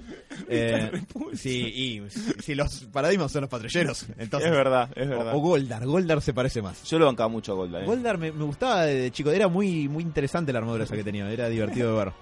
Eh, 0.49 0.91
sí, 1.35 1.61
y 1.61 2.11
si 2.43 2.55
los 2.55 2.85
paradigmas 2.85 3.31
son 3.31 3.43
los 3.43 3.51
patrulleros, 3.51 4.07
entonces. 4.16 4.49
es 4.51 4.57
verdad, 4.57 4.89
es 4.97 5.09
verdad. 5.11 5.35
O, 5.35 5.37
o 5.37 5.41
Goldar, 5.41 5.85
Goldar 5.85 6.23
se 6.23 6.33
parece 6.33 6.62
más. 6.62 6.85
Yo 6.85 6.99
lo 6.99 7.05
bancaba 7.05 7.29
mucho 7.29 7.53
a 7.53 7.57
Golda. 7.57 7.83
eh. 7.83 7.85
Goldar 7.85 8.16
me, 8.16 8.33
me 8.33 8.45
gustaba 8.45 8.87
de 8.87 9.11
chico, 9.11 9.31
era 9.31 9.49
muy, 9.49 9.89
muy 9.91 10.03
interesante 10.03 10.55
la 10.55 10.61
armadura 10.61 10.85
esa 10.85 10.97
que 10.97 11.05
tenía, 11.05 11.31
era 11.31 11.51
divertido 11.51 11.91
de 11.93 12.05
ver. 12.05 12.12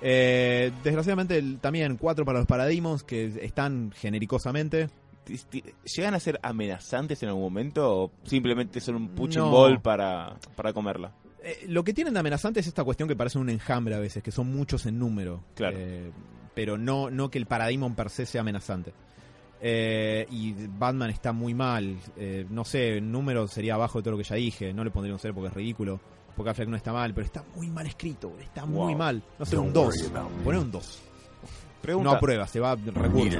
Eh, 0.00 0.70
desgraciadamente 0.84 1.42
también 1.60 1.96
cuatro 1.96 2.24
para 2.24 2.38
los 2.38 2.46
paradigmas 2.46 3.02
que 3.02 3.26
están 3.42 3.92
genericosamente. 3.92 4.88
¿Llegan 5.96 6.14
a 6.14 6.20
ser 6.20 6.38
amenazantes 6.42 7.22
en 7.22 7.28
algún 7.28 7.42
momento 7.42 8.04
o 8.04 8.10
simplemente 8.24 8.80
son 8.80 8.94
un 8.96 9.08
punching 9.10 9.42
No. 9.42 9.50
ball 9.50 9.80
para, 9.80 10.36
para 10.56 10.72
comerla? 10.72 11.12
Eh, 11.42 11.66
lo 11.68 11.84
que 11.84 11.92
tienen 11.92 12.14
de 12.14 12.20
amenazante 12.20 12.60
es 12.60 12.66
esta 12.66 12.82
cuestión 12.84 13.08
que 13.08 13.16
parece 13.16 13.38
un 13.38 13.50
enjambre 13.50 13.94
a 13.94 13.98
veces, 13.98 14.22
que 14.22 14.30
son 14.30 14.50
muchos 14.50 14.86
en 14.86 14.98
número. 14.98 15.42
Claro. 15.54 15.76
Eh, 15.78 16.10
pero 16.54 16.78
no, 16.78 17.10
no 17.10 17.30
que 17.30 17.38
el 17.38 17.46
paradigma 17.46 17.94
per 17.94 18.08
se 18.10 18.24
sea 18.26 18.40
amenazante. 18.40 18.92
Eh, 19.60 20.26
y 20.30 20.54
Batman 20.78 21.10
está 21.10 21.32
muy 21.32 21.52
mal. 21.52 21.96
Eh, 22.16 22.46
no 22.48 22.64
sé, 22.64 22.96
el 22.98 23.10
número 23.10 23.46
sería 23.48 23.74
abajo 23.74 23.98
de 23.98 24.04
todo 24.04 24.12
lo 24.12 24.18
que 24.18 24.24
ya 24.24 24.36
dije. 24.36 24.72
No 24.72 24.82
le 24.82 24.90
pondría 24.90 25.12
un 25.14 25.20
0 25.20 25.34
porque 25.34 25.48
es 25.48 25.54
ridículo. 25.54 26.00
Porque 26.38 26.50
Affleck 26.50 26.68
no 26.68 26.76
está 26.76 26.92
mal, 26.94 27.12
pero 27.12 27.26
está 27.26 27.44
muy 27.54 27.68
mal 27.68 27.86
escrito. 27.86 28.32
Está 28.40 28.64
muy 28.64 28.94
mal. 28.94 29.22
No 29.38 29.44
sé, 29.44 29.58
un 29.58 29.72
2. 29.72 30.12
Poner 30.42 30.60
un 30.62 30.70
2. 30.70 31.02
Pregunta. 31.82 32.10
No 32.10 32.16
aprueba, 32.16 32.46
se 32.46 32.60
va 32.60 32.74
recurso. 32.76 33.38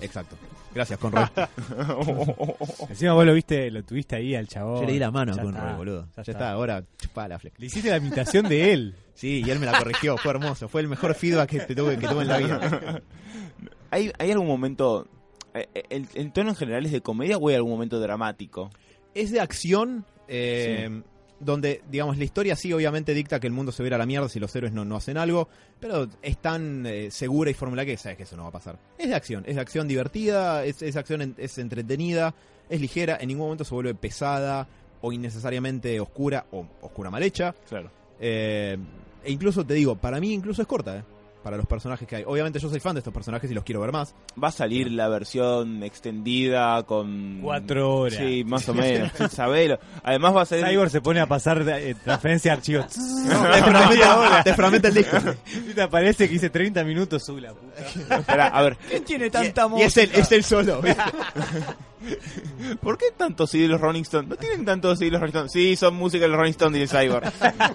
Exacto. 0.00 0.36
Gracias, 0.74 0.98
Conrad. 0.98 1.28
Encima 2.88 3.12
vos 3.14 3.26
lo 3.26 3.34
viste, 3.34 3.70
lo 3.70 3.82
tuviste 3.82 4.16
ahí 4.16 4.34
al 4.34 4.46
chabón. 4.46 4.80
Yo 4.82 4.86
le 4.86 4.92
di 4.92 4.98
la 4.98 5.10
mano 5.10 5.32
a 5.32 5.36
está, 5.36 5.76
boludo. 5.76 6.06
Ya, 6.16 6.22
Ya, 6.22 6.32
está. 6.32 6.50
ahora 6.52 6.84
chupala, 6.96 7.36
Affleck. 7.36 7.58
Le 7.58 7.66
hiciste 7.66 7.90
la 7.90 7.96
imitación 7.98 8.48
de 8.48 8.72
él. 8.72 8.94
Sí, 9.18 9.42
y 9.44 9.50
él 9.50 9.58
me 9.58 9.66
la 9.66 9.76
corrigió, 9.76 10.16
fue 10.16 10.30
hermoso. 10.30 10.68
Fue 10.68 10.80
el 10.80 10.86
mejor 10.86 11.12
feedback 11.12 11.50
que, 11.50 11.58
te 11.58 11.74
tuve, 11.74 11.98
que 11.98 12.06
tuve 12.06 12.22
en 12.22 12.28
la 12.28 12.38
vida. 12.38 13.02
¿Hay, 13.90 14.12
¿Hay 14.16 14.30
algún 14.30 14.46
momento... 14.46 15.08
eh, 15.54 15.66
eh, 15.74 15.82
¿El, 15.90 16.06
el 16.14 16.32
tono 16.32 16.50
en 16.50 16.54
general 16.54 16.86
es 16.86 16.92
de 16.92 17.00
comedia 17.00 17.36
o 17.36 17.48
hay 17.48 17.56
algún 17.56 17.72
momento 17.72 17.98
dramático? 17.98 18.70
Es 19.14 19.32
de 19.32 19.40
acción, 19.40 20.04
eh, 20.28 21.02
donde, 21.40 21.82
digamos, 21.90 22.18
la 22.18 22.24
historia 22.24 22.56
sí 22.56 22.72
obviamente 22.72 23.14
dicta 23.14 23.38
que 23.40 23.46
el 23.46 23.52
mundo 23.52 23.70
se 23.72 23.82
va 23.88 23.94
a 23.94 23.98
la 23.98 24.06
mierda 24.06 24.28
si 24.28 24.40
los 24.40 24.54
héroes 24.56 24.72
no, 24.72 24.84
no 24.84 24.96
hacen 24.96 25.16
algo, 25.16 25.48
pero 25.78 26.08
es 26.22 26.38
tan 26.38 26.84
eh, 26.86 27.10
segura 27.10 27.50
y 27.50 27.54
formulada 27.54 27.86
que 27.86 27.96
sabes 27.96 28.16
que 28.16 28.24
eso 28.24 28.36
no 28.36 28.42
va 28.42 28.48
a 28.48 28.52
pasar. 28.52 28.78
Es 28.98 29.08
de 29.08 29.14
acción, 29.14 29.44
es 29.46 29.54
de 29.54 29.60
acción 29.60 29.86
divertida, 29.88 30.64
es, 30.64 30.82
es 30.82 30.96
acción, 30.96 31.22
en- 31.22 31.34
es 31.38 31.56
entretenida, 31.58 32.34
es 32.68 32.80
ligera, 32.80 33.18
en 33.20 33.28
ningún 33.28 33.46
momento 33.46 33.64
se 33.64 33.74
vuelve 33.74 33.94
pesada, 33.94 34.66
o 35.00 35.12
innecesariamente 35.12 36.00
oscura 36.00 36.46
o 36.50 36.66
oscura 36.82 37.08
mal 37.10 37.22
hecha. 37.22 37.54
Claro. 37.68 37.88
Eh, 38.18 38.76
e 39.24 39.30
incluso 39.30 39.64
te 39.64 39.74
digo, 39.74 39.94
para 39.96 40.18
mí 40.18 40.32
incluso 40.32 40.62
es 40.62 40.66
corta, 40.68 40.98
¿eh? 40.98 41.02
Para 41.42 41.56
los 41.56 41.66
personajes 41.66 42.06
que 42.06 42.16
hay. 42.16 42.24
Obviamente 42.26 42.58
yo 42.58 42.68
soy 42.68 42.80
fan 42.80 42.94
de 42.94 43.00
estos 43.00 43.14
personajes 43.14 43.50
y 43.50 43.54
los 43.54 43.64
quiero 43.64 43.80
ver 43.80 43.92
más. 43.92 44.14
Va 44.42 44.48
a 44.48 44.52
salir 44.52 44.90
la 44.90 45.08
versión 45.08 45.82
extendida 45.82 46.82
con... 46.82 47.40
Cuatro 47.42 48.00
horas. 48.00 48.18
Sí, 48.18 48.44
más 48.44 48.68
o 48.68 48.74
menos. 48.74 49.10
sí, 49.16 49.24
sabelo. 49.30 49.78
Además 50.02 50.36
va 50.36 50.42
a 50.42 50.46
salir... 50.46 50.66
Cyborg 50.66 50.90
se 50.90 51.00
pone 51.00 51.20
a 51.20 51.26
pasar 51.26 51.64
eh, 51.68 51.94
transferencia 52.02 52.52
de 52.52 52.56
archivos. 52.56 52.86
te, 52.88 53.62
fragmenta, 53.62 54.42
te 54.44 54.54
fragmenta 54.54 54.88
el 54.88 54.94
disco. 54.94 55.16
y 55.70 55.74
te 55.74 55.82
aparece 55.82 56.28
que 56.28 56.34
hice 56.34 56.50
30 56.50 56.84
minutos, 56.84 57.24
su 57.24 57.38
la 57.38 57.52
puta. 57.52 58.16
Espera, 58.16 58.48
a 58.48 58.62
ver. 58.62 58.76
¿Quién 58.88 59.04
tiene 59.04 59.30
tanta 59.30 59.68
Y 59.76 59.82
es 59.82 59.96
él, 59.96 60.10
es 60.14 60.32
él 60.32 60.44
solo. 60.44 60.80
¿Por 62.80 62.96
qué 62.98 63.06
tantos 63.16 63.50
CD 63.50 63.68
los 63.68 63.80
Rolling 63.80 64.02
Stones? 64.02 64.28
¿No 64.28 64.36
tienen 64.36 64.64
tantos 64.64 64.98
CD 64.98 65.10
los 65.10 65.20
Rolling 65.20 65.32
Stones? 65.32 65.52
Sí, 65.52 65.76
son 65.76 65.94
música 65.94 66.24
de 66.24 66.28
los 66.28 66.38
Rolling 66.38 66.52
Stones 66.52 66.78
y 66.78 66.82
el 66.82 66.88
Cyborg. 66.88 67.32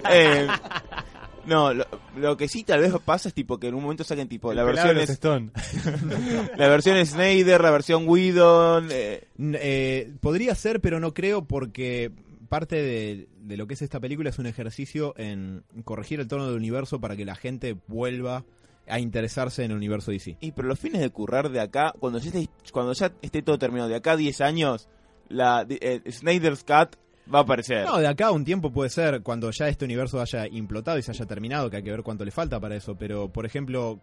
Eh, 0.09 0.47
no, 1.45 1.73
lo, 1.73 1.85
lo 2.17 2.37
que 2.37 2.47
sí 2.47 2.63
tal 2.63 2.81
vez 2.81 2.93
pasa 3.03 3.29
es 3.29 3.33
tipo 3.33 3.59
que 3.59 3.67
en 3.67 3.75
un 3.75 3.83
momento 3.83 4.03
saquen 4.03 4.27
tipo 4.27 4.53
la 4.53 4.63
versión 4.63 4.97
es, 4.97 5.09
Stone. 5.09 5.51
la 6.57 6.67
versión 6.67 7.03
Snyder, 7.05 7.61
la 7.61 7.71
versión 7.71 8.07
Whedon, 8.07 8.89
eh, 8.91 9.27
eh, 9.39 10.13
podría 10.21 10.55
ser, 10.55 10.81
pero 10.81 10.99
no 10.99 11.13
creo 11.13 11.45
porque 11.45 12.11
parte 12.49 12.75
de, 12.75 13.27
de 13.39 13.57
lo 13.57 13.67
que 13.67 13.73
es 13.73 13.81
esta 13.81 13.99
película 13.99 14.29
es 14.29 14.39
un 14.39 14.45
ejercicio 14.45 15.13
en 15.17 15.63
corregir 15.83 16.19
el 16.19 16.27
tono 16.27 16.47
del 16.47 16.55
universo 16.55 16.99
para 16.99 17.15
que 17.15 17.25
la 17.25 17.35
gente 17.35 17.75
vuelva 17.87 18.45
a 18.87 18.99
interesarse 18.99 19.63
en 19.63 19.71
el 19.71 19.77
universo 19.77 20.11
DC. 20.11 20.37
Y 20.39 20.51
pero 20.51 20.67
los 20.67 20.79
fines 20.79 21.01
de 21.01 21.09
currar 21.09 21.49
de 21.49 21.59
acá, 21.59 21.93
cuando 21.99 22.19
ya 22.19 22.27
esté, 22.27 22.49
cuando 22.71 22.93
ya 22.93 23.11
esté 23.21 23.41
todo 23.41 23.57
terminado, 23.57 23.89
de 23.89 23.95
acá 23.95 24.11
a 24.11 24.17
10 24.17 24.41
años, 24.41 24.89
la 25.29 25.65
eh, 25.69 26.01
Snyder's 26.11 26.63
Cut 26.63 26.95
va 27.33 27.39
a 27.39 27.41
aparecer. 27.41 27.85
No, 27.85 27.97
de 27.99 28.07
acá 28.07 28.27
a 28.27 28.31
un 28.31 28.45
tiempo 28.45 28.71
puede 28.71 28.89
ser 28.89 29.21
cuando 29.21 29.51
ya 29.51 29.67
este 29.67 29.85
universo 29.85 30.19
haya 30.21 30.47
implotado 30.47 30.97
y 30.97 31.03
se 31.03 31.11
haya 31.11 31.25
terminado, 31.25 31.69
que 31.69 31.77
hay 31.77 31.83
que 31.83 31.91
ver 31.91 32.03
cuánto 32.03 32.25
le 32.25 32.31
falta 32.31 32.59
para 32.59 32.75
eso. 32.75 32.95
Pero, 32.95 33.29
por 33.29 33.45
ejemplo, 33.45 33.99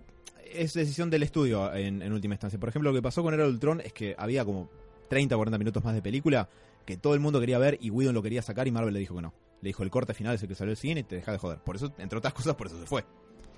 es 0.52 0.72
decisión 0.74 1.10
del 1.10 1.22
estudio 1.22 1.72
en, 1.74 2.02
en 2.02 2.12
última 2.12 2.34
instancia. 2.34 2.58
Por 2.58 2.68
ejemplo, 2.68 2.90
lo 2.90 2.96
que 2.96 3.02
pasó 3.02 3.22
con 3.22 3.34
Era 3.34 3.46
Ultron 3.46 3.80
es 3.80 3.92
que 3.92 4.14
había 4.18 4.44
como 4.44 4.70
30 5.08 5.34
o 5.34 5.38
40 5.38 5.58
minutos 5.58 5.84
más 5.84 5.94
de 5.94 6.02
película 6.02 6.48
que 6.84 6.96
todo 6.96 7.14
el 7.14 7.20
mundo 7.20 7.40
quería 7.40 7.58
ver 7.58 7.78
y 7.80 7.90
Whedon 7.90 8.14
lo 8.14 8.22
quería 8.22 8.42
sacar 8.42 8.66
y 8.66 8.70
Marvel 8.70 8.94
le 8.94 9.00
dijo 9.00 9.14
que 9.14 9.22
no. 9.22 9.34
Le 9.60 9.68
dijo 9.68 9.82
el 9.82 9.90
corte 9.90 10.14
final 10.14 10.34
es 10.34 10.42
el 10.42 10.48
que 10.48 10.54
salió 10.54 10.72
el 10.72 10.76
cine 10.76 11.00
y 11.00 11.04
te 11.04 11.16
deja 11.16 11.32
de 11.32 11.38
joder. 11.38 11.58
Por 11.58 11.76
eso, 11.76 11.92
entre 11.98 12.18
otras 12.18 12.32
cosas, 12.32 12.54
por 12.54 12.66
eso 12.66 12.80
se 12.80 12.86
fue. 12.86 13.04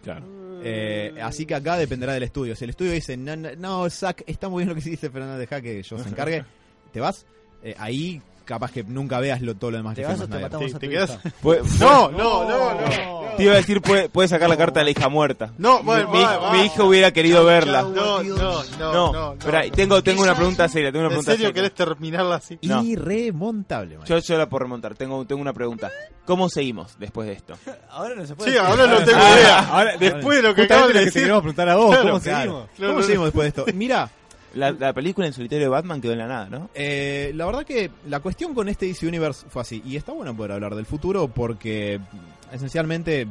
Claro. 0.03 0.27
Eh, 0.65 1.15
así 1.23 1.47
que 1.47 1.55
acá 1.55 1.77
dependerá 1.77 2.13
del 2.13 2.25
estudio. 2.25 2.57
Si 2.57 2.65
el 2.65 2.71
estudio 2.71 2.93
dice, 2.93 3.17
no, 3.17 3.37
no, 3.37 3.55
no, 3.57 3.89
Zack, 3.89 4.25
está 4.27 4.49
muy 4.49 4.65
bien 4.65 4.71
lo 4.71 4.75
que 4.75 4.91
dice, 4.91 5.11
pero 5.11 5.27
no 5.27 5.39
deja 5.39 5.61
que 5.61 5.83
yo 5.83 5.99
se 5.99 6.09
encargue, 6.09 6.45
te 6.93 7.01
vas. 7.01 7.25
Eh, 7.63 7.75
ahí 7.79 8.21
capaz 8.45 8.71
que 8.73 8.83
nunca 8.85 9.19
veas 9.21 9.41
lo, 9.41 9.55
todo 9.55 9.71
lo 9.71 9.77
demás 9.79 9.95
¿Te 9.95 10.03
que 10.03 10.07
vas 10.09 10.17
filma 10.19 10.25
o 10.25 10.29
te 10.29 10.33
Snyder. 10.33 10.51
matamos 10.51 10.71
¿Te- 10.71 10.77
a 10.77 10.79
te 10.81 10.87
tu 10.87 10.93
quedas? 10.93 11.11
hija? 11.11 11.85
No, 11.85 12.11
no, 12.11 12.49
no, 12.49 12.75
no. 12.75 13.23
Te 13.37 13.45
iba 13.45 13.55
a 13.55 13.57
decir, 13.57 13.81
puede, 13.81 14.11
puede 14.11 14.29
sacar 14.29 14.49
la 14.51 14.59
carta 14.59 14.81
de 14.81 14.85
la 14.85 14.91
hija 14.91 15.09
muerta. 15.09 15.53
No, 15.57 15.83
bueno, 15.83 16.11
mi, 16.11 16.21
va, 16.21 16.37
va. 16.37 16.53
mi 16.53 16.67
hija 16.67 16.85
hubiera 16.85 17.13
querido 17.13 17.45
verla. 17.47 17.81
No, 17.83 18.23
no, 18.23 18.23
no, 18.23 18.63
No, 18.79 19.13
no. 19.13 19.33
espera, 19.33 19.63
tengo, 19.71 20.03
tengo 20.03 20.23
una 20.23 20.35
pregunta 20.35 20.69
seria, 20.69 20.93
tengo 20.93 21.01
una 21.07 21.07
¿En 21.07 21.11
pregunta 21.13 21.31
serio 21.33 21.47
seria. 21.47 21.55
querés 21.55 21.75
terminarla 21.75 22.35
así? 22.37 22.59
No. 22.63 22.83
Irremontable, 22.85 23.97
man. 23.99 24.07
Yo, 24.07 24.19
yo 24.19 24.37
la 24.39 24.49
puedo 24.49 24.65
remontar, 24.65 24.95
tengo, 24.95 25.25
tengo 25.25 25.41
una 25.41 25.53
pregunta. 25.55 25.91
¿Cómo 26.27 26.49
seguimos 26.51 26.97
después 26.99 27.27
de 27.27 27.35
esto? 27.35 27.55
Ahora 27.91 28.15
no 28.15 28.27
se 28.27 28.35
puede 28.37 28.51
Sí, 28.51 28.57
decir. 28.57 28.69
ahora 28.71 28.87
no 28.87 28.99
tengo 29.05 29.19
Ah, 29.23 29.35
idea. 29.37 29.59
ahora- 29.69 29.97
Después 29.97 30.37
de 30.37 30.43
lo 30.43 30.55
que 30.55 30.63
acabas 30.63 30.87
de 30.89 30.93
que 30.93 30.99
te 30.99 31.05
decir. 31.07 31.23
queremos 31.23 31.41
preguntar 31.43 31.69
a 31.71 31.77
vos, 31.77 31.91
Claro, 31.91 32.03
¿cómo 32.11 32.21
Claro. 32.21 32.69
seguimos? 32.77 32.93
¿Cómo 32.93 33.03
seguimos 33.03 33.27
después 33.27 33.45
de 33.55 33.61
esto? 33.63 33.73
Mira, 33.77 34.11
La, 34.55 34.73
la 34.73 34.93
película 34.93 35.27
en 35.27 35.33
solitario 35.33 35.65
de 35.65 35.69
Batman 35.69 36.01
quedó 36.01 36.13
en 36.13 36.19
la 36.19 36.27
nada, 36.27 36.49
¿no? 36.51 36.71
eh, 36.75 37.33
la 37.35 37.47
verdad 37.47 37.65
que 37.65 37.91
la 38.09 38.21
cuestión 38.21 38.55
con 38.55 38.69
este 38.69 38.87
DC 38.87 39.07
Universe 39.07 39.47
fue 39.49 39.63
así. 39.63 39.83
Y 39.85 39.97
está 39.97 40.13
bueno 40.13 40.37
poder 40.37 40.53
hablar 40.53 40.75
del 40.75 40.87
futuro 40.87 41.29
porque 41.29 41.99
mm, 41.99 42.55
esencialmente 42.55 43.27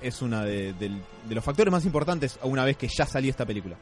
es 0.00 0.22
uno 0.22 0.42
de, 0.44 0.74
los 1.28 1.44
factores 1.44 1.72
más 1.72 1.84
importantes 1.84 2.38
a 2.42 2.46
una 2.46 2.64
vez 2.64 2.76
que 2.76 2.88
ya 2.88 3.06
salió 3.06 3.30
esta 3.30 3.46
película. 3.46 3.76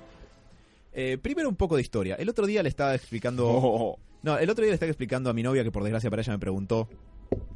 Eh, 0.93 1.19
primero 1.19 1.49
un 1.49 1.57
poco 1.57 1.77
de 1.77 1.83
historia. 1.83 2.17
El 2.17 2.29
otro 2.29 2.47
día 2.47 2.63
le 2.63 2.69
estaba 2.69 2.95
explicando... 2.95 3.47
Oh. 3.49 3.99
No, 4.21 4.37
el 4.37 4.51
otro 4.51 4.63
día 4.63 4.71
le 4.71 4.75
estaba 4.75 4.91
explicando 4.91 5.31
a 5.31 5.33
mi 5.33 5.45
novia 5.45 5.63
que 5.63 5.71
por 5.71 5.85
desgracia 5.85 6.11
para 6.11 6.23
ella 6.23 6.33
me 6.33 6.41
preguntó 6.41 6.89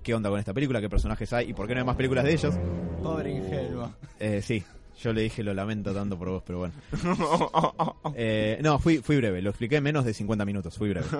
qué 0.04 0.14
onda 0.14 0.30
con 0.30 0.38
esta 0.38 0.54
película, 0.54 0.80
qué 0.80 0.88
personajes 0.88 1.32
hay 1.32 1.50
y 1.50 1.54
por 1.54 1.66
qué 1.66 1.74
no 1.74 1.80
hay 1.80 1.86
más 1.86 1.96
películas 1.96 2.24
de 2.24 2.32
ellos. 2.34 2.54
Pobre 3.02 3.32
ingenuo. 3.32 3.92
Eh, 4.20 4.40
sí, 4.42 4.62
yo 5.02 5.12
le 5.12 5.22
dije 5.22 5.42
lo 5.42 5.52
lamento 5.52 5.92
tanto 5.92 6.16
por 6.16 6.28
vos, 6.28 6.42
pero 6.46 6.60
bueno. 6.60 6.74
Eh, 8.14 8.58
no, 8.62 8.78
fui, 8.78 8.98
fui 8.98 9.16
breve, 9.16 9.40
lo 9.42 9.50
expliqué 9.50 9.76
en 9.76 9.84
menos 9.84 10.04
de 10.04 10.12
50 10.14 10.44
minutos, 10.44 10.76
fui 10.76 10.90
breve. 10.90 11.06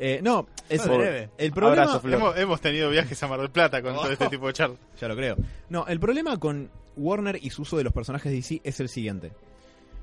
Eh, 0.00 0.20
no, 0.22 0.46
es 0.68 0.86
breve. 0.86 1.30
El 1.36 1.50
problema, 1.50 1.82
Abrazo. 1.82 2.08
Hemos, 2.08 2.38
hemos 2.38 2.60
tenido 2.60 2.88
viajes 2.88 3.20
a 3.20 3.26
Mar 3.26 3.40
del 3.40 3.50
Plata 3.50 3.82
con 3.82 3.96
todo 3.96 4.08
este 4.08 4.28
tipo 4.30 4.46
de 4.46 4.52
charlas. 4.52 4.78
ya 4.96 5.08
lo 5.08 5.16
creo. 5.16 5.34
No, 5.70 5.88
el 5.88 5.98
problema 5.98 6.38
con 6.38 6.70
Warner 6.96 7.36
y 7.42 7.50
su 7.50 7.62
uso 7.62 7.76
de 7.76 7.82
los 7.82 7.92
personajes 7.92 8.30
de 8.30 8.36
DC 8.36 8.60
es 8.62 8.78
el 8.78 8.88
siguiente. 8.88 9.32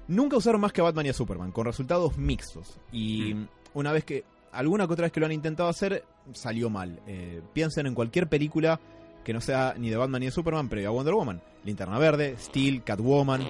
Nunca 0.09 0.35
usaron 0.35 0.59
más 0.59 0.73
que 0.73 0.81
a 0.81 0.83
Batman 0.83 1.05
y 1.05 1.09
a 1.09 1.13
Superman, 1.13 1.53
con 1.53 1.65
resultados 1.65 2.17
mixtos. 2.17 2.77
Y 2.91 3.37
una 3.73 3.93
vez 3.93 4.03
que, 4.03 4.25
alguna 4.51 4.85
que 4.85 4.91
otra 4.91 5.03
vez 5.03 5.13
que 5.13 5.21
lo 5.21 5.27
han 5.27 5.31
intentado 5.31 5.69
hacer, 5.69 6.03
salió 6.33 6.69
mal. 6.69 6.99
Eh, 7.07 7.41
piensen 7.53 7.87
en 7.87 7.95
cualquier 7.95 8.27
película 8.27 8.81
que 9.25 9.33
no 9.33 9.41
sea 9.41 9.73
ni 9.77 9.89
de 9.89 9.97
Batman 9.97 10.21
ni 10.21 10.27
de 10.27 10.31
Superman, 10.31 10.69
previo 10.69 10.89
a 10.89 10.91
Wonder 10.91 11.15
Woman. 11.15 11.41
Linterna 11.65 11.97
Verde, 11.97 12.35
Steel, 12.39 12.83
Catwoman. 12.83 13.45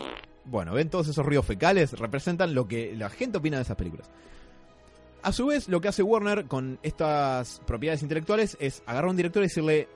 Bueno, 0.45 0.73
ven 0.73 0.89
todos 0.89 1.07
esos 1.07 1.25
ríos 1.25 1.45
fecales, 1.45 1.91
representan 1.93 2.55
lo 2.55 2.67
que 2.67 2.95
la 2.95 3.09
gente 3.09 3.37
opina 3.37 3.57
de 3.57 3.63
esas 3.63 3.75
películas. 3.75 4.09
A 5.21 5.31
su 5.31 5.47
vez, 5.47 5.67
lo 5.67 5.81
que 5.81 5.89
hace 5.89 6.01
Warner 6.01 6.45
con 6.45 6.79
estas 6.81 7.61
propiedades 7.65 8.03
intelectuales 8.03 8.57
es 8.59 8.83
agarrar 8.85 9.07
a 9.07 9.11
un 9.11 9.17
director 9.17 9.43
y 9.43 9.47
decirle 9.47 9.87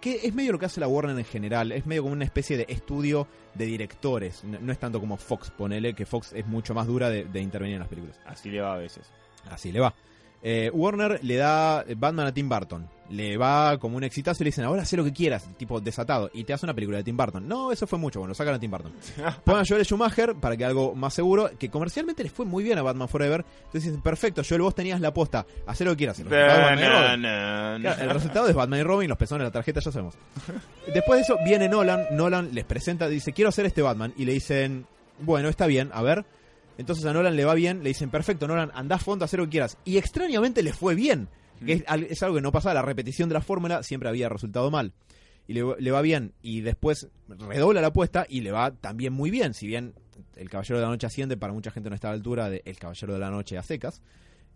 que 0.00 0.20
es 0.22 0.34
medio 0.34 0.52
lo 0.52 0.58
que 0.58 0.66
hace 0.66 0.80
la 0.80 0.88
Warner 0.88 1.18
en 1.18 1.24
general, 1.24 1.72
es 1.72 1.84
medio 1.84 2.02
como 2.02 2.14
una 2.14 2.24
especie 2.24 2.56
de 2.56 2.66
estudio 2.68 3.26
de 3.54 3.66
directores, 3.66 4.44
no, 4.44 4.58
no 4.60 4.72
es 4.72 4.78
tanto 4.78 5.00
como 5.00 5.16
Fox, 5.16 5.50
ponele, 5.50 5.94
que 5.94 6.06
Fox 6.06 6.32
es 6.32 6.46
mucho 6.46 6.74
más 6.74 6.86
dura 6.86 7.10
de, 7.10 7.24
de 7.24 7.40
intervenir 7.40 7.74
en 7.74 7.80
las 7.80 7.88
películas. 7.88 8.20
Así 8.24 8.50
le 8.50 8.60
va 8.60 8.74
a 8.74 8.78
veces. 8.78 9.10
Así 9.50 9.72
le 9.72 9.80
va. 9.80 9.94
Eh, 10.42 10.70
Warner 10.72 11.18
le 11.22 11.36
da 11.36 11.84
Batman 11.96 12.26
a 12.26 12.32
Tim 12.32 12.48
Burton. 12.48 12.88
Le 13.10 13.38
va 13.38 13.78
como 13.78 13.96
un 13.96 14.04
exitazo 14.04 14.42
y 14.42 14.44
le 14.44 14.48
dicen, 14.48 14.64
ahora 14.66 14.82
haz 14.82 14.92
lo 14.92 15.02
que 15.02 15.14
quieras, 15.14 15.48
tipo 15.56 15.80
desatado. 15.80 16.30
Y 16.34 16.44
te 16.44 16.52
hace 16.52 16.66
una 16.66 16.74
película 16.74 16.98
de 16.98 17.04
Tim 17.04 17.16
Burton. 17.16 17.48
No, 17.48 17.72
eso 17.72 17.86
fue 17.86 17.98
mucho, 17.98 18.18
bueno, 18.18 18.34
sacan 18.34 18.54
a 18.54 18.58
Tim 18.58 18.70
Burton. 18.70 18.92
Ponen 19.44 19.62
a 19.62 19.64
Joel 19.66 19.84
Schumacher 19.84 20.34
para 20.34 20.58
que 20.58 20.64
algo 20.66 20.94
más 20.94 21.14
seguro, 21.14 21.50
que 21.58 21.70
comercialmente 21.70 22.22
les 22.22 22.32
fue 22.32 22.44
muy 22.44 22.62
bien 22.62 22.78
a 22.78 22.82
Batman 22.82 23.08
Forever. 23.08 23.44
Entonces 23.58 23.84
dicen, 23.84 24.02
perfecto, 24.02 24.42
Joel, 24.46 24.60
vos 24.60 24.74
tenías 24.74 25.00
la 25.00 25.08
aposta, 25.08 25.46
haz 25.66 25.80
lo 25.80 25.92
que 25.92 25.96
quieras. 25.96 26.20
El 26.20 26.26
resultado 26.26 26.80
y 26.80 26.84
Robin. 26.84 27.20
Claro, 27.80 28.02
el 28.02 28.10
resultado 28.10 28.48
es 28.48 28.54
Batman 28.54 28.80
y 28.80 28.82
Robin, 28.82 29.08
los 29.08 29.18
pezones 29.18 29.40
de 29.40 29.44
la 29.46 29.52
tarjeta, 29.52 29.80
ya 29.80 29.90
sabemos. 29.90 30.14
Después 30.92 31.18
de 31.18 31.22
eso 31.22 31.38
viene 31.46 31.68
Nolan, 31.68 32.08
Nolan 32.10 32.50
les 32.52 32.64
presenta, 32.64 33.08
dice, 33.08 33.32
quiero 33.32 33.48
hacer 33.48 33.64
este 33.64 33.80
Batman. 33.80 34.12
Y 34.18 34.26
le 34.26 34.32
dicen, 34.34 34.86
bueno, 35.20 35.48
está 35.48 35.66
bien, 35.66 35.90
a 35.94 36.02
ver. 36.02 36.26
Entonces 36.78 37.04
a 37.04 37.12
Nolan 37.12 37.36
le 37.36 37.44
va 37.44 37.54
bien, 37.54 37.82
le 37.82 37.90
dicen, 37.90 38.08
perfecto, 38.08 38.48
Nolan, 38.48 38.70
andá 38.72 38.96
a 38.96 38.98
fondo, 38.98 39.24
haz 39.26 39.32
lo 39.34 39.44
que 39.44 39.50
quieras. 39.50 39.76
Y 39.84 39.98
extrañamente 39.98 40.62
le 40.62 40.72
fue 40.72 40.94
bien. 40.94 41.28
Que 41.66 41.72
es, 41.74 41.84
al- 41.88 42.04
es 42.04 42.22
algo 42.22 42.36
que 42.36 42.40
no 42.42 42.52
pasaba, 42.52 42.72
la 42.74 42.82
repetición 42.82 43.28
de 43.28 43.34
la 43.34 43.40
fórmula 43.40 43.82
siempre 43.82 44.08
había 44.08 44.28
resultado 44.28 44.70
mal. 44.70 44.92
Y 45.48 45.54
le, 45.54 45.64
le 45.78 45.90
va 45.90 46.02
bien, 46.02 46.32
y 46.40 46.60
después 46.60 47.08
redobla 47.28 47.80
la 47.80 47.88
apuesta 47.88 48.26
y 48.28 48.42
le 48.42 48.52
va 48.52 48.70
también 48.70 49.12
muy 49.12 49.30
bien. 49.30 49.54
Si 49.54 49.66
bien 49.66 49.94
El 50.36 50.48
Caballero 50.50 50.76
de 50.78 50.82
la 50.84 50.88
Noche 50.90 51.06
asciende, 51.06 51.36
para 51.36 51.52
mucha 51.52 51.70
gente 51.72 51.88
no 51.88 51.94
está 51.96 52.08
a 52.08 52.10
la 52.12 52.16
altura 52.16 52.48
de 52.48 52.62
El 52.64 52.78
Caballero 52.78 53.14
de 53.14 53.18
la 53.18 53.30
Noche 53.30 53.58
a 53.58 53.62
secas. 53.62 54.02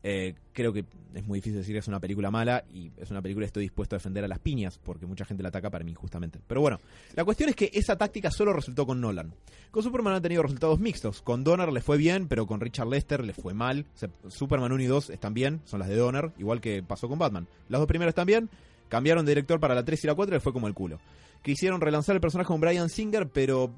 Eh, 0.04 0.34
creo 0.52 0.72
que 0.72 0.84
es 1.14 1.24
muy 1.26 1.38
difícil 1.38 1.58
decir 1.58 1.74
que 1.74 1.78
es 1.78 1.88
una 1.88 2.00
película 2.00 2.30
mala 2.30 2.64
y 2.72 2.90
es 2.96 3.10
una 3.10 3.22
película 3.22 3.44
que 3.44 3.48
estoy 3.48 3.62
dispuesto 3.62 3.94
a 3.94 3.98
defender 3.98 4.24
a 4.24 4.28
las 4.28 4.40
piñas 4.40 4.78
porque 4.82 5.06
mucha 5.06 5.24
gente 5.24 5.42
la 5.42 5.50
ataca 5.50 5.70
para 5.70 5.84
mí 5.84 5.92
injustamente. 5.92 6.40
Pero 6.46 6.60
bueno, 6.60 6.80
la 7.14 7.24
cuestión 7.24 7.48
es 7.50 7.56
que 7.56 7.70
esa 7.72 7.96
táctica 7.96 8.30
solo 8.30 8.52
resultó 8.52 8.86
con 8.86 9.00
Nolan. 9.00 9.32
Con 9.70 9.82
Superman 9.82 10.14
ha 10.14 10.20
tenido 10.20 10.42
resultados 10.42 10.80
mixtos. 10.80 11.22
Con 11.22 11.44
Donner 11.44 11.72
le 11.72 11.80
fue 11.80 11.96
bien, 11.96 12.28
pero 12.28 12.46
con 12.46 12.60
Richard 12.60 12.88
Lester 12.88 13.24
le 13.24 13.32
fue 13.32 13.54
mal. 13.54 13.86
Superman 14.28 14.72
1 14.72 14.82
y 14.82 14.86
2 14.86 15.10
están 15.10 15.34
bien, 15.34 15.60
son 15.64 15.80
las 15.80 15.88
de 15.88 15.96
Donner, 15.96 16.32
igual 16.38 16.60
que 16.60 16.82
pasó 16.82 17.08
con 17.08 17.18
Batman. 17.18 17.46
Las 17.68 17.80
dos 17.80 17.88
primeras 17.88 18.10
están 18.12 18.26
bien, 18.26 18.50
cambiaron 18.88 19.24
de 19.24 19.30
director 19.30 19.60
para 19.60 19.74
la 19.74 19.84
3 19.84 20.04
y 20.04 20.06
la 20.06 20.14
4 20.14 20.34
y 20.34 20.36
le 20.36 20.40
fue 20.40 20.52
como 20.52 20.66
el 20.66 20.74
culo. 20.74 20.98
Quisieron 21.42 21.80
relanzar 21.80 22.14
el 22.14 22.20
personaje 22.20 22.48
con 22.48 22.60
Brian 22.60 22.88
Singer, 22.88 23.28
pero 23.28 23.72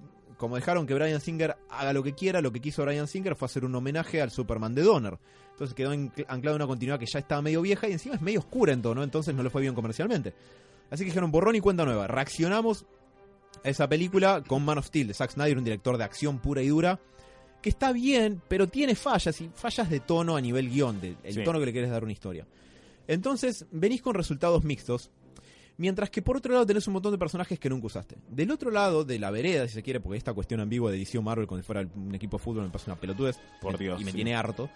como 0.45 0.57
dejaron 0.57 0.87
que 0.87 0.95
Brian 0.95 1.21
Singer 1.21 1.57
haga 1.71 1.93
lo 1.93 2.03
que 2.03 2.13
quiera, 2.15 2.41
lo 2.41 2.53
que 2.53 2.61
quiso 2.61 2.83
Brian 2.85 3.09
Singer 3.09 3.35
fue 3.35 3.47
hacer 3.47 3.65
un 3.65 3.75
homenaje 3.75 4.21
al 4.21 4.31
Superman 4.31 4.75
de 4.75 4.83
Donner. 4.83 5.19
Entonces 5.53 5.75
quedó 5.75 5.93
ancl- 5.95 6.25
anclado 6.29 6.57
en 6.57 6.63
una 6.63 6.67
continuidad 6.67 6.99
que 6.99 7.07
ya 7.07 7.19
estaba 7.19 7.41
medio 7.43 7.63
vieja 7.63 7.89
y 7.89 7.93
encima 7.93 8.15
es 8.17 8.21
medio 8.21 8.41
oscura 8.41 8.73
en 8.73 8.83
tono, 8.83 9.03
entonces 9.03 9.35
no 9.35 9.43
le 9.43 9.51
fue 9.51 9.63
bien 9.63 9.75
comercialmente. 9.75 10.35
Así 10.91 11.03
que 11.05 11.07
dijeron 11.11 11.31
borrón 11.31 11.57
y 11.57 11.61
cuenta 11.61 11.85
nueva. 11.85 12.07
Reaccionamos 12.07 12.85
a 13.65 13.69
esa 13.69 13.89
película 13.89 14.43
con 14.47 14.65
Man 14.65 14.79
of 14.79 14.87
Steel 14.87 15.09
de 15.09 15.15
Zack 15.15 15.31
Snyder, 15.33 15.57
un 15.59 15.65
director 15.65 15.97
de 15.97 16.05
acción 16.05 16.39
pura 16.41 16.61
y 16.63 16.69
dura, 16.69 16.99
que 17.63 17.71
está 17.71 17.93
bien, 17.93 18.43
pero 18.49 18.67
tiene 18.69 18.95
fallas, 18.95 19.41
y 19.41 19.49
fallas 19.55 19.89
de 19.89 20.01
tono 20.01 20.37
a 20.37 20.41
nivel 20.41 20.69
guion, 20.69 21.01
de, 21.01 21.17
el 21.25 21.35
Sí. 21.35 21.45
tono 21.45 21.59
que 21.61 21.67
le 21.67 21.73
querés 21.73 21.91
dar 21.91 22.03
a 22.03 22.05
una 22.05 22.13
historia. 22.13 22.47
Entonces, 23.09 23.67
venís 23.71 24.03
con 24.03 24.15
resultados 24.15 24.65
mixtos, 24.65 25.11
mientras 25.79 26.11
que 26.11 26.23
por 26.23 26.37
otro 26.37 26.53
lado 26.53 26.67
tenés 26.67 26.87
un 26.87 26.93
montón 26.95 27.13
de 27.13 27.19
personajes 27.19 27.59
que 27.59 27.69
nunca 27.69 27.87
usaste. 27.87 28.17
Del 28.29 28.51
otro 28.51 28.71
lado 28.71 29.05
de 29.05 29.19
la 29.19 29.31
vereda, 29.31 29.67
si 29.69 29.75
se 29.75 29.83
quiere, 29.83 30.01
porque 30.01 30.19
esta 30.19 30.33
cuestión 30.33 30.61
ambigua 30.61 30.91
de 30.91 30.99
DC 30.99 31.19
o 31.19 31.23
Marvel 31.23 31.49
si 31.57 31.63
fuera 31.63 31.87
un 31.95 32.15
equipo 32.15 32.39
de 32.39 32.43
fútbol 32.45 32.65
me 32.65 32.71
pasa 32.71 32.91
una 32.93 33.01
pelotudez 33.01 33.39
Por 33.61 33.77
Dios, 33.79 34.01
y 34.01 34.05
me 34.05 34.11
sí. 34.11 34.17
tiene 34.17 34.35
harto. 34.35 34.69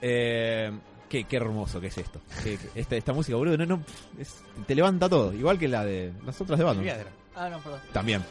Eh, 0.00 0.70
Qué, 1.08 1.24
qué 1.24 1.36
hermoso 1.36 1.78
que 1.78 1.88
es 1.88 1.98
esto. 1.98 2.22
Qué- 2.42 2.56
qué- 2.56 2.80
esta, 2.80 2.96
esta 2.96 3.12
música, 3.12 3.36
boludo, 3.36 3.58
no, 3.58 3.66
no, 3.66 3.82
es- 4.18 4.42
te 4.66 4.74
levanta 4.74 5.10
todo. 5.10 5.30
Igual 5.34 5.58
que 5.58 5.68
la 5.68 5.84
de 5.84 6.10
las 6.24 6.40
otras 6.40 6.58
de 6.58 6.64
Batman. 6.64 6.84
Viagra. 6.84 7.10
Ah, 7.36 7.50
no, 7.50 7.58
perdón. 7.58 7.80
También. 7.92 8.22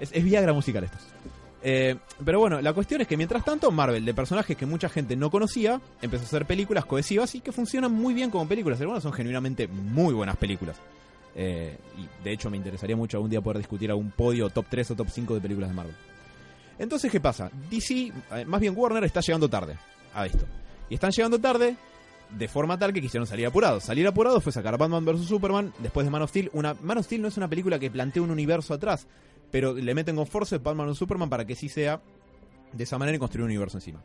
Es, 0.00 0.10
es 0.10 0.24
Viagra 0.24 0.54
musical 0.54 0.84
esto. 0.84 0.96
Eh, 1.62 1.96
pero 2.24 2.38
bueno, 2.40 2.62
la 2.62 2.72
cuestión 2.72 3.02
es 3.02 3.06
que 3.08 3.18
mientras 3.18 3.44
tanto, 3.44 3.70
Marvel, 3.70 4.04
de 4.06 4.14
personajes 4.14 4.56
que 4.56 4.64
mucha 4.64 4.88
gente 4.88 5.16
no 5.16 5.30
conocía, 5.30 5.82
empezó 6.00 6.22
a 6.24 6.26
hacer 6.26 6.46
películas 6.46 6.86
cohesivas 6.86 7.34
y 7.34 7.40
que 7.42 7.52
funcionan 7.52 7.92
muy 7.92 8.14
bien 8.14 8.30
como 8.30 8.48
películas. 8.48 8.80
Algunas 8.80 9.02
son 9.02 9.12
genuinamente 9.12 9.68
muy 9.68 10.14
buenas 10.14 10.38
películas. 10.38 10.76
Eh, 11.36 11.76
y 11.98 12.22
de 12.22 12.32
hecho 12.32 12.48
me 12.48 12.56
interesaría 12.56 12.96
mucho 12.96 13.16
algún 13.16 13.30
día 13.30 13.40
poder 13.40 13.58
discutir 13.58 13.90
algún 13.90 14.10
podio 14.10 14.50
top 14.50 14.66
3 14.68 14.92
o 14.92 14.96
top 14.96 15.08
5 15.10 15.34
de 15.34 15.40
películas 15.40 15.70
de 15.70 15.74
Marvel. 15.74 15.94
Entonces, 16.78 17.10
¿qué 17.10 17.20
pasa? 17.20 17.50
DC, 17.70 18.12
eh, 18.32 18.44
más 18.46 18.60
bien 18.60 18.74
Warner, 18.76 19.04
está 19.04 19.20
llegando 19.20 19.48
tarde 19.48 19.76
a 20.14 20.26
esto. 20.26 20.44
Y 20.88 20.94
están 20.94 21.10
llegando 21.10 21.38
tarde 21.38 21.76
de 22.30 22.48
forma 22.48 22.78
tal 22.78 22.92
que 22.92 23.00
quisieron 23.00 23.26
salir 23.26 23.46
apurados. 23.46 23.84
Salir 23.84 24.06
apurados 24.06 24.42
fue 24.42 24.52
sacar 24.52 24.76
Batman 24.76 25.04
vs. 25.04 25.26
Superman 25.26 25.72
después 25.78 26.04
de 26.06 26.10
Man 26.10 26.22
of 26.22 26.30
Steel. 26.30 26.50
Una, 26.52 26.74
Man 26.82 26.98
of 26.98 27.06
Steel 27.06 27.22
no 27.22 27.28
es 27.28 27.36
una 27.36 27.48
película 27.48 27.78
que 27.78 27.90
plantea 27.90 28.22
un 28.22 28.30
universo 28.30 28.74
atrás, 28.74 29.06
pero 29.50 29.72
le 29.72 29.94
meten 29.94 30.16
con 30.16 30.26
force 30.26 30.58
Batman 30.58 30.88
vs. 30.88 30.98
Superman 30.98 31.30
para 31.30 31.44
que 31.44 31.54
sí 31.54 31.68
sea 31.68 32.00
de 32.72 32.84
esa 32.84 32.98
manera 32.98 33.16
y 33.16 33.18
construir 33.18 33.44
un 33.44 33.50
universo 33.50 33.78
encima. 33.78 34.02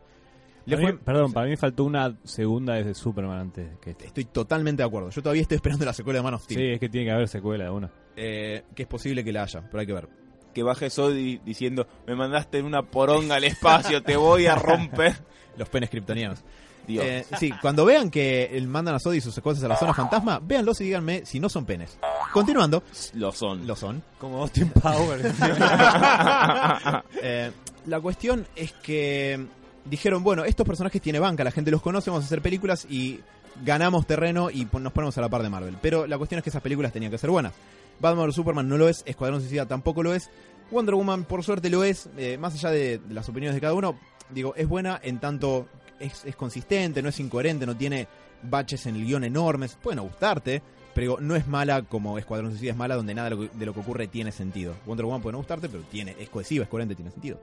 Le 0.65 0.75
Para 0.75 0.87
mí- 0.87 0.93
fue- 0.97 1.03
perdón, 1.05 1.33
para 1.33 1.47
mí 1.47 1.55
faltó 1.57 1.83
una 1.83 2.15
segunda 2.23 2.73
desde 2.75 2.93
Superman 2.93 3.39
antes 3.39 3.77
que 3.81 3.91
este. 3.91 4.05
Estoy 4.07 4.25
totalmente 4.25 4.83
de 4.83 4.87
acuerdo. 4.87 5.09
Yo 5.09 5.21
todavía 5.23 5.41
estoy 5.41 5.55
esperando 5.55 5.85
la 5.85 5.93
secuela 5.93 6.19
de 6.19 6.23
Man 6.23 6.33
of 6.35 6.45
Sí, 6.47 6.55
es 6.73 6.79
que 6.79 6.89
tiene 6.89 7.07
que 7.07 7.11
haber 7.11 7.27
secuela 7.27 7.63
de 7.65 7.69
una. 7.71 7.89
Eh, 8.15 8.63
que 8.75 8.83
es 8.83 8.87
posible 8.87 9.23
que 9.23 9.31
la 9.31 9.43
haya, 9.43 9.61
pero 9.61 9.79
hay 9.81 9.87
que 9.87 9.93
ver. 9.93 10.07
Que 10.53 10.61
baje 10.63 10.89
Sodi 10.89 11.37
diciendo, 11.45 11.87
me 12.07 12.15
mandaste 12.15 12.57
en 12.59 12.65
una 12.65 12.83
poronga 12.83 13.35
al 13.35 13.43
espacio, 13.43 14.03
te 14.03 14.15
voy 14.17 14.45
a 14.47 14.55
romper. 14.55 15.15
Los 15.57 15.69
penes 15.69 15.89
kryptonianos. 15.89 16.43
Dios. 16.87 17.05
Eh, 17.05 17.23
sí, 17.37 17.51
cuando 17.61 17.85
vean 17.85 18.09
que 18.09 18.45
el 18.45 18.67
mandan 18.67 18.95
a 18.95 18.99
Sodi 18.99 19.17
y 19.17 19.21
sus 19.21 19.33
secuaces 19.35 19.63
a 19.63 19.67
la 19.67 19.75
zona 19.77 19.93
fantasma, 19.93 20.39
véanlos 20.43 20.81
y 20.81 20.85
díganme 20.85 21.23
si 21.23 21.39
no 21.39 21.47
son 21.47 21.65
penes. 21.65 21.99
Continuando, 22.33 22.81
Lo 23.13 23.31
son. 23.31 23.67
lo 23.67 23.75
son. 23.75 24.01
Como 24.17 24.41
Austin 24.41 24.69
Powers. 24.69 25.33
Eh, 27.21 27.51
la 27.85 27.99
cuestión 28.01 28.47
es 28.55 28.71
que 28.73 29.45
dijeron, 29.89 30.23
bueno, 30.23 30.45
estos 30.45 30.65
personajes 30.65 31.01
tiene 31.01 31.19
banca, 31.19 31.43
la 31.43 31.51
gente 31.51 31.71
los 31.71 31.81
conoce, 31.81 32.09
vamos 32.09 32.23
a 32.23 32.27
hacer 32.27 32.41
películas 32.41 32.85
y 32.89 33.21
ganamos 33.63 34.05
terreno 34.05 34.49
y 34.49 34.67
nos 34.71 34.93
ponemos 34.93 35.17
a 35.17 35.21
la 35.21 35.29
par 35.29 35.43
de 35.43 35.49
Marvel. 35.49 35.77
Pero 35.81 36.07
la 36.07 36.17
cuestión 36.17 36.39
es 36.39 36.43
que 36.43 36.49
esas 36.49 36.61
películas 36.61 36.93
tenían 36.93 37.11
que 37.11 37.17
ser 37.17 37.29
buenas. 37.29 37.53
Batman 37.99 38.27
vs 38.27 38.35
Superman 38.35 38.67
no 38.67 38.77
lo 38.77 38.87
es, 38.87 39.03
Escuadrón 39.05 39.41
Suicida 39.41 39.65
tampoco 39.65 40.03
lo 40.03 40.13
es, 40.13 40.29
Wonder 40.71 40.95
Woman 40.95 41.25
por 41.25 41.43
suerte 41.43 41.69
lo 41.69 41.83
es, 41.83 42.09
eh, 42.17 42.37
más 42.37 42.53
allá 42.53 42.69
de 42.69 43.01
las 43.09 43.27
opiniones 43.27 43.55
de 43.55 43.61
cada 43.61 43.73
uno, 43.73 43.99
digo, 44.29 44.53
es 44.55 44.67
buena 44.67 44.99
en 45.03 45.19
tanto 45.19 45.67
es, 45.99 46.23
es 46.23 46.35
consistente, 46.35 47.01
no 47.01 47.09
es 47.09 47.19
incoherente, 47.19 47.65
no 47.65 47.75
tiene 47.75 48.07
baches 48.43 48.85
en 48.85 48.95
el 48.95 49.05
guion 49.05 49.25
enormes, 49.25 49.77
puede 49.81 49.97
no 49.97 50.03
gustarte, 50.03 50.61
pero 50.93 51.01
digo, 51.01 51.17
no 51.19 51.35
es 51.35 51.47
mala 51.47 51.81
como 51.83 52.17
Escuadrón 52.17 52.51
Suicida 52.51 52.71
es 52.71 52.77
mala, 52.77 52.95
donde 52.95 53.13
nada 53.13 53.29
de 53.29 53.65
lo 53.65 53.73
que 53.73 53.79
ocurre 53.79 54.07
tiene 54.07 54.31
sentido. 54.31 54.75
Wonder 54.85 55.05
Woman 55.05 55.21
puede 55.21 55.33
no 55.33 55.39
gustarte, 55.39 55.67
pero 55.67 55.83
tiene, 55.83 56.15
es 56.19 56.29
cohesiva, 56.29 56.63
es 56.63 56.69
coherente, 56.69 56.95
tiene 56.95 57.11
sentido. 57.11 57.39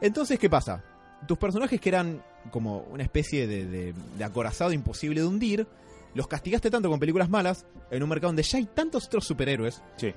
Entonces, 0.00 0.38
¿qué 0.38 0.50
pasa? 0.50 0.82
Tus 1.26 1.38
personajes 1.38 1.80
que 1.80 1.88
eran 1.88 2.22
como 2.50 2.78
una 2.90 3.02
especie 3.02 3.46
de, 3.46 3.64
de- 3.66 3.94
de 4.18 4.24
acorazado 4.24 4.72
imposible 4.72 5.20
de 5.20 5.26
hundir, 5.26 5.66
los 6.14 6.26
castigaste 6.28 6.70
tanto 6.70 6.90
con 6.90 6.98
películas 7.00 7.28
malas 7.30 7.64
en 7.90 8.02
un 8.02 8.08
mercado 8.08 8.28
donde 8.28 8.42
ya 8.42 8.58
hay 8.58 8.66
tantos 8.66 9.06
otros 9.06 9.24
superhéroes 9.26 9.82
Sí. 9.96 10.12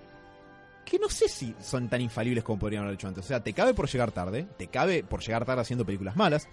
que 0.86 0.99
no 0.99 1.07
sé 1.10 1.27
si 1.30 1.56
son 1.61 1.88
tan 1.90 2.02
infalibles 2.02 2.44
como 2.44 2.60
podrían 2.60 2.84
haber 2.84 2.95
hecho 2.95 3.07
antes. 3.07 3.23
O 3.23 3.27
sea, 3.27 3.41
te 3.44 3.53
cabe 3.53 3.73
por 3.73 3.88
llegar 3.90 4.11
tarde, 4.11 4.48
te 4.57 4.68
cabe 4.68 5.03
por 5.03 5.22
llegar 5.22 5.45
tarde 5.45 5.61
haciendo 5.61 5.86
películas 5.86 6.15
malas, 6.15 6.48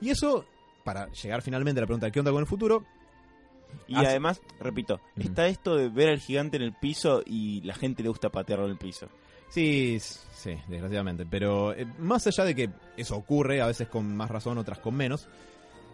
y 0.00 0.10
eso, 0.10 0.44
para 0.84 1.10
llegar 1.12 1.42
finalmente 1.42 1.80
a 1.80 1.82
la 1.82 1.86
pregunta 1.86 2.06
de 2.06 2.12
qué 2.12 2.20
onda 2.20 2.32
con 2.32 2.40
el 2.40 2.46
futuro, 2.46 2.84
Y 3.88 3.96
Hace- 3.96 4.06
además, 4.06 4.40
repito, 4.60 5.00
está 5.18 5.48
esto 5.48 5.74
de 5.76 5.88
ver 5.88 6.08
al 6.08 6.20
gigante 6.20 6.56
en 6.56 6.62
el 6.62 6.72
piso 6.72 7.22
y 7.26 7.60
la 7.62 7.74
gente 7.74 8.02
le 8.02 8.08
gusta 8.08 8.30
patearlo 8.30 8.64
en 8.66 8.70
el 8.72 8.78
piso. 8.78 9.08
Sí, 9.48 9.98
sí, 10.00 10.56
desgraciadamente. 10.68 11.26
Pero 11.28 11.72
eh, 11.72 11.86
más 11.98 12.26
allá 12.26 12.44
de 12.44 12.54
que 12.54 12.70
eso 12.96 13.16
ocurre, 13.16 13.60
a 13.62 13.66
veces 13.66 13.88
con 13.88 14.14
más 14.16 14.30
razón, 14.30 14.58
otras 14.58 14.78
con 14.78 14.94
menos. 14.94 15.28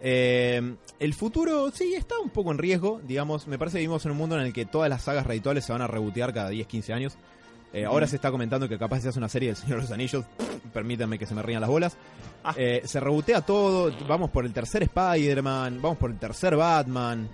eh, 0.03 0.77
el 0.99 1.15
futuro 1.15 1.71
sí 1.71 1.95
está 1.95 2.19
un 2.19 2.31
poco 2.31 2.51
en 2.53 2.59
riesgo, 2.59 3.01
digamos. 3.07 3.47
Me 3.47 3.59
parece 3.59 3.77
que 3.77 3.81
vivimos 3.83 4.05
en 4.05 4.13
un 4.13 4.19
mundo 4.19 4.37
en 4.39 4.47
el 4.47 4.53
que 4.53 4.65
todas 4.67 4.89
las 4.91 5.03
sagas 5.03 5.27
redituales 5.27 5.65
se 5.65 5.73
van 5.73 5.83
a 5.83 5.87
rebotear 5.87 6.33
cada 6.33 6.49
10, 6.49 6.67
15 6.67 6.93
años. 6.93 7.17
Eh, 7.75 7.87
Ahora 7.87 8.07
se 8.07 8.17
está 8.17 8.31
comentando 8.31 8.69
que 8.69 8.77
capaz 8.79 9.01
se 9.01 9.09
hace 9.09 9.19
una 9.19 9.31
serie 9.31 9.49
del 9.49 9.57
Señor 9.57 9.77
de 9.77 9.83
los 9.83 9.91
Anillos. 9.93 10.25
Permítanme 10.75 11.19
que 11.19 11.25
se 11.27 11.35
me 11.35 11.43
rían 11.43 11.61
las 11.61 11.71
bolas. 11.71 11.97
Ah. 12.45 12.55
Eh, 12.57 12.83
se 12.85 13.01
rebotea 13.01 13.41
todo. 13.43 13.91
Vamos 14.07 14.31
por 14.31 14.45
el 14.45 14.53
tercer 14.53 14.83
Spider-Man. 14.83 15.81
Vamos 15.81 15.97
por 15.99 16.11
el 16.11 16.19
tercer 16.19 16.55
Batman. 16.57 17.29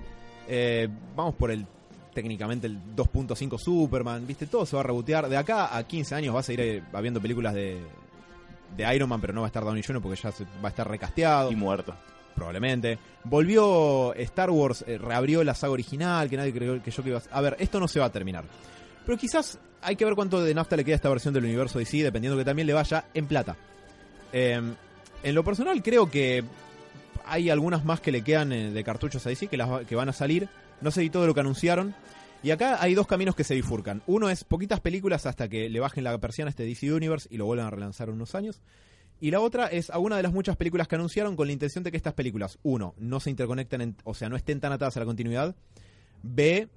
eh, 0.47 0.89
vamos 1.17 1.35
por 1.35 1.51
el 1.51 1.67
técnicamente 2.15 2.67
el 2.67 2.79
2.5 2.97 3.59
Superman, 3.59 4.27
¿viste? 4.27 4.47
Todo 4.47 4.67
se 4.67 4.77
va 4.77 4.81
a 4.81 4.85
rebotear. 4.85 5.29
De 5.29 5.37
acá 5.37 5.77
a 5.77 5.83
15 5.87 6.15
años 6.15 6.35
vas 6.35 6.49
a 6.49 6.53
ir 6.53 6.61
eh, 6.61 6.83
habiendo 6.93 7.21
películas 7.21 7.55
de, 7.55 7.81
de 8.77 8.95
Iron 8.95 9.09
Man, 9.09 9.21
pero 9.21 9.33
no 9.33 9.43
va 9.43 9.47
a 9.47 9.49
estar 9.49 9.65
Downey 9.65 9.83
Jr. 9.83 10.03
porque 10.03 10.21
ya 10.21 10.33
se- 10.33 10.45
va 10.45 10.65
a 10.65 10.69
estar 10.69 10.89
recasteado, 10.89 11.51
Y 11.53 11.57
muerto. 11.57 11.95
probablemente. 12.35 12.99
Volvió 13.25 14.15
Star 14.15 14.51
Wars, 14.51 14.85
eh, 14.87 14.99
reabrió 14.99 15.43
la 15.45 15.55
saga 15.55 15.73
original, 15.73 16.29
que 16.31 16.37
nadie 16.37 16.53
creyó 16.53 16.83
que 16.83 16.91
yo 16.91 17.03
que 17.03 17.09
iba 17.11 17.19
a... 17.31 17.37
A 17.39 17.41
ver, 17.41 17.57
esto 17.59 17.79
no 17.81 17.89
se 17.89 18.01
va 18.01 18.07
a 18.07 18.13
terminar. 18.13 18.45
Pero 19.05 19.19
quizás 19.19 19.59
hay 19.83 19.97
que 19.97 20.05
ver 20.05 20.15
cuánto 20.15 20.43
de 20.43 20.55
nafta 20.55 20.77
le 20.77 20.85
queda 20.85 20.95
a 20.95 20.97
esta 20.97 21.09
versión 21.09 21.33
del 21.35 21.45
universo 21.45 21.79
DC, 21.79 22.03
dependiendo 22.03 22.37
que 22.39 22.45
también 22.45 22.67
le 22.67 22.73
vaya 22.75 23.05
en 23.15 23.27
plata. 23.27 23.57
Eh, 24.33 24.61
en 25.23 25.35
lo 25.35 25.43
personal 25.45 25.83
creo 25.83 26.11
que 26.11 26.45
hay 27.25 27.51
algunas 27.51 27.85
más 27.85 28.01
que 28.01 28.13
le 28.13 28.23
quedan 28.23 28.53
eh, 28.53 28.71
de 28.71 28.85
cartuchos 28.85 29.25
a 29.27 29.31
DC 29.31 29.49
que, 29.49 29.57
las, 29.57 29.71
va- 29.71 29.85
que 29.85 29.97
van 29.97 30.09
a 30.09 30.13
salir. 30.13 30.49
No 30.81 30.91
sé 30.91 31.03
si 31.03 31.11
todo 31.11 31.27
lo 31.27 31.35
que 31.35 31.41
anunciaron. 31.41 31.95
Y 32.43 32.51
acá 32.51 32.81
hay 32.81 32.95
dos 32.95 33.07
caminos 33.09 33.35
que 33.35 33.43
se 33.45 33.55
bifurcan. 33.55 34.03
Uno 34.07 34.31
es 34.31 34.45
poquitas 34.45 34.81
películas 34.81 35.27
hasta 35.27 35.49
que 35.49 35.69
le 35.69 35.81
bajen 35.81 36.05
la 36.05 36.17
persiana 36.19 36.49
a 36.49 36.51
este 36.51 36.65
DC 36.65 36.93
Universe 36.93 37.29
y 37.33 37.37
lo 37.37 37.47
vuelvan 37.47 37.67
a 37.67 37.71
relanzar 37.71 38.11
unos 38.11 38.35
años. 38.37 38.61
Y 39.21 39.33
la 39.33 39.41
otra 39.41 39.67
es 39.67 39.91
alguna 39.91 40.17
de 40.17 40.23
las 40.23 40.33
muchas 40.33 40.57
películas 40.57 40.87
que 40.87 40.95
anunciaron 40.95 41.35
con 41.35 41.49
la 41.49 41.53
intención 41.53 41.83
de 41.83 41.91
que 41.91 41.97
estas 41.97 42.15
películas, 42.15 42.59
uno, 42.63 42.95
no 42.99 43.19
se 43.19 43.31
interconecten, 43.31 43.81
en- 43.81 43.97
o 44.05 44.15
sea, 44.15 44.29
no 44.29 44.37
estén 44.37 44.61
tan 44.61 44.71
atadas 44.71 44.97
a 44.97 45.01
la 45.01 45.07
continuidad. 45.07 45.57
B, 46.23 46.69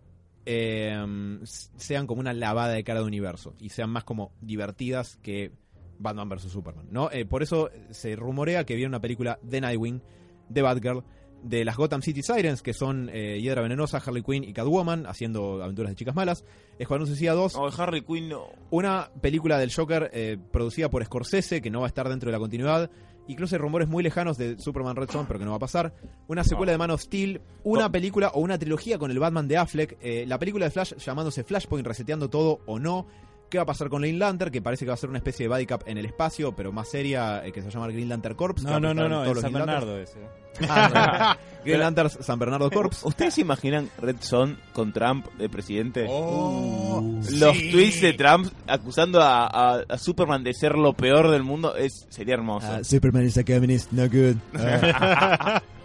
eh, 0.48 1.40
sean 1.44 2.08
como 2.08 2.20
una 2.22 2.34
lavada 2.34 2.74
de 2.74 2.84
cara 2.84 3.02
de 3.02 3.06
universo 3.06 3.54
y 3.60 3.70
sean 3.70 3.92
más 3.92 4.04
como 4.04 4.32
divertidas 4.42 5.18
que 5.22 5.52
Batman 6.00 6.30
vs. 6.30 6.52
Superman, 6.52 6.88
¿no? 6.90 7.12
Eh, 7.12 7.26
por 7.26 7.44
eso 7.44 7.70
se 7.92 8.16
rumorea 8.16 8.66
que 8.66 8.74
viene 8.76 8.90
una 8.90 9.02
película 9.02 9.38
de 9.44 9.62
Nightwing, 9.62 10.02
de 10.50 10.62
Batgirl, 10.64 11.04
de 11.44 11.66
las 11.66 11.76
Gotham 11.78 12.02
City 12.02 12.22
Sirens, 12.22 12.62
que 12.62 12.74
son 12.74 13.10
eh, 13.12 13.40
Hiedra 13.42 13.62
Venenosa, 13.62 13.98
Harley 13.98 14.24
Quinn 14.24 14.44
y 14.44 14.54
Catwoman, 14.54 15.06
haciendo 15.08 15.62
aventuras 15.64 15.92
de 15.92 15.96
chicas 15.96 16.16
malas. 16.16 16.44
Escuadrón 16.80 17.08
Suicida 17.08 17.34
2, 17.34 17.56
No, 17.56 17.68
Harley 17.68 18.02
Quinn 18.02 18.30
no. 18.30 18.46
una 18.70 19.10
película 19.22 19.58
del 19.58 19.74
Joker 19.74 20.10
eh, 20.14 20.38
producida 20.52 20.90
por 20.90 21.04
Scorsese, 21.06 21.62
que 21.62 21.70
no 21.72 21.80
va 21.82 21.88
a 21.88 21.90
estar 21.90 22.08
dentro 22.10 22.28
de 22.28 22.34
la 22.34 22.40
continuidad. 22.40 22.90
Incluso 23.28 23.56
hay 23.56 23.60
rumores 23.62 23.88
muy 23.88 24.04
lejanos 24.04 24.38
de 24.38 24.58
Superman 24.60 24.96
Red 24.96 25.10
Son, 25.12 25.26
pero 25.28 25.40
que 25.40 25.46
no 25.46 25.52
va 25.52 25.58
a 25.58 25.60
pasar. 25.60 25.94
Una 26.28 26.44
secuela 26.44 26.72
de 26.72 26.78
Man 26.78 26.92
of 26.92 27.02
Steel, 27.02 27.40
una 27.64 27.84
No. 27.84 27.92
película 27.92 28.30
o 28.34 28.42
una 28.42 28.58
trilogía 28.58 28.98
con 28.98 29.12
el 29.12 29.20
Batman 29.20 29.48
de 29.48 29.58
Affleck. 29.58 29.98
eh, 30.02 30.26
la 30.28 30.40
película 30.40 30.66
de 30.66 30.72
Flash 30.72 30.96
llamándose 30.98 31.44
Flashpoint, 31.44 31.86
reseteando 31.88 32.30
todo 32.30 32.62
o 32.66 32.80
no. 32.80 33.06
¿Qué 33.52 33.58
va 33.58 33.64
a 33.64 33.68
pasar 33.68 33.90
con 33.90 34.02
Green 34.02 34.18
Lantern? 34.18 34.50
Que 34.50 34.62
parece 34.62 34.86
que 34.86 34.90
va 34.90 34.94
a 34.96 34.98
ser 34.98 35.10
una 35.10 35.18
especie 35.20 35.44
de 35.44 35.50
body 35.50 35.66
cap 35.66 35.84
en 35.86 35.98
el 35.98 36.06
espacio, 36.06 36.56
pero 36.56 36.72
más 36.72 36.90
seria, 36.90 37.46
eh, 37.46 37.52
que 37.52 37.62
se 37.62 37.70
llama 37.70 37.88
Green 37.90 38.08
Lantern 38.08 38.34
Corps. 38.36 38.66
va 38.66 38.70
No, 38.72 38.76
a 38.78 38.80
no, 38.80 38.94
no, 38.94 39.10
no, 39.10 39.26
los 39.26 39.42
San. 39.42 39.52
Bernardo 39.52 40.00
ese. 40.00 40.18
Ah, 40.70 41.38
Green 41.66 41.80
Lantern 41.82 42.10
San 42.10 42.40
Bernardo 42.40 42.72
Corps. 42.72 42.98
¿Ustedes 43.04 43.34
se 43.36 43.42
imaginan 43.42 43.90
Red 44.02 44.16
Son 44.22 44.58
con 44.74 44.92
Trump 44.94 45.28
de 45.34 45.50
presidente? 45.50 46.06
Oh, 46.10 47.02
Los 47.32 47.58
sí. 47.58 47.72
tweets 47.72 48.02
de 48.02 48.14
Trump 48.14 48.48
acusando 48.68 49.22
a, 49.22 49.48
a- 49.48 49.84
a 49.88 49.98
Superman 49.98 50.44
de 50.44 50.54
ser 50.54 50.76
lo 50.78 50.94
peor 50.94 51.30
del 51.30 51.44
mundo 51.44 51.76
es 51.76 52.06
sería 52.10 52.36
hermoso. 52.36 52.68
Ah, 52.70 52.84
Superman 52.86 53.26
is 53.26 53.38
a 53.38 53.44
communist, 53.44 53.92
no 53.92 54.04
good. 54.08 54.36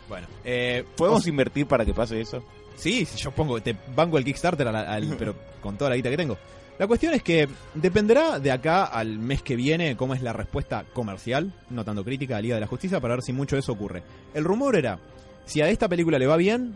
bueno, 0.09 0.27
eh, 0.45 0.85
¿Podemos 0.97 1.27
invertir 1.27 1.67
para 1.67 1.85
que 1.85 1.93
pase 1.95 2.21
eso? 2.21 2.45
Sí, 2.77 3.05
si 3.07 3.17
yo 3.19 3.31
pongo, 3.31 3.61
te 3.61 3.75
banco 3.95 4.19
el 4.19 4.25
Kickstarter, 4.25 4.69
al- 4.69 4.77
al- 4.77 5.17
pero 5.19 5.35
con 5.61 5.77
toda 5.77 5.91
la 5.91 5.97
guita 5.97 6.11
que 6.11 6.17
tengo. 6.17 6.37
La 6.79 6.87
cuestión 6.87 7.15
es 7.15 7.23
que 7.23 7.49
dependerá 7.75 8.39
de 8.39 8.51
acá 8.51 8.85
al 8.85 9.19
mes 9.19 9.43
que 9.43 9.57
viene 9.57 9.97
cómo 9.97 10.15
es 10.15 10.23
la 10.23 10.33
respuesta 10.33 10.85
comercial, 10.93 11.53
no 11.71 11.85
tanto 11.85 12.05
crítica, 12.05 12.35
a 12.35 12.39
la 12.39 12.43
Liga 12.43 12.55
de 12.57 12.61
la 12.61 12.67
Justicia, 12.67 13.01
para 13.01 13.15
ver 13.15 13.23
si 13.23 13.33
mucho 13.33 13.57
de 13.57 13.61
eso 13.61 13.73
ocurre. 13.73 14.03
El 14.35 14.45
rumor 14.45 14.77
era, 14.77 14.99
si 15.47 15.61
a 15.63 15.69
esta 15.71 15.89
película 15.89 16.19
le 16.19 16.27
va 16.27 16.37
bien, 16.37 16.75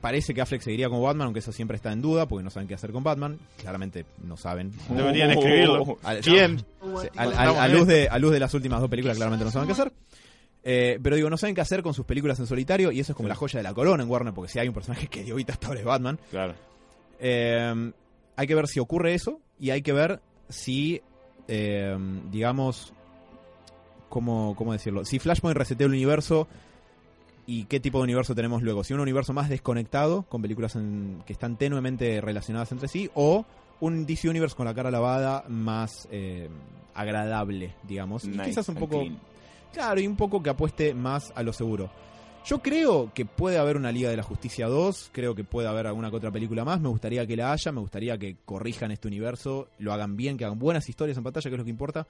parece 0.00 0.32
que 0.32 0.40
Affleck 0.40 0.62
seguiría 0.62 0.88
como 0.88 1.02
Batman, 1.02 1.26
aunque 1.26 1.40
eso 1.40 1.52
siempre 1.52 1.76
está 1.76 1.92
en 1.92 2.00
duda, 2.00 2.26
porque 2.26 2.42
no 2.42 2.50
saben 2.50 2.68
qué 2.68 2.74
hacer 2.74 2.90
con 2.92 3.02
Batman. 3.04 3.38
Claramente 3.60 4.06
no 4.22 4.36
saben. 4.38 4.72
Deberían 4.88 5.30
escribirlo. 5.32 5.98
Al- 6.02 6.20
¿Quién? 6.20 6.64
Al- 7.16 7.34
a, 7.34 7.68
luz 7.68 7.86
de, 7.86 8.08
a 8.08 8.18
luz 8.18 8.32
de 8.32 8.40
las 8.40 8.52
últimas 8.54 8.80
dos 8.80 8.88
películas 8.88 9.16
claramente 9.16 9.44
no 9.44 9.50
saben 9.50 9.66
qué 9.66 9.72
hacer. 9.72 9.92
Eh, 10.66 10.98
pero 11.02 11.16
digo, 11.16 11.28
no 11.28 11.36
saben 11.36 11.54
qué 11.54 11.60
hacer 11.60 11.82
con 11.82 11.92
sus 11.92 12.06
películas 12.06 12.38
en 12.40 12.46
solitario 12.46 12.90
y 12.90 13.00
eso 13.00 13.12
es 13.12 13.16
como 13.16 13.28
la 13.28 13.34
joya 13.34 13.58
de 13.58 13.62
la 13.64 13.74
corona 13.74 14.02
en 14.02 14.08
Warner, 14.08 14.32
porque 14.32 14.50
si 14.50 14.58
hay 14.58 14.68
un 14.68 14.72
personaje 14.74 15.08
que 15.08 15.22
dio 15.22 15.36
guita 15.36 15.52
hasta 15.52 15.66
ahora 15.66 15.80
es 15.80 15.84
Batman. 15.86 16.18
Claro. 16.30 16.54
Eh, 17.20 17.92
hay 18.36 18.46
que 18.46 18.54
ver 18.54 18.68
si 18.68 18.80
ocurre 18.80 19.14
eso 19.14 19.40
y 19.58 19.70
hay 19.70 19.82
que 19.82 19.92
ver 19.92 20.20
si, 20.48 21.00
eh, 21.48 21.96
digamos, 22.30 22.92
¿cómo, 24.08 24.54
¿cómo 24.56 24.72
decirlo? 24.72 25.04
Si 25.04 25.18
Flashpoint 25.18 25.56
resetea 25.56 25.86
el 25.86 25.92
universo 25.92 26.46
y 27.46 27.64
qué 27.64 27.80
tipo 27.80 27.98
de 27.98 28.04
universo 28.04 28.34
tenemos 28.34 28.62
luego. 28.62 28.84
Si 28.84 28.94
un 28.94 29.00
universo 29.00 29.32
más 29.32 29.48
desconectado, 29.48 30.22
con 30.22 30.40
películas 30.42 30.76
en- 30.76 31.22
que 31.26 31.32
están 31.32 31.56
tenuemente 31.56 32.20
relacionadas 32.20 32.72
entre 32.72 32.88
sí, 32.88 33.10
o 33.14 33.44
un 33.80 34.06
DC 34.06 34.28
Universe 34.28 34.56
con 34.56 34.66
la 34.66 34.74
cara 34.74 34.90
lavada 34.90 35.44
más 35.48 36.08
eh, 36.10 36.48
agradable, 36.94 37.74
digamos. 37.86 38.24
Y 38.24 38.30
quizás 38.46 38.68
un 38.68 38.76
poco... 38.76 39.00
clean. 39.00 39.18
Claro, 39.72 40.00
y 40.00 40.06
un 40.06 40.14
poco 40.16 40.40
que 40.42 40.50
apueste 40.50 40.94
más 40.94 41.32
a 41.34 41.42
lo 41.42 41.52
seguro. 41.52 41.90
Yo 42.44 42.58
creo 42.58 43.10
que 43.14 43.24
puede 43.24 43.56
haber 43.56 43.78
una 43.78 43.90
Liga 43.90 44.10
de 44.10 44.18
la 44.18 44.22
Justicia 44.22 44.66
2, 44.68 45.10
creo 45.12 45.34
que 45.34 45.44
puede 45.44 45.66
haber 45.66 45.86
alguna 45.86 46.10
que 46.10 46.16
otra 46.16 46.30
película 46.30 46.62
más, 46.62 46.78
me 46.78 46.90
gustaría 46.90 47.26
que 47.26 47.36
la 47.36 47.52
haya, 47.52 47.72
me 47.72 47.80
gustaría 47.80 48.18
que 48.18 48.36
corrijan 48.44 48.90
este 48.90 49.08
universo, 49.08 49.68
lo 49.78 49.94
hagan 49.94 50.14
bien, 50.14 50.36
que 50.36 50.44
hagan 50.44 50.58
buenas 50.58 50.86
historias 50.86 51.16
en 51.16 51.24
pantalla, 51.24 51.48
que 51.48 51.54
es 51.54 51.58
lo 51.58 51.64
que 51.64 51.70
importa, 51.70 52.06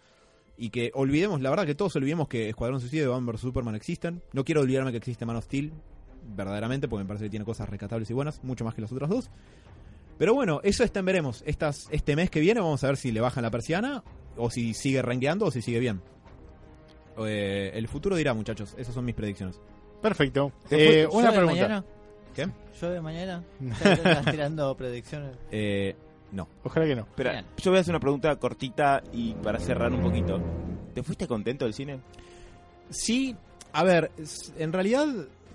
y 0.56 0.70
que 0.70 0.90
olvidemos, 0.94 1.40
la 1.40 1.50
verdad 1.50 1.66
que 1.66 1.76
todos 1.76 1.94
olvidemos 1.94 2.26
que 2.26 2.48
Escuadrón 2.48 2.80
Suicida 2.80 3.04
y 3.04 3.06
Batman 3.06 3.38
Superman 3.38 3.76
existen. 3.76 4.22
No 4.32 4.44
quiero 4.44 4.60
olvidarme 4.60 4.90
que 4.90 4.96
existe 4.96 5.24
Man 5.24 5.36
of 5.36 5.44
Steel, 5.44 5.72
verdaderamente, 6.34 6.88
porque 6.88 7.04
me 7.04 7.08
parece 7.08 7.26
que 7.26 7.30
tiene 7.30 7.44
cosas 7.44 7.68
rescatables 7.68 8.10
y 8.10 8.14
buenas, 8.14 8.42
mucho 8.42 8.64
más 8.64 8.74
que 8.74 8.80
las 8.80 8.90
otras 8.90 9.10
dos. 9.10 9.30
Pero 10.18 10.34
bueno, 10.34 10.60
eso 10.64 10.82
está 10.82 10.98
en 10.98 11.06
veremos. 11.06 11.44
Este 11.46 12.16
mes 12.16 12.30
que 12.30 12.40
viene 12.40 12.60
vamos 12.60 12.82
a 12.82 12.88
ver 12.88 12.96
si 12.96 13.12
le 13.12 13.20
bajan 13.20 13.42
la 13.42 13.52
persiana, 13.52 14.02
o 14.36 14.50
si 14.50 14.74
sigue 14.74 15.00
rengueando, 15.00 15.46
o 15.46 15.50
si 15.52 15.62
sigue 15.62 15.78
bien. 15.78 16.02
Eh, 17.18 17.70
el 17.74 17.86
futuro 17.86 18.16
dirá, 18.16 18.34
muchachos. 18.34 18.74
Esas 18.76 18.94
son 18.94 19.04
mis 19.04 19.14
predicciones. 19.14 19.60
Perfecto. 20.04 20.52
¿Llueve 20.70 21.00
Eh, 21.00 21.06
una 21.10 21.30
pregunta. 21.30 21.54
mañana? 21.54 21.84
¿Qué? 22.34 22.46
¿Llueve 22.78 23.00
mañana? 23.00 23.42
Ya 23.82 23.92
estás 23.94 24.24
tirando 24.26 24.76
predicciones. 24.76 25.30
Eh, 25.50 25.96
no. 26.32 26.46
Ojalá 26.62 26.84
que 26.84 26.94
no. 26.94 27.06
Bien. 27.16 27.46
yo 27.56 27.70
voy 27.70 27.78
a 27.78 27.80
hacer 27.80 27.92
una 27.92 28.00
pregunta 28.00 28.36
cortita 28.36 29.02
y 29.14 29.32
para 29.34 29.58
cerrar 29.58 29.90
un 29.92 30.02
poquito. 30.02 30.38
¿Te 30.94 31.02
fuiste 31.02 31.26
contento 31.26 31.64
del 31.64 31.72
cine? 31.72 32.00
Sí, 32.90 33.34
a 33.72 33.82
ver, 33.82 34.10
en 34.58 34.72
realidad, 34.74 35.06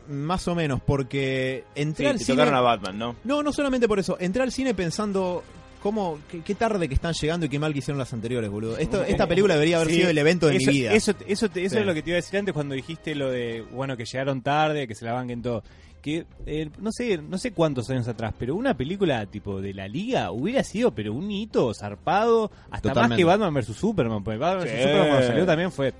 más 0.09 0.47
o 0.47 0.55
menos, 0.55 0.81
porque 0.81 1.63
entré 1.75 2.05
Sí, 2.05 2.09
al 2.09 2.17
te 2.17 2.23
cine. 2.25 2.37
tocaron 2.37 2.55
a 2.55 2.61
Batman, 2.61 2.97
¿no? 2.97 3.15
No, 3.25 3.43
no 3.43 3.53
solamente 3.53 3.87
por 3.87 3.99
eso. 3.99 4.17
Entré 4.19 4.41
al 4.41 4.51
cine 4.51 4.73
pensando. 4.73 5.43
¿Cómo, 5.81 6.19
qué, 6.29 6.41
qué 6.41 6.55
tarde 6.55 6.87
que 6.89 6.93
están 6.93 7.13
llegando 7.13 7.45
y 7.45 7.49
qué 7.49 7.57
mal 7.57 7.71
que 7.71 7.79
hicieron 7.79 7.97
las 7.99 8.11
anteriores, 8.13 8.49
boludo. 8.49 8.77
Esto, 8.77 9.03
esta 9.03 9.27
película 9.27 9.53
debería 9.53 9.77
haber 9.77 9.87
Sí, 9.89 9.95
sido 9.95 10.09
el 10.09 10.17
evento 10.17 10.47
de 10.47 10.57
eso, 10.57 10.71
mi 10.71 10.77
vida. 10.79 10.93
Eso, 10.93 11.11
eso, 11.25 11.45
eso 11.45 11.51
Sí. 11.53 11.77
es 11.77 11.85
lo 11.85 11.93
que 11.93 12.01
te 12.01 12.09
iba 12.09 12.15
a 12.15 12.21
decir 12.21 12.37
antes 12.37 12.53
cuando 12.53 12.75
dijiste 12.75 13.15
lo 13.15 13.29
de, 13.31 13.61
bueno, 13.71 13.95
que 13.95 14.03
llegaron 14.05 14.41
tarde, 14.41 14.87
que 14.87 14.95
se 14.95 15.05
la 15.05 15.13
banquen 15.13 15.41
todo. 15.41 15.63
Que, 16.01 16.25
eh, 16.45 16.69
no 16.79 16.91
sé 16.93 17.17
no 17.17 17.37
sé 17.37 17.51
cuántos 17.51 17.89
años 17.89 18.07
atrás, 18.07 18.33
pero 18.37 18.55
una 18.55 18.73
película 18.75 19.25
tipo 19.25 19.61
de 19.61 19.73
la 19.73 19.87
Liga 19.87 20.31
hubiera 20.31 20.63
sido, 20.63 20.91
pero 20.91 21.13
un 21.13 21.29
hito 21.31 21.73
zarpado, 21.73 22.51
hasta 22.71 22.93
más 22.93 23.11
que 23.17 23.23
Batman 23.23 23.53
vs 23.53 23.67
Superman. 23.75 24.23
Porque 24.23 24.37
Batman 24.37 24.63
vs 24.65 24.71
Sí. 24.71 24.77
Superman 24.81 25.07
cuando 25.07 25.27
salió 25.27 25.45
también 25.45 25.71
fue, 25.71 25.93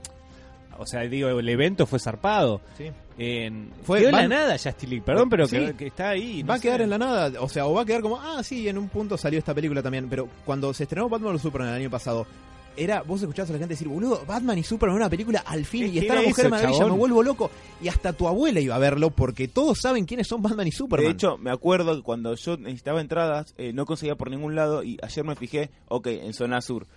o 0.77 0.85
sea, 0.85 1.01
digo, 1.01 1.30
el 1.39 1.49
evento 1.49 1.85
fue 1.85 1.99
zarpado. 1.99 2.61
Sí. 2.77 2.85
En, 3.22 3.70
Fue- 3.84 4.00
quedó 4.00 4.10
en 4.10 4.16
la 4.16 4.28
nada 4.30 4.54
Justice 4.54 4.88
League, 4.88 5.04
perdón, 5.06 5.30
pero 5.30 5.46
Sí. 5.46 5.58
que, 5.58 5.74
que 5.76 5.88
está 5.88 6.10
ahí. 6.12 6.41
va 6.41 6.56
a 6.56 6.60
quedar 6.60 6.82
en 6.82 6.90
la 6.90 6.98
nada, 6.98 7.32
o 7.41 7.50
sea, 7.50 7.66
o 7.68 7.74
va 7.74 7.82
a 7.82 7.86
quedar 7.86 8.02
como, 8.02 8.18
ah, 8.20 8.41
sí, 8.44 8.68
en 8.70 8.78
un 8.78 8.88
punto 8.88 9.18
salió 9.18 9.38
esta 9.40 9.54
película 9.54 9.84
también, 9.84 10.08
pero 10.10 10.30
cuando 10.46 10.74
se 10.74 10.84
estrenó 10.84 11.10
Batman 11.10 11.34
vs 11.34 11.41
Superman 11.41 11.70
el 11.74 11.82
año 11.82 11.90
pasado, 11.90 12.26
era, 12.78 13.02
vos 13.02 13.20
escuchabas 13.22 13.50
a 13.50 13.54
la 13.54 13.60
gente 13.60 13.74
decir, 13.74 13.90
boludo, 13.90 14.24
Batman 14.26 14.58
y 14.58 14.64
Superman 14.64 14.96
una 14.96 15.10
película 15.10 15.44
al 15.46 15.66
fin, 15.66 15.84
Es 15.88 15.94
y 15.96 15.98
está 16.00 16.16
la 16.16 16.22
Mujer 16.22 16.46
eso, 16.46 16.50
Maravilla, 16.50 16.78
chabón. 16.78 16.94
me 16.94 16.98
vuelvo 17.00 17.24
loco, 17.24 17.52
y 17.82 17.90
hasta 17.90 18.14
tu 18.14 18.26
abuela 18.26 18.62
iba 18.62 18.76
a 18.76 18.80
verlo, 18.80 19.10
porque 19.10 19.50
todos 19.50 19.80
saben 19.82 20.06
quiénes 20.06 20.28
son 20.28 20.41
Batman 20.41 20.68
y 20.68 20.72
Superman. 20.72 21.08
De 21.08 21.12
hecho, 21.14 21.38
me 21.38 21.52
acuerdo 21.52 21.98
que 21.98 22.04
cuando 22.04 22.36
yo 22.36 22.56
necesitaba 22.56 23.02
entradas, 23.02 23.54
eh, 23.58 23.74
no 23.74 23.86
conseguía 23.86 24.16
por 24.16 24.30
ningún 24.30 24.56
lado 24.56 24.82
y 24.82 24.98
ayer 25.04 25.26
me 25.26 25.36
fijé, 25.36 25.72
ok, 25.90 26.08
en 26.08 26.34
zona 26.34 26.62
sur, 26.62 26.88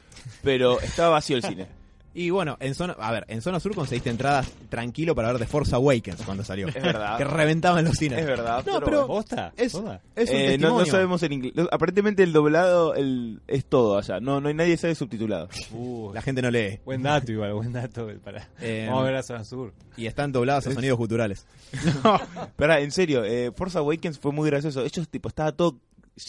pero 0.44 0.78
estaba 0.80 1.08
vacío 1.08 1.36
el 1.36 1.42
cine. 1.42 1.66
Y 2.14 2.28
bueno, 2.28 2.58
en 2.60 2.74
zona, 2.74 2.92
a 2.98 3.10
ver, 3.10 3.24
en 3.28 3.40
zona 3.40 3.58
sur 3.58 3.74
conseguiste 3.74 4.10
entradas 4.10 4.50
tranquilo 4.68 5.14
para 5.14 5.28
ver 5.32 5.38
The 5.40 5.46
Force 5.46 5.74
Awakens 5.74 6.22
cuando 6.22 6.44
salió. 6.44 6.68
Es 6.68 6.74
verdad. 6.74 7.16
que 7.16 7.24
reventaban 7.24 7.84
los 7.86 7.96
cines. 7.96 8.18
Es 8.20 8.26
verdad, 8.26 8.58
No, 8.66 8.74
pero 8.74 8.84
pero 8.84 9.06
¿Posta? 9.06 9.52
es, 9.56 9.72
¿Posta? 9.72 10.00
es 10.14 10.28
un 10.28 10.36
Eh, 10.36 10.40
no, 10.42 10.48
testimonio. 10.50 10.78
no 10.80 10.86
sabemos 10.86 11.22
en 11.22 11.32
inglés. 11.32 11.54
Aparentemente 11.72 12.22
el 12.22 12.32
doblado 12.34 12.94
el, 12.94 13.40
es 13.48 13.64
todo 13.64 13.96
allá. 13.96 14.20
No, 14.20 14.40
no 14.42 14.48
hay 14.48 14.54
nadie 14.54 14.76
sabe 14.76 14.94
subtitulado. 14.94 15.48
Uh, 15.72 16.12
La 16.12 16.20
gente 16.20 16.42
no 16.42 16.50
lee. 16.50 16.80
Buen 16.84 17.02
dato 17.02 17.32
igual, 17.32 17.54
buen 17.54 17.72
dato. 17.72 18.06
Para... 18.22 18.46
Eh, 18.60 18.84
Vamos 18.88 19.02
a 19.02 19.06
ver 19.06 19.16
a 19.16 19.22
Zona 19.22 19.44
Sur. 19.44 19.72
Y 19.96 20.04
están 20.06 20.32
dobladas 20.32 20.66
a 20.66 20.72
sonidos 20.72 20.98
guturales. 20.98 21.46
Pero 22.56 22.74
en 22.76 22.90
serio, 22.90 23.24
eh, 23.24 23.52
Force 23.56 23.78
Awakens 23.78 24.18
fue 24.18 24.32
muy 24.32 24.48
gracioso. 24.50 24.82
Ellos, 24.84 25.08
tipo, 25.08 25.28
estaba 25.28 25.52
todo 25.52 25.78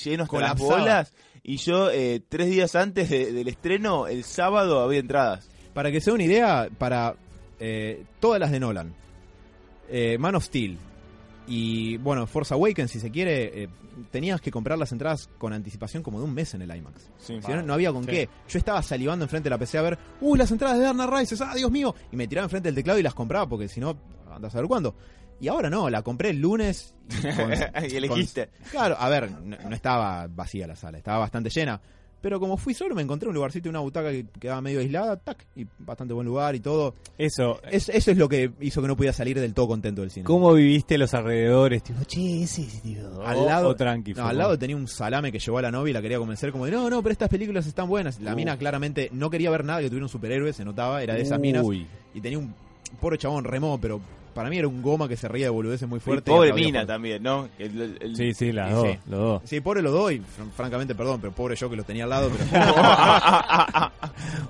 lleno 0.03 0.23
hasta 0.23 0.39
las 0.39 0.51
Colapsaba. 0.53 0.80
bolas. 0.80 1.14
Y 1.43 1.57
yo, 1.57 1.89
eh, 1.91 2.22
tres 2.30 2.47
días 2.49 2.73
antes 2.76 3.10
de- 3.10 3.34
del 3.34 3.47
estreno, 3.49 4.07
el 4.07 4.23
sábado, 4.23 4.80
había 4.81 4.99
entradas. 4.99 5.49
Para 5.74 5.91
que 5.91 6.00
se 6.02 6.12
dé 6.12 6.16
una 6.16 6.24
idea, 6.24 6.70
para 6.78 7.16
eh, 7.60 8.04
todas 8.20 8.40
las 8.40 8.52
de 8.52 8.60
Nolan, 8.60 8.94
eh, 9.90 10.18
Man 10.20 10.36
of 10.36 10.44
Steel 10.45 10.78
y, 11.48 11.98
bueno, 11.98 12.26
Force 12.26 12.54
Awakens, 12.54 12.91
si 12.91 13.00
se 13.00 13.12
quiere, 13.12 13.64
eh, 13.64 13.70
tenías 14.12 14.40
que 14.40 14.50
comprar 14.50 14.78
las 14.78 14.91
entradas 14.94 15.30
con 15.38 15.52
anticipación 15.52 16.02
como 16.02 16.20
de 16.20 16.26
un 16.26 16.34
mes 16.34 16.54
en 16.54 16.62
el 16.62 16.74
IMAX. 16.76 17.10
Sí. 17.18 17.40
Si 17.41 17.52
no, 17.52 17.62
no 17.62 17.74
había 17.74 17.91
con 17.91 18.06
Sí. 18.06 18.12
qué. 18.12 18.30
Yo 18.48 18.58
estaba 18.60 18.82
salivando 18.82 19.26
enfrente 19.26 19.48
de 19.48 19.50
la 19.50 19.58
PC 19.58 19.78
a 19.78 19.82
ver, 19.82 19.98
¡uh, 20.22 20.36
las 20.36 20.50
entradas 20.52 20.78
de 20.80 20.86
Dark 20.86 21.14
Rises! 21.14 21.41
¡Ah, 21.41 21.54
Dios 21.56 21.70
mío! 21.70 21.94
Y 22.12 22.16
me 22.16 22.28
tiraba 22.28 22.45
enfrente 22.45 22.68
del 22.70 22.76
teclado 22.76 22.98
y 23.00 23.04
las 23.04 23.14
compraba 23.14 23.48
porque 23.48 23.68
si 23.68 23.80
no, 23.82 23.98
andas 24.32 24.56
a 24.56 24.60
ver 24.60 24.68
cuándo. 24.68 24.95
Y 25.41 25.48
ahora 25.50 25.70
no, 25.70 25.90
la 25.90 26.02
compré 26.02 26.30
el 26.30 26.40
lunes. 26.40 26.95
y 27.10 27.22
con- 27.36 27.52
y 27.91 27.95
elegiste. 27.98 28.48
con- 28.48 28.70
claro, 28.72 28.95
a 28.98 29.10
ver, 29.10 29.30
no, 29.32 29.58
no 29.58 29.76
estaba 29.76 30.28
vacía 30.28 30.66
la 30.66 30.76
sala, 30.78 30.98
estaba 30.98 31.18
bastante 31.20 31.50
llena. 31.50 31.82
Pero 32.24 32.40
como 32.40 32.56
fui 32.56 32.74
solo, 32.74 32.95
me 32.95 33.02
encontré 33.02 33.28
un 33.28 33.36
lugarcito, 33.36 33.68
una 33.70 33.82
butaca 33.82 34.10
que 34.10 34.26
quedaba 34.40 34.62
medio 34.62 34.80
aislada, 34.80 35.18
tac, 35.18 35.45
y 35.58 35.68
bastante 35.78 36.14
buen 36.14 36.26
lugar 36.26 36.56
y 36.56 36.62
todo. 36.62 36.94
Eso, 37.18 37.60
Es- 37.70 37.90
eso 37.90 38.12
es 38.12 38.18
lo 38.18 38.30
que 38.30 38.50
hizo 38.62 38.82
que 38.82 38.88
no 38.88 38.95
pudiera 38.95 39.12
salir 39.12 39.38
del 39.38 39.54
todo 39.54 39.68
contento 39.68 40.00
del 40.00 40.10
cine. 40.10 40.24
¿Cómo 40.26 40.54
viviste 40.54 40.98
los 40.98 41.14
alrededores? 41.14 41.84
Tipo, 41.84 42.02
che, 42.06 42.44
ese 42.44 42.64
tío. 42.82 43.22
Al 43.26 43.45
lado, 43.45 43.68
o 43.68 43.76
tranqui. 43.76 44.14
no, 44.14 44.22
fue 44.22 44.32
al 44.32 44.38
lado 44.38 44.58
tenía 44.58 44.78
un 44.78 44.88
salame 44.88 45.34
que 45.34 45.40
llevó 45.40 45.58
a 45.58 45.64
la 45.64 45.72
novia 45.72 45.91
y 45.91 45.94
la 45.94 46.02
quería 46.02 46.18
convencer 46.18 46.54
como 46.54 46.64
de, 46.66 46.72
no, 46.72 46.90
no, 46.90 47.04
pero 47.04 47.12
estas 47.12 47.28
películas 47.28 47.68
están 47.68 47.90
buenas. 47.90 48.22
La 48.22 48.32
Uh. 48.32 48.36
mina 48.38 48.58
claramente 48.58 49.10
no 49.12 49.30
quería 49.30 49.52
ver 49.52 49.66
nada 49.66 49.82
que 49.82 49.88
tuviera 49.90 50.06
un 50.06 50.10
superhéroe, 50.10 50.54
se 50.54 50.64
notaba, 50.64 51.04
era 51.04 51.16
de 51.16 51.22
esas 51.24 51.40
minas. 51.41 51.66
Y 52.14 52.22
tenía 52.22 52.40
un 52.40 52.56
pobre 53.02 53.18
chabón 53.18 53.44
remo, 53.44 53.78
pero 53.82 54.00
para 54.34 54.49
mí 54.49 54.57
era 54.57 54.68
un 54.68 54.81
goma 54.81 55.07
que 55.07 55.15
se 55.18 55.27
reía 55.27 55.45
de 55.45 55.49
boludeces 55.51 55.88
muy 55.88 55.99
fuerte. 55.99 56.30
y 56.31 56.34
pobre 56.34 56.53
mina 56.53 56.85
también, 56.85 57.22
¿no? 57.23 57.49
El- 57.60 57.81
el- 57.81 57.97
el- 58.01 58.15
Sí, 58.15 58.34
sí, 58.34 58.51
las 58.51 58.72
dos, 58.72 58.88
sí. 58.88 58.99
los 59.10 59.19
dos. 59.19 59.41
Sí, 59.45 59.61
pobre 59.61 59.81
los 59.81 59.93
dos 59.93 60.11
y 60.11 60.19
fr- 60.19 60.51
francamente 60.55 60.95
perdón, 60.95 61.19
pero 61.22 61.34
pobre 61.34 61.55
yo 61.55 61.69
que 61.69 61.76
los 61.76 61.85
tenía 61.85 62.03
al 62.05 62.10
lado. 62.10 62.31
Pero... 62.51 62.73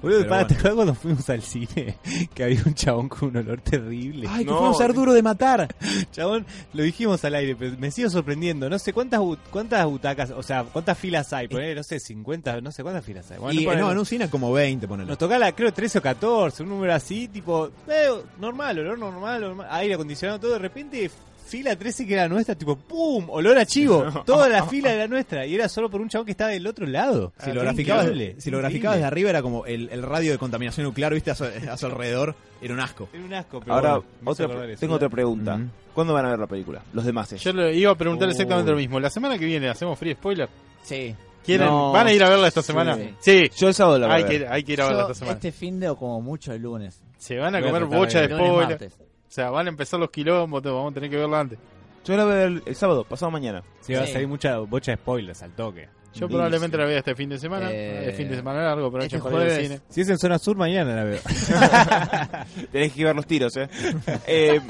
Boludo, 0.01 0.19
Pero 0.19 0.29
pará, 0.29 0.43
bueno. 0.43 0.47
¿te 0.47 0.53
acuerdas 0.55 0.75
cuando 0.75 0.95
fuimos 0.95 1.29
al 1.29 1.41
cine? 1.41 1.97
Que 2.33 2.43
había 2.43 2.61
un 2.65 2.73
chabón 2.73 3.09
con 3.09 3.29
un 3.29 3.37
olor 3.37 3.61
terrible. 3.61 4.27
Ay, 4.29 4.43
que 4.45 4.51
No, 4.51 4.57
fue 4.59 4.67
un 4.69 4.75
ser 4.75 4.93
duro 4.93 5.13
de 5.13 5.21
matar. 5.23 5.73
Chabón, 6.11 6.45
lo 6.73 6.83
dijimos 6.83 7.23
al 7.23 7.35
aire, 7.35 7.55
pero 7.55 7.75
me 7.77 7.89
sigo 7.91 8.09
sorprendiendo. 8.09 8.69
No 8.69 8.77
sé 8.79 8.91
cuántas 8.93 9.19
bu- 9.21 9.37
cuántas 9.51 9.85
butacas, 9.85 10.31
o 10.31 10.43
sea, 10.43 10.63
cuántas 10.63 10.97
filas 10.97 11.31
hay. 11.33 11.47
Ponele, 11.47 11.75
no 11.75 11.83
sé, 11.83 11.99
50, 11.99 12.61
no 12.61 12.71
sé 12.71 12.83
cuántas 12.83 13.05
filas 13.05 13.29
hay. 13.31 13.37
Bueno, 13.39 13.59
y 13.59 13.65
ponele- 13.65 13.79
no, 13.81 13.91
en 13.91 13.97
un 13.97 14.05
cine 14.05 14.29
como 14.29 14.51
20, 14.51 14.87
ponele. 14.87 15.07
Nos 15.09 15.17
tocaba, 15.17 15.51
creo, 15.53 15.71
13 15.71 15.99
o 15.99 16.01
14, 16.01 16.63
un 16.63 16.69
número 16.69 16.93
así, 16.93 17.27
tipo, 17.29 17.69
eh, 17.87 18.09
normal, 18.39 18.79
olor 18.79 18.99
normal, 18.99 19.41
normal, 19.41 19.67
aire 19.77 19.93
acondicionado, 19.95 20.39
todo. 20.39 20.53
De 20.53 20.59
repente, 20.59 21.09
fila 21.45 21.75
13 21.75 22.07
que 22.07 22.13
era 22.13 22.27
nuestra, 22.27 22.55
tipo, 22.55 22.75
¡pum! 22.75 23.25
Olor 23.29 23.57
a 23.57 23.65
chivo. 23.65 24.05
Toda 24.25 24.47
la 24.49 24.65
fila 24.65 24.91
era 24.93 25.07
nuestra. 25.07 25.45
Y 25.45 25.55
era 25.55 25.67
solo 25.69 25.89
por 25.89 26.01
un 26.01 26.09
chabón 26.09 26.25
que 26.25 26.31
estaba 26.31 26.51
del 26.51 26.65
otro 26.65 26.85
lado. 26.87 27.33
Si 27.43 27.49
Ah, 27.49 27.53
lo, 27.53 27.61
graficabas, 27.61 28.07
si 28.37 28.49
lo 28.51 28.57
graficabas 28.59 28.99
de 28.99 29.05
arriba 29.05 29.29
era 29.29 29.41
como 29.41 29.65
el, 29.65 29.89
el 29.91 30.01
radio 30.03 30.31
de 30.31 30.37
contaminación 30.37 30.85
nuclear, 30.85 31.13
viste, 31.13 31.31
a 31.31 31.35
su, 31.35 31.43
a 31.43 31.77
su 31.77 31.85
alrededor, 31.85 32.35
era 32.61 32.73
un 32.73 32.79
asco. 32.79 33.09
Era 33.13 33.23
un 33.23 33.33
asco, 33.33 33.59
pero 33.59 33.73
Ahora, 33.73 33.93
bueno, 33.95 34.07
otra, 34.23 34.75
tengo 34.77 34.95
otra 34.95 35.09
pregunta. 35.09 35.59
¿Cuándo 35.93 36.13
van 36.13 36.25
a 36.25 36.29
ver 36.29 36.39
la 36.39 36.47
película? 36.47 36.81
Los 36.93 37.05
demás. 37.05 37.29
Yo 37.39 37.53
le 37.53 37.75
iba 37.75 37.91
a 37.91 37.95
preguntar 37.95 38.27
exactamente 38.29 38.71
lo 38.71 38.77
mismo. 38.77 38.99
La 38.99 39.09
semana 39.11 39.37
que 39.37 39.45
viene 39.45 39.69
hacemos 39.69 39.99
free 39.99 40.13
spoiler. 40.13 40.49
Sí. 40.81 41.13
¿Quieren? 41.45 41.67
No. 41.67 41.91
¿Van 41.91 42.07
a 42.07 42.13
ir 42.13 42.23
a 42.23 42.29
verla 42.29 42.47
esta 42.47 42.61
semana? 42.61 42.95
Sí. 42.95 43.13
Sí. 43.19 43.51
Yo 43.57 43.67
el 43.67 43.73
sábado 43.73 43.99
la 43.99 44.07
voy 44.07 44.15
Hay 44.15 44.23
a 44.23 44.27
que, 44.27 44.39
ver. 44.39 44.47
hay 44.51 44.63
que 44.63 44.73
ir 44.73 44.81
a 44.81 44.85
verla 44.85 44.99
Yo 45.01 45.07
esta 45.07 45.13
semana. 45.19 45.33
este 45.35 45.51
fin 45.51 45.77
de 45.79 45.89
o 45.89 45.97
como 45.97 46.21
mucho 46.21 46.53
el 46.53 46.61
lunes. 46.61 47.01
Se 47.17 47.37
van 47.37 47.53
a 47.55 47.61
comer 47.61 47.83
bocha 47.85 48.21
de 48.21 48.33
spoiler. 48.33 48.91
O 49.33 49.35
sea, 49.35 49.49
van 49.49 49.65
a 49.65 49.69
empezar 49.69 49.99
los 49.99 50.11
quilombos, 50.11 50.61
vamos 50.61 50.91
a 50.91 50.93
tener 50.93 51.09
que 51.09 51.17
verla 51.17 51.39
antes. 51.39 51.57
Yo 52.05 52.15
la 52.15 52.23
voy 52.23 52.33
a 52.33 52.35
ver 52.35 52.47
el, 52.49 52.63
el 52.67 52.75
sábado, 52.75 53.03
pasado 53.03 53.31
mañana. 53.31 53.63
Sí, 53.81 53.95
va 53.95 54.03
a 54.03 54.05
salir 54.05 54.27
mucha 54.27 54.59
bocha 54.59 54.91
de 54.91 54.97
spoilers 54.97 55.41
al 55.41 55.55
toque. 55.55 55.89
Yo 56.13 56.29
probablemente 56.29 56.77
la 56.77 56.85
vea 56.85 56.99
este 56.99 57.15
fin 57.15 57.29
de 57.29 57.39
semana. 57.39 57.71
Eh, 57.71 58.09
el 58.09 58.13
fin 58.13 58.29
de 58.29 58.35
semana 58.35 58.61
largo, 58.61 58.91
pero 58.91 59.05
este 59.05 59.19
jueves. 59.19 59.59
cine. 59.59 59.79
Si 59.89 60.01
es 60.01 60.09
en 60.09 60.19
zona 60.19 60.37
sur, 60.37 60.55
mañana 60.55 60.95
la 60.97 61.03
veo. 61.03 61.19
Tenés 62.71 62.93
que 62.93 63.05
ver 63.05 63.15
los 63.15 63.25
tiros, 63.25 63.57
¿eh? 63.57 63.67
eh 64.27 64.61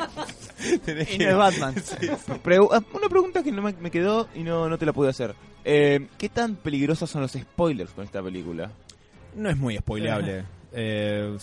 Batman. 1.36 1.76
pregu- 2.42 2.70
ah, 2.72 2.82
una 2.94 3.10
pregunta 3.10 3.44
que 3.44 3.52
no 3.52 3.62
me, 3.62 3.74
me 3.74 3.92
quedó 3.92 4.30
y 4.34 4.44
no, 4.44 4.70
no 4.70 4.78
te 4.78 4.86
la 4.86 4.94
pude 4.94 5.10
hacer. 5.10 5.36
Eh, 5.66 6.08
¿Qué 6.18 6.30
tan 6.30 6.56
peligrosos 6.56 7.10
son 7.10 7.22
los 7.22 7.34
spoilers 7.34 7.92
con 7.92 8.06
esta 8.06 8.24
película? 8.24 8.72
No 9.36 9.50
es 9.50 9.58
muy 9.58 9.76
spoileable. 9.76 10.46
Eh, 10.72 11.36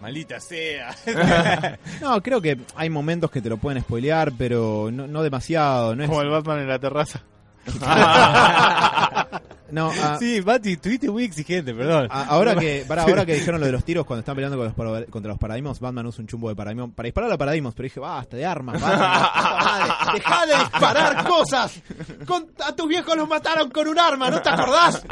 Maldita 0.00 0.40
sea. 0.40 0.94
no, 2.00 2.22
creo 2.22 2.40
que 2.40 2.58
hay 2.74 2.90
momentos 2.90 3.30
que 3.30 3.40
te 3.40 3.48
lo 3.48 3.56
pueden 3.56 3.82
spoilear, 3.82 4.32
pero 4.36 4.90
no, 4.92 5.06
no 5.06 5.22
demasiado. 5.22 5.96
No 5.96 6.04
es, 6.04 6.08
Como 6.08 6.22
el 6.22 6.30
Batman 6.30 6.60
en 6.60 6.68
la 6.68 6.78
terraza. 6.78 7.22
No, 9.70 9.90
a- 9.90 10.18
Sí, 10.20 10.40
Mati, 10.44 10.72
estuviste 10.72 11.10
muy 11.10 11.24
exigente, 11.24 11.74
perdón. 11.74 12.08
a- 12.10 12.24
ahora 12.24 12.54
que 12.58 12.84
para, 12.86 13.02
ahora 13.02 13.24
que 13.26 13.34
dijeron 13.34 13.60
lo 13.60 13.66
de 13.66 13.72
los 13.72 13.84
tiros 13.84 14.04
cuando 14.06 14.20
están 14.20 14.34
peleando 14.34 14.56
con 14.74 14.86
los 14.86 15.04
contra 15.06 15.30
los 15.30 15.38
paradigmas, 15.38 15.80
Batman 15.80 16.06
usa 16.06 16.22
un 16.22 16.28
chumbo 16.28 16.48
de 16.48 16.54
paradigmas 16.56 16.90
para 16.94 17.06
disparar 17.06 17.32
a 17.32 17.36
paradigmas, 17.38 17.74
pero 17.74 17.84
dije, 17.84 18.00
basta 18.00 18.36
de 18.36 18.46
armas, 18.46 18.80
deja 18.80 20.46
de 20.46 20.56
disparar 20.58 21.24
cosas. 21.28 21.80
Con- 22.26 22.46
a 22.64 22.72
tus 22.74 22.88
viejos 22.88 23.16
los 23.16 23.28
mataron 23.28 23.70
con 23.70 23.88
un 23.88 23.98
arma, 23.98 24.30
¿no 24.30 24.40
te 24.40 24.48
acordás? 24.48 25.04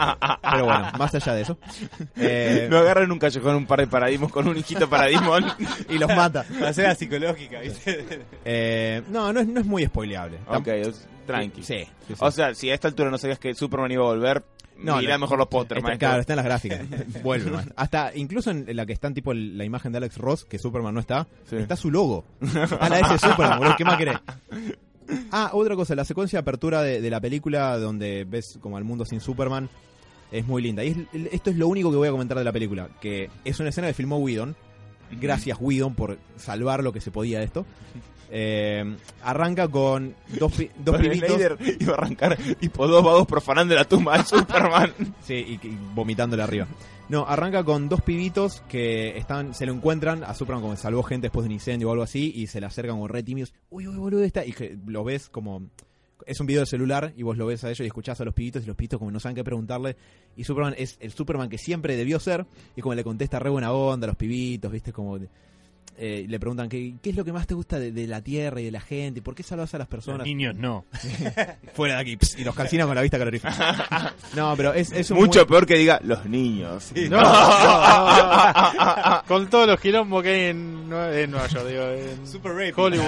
Pero 0.51 0.65
bueno, 0.65 0.93
más 0.99 1.15
allá 1.15 1.35
de 1.35 1.43
eso. 1.43 1.59
eh, 2.17 2.69
No 2.71 2.79
agarran 2.79 3.11
un 3.11 3.19
callejón 3.19 3.55
un 3.57 3.67
par 3.67 3.81
de 3.81 3.87
paradigmas 3.87 4.31
con 4.31 4.47
un 4.49 4.57
hijito 4.57 4.89
paradigmón. 4.89 5.45
y 5.89 5.99
los 5.99 6.09
mata. 6.15 6.45
La 6.61 6.95
psicológica, 6.95 7.61
¿viste? 7.61 8.25
Eh, 8.45 9.03
no, 9.09 9.33
no 9.33 9.41
es, 9.41 9.47
no 9.47 9.61
es 9.61 9.67
muy 9.67 9.85
spoileable. 9.87 10.39
Tranqui. 11.25 11.63
Sí, 11.63 11.79
sí, 11.85 11.89
sí. 12.09 12.15
O 12.19 12.31
sea, 12.31 12.55
si 12.55 12.71
a 12.71 12.75
esta 12.75 12.89
altura 12.89 13.11
no 13.11 13.19
sabías 13.19 13.39
que 13.39 13.55
Superman 13.55 13.91
iba 13.93 14.03
a 14.03 14.07
volver, 14.09 14.45
No, 14.79 14.97
mirá 14.99 15.15
no. 15.15 15.21
mejor 15.21 15.39
los 15.39 15.49
pósters, 15.49 15.79
Está- 15.83 15.99
claro, 15.99 16.21
está 16.21 16.33
en 16.33 16.37
las 16.37 16.45
gráficas. 16.45 16.81
Vuelve, 17.23 17.51
man. 17.51 17.73
Hasta 17.77 18.15
incluso 18.17 18.51
en 18.51 18.67
la 18.75 18.87
que 18.87 18.93
está 18.93 19.09
en 19.09 19.15
tipo 19.15 19.33
la 19.35 19.65
imagen 19.65 19.93
de 19.93 19.99
Alex 19.99 20.19
Ross, 20.19 20.45
que 20.45 20.59
Superman 20.59 20.95
no 20.95 21.01
está, 21.01 21.27
está 21.51 21.77
su 21.77 21.91
logo. 21.91 22.25
Está 22.41 22.89
la 22.89 23.01
S 23.01 23.13
de 23.13 23.19
Superman, 23.19 23.59
boludo. 23.59 23.75
¿Qué 23.77 23.85
más 23.85 23.97
querés? 23.97 24.17
Ah, 25.31 25.51
otra 25.53 25.77
cosa, 25.77 25.95
la 25.95 26.05
secuencia 26.05 26.39
de 26.39 26.41
apertura 26.41 26.83
de, 26.83 27.01
de 27.01 27.11
la 27.11 27.21
película 27.21 27.77
donde 27.79 28.25
ves 28.25 28.59
como 28.61 28.77
al 28.79 28.85
mundo 28.85 29.05
sin 29.05 29.21
Superman 29.21 29.69
es 30.33 30.47
muy 30.47 30.63
linda. 30.63 30.83
Y 30.83 30.89
es- 31.13 31.33
esto 31.33 31.51
es 31.51 31.57
lo 31.57 31.69
único 31.69 31.91
que 31.91 31.97
voy 31.99 32.09
a 32.09 32.11
comentar 32.11 32.39
de 32.39 32.45
la 32.45 32.53
película, 32.53 32.89
que 33.01 33.29
es 33.45 33.61
una 33.61 33.69
escena 33.69 33.87
que 33.89 33.95
filmó 33.95 34.17
Whedon. 34.19 34.57
Gracias 35.21 35.59
Whedon 35.61 35.95
por 35.95 36.19
salvar 36.37 36.83
lo 36.83 36.93
que 36.93 37.01
se 37.01 37.11
podía 37.11 37.39
de 37.39 37.45
esto. 37.45 37.67
Eh, 38.37 38.97
arranca 39.23 39.69
con 39.69 40.13
dos, 40.41 40.53
pi- 40.53 40.69
dos 40.77 40.97
Con 40.97 41.05
el 41.05 41.11
pibitos. 41.13 41.29
Snyder 41.37 41.57
iba 41.81 41.93
a 41.93 41.97
arrancar 41.99 42.37
tipo 42.59 42.89
dos 42.89 43.05
vagos 43.05 43.27
profanando 43.29 43.77
la 43.77 43.85
tumba 43.85 44.19
de 44.19 44.25
Superman. 44.25 44.93
Sí, 45.23 45.35
y, 45.63 45.67
y 45.69 45.79
vomitándole 45.95 46.43
arriba. 46.43 46.67
No, 47.09 47.27
arranca 47.29 47.63
con 47.63 47.89
dos 47.89 48.01
pibitos 48.03 48.61
que 48.69 49.17
están, 49.17 49.55
se 49.55 49.67
lo 49.67 49.73
encuentran 49.73 50.25
a 50.25 50.35
Superman 50.35 50.63
como 50.63 50.75
que 50.75 50.81
salvó 50.81 51.03
gente 51.05 51.27
después 51.27 51.45
de 51.45 51.49
un 51.49 51.53
incendio 51.53 51.89
o 51.89 51.93
algo 51.93 52.03
así 52.03 52.33
y 52.35 52.49
se 52.49 52.61
le 52.61 52.67
acercan 52.67 52.97
como 52.97 53.07
re 53.07 53.23
tímidos. 53.23 53.55
Uy, 53.71 53.87
uy, 53.87 53.97
boludo, 53.97 54.25
está. 54.25 54.45
Y 54.45 54.53
que 54.53 54.77
lo 54.87 55.05
ves 55.05 55.29
como. 55.29 55.63
Es 56.27 56.41
un 56.41 56.47
video 56.47 56.61
de 56.63 56.67
celular 56.67 57.13
y 57.17 57.23
vos 57.23 57.37
lo 57.37 57.47
ves 57.47 57.63
a 57.65 57.69
ellos 57.69 57.81
y 57.81 57.87
escuchás 57.87 58.21
a 58.21 58.25
los 58.25 58.33
pibitos 58.35 58.65
y 58.65 58.67
los 58.67 58.75
pibitos 58.77 58.99
como 58.99 59.11
no 59.13 59.21
saben 59.21 59.37
qué 59.37 59.45
preguntarle. 59.45 59.97
Y 60.37 60.43
Superman 60.45 60.75
es 60.77 60.97
el 61.01 61.13
Superman 61.13 61.49
que 61.51 61.59
siempre 61.59 61.97
debió 61.97 62.19
ser 62.19 62.47
y 62.75 62.81
como 62.81 62.95
le 62.97 63.05
contesta 63.05 63.39
re 63.39 63.51
buena 63.51 63.73
onda 63.73 64.07
a 64.07 64.09
los 64.09 64.17
pibitos, 64.17 64.73
¿viste? 64.73 64.93
Como. 64.93 65.19
Eh, 65.97 66.25
le 66.29 66.39
preguntan 66.41 66.69
¿qué, 66.69 66.95
qué 67.03 67.11
es 67.11 67.17
lo 67.17 67.25
que 67.25 67.33
más 67.33 67.47
te 67.47 67.55
gusta 67.55 67.79
de, 67.79 67.93
de 67.93 68.07
la 68.07 68.21
tierra 68.21 68.61
y 68.61 68.65
de 68.65 68.71
la 68.71 68.81
gente, 68.81 69.23
¿por 69.23 69.35
qué 69.35 69.43
salvas 69.43 69.73
a 69.75 69.79
las 69.79 69.87
Los 69.87 69.91
personas? 69.91 70.27
niños 70.27 70.55
no. 70.57 70.85
Fuera 71.75 71.95
de 71.97 72.01
aquí, 72.01 72.17
pss, 72.17 72.39
y 72.39 72.45
los 72.45 72.55
calcina 72.55 72.87
con 72.87 72.95
la 72.95 73.03
vista 73.03 73.19
calorífica. 73.19 74.15
No, 74.35 74.55
pero 74.57 74.73
es, 74.75 74.91
es 74.93 75.11
un 75.11 75.19
Mucho 75.19 75.41
muy- 75.41 75.49
peor 75.49 75.67
que 75.67 75.77
diga 75.77 76.01
los 76.05 76.25
niños. 76.27 76.93
No, 77.09 77.21
no, 77.21 78.73
no. 78.75 79.23
Con 79.29 79.49
todos 79.49 79.67
los 79.69 79.81
quilombos 79.81 80.23
que 80.23 80.29
hay 80.31 80.41
en, 80.51 80.89
en 80.93 81.31
Nueva 81.31 81.47
York, 81.49 81.67
digo, 81.69 81.85
en 81.85 82.27
Super. 82.27 82.73
Hollywood. 82.77 83.05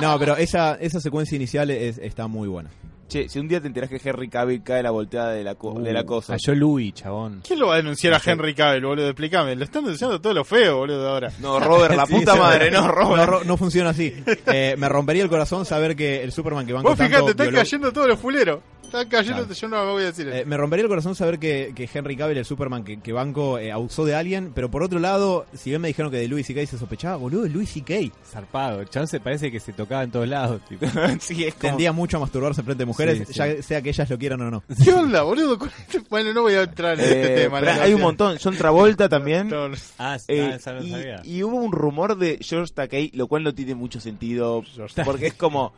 No, 0.00 0.18
pero 0.18 0.36
esa, 0.36 0.74
esa 0.76 1.00
secuencia 1.00 1.36
inicial 1.36 1.70
es- 1.70 1.98
está 1.98 2.26
muy 2.26 2.48
buena. 2.48 2.70
Che, 3.10 3.28
si 3.28 3.38
un 3.40 3.48
día 3.48 3.60
te 3.60 3.66
enterás 3.66 3.90
que 3.90 4.00
Henry 4.02 4.28
Cavill 4.28 4.62
cae 4.62 4.82
la 4.82 4.90
volteada 4.92 5.32
de 5.32 5.42
la, 5.44 5.56
co- 5.56 5.78
de 5.80 5.92
la 5.92 6.04
cosa. 6.04 6.34
Cayó 6.34 6.54
Louis, 6.54 6.94
chabón. 6.94 7.42
¿Quién 7.46 7.58
lo 7.58 7.66
va 7.66 7.74
a 7.74 7.76
denunciar 7.78 8.14
a 8.14 8.20
Henry 8.24 8.54
Cavill, 8.54 8.84
boludo? 8.84 9.08
Explícame. 9.08 9.56
Lo 9.56 9.64
están 9.64 9.82
denunciando 9.82 10.20
todo 10.20 10.32
lo 10.32 10.44
feo, 10.44 10.78
boludo, 10.78 11.08
ahora. 11.08 11.32
No, 11.40 11.58
Robert, 11.60 11.94
la 11.96 12.06
Sí, 12.06 12.14
puta 12.14 12.36
madre, 12.36 12.70
no, 12.70 12.82
No, 12.82 12.88
Robert. 12.88 13.28
ro- 13.28 13.44
no 13.44 13.56
funciona 13.56 13.90
así. 13.90 14.14
Eh, 14.46 14.76
me 14.78 14.88
rompería 14.88 15.22
el 15.24 15.28
corazón 15.28 15.66
saber 15.66 15.96
que 15.96 16.22
el 16.22 16.30
Superman 16.32 16.64
que 16.66 16.72
banco 16.72 16.88
Vos 16.88 16.96
fíjate, 16.98 17.30
están 17.32 17.50
cayendo 17.52 17.92
todos 17.92 18.06
los 18.06 18.18
fuleros. 18.18 18.60
Están 18.90 19.08
cayendo, 19.08 19.38
Claro. 19.44 19.54
yo 19.54 19.68
no 19.68 19.84
me 19.86 19.92
voy 19.92 20.02
a 20.02 20.06
decir 20.06 20.28
eso. 20.28 20.36
Eh, 20.36 20.44
me 20.44 20.56
rompería 20.56 20.82
el 20.82 20.88
corazón 20.88 21.14
saber 21.14 21.38
que, 21.38 21.72
que 21.74 21.88
Henry 21.92 22.16
Cavill, 22.16 22.38
el 22.38 22.44
Superman 22.44 22.82
que, 22.84 23.00
que 23.00 23.12
banco, 23.12 23.58
eh, 23.58 23.70
abusó 23.72 24.04
de 24.04 24.14
alguien, 24.14 24.52
pero 24.54 24.70
por 24.70 24.82
otro 24.82 24.98
lado, 24.98 25.46
si 25.54 25.70
bien 25.70 25.80
me 25.80 25.88
dijeron 25.88 26.10
que 26.10 26.18
de 26.18 26.28
Louis 26.28 26.46
C.K. 26.46 26.66
se 26.66 26.78
sospechaba, 26.78 27.16
boludo, 27.16 27.46
Louis 27.48 27.70
C.K. 27.70 27.94
Zarpado. 28.26 28.84
Se 29.06 29.20
parece 29.20 29.50
que 29.50 29.60
se 29.60 29.72
tocaba 29.72 30.02
en 30.02 30.10
todos 30.10 30.28
lados. 30.28 30.60
tipo. 30.68 30.86
sí, 31.20 31.44
es 31.44 31.54
como... 31.54 31.68
Tendía 31.70 31.92
mucho 31.92 32.16
a 32.16 32.20
masturbarse 32.20 32.62
frente 32.62 32.80
de 32.82 32.86
mujeres, 32.86 33.28
Sí, 33.28 33.34
ya 33.34 33.62
sea 33.62 33.80
que 33.82 33.90
ellas 33.90 34.10
lo 34.10 34.18
quieran 34.18 34.40
o 34.42 34.50
no. 34.50 34.62
¿Qué 34.84 34.92
onda, 34.92 35.22
boludo? 35.22 35.58
este- 35.88 36.00
Bueno, 36.10 36.32
no 36.34 36.42
voy 36.42 36.54
a 36.54 36.62
entrar 36.62 36.98
en 36.98 37.04
este 37.04 37.32
Eh, 37.34 37.36
tema. 37.44 37.60
pero 37.60 37.82
hay 37.82 37.94
un 37.94 38.00
montón. 38.00 38.38
John 38.42 38.56
Travolta 38.56 39.08
también. 39.08 39.50
Ah, 39.98 40.18
sí, 40.18 40.26
Eh, 40.28 40.50
ah, 40.52 40.56
esa 40.56 40.72
no 40.74 40.82
y, 40.82 40.90
sabía. 40.90 41.20
y 41.24 41.42
hubo 41.42 41.56
un 41.56 41.72
rumor 41.72 42.16
de 42.16 42.38
George 42.40 42.72
Takei, 42.74 43.10
lo 43.14 43.26
cual 43.28 43.44
no 43.44 43.54
tiene 43.54 43.74
mucho 43.74 44.00
sentido, 44.00 44.62
George 44.74 45.02
porque 45.04 45.26
es 45.28 45.34
como 45.34 45.72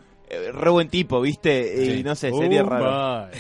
re 0.53 0.71
buen 0.71 0.89
tipo, 0.89 1.21
¿viste? 1.21 1.99
Y 1.99 2.03
no 2.03 2.15
sé, 2.15 2.31
sería 2.33 2.63
Oh, 2.65 2.69
raro. 2.69 3.31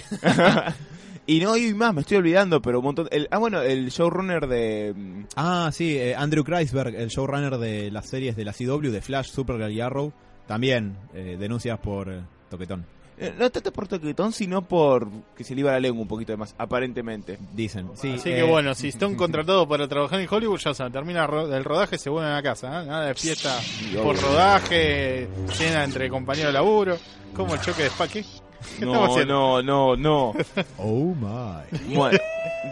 y 1.26 1.40
no 1.40 1.52
hay 1.52 1.72
más, 1.74 1.94
me 1.94 2.00
estoy 2.02 2.18
olvidando, 2.18 2.60
pero 2.60 2.78
un 2.80 2.84
montón. 2.84 3.08
El, 3.10 3.28
ah, 3.30 3.38
bueno, 3.38 3.62
el 3.62 3.88
showrunner 3.90 4.46
de. 4.46 4.92
mm, 4.96 5.22
Ah, 5.36 5.70
sí, 5.72 5.96
eh, 5.96 6.14
Andrew 6.14 6.44
Kreisberg, 6.44 6.94
el 6.94 7.08
showrunner 7.08 7.58
de 7.58 7.90
las 7.90 8.08
series 8.08 8.36
de 8.36 8.44
la 8.44 8.52
CW, 8.52 8.90
de 8.90 9.00
Flash, 9.00 9.30
Supergirl 9.30 9.72
y 9.72 9.80
Arrow, 9.80 10.12
también 10.46 10.96
eh, 11.14 11.36
denuncias 11.38 11.78
por 11.78 12.10
eh, 12.10 12.20
toquetón. 12.50 12.84
Eh, 13.18 13.34
No 13.38 13.50
tanto 13.50 13.72
por 13.72 13.88
toquetón, 13.88 14.32
sino 14.32 14.62
por 14.62 15.08
que 15.36 15.44
se 15.44 15.54
le 15.54 15.60
iba 15.60 15.72
la 15.72 15.80
lengua 15.80 16.02
un 16.02 16.08
poquito 16.08 16.32
de 16.32 16.36
más, 16.38 16.54
aparentemente. 16.58 17.38
Dicen. 17.54 17.88
Sí, 17.94 18.14
Así 18.18 18.30
eh, 18.30 18.36
que 18.36 18.42
bueno, 18.42 18.74
si 18.74 18.88
están 18.88 19.14
contratados 19.16 19.66
para 19.66 19.86
trabajar 19.88 20.20
en 20.20 20.28
Hollywood, 20.30 20.58
ya 20.58 20.74
saben, 20.74 20.92
termina 20.92 21.24
el 21.24 21.64
rodaje, 21.64 21.98
se 21.98 22.10
vuelven 22.10 22.32
a 22.32 22.42
casa. 22.42 22.82
¿eh? 22.82 22.86
Nada 22.86 23.06
de 23.06 23.14
fiesta 23.14 23.58
por 24.02 24.20
rodaje, 24.20 25.28
cena 25.52 25.84
entre 25.84 26.08
compañeros 26.08 26.48
de 26.48 26.52
laburo. 26.54 26.96
¿Cómo 27.34 27.54
el 27.54 27.60
choque 27.60 27.82
de 27.84 27.88
spa? 27.88 28.08
¿Qué? 28.08 28.22
¿Qué 28.78 28.84
estamos 28.84 29.26
No, 29.26 29.62
no, 29.62 29.62
no, 29.62 29.96
no. 29.96 30.34
Oh 30.78 31.14
my. 31.14 31.94
Bueno, 31.94 32.18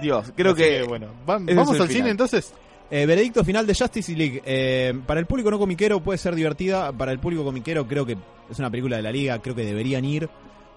Dios, 0.00 0.32
creo 0.36 0.52
Así 0.52 0.62
que. 0.62 0.82
bueno, 0.84 1.08
¿vam- 1.26 1.44
ese 1.48 1.54
¿vamos 1.54 1.80
al 1.80 1.88
cine 1.88 2.10
entonces? 2.10 2.52
Eh, 2.90 3.06
veredicto 3.06 3.44
final 3.44 3.66
de 3.66 3.74
Justice 3.74 4.14
League. 4.16 4.42
Eh, 4.44 4.98
para 5.06 5.20
el 5.20 5.26
público 5.26 5.50
no 5.50 5.58
comiquero 5.58 6.02
puede 6.02 6.18
ser 6.18 6.34
divertida. 6.34 6.92
Para 6.92 7.12
el 7.12 7.18
público 7.20 7.44
comiquero 7.44 7.86
creo 7.86 8.04
que 8.04 8.16
es 8.50 8.58
una 8.58 8.70
película 8.70 8.96
de 8.96 9.02
la 9.02 9.12
liga. 9.12 9.38
Creo 9.40 9.54
que 9.54 9.64
deberían 9.64 10.04
ir. 10.04 10.28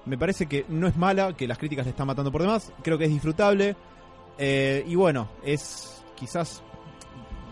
Me 0.05 0.17
parece 0.17 0.45
que 0.47 0.65
no 0.69 0.87
es 0.87 0.95
mala, 0.97 1.35
que 1.35 1.47
las 1.47 1.57
críticas 1.57 1.85
le 1.85 1.91
están 1.91 2.07
matando 2.07 2.31
por 2.31 2.41
demás. 2.41 2.71
Creo 2.83 2.97
que 2.97 3.05
es 3.05 3.09
disfrutable. 3.09 3.75
Eh, 4.37 4.83
y 4.87 4.95
bueno, 4.95 5.29
es 5.45 6.03
quizás 6.15 6.61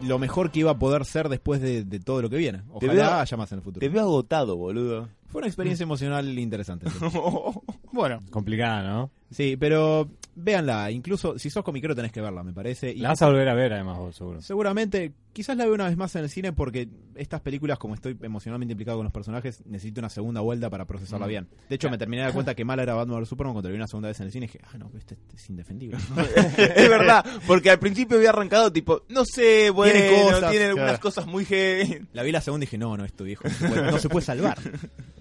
lo 0.04 0.18
mejor 0.20 0.52
que 0.52 0.60
iba 0.60 0.72
a 0.72 0.78
poder 0.80 1.06
ser 1.06 1.30
después 1.30 1.62
de, 1.62 1.84
de 1.84 2.00
todo 2.00 2.22
lo 2.22 2.30
que 2.30 2.38
viene. 2.38 2.60
Te 2.60 2.88
Ojalá 2.88 2.94
veo- 2.94 3.14
haya 3.20 3.38
más 3.38 3.52
en 3.52 3.60
el 3.60 3.64
futuro. 3.64 3.80
Te 3.80 3.90
veo 3.90 4.02
agotado, 4.04 4.58
boludo. 4.58 5.08
Fue 5.28 5.40
una 5.40 5.48
experiencia 5.48 5.84
emocional 5.84 6.38
interesante. 6.38 6.90
sí. 6.90 6.98
Bueno, 7.94 8.20
Complicada, 8.32 8.84
¿no? 8.84 9.12
Sí, 9.32 9.58
pero 9.58 10.08
véanla. 10.36 10.92
Incluso 10.92 11.38
si 11.38 11.50
sos 11.50 11.64
comiquero 11.64 11.96
tenés 11.96 12.12
que 12.12 12.22
verla, 12.22 12.44
me 12.44 12.54
parece. 12.54 12.92
Y 12.92 13.00
La 13.00 13.10
vas 13.10 13.22
a 13.22 13.28
volver 13.28 13.48
a 13.50 13.54
ver, 13.54 13.74
además, 13.74 13.98
vos, 13.98 14.16
seguro. 14.16 14.42
Seguramente, 14.42 15.14
quizás 15.34 15.58
la 15.58 15.66
veo 15.66 15.74
una 15.74 15.86
vez 15.88 15.98
más 15.98 16.16
en 16.16 16.24
el 16.24 16.30
cine 16.30 16.54
porque 16.54 16.88
estas 17.16 17.42
películas, 17.42 17.78
como 17.78 17.94
estoy 17.94 18.18
emocionalmente 18.22 18.72
implicado 18.74 18.98
con 18.98 19.04
los 19.06 19.14
personajes, 19.14 19.64
necesito 19.66 20.00
una 20.02 20.10
segunda 20.10 20.42
vuelta 20.42 20.70
para 20.70 20.86
procesarla 20.86 21.26
Mm. 21.26 21.30
bien. 21.30 21.48
De 21.70 21.76
hecho, 21.76 21.90
me 21.90 21.98
terminé 21.98 22.22
de 22.22 22.26
dar 22.28 22.34
cuenta 22.34 22.56
que 22.56 22.66
mala 22.66 22.84
era 22.84 22.94
Batman 22.94 23.20
vs 23.22 23.30
Superman 23.30 23.54
cuando 23.54 23.70
la 23.70 23.74
vi 23.74 23.78
una 23.78 23.88
segunda 23.88 24.08
vez 24.10 24.20
en 24.20 24.26
el 24.28 24.32
cine 24.32 24.46
y 24.46 24.48
dije, 24.48 24.60
ah, 24.74 24.78
no, 24.78 24.92
este, 24.98 25.16
este 25.16 25.36
es 25.36 25.50
indefendible. 25.50 25.98
es 26.58 26.90
verdad, 26.90 27.26
porque 27.48 27.70
al 27.70 27.80
principio 27.80 28.18
había 28.18 28.30
arrancado 28.30 28.72
tipo, 28.72 29.04
no 29.10 29.26
sé, 29.26 29.70
bueno, 29.70 29.94
Tiene 29.94 30.08
tiene, 30.10 30.24
cosas, 30.24 30.44
algunas 30.44 30.74
claro. 30.76 31.00
cosas 31.00 31.26
muy 31.28 31.46
heavy. 31.46 32.02
la 32.14 32.24
vi 32.24 32.32
la 32.32 32.42
segunda 32.42 32.64
y 32.64 32.68
dije, 32.68 32.78
no, 32.78 32.96
no, 32.98 33.06
esto 33.06 33.24
viejo, 33.24 33.44
no 33.48 33.54
se 33.54 33.68
puede, 33.68 33.92
no 33.92 34.00
se 34.00 34.10
puede 34.10 34.26
salvar. 34.26 34.58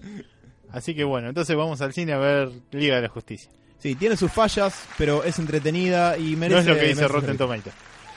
así 0.71 0.95
que 0.95 1.05
bueno, 1.05 1.29
entonces 1.29 1.57
vamos 1.57 1.81
al 1.81 1.93
cine 1.93 2.13
a 2.13 2.19
ver 2.19 2.51
Liga 2.71 2.97
de 2.97 3.03
la 3.03 3.09
Justicia. 3.09 3.51
Sí, 3.81 3.95
tiene 3.97 4.17
sus 4.17 4.31
fallas, 4.31 4.87
pero 4.97 5.25
es 5.25 5.39
entretenida 5.39 6.17
y 6.17 6.37
merece... 6.37 6.55
no 6.55 6.61
es 6.61 6.67
lo 6.67 6.75
que 6.77 6.89
dice 6.89 7.09
Rotten 7.09 7.37
Tomatoes. 7.37 7.75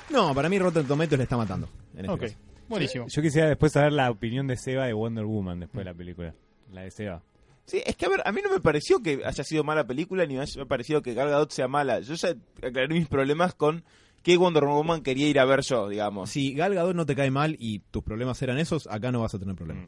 No, 0.09 0.35
para 0.35 0.49
mí 0.49 0.59
Rotten 0.59 0.85
Tomatoes 0.85 1.17
le 1.17 1.23
está 1.23 1.37
matando. 1.37 1.69
en 1.93 2.01
este 2.01 2.11
Ok, 2.11 2.21
caso. 2.21 2.35
buenísimo. 2.69 3.05
Yo 3.07 3.21
quisiera 3.21 3.47
después 3.47 3.71
saber 3.71 3.93
la 3.93 4.11
opinión 4.11 4.45
de 4.47 4.57
Seba 4.57 4.85
de 4.85 4.93
Wonder 4.93 5.25
Woman 5.25 5.61
después 5.61 5.85
de 5.85 5.91
la 5.91 5.97
película. 5.97 6.35
La 6.71 6.81
de 6.81 6.91
Seba. 6.91 7.23
Sí, 7.65 7.81
es 7.85 7.95
que 7.95 8.05
a 8.05 8.09
ver, 8.09 8.21
a 8.25 8.31
mí 8.33 8.41
no 8.43 8.51
me 8.51 8.59
pareció 8.59 9.01
que 9.01 9.21
haya 9.25 9.43
sido 9.45 9.63
mala 9.63 9.87
película, 9.87 10.25
ni 10.25 10.35
me 10.35 10.41
haya 10.41 10.65
parecido 10.65 11.01
que 11.01 11.13
Gal 11.13 11.29
Gadot 11.29 11.49
sea 11.51 11.69
mala. 11.69 12.01
Yo 12.01 12.13
ya 12.15 12.35
aclaré 12.61 12.89
mis 12.89 13.07
problemas 13.07 13.53
con 13.53 13.85
qué 14.21 14.35
Wonder 14.35 14.65
Woman 14.65 15.01
quería 15.01 15.29
ir 15.29 15.39
a 15.39 15.45
ver 15.45 15.61
yo, 15.61 15.87
digamos. 15.87 16.29
Si 16.29 16.53
Gal 16.53 16.75
Gadot 16.75 16.93
no 16.93 17.05
te 17.05 17.15
cae 17.15 17.31
mal 17.31 17.55
y 17.57 17.79
tus 17.79 18.03
problemas 18.03 18.41
eran 18.41 18.57
esos, 18.57 18.85
acá 18.87 19.13
no 19.13 19.21
vas 19.21 19.33
a 19.33 19.39
tener 19.39 19.55
problemas. 19.55 19.87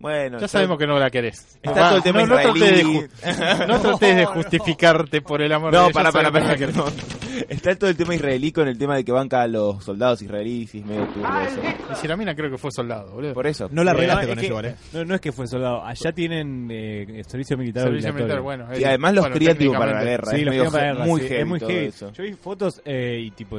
Bueno, 0.00 0.38
Ya 0.38 0.46
sabemos 0.46 0.78
que 0.78 0.86
no 0.86 0.96
la 0.98 1.10
querés. 1.10 1.58
Está 1.62 1.88
todo 1.88 1.96
el 1.96 2.02
tema 2.04 2.20
no, 2.20 2.26
no 2.28 2.34
trates 2.36 2.54
de, 2.60 2.66
israelí. 2.68 2.94
ju- 2.98 3.66
no 3.66 3.80
trates 3.80 4.16
de 4.16 4.24
justificarte 4.26 5.22
por 5.22 5.42
el 5.42 5.52
amor 5.52 5.72
de 5.72 5.78
No, 5.78 5.90
para, 5.90 6.12
para, 6.12 6.30
para. 6.30 6.56
que 6.56 6.66
no 6.68 6.72
la 6.84 6.90
no. 6.90 6.92
Está 7.48 7.74
todo 7.76 7.90
el 7.90 7.96
tema 7.96 8.14
israelí 8.14 8.52
con 8.52 8.68
el 8.68 8.78
tema 8.78 8.96
de 8.96 9.04
que 9.04 9.10
banca 9.12 9.42
a 9.42 9.48
los 9.48 9.84
soldados 9.84 10.22
israelíes 10.22 10.74
y 10.74 10.78
es 10.80 10.86
medio 10.86 11.06
turbio 11.08 11.40
eso. 11.40 11.60
Y 11.92 11.94
si 11.96 12.06
la 12.08 12.16
mina 12.16 12.34
creo 12.34 12.50
que 12.50 12.58
fue 12.58 12.70
soldado, 12.70 13.12
boludo. 13.12 13.34
Por 13.34 13.46
eso. 13.46 13.68
No 13.72 13.82
la 13.84 13.90
arreglaste 13.92 14.22
no, 14.22 14.28
con 14.30 14.38
es 14.38 14.44
eso, 14.44 14.54
¿vale? 14.54 14.74
No, 14.92 15.04
no 15.04 15.14
es 15.16 15.20
que 15.20 15.32
fue 15.32 15.46
soldado. 15.48 15.84
Allá 15.84 16.12
tienen 16.12 16.68
eh, 16.70 17.22
servicio 17.26 17.56
militar 17.56 17.84
Servicio 17.84 18.12
militar, 18.12 18.40
bueno. 18.40 18.66
Y 18.78 18.84
además 18.84 19.14
los 19.14 19.22
bueno, 19.24 19.36
crían 19.36 19.56
tipo 19.56 19.72
para 19.72 19.94
la 19.94 20.04
guerra. 20.04 20.30
Sí, 20.30 20.36
es 20.40 20.44
los 20.46 20.54
medio 20.54 20.70
para 20.70 20.84
he- 20.84 20.92
guerra, 20.92 21.04
muy 21.06 21.20
sí, 21.22 21.28
heavy 21.28 21.40
es 21.42 21.46
muy 21.48 21.60
heavy. 21.60 21.86
eso. 21.86 22.12
Yo 22.12 22.22
vi 22.24 22.32
fotos 22.34 22.80
eh, 22.84 23.18
y 23.20 23.30
tipo 23.32 23.58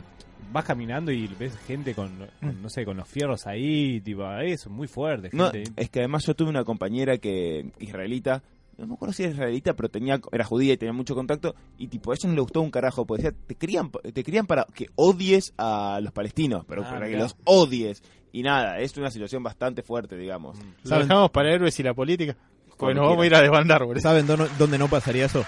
vas 0.52 0.66
caminando 0.66 1.12
y 1.12 1.28
ves 1.28 1.58
gente 1.68 1.94
con, 1.94 2.28
con, 2.40 2.62
no 2.62 2.70
sé, 2.70 2.86
con 2.86 2.98
los 2.98 3.08
fierros 3.08 3.48
ahí, 3.48 4.02
tipo, 4.02 4.26
ahí 4.26 4.52
es 4.52 4.68
muy 4.68 4.88
fuerte. 4.88 5.30
No, 5.34 5.52
gente. 5.52 5.72
es 5.76 5.90
que 5.90 6.00
además 6.00 6.26
yo 6.26 6.36
tuve 6.36 6.50
una 6.50 6.64
compañera 6.64 7.18
que 7.18 7.72
israelita 7.80 8.44
no 8.80 8.88
me 8.88 8.94
acuerdo 8.94 9.14
si 9.14 9.24
era 9.24 9.34
israelita, 9.34 9.74
pero 9.74 9.90
tenía, 9.90 10.20
era 10.32 10.46
judía 10.46 10.74
y 10.74 10.78
tenía 10.78 10.94
mucho 10.94 11.14
contacto, 11.14 11.56
y 11.78 11.88
tipo, 11.88 12.12
a 12.12 12.16
ella 12.16 12.30
no 12.30 12.36
le 12.36 12.42
gustó 12.42 12.62
un 12.62 12.72
carajo, 12.72 13.06
porque 13.06 13.24
decía, 13.24 13.38
te 13.46 13.56
crían, 13.56 13.92
te 13.92 14.24
crían 14.24 14.48
para 14.48 14.66
que 14.74 14.88
odies 14.96 15.54
a 15.58 16.00
los 16.02 16.14
palestinos, 16.14 16.66
pero 16.66 16.84
Ah, 16.86 16.92
para 16.92 17.08
que 17.08 17.18
los 17.18 17.36
odies. 17.44 18.02
Y 18.32 18.44
nada, 18.44 18.80
es 18.80 18.96
una 18.98 19.12
situación 19.12 19.44
bastante 19.44 19.82
fuerte, 19.82 20.16
digamos. 20.16 20.58
Lo 20.84 20.90
¿Saben? 20.90 21.08
dejamos 21.08 21.32
para 21.32 21.54
héroes 21.54 21.78
y 21.80 21.84
la 21.84 21.94
política. 21.94 22.38
Porque 22.68 22.78
Cuando 22.78 23.02
nos 23.02 23.10
vamos 23.10 23.24
a 23.24 23.28
ir 23.28 23.36
a 23.36 23.42
desbandar. 23.42 23.82
¿Saben 24.00 24.28
dónde, 24.28 24.48
dónde 24.58 24.78
no 24.78 24.88
pasaría 24.88 25.26
eso? 25.26 25.44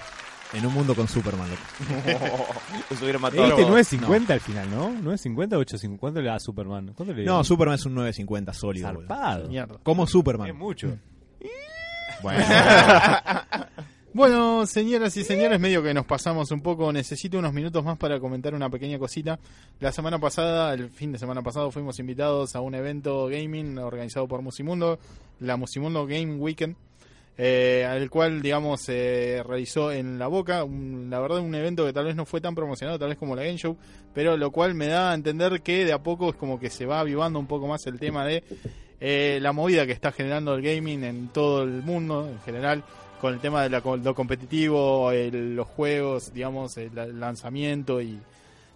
En 0.54 0.66
un 0.66 0.74
mundo 0.74 0.94
con 0.94 1.08
Superman, 1.08 1.48
loco. 1.50 1.62
Eso 2.90 3.02
hubiera 3.04 3.18
matado. 3.18 3.44
Este 3.48 3.62
a- 3.62 3.66
950 3.68 4.34
al 4.34 4.40
final, 4.40 4.70
¿no? 4.70 4.90
950 4.90 5.56
o 5.56 5.60
850. 5.60 6.00
¿Cuánto 6.00 6.20
le 6.20 6.28
da 6.28 6.34
a 6.34 6.40
Superman? 6.40 6.92
¿Cuánto 6.94 7.14
le 7.14 7.24
No, 7.24 7.42
Superman 7.42 7.76
es 7.76 7.86
un 7.86 7.94
950 7.94 8.52
sólido. 8.52 8.88
boludo. 8.92 9.08
Zarpado. 9.08 9.48
Como 9.82 10.04
Es 10.04 10.10
Superman. 10.10 10.56
mucho. 10.56 10.96
Bueno, 12.22 12.44
Bueno, 14.14 14.66
señoras 14.66 15.16
y 15.16 15.24
señores, 15.24 15.58
medio 15.58 15.82
que 15.82 15.94
nos 15.94 16.04
pasamos 16.04 16.50
un 16.50 16.60
poco. 16.60 16.92
Necesito 16.92 17.38
unos 17.38 17.54
minutos 17.54 17.82
más 17.82 17.96
para 17.96 18.20
comentar 18.20 18.54
una 18.54 18.68
pequeña 18.68 18.98
cosita. 18.98 19.38
La 19.80 19.90
semana 19.90 20.18
pasada, 20.18 20.74
el 20.74 20.90
fin 20.90 21.12
de 21.12 21.18
semana 21.18 21.40
pasado, 21.42 21.70
fuimos 21.70 21.98
invitados 21.98 22.54
a 22.54 22.60
un 22.60 22.74
evento 22.74 23.26
gaming 23.26 23.78
organizado 23.78 24.28
por 24.28 24.42
Musimundo, 24.42 24.98
la 25.40 25.56
Musimundo 25.56 26.06
Game 26.06 26.34
Weekend, 26.36 26.76
eh, 27.44 27.84
al 27.88 28.08
cual, 28.08 28.40
digamos, 28.40 28.82
se 28.82 29.42
realizó 29.44 29.90
en 29.90 30.16
La 30.18 30.28
Boca. 30.28 30.62
Un- 30.62 31.08
la 31.10 31.18
verdad, 31.18 31.38
un 31.40 31.54
evento 31.56 31.84
que 31.84 31.92
tal 31.92 32.04
vez 32.04 32.14
no 32.14 32.24
fue 32.24 32.40
tan 32.40 32.54
promocionado, 32.54 32.98
tal 33.00 33.08
vez 33.08 33.18
como 33.18 33.34
la 33.34 33.42
Game 33.42 33.56
Show, 33.58 33.76
pero 34.14 34.36
lo 34.36 34.50
cual 34.52 34.74
me 34.74 34.86
da 34.86 35.10
a 35.10 35.14
entender 35.14 35.60
que 35.62 35.84
de 35.84 35.92
a 35.92 35.98
poco 36.02 36.30
es 36.30 36.36
como 36.36 36.60
que 36.60 36.70
se 36.70 36.86
va 36.86 37.00
avivando 37.00 37.38
un 37.40 37.46
poco 37.48 37.66
más 37.66 37.84
el 37.86 37.98
tema 37.98 38.24
de 38.24 38.44
eh, 39.00 39.38
la 39.42 39.52
movida 39.52 39.84
que 39.86 39.92
está 39.92 40.12
generando 40.12 40.54
el 40.54 40.62
gaming 40.62 41.02
en 41.02 41.28
todo 41.28 41.64
el 41.64 41.82
mundo 41.82 42.28
en 42.28 42.38
general 42.42 42.84
con 43.20 43.34
el 43.34 43.40
tema 43.40 43.62
de 43.64 43.70
la- 43.70 43.80
lo 43.80 44.14
competitivo, 44.14 45.10
los 45.12 45.66
juegos, 45.66 46.32
digamos, 46.32 46.76
el, 46.76 46.96
el 46.96 47.18
lanzamiento 47.18 48.00
y 48.00 48.18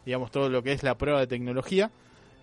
digamos 0.04 0.30
todo 0.30 0.48
lo 0.48 0.62
que 0.62 0.72
es 0.72 0.82
la 0.82 0.96
prueba 0.96 1.20
de 1.20 1.26
tecnología. 1.28 1.90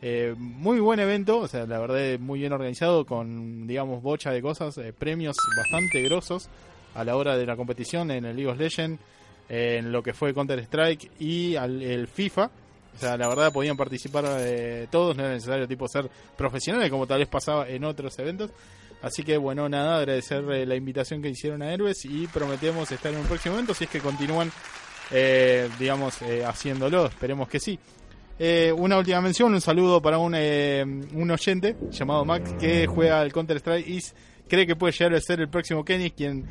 Eh, 0.06 0.36
muy 0.38 0.82
buen 0.82 1.00
evento, 1.00 1.38
o 1.38 1.48
sea, 1.48 1.66
la 1.66 1.80
verdad 1.80 2.20
muy 2.20 2.42
bien 2.42 2.52
organizado 2.52 3.06
con, 3.06 3.66
digamos, 3.66 4.04
bocha 4.04 4.32
de 4.32 4.42
cosas, 4.42 4.78
eh, 4.78 4.92
premios 4.92 5.38
bastante 5.56 6.02
grosos 6.02 6.50
a 6.94 7.06
la 7.06 7.16
hora 7.16 7.38
de 7.38 7.46
la 7.46 7.56
competición 7.56 8.12
en 8.12 8.26
el 8.26 8.36
League 8.36 8.52
of 8.52 8.58
Legends, 8.58 9.02
eh, 9.48 9.78
en 9.80 9.94
lo 9.94 10.04
que 10.04 10.14
fue 10.14 10.34
Counter 10.34 10.60
Strike 10.60 11.10
y 11.22 11.56
al, 11.56 11.82
el 11.82 12.10
FIFA. 12.10 12.52
O 12.94 13.00
sea, 13.00 13.16
la 13.16 13.30
verdad 13.30 13.54
podían 13.54 13.78
participar 13.78 14.26
todos, 14.92 15.16
no 15.16 15.24
era 15.24 15.32
necesario 15.36 15.66
tipo 15.70 15.88
ser 15.88 16.10
profesionales 16.38 16.92
como 16.92 17.08
tal 17.08 17.20
vez 17.20 17.30
pasaba 17.30 17.70
en 17.70 17.86
otros 17.86 18.20
eventos. 18.20 18.52
Así 19.02 19.24
que 19.24 19.38
bueno, 19.38 19.70
nada, 19.70 20.00
agradecer 20.00 20.44
la 20.44 20.76
invitación 20.76 21.22
que 21.22 21.30
hicieron 21.30 21.62
a 21.62 21.74
Héroes 21.74 22.04
y 22.04 22.28
prometemos 22.28 22.92
estar 22.92 23.14
en 23.14 23.20
un 23.20 23.26
próximo 23.26 23.56
evento 23.56 23.74
si 23.74 23.86
es 23.86 23.90
que 23.90 24.02
continúan, 24.02 24.52
digamos, 25.80 26.20
haciéndolo. 26.46 27.06
Esperemos 27.06 27.48
que 27.48 27.62
sí. 27.62 27.80
Eh, 28.40 28.74
una 28.76 28.98
última 28.98 29.22
mención, 29.22 29.54
un 29.54 29.62
saludo 29.62 30.02
para 30.02 30.18
un, 30.18 30.34
eh, 30.36 30.84
un 31.14 31.32
oyente 31.32 31.76
llamado 31.92 32.26
Max 32.26 32.54
que 32.60 32.88
juega 32.88 33.22
al 33.22 33.32
Counter 33.32 33.58
Strike 33.58 33.88
y 33.88 34.00
cree 34.48 34.66
que 34.66 34.76
puede 34.76 34.94
llegar 34.94 35.14
a 35.14 35.22
ser 35.22 35.40
el 35.40 35.50
próximo 35.50 35.86
Kenny 35.86 36.12
quien 36.12 36.46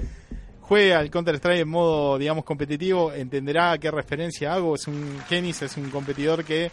juega 0.61 1.01
al 1.01 1.11
Counter 1.11 1.35
Strike 1.35 1.61
en 1.63 1.69
modo, 1.69 2.19
digamos, 2.19 2.45
competitivo, 2.45 3.13
entenderá 3.13 3.73
a 3.73 3.79
qué 3.79 3.91
referencia 3.91 4.55
hago. 4.55 4.75
Es 4.75 4.87
un 4.87 5.19
Kenis, 5.29 5.63
es 5.63 5.77
un 5.77 5.91
competidor 5.91 6.45
que, 6.45 6.71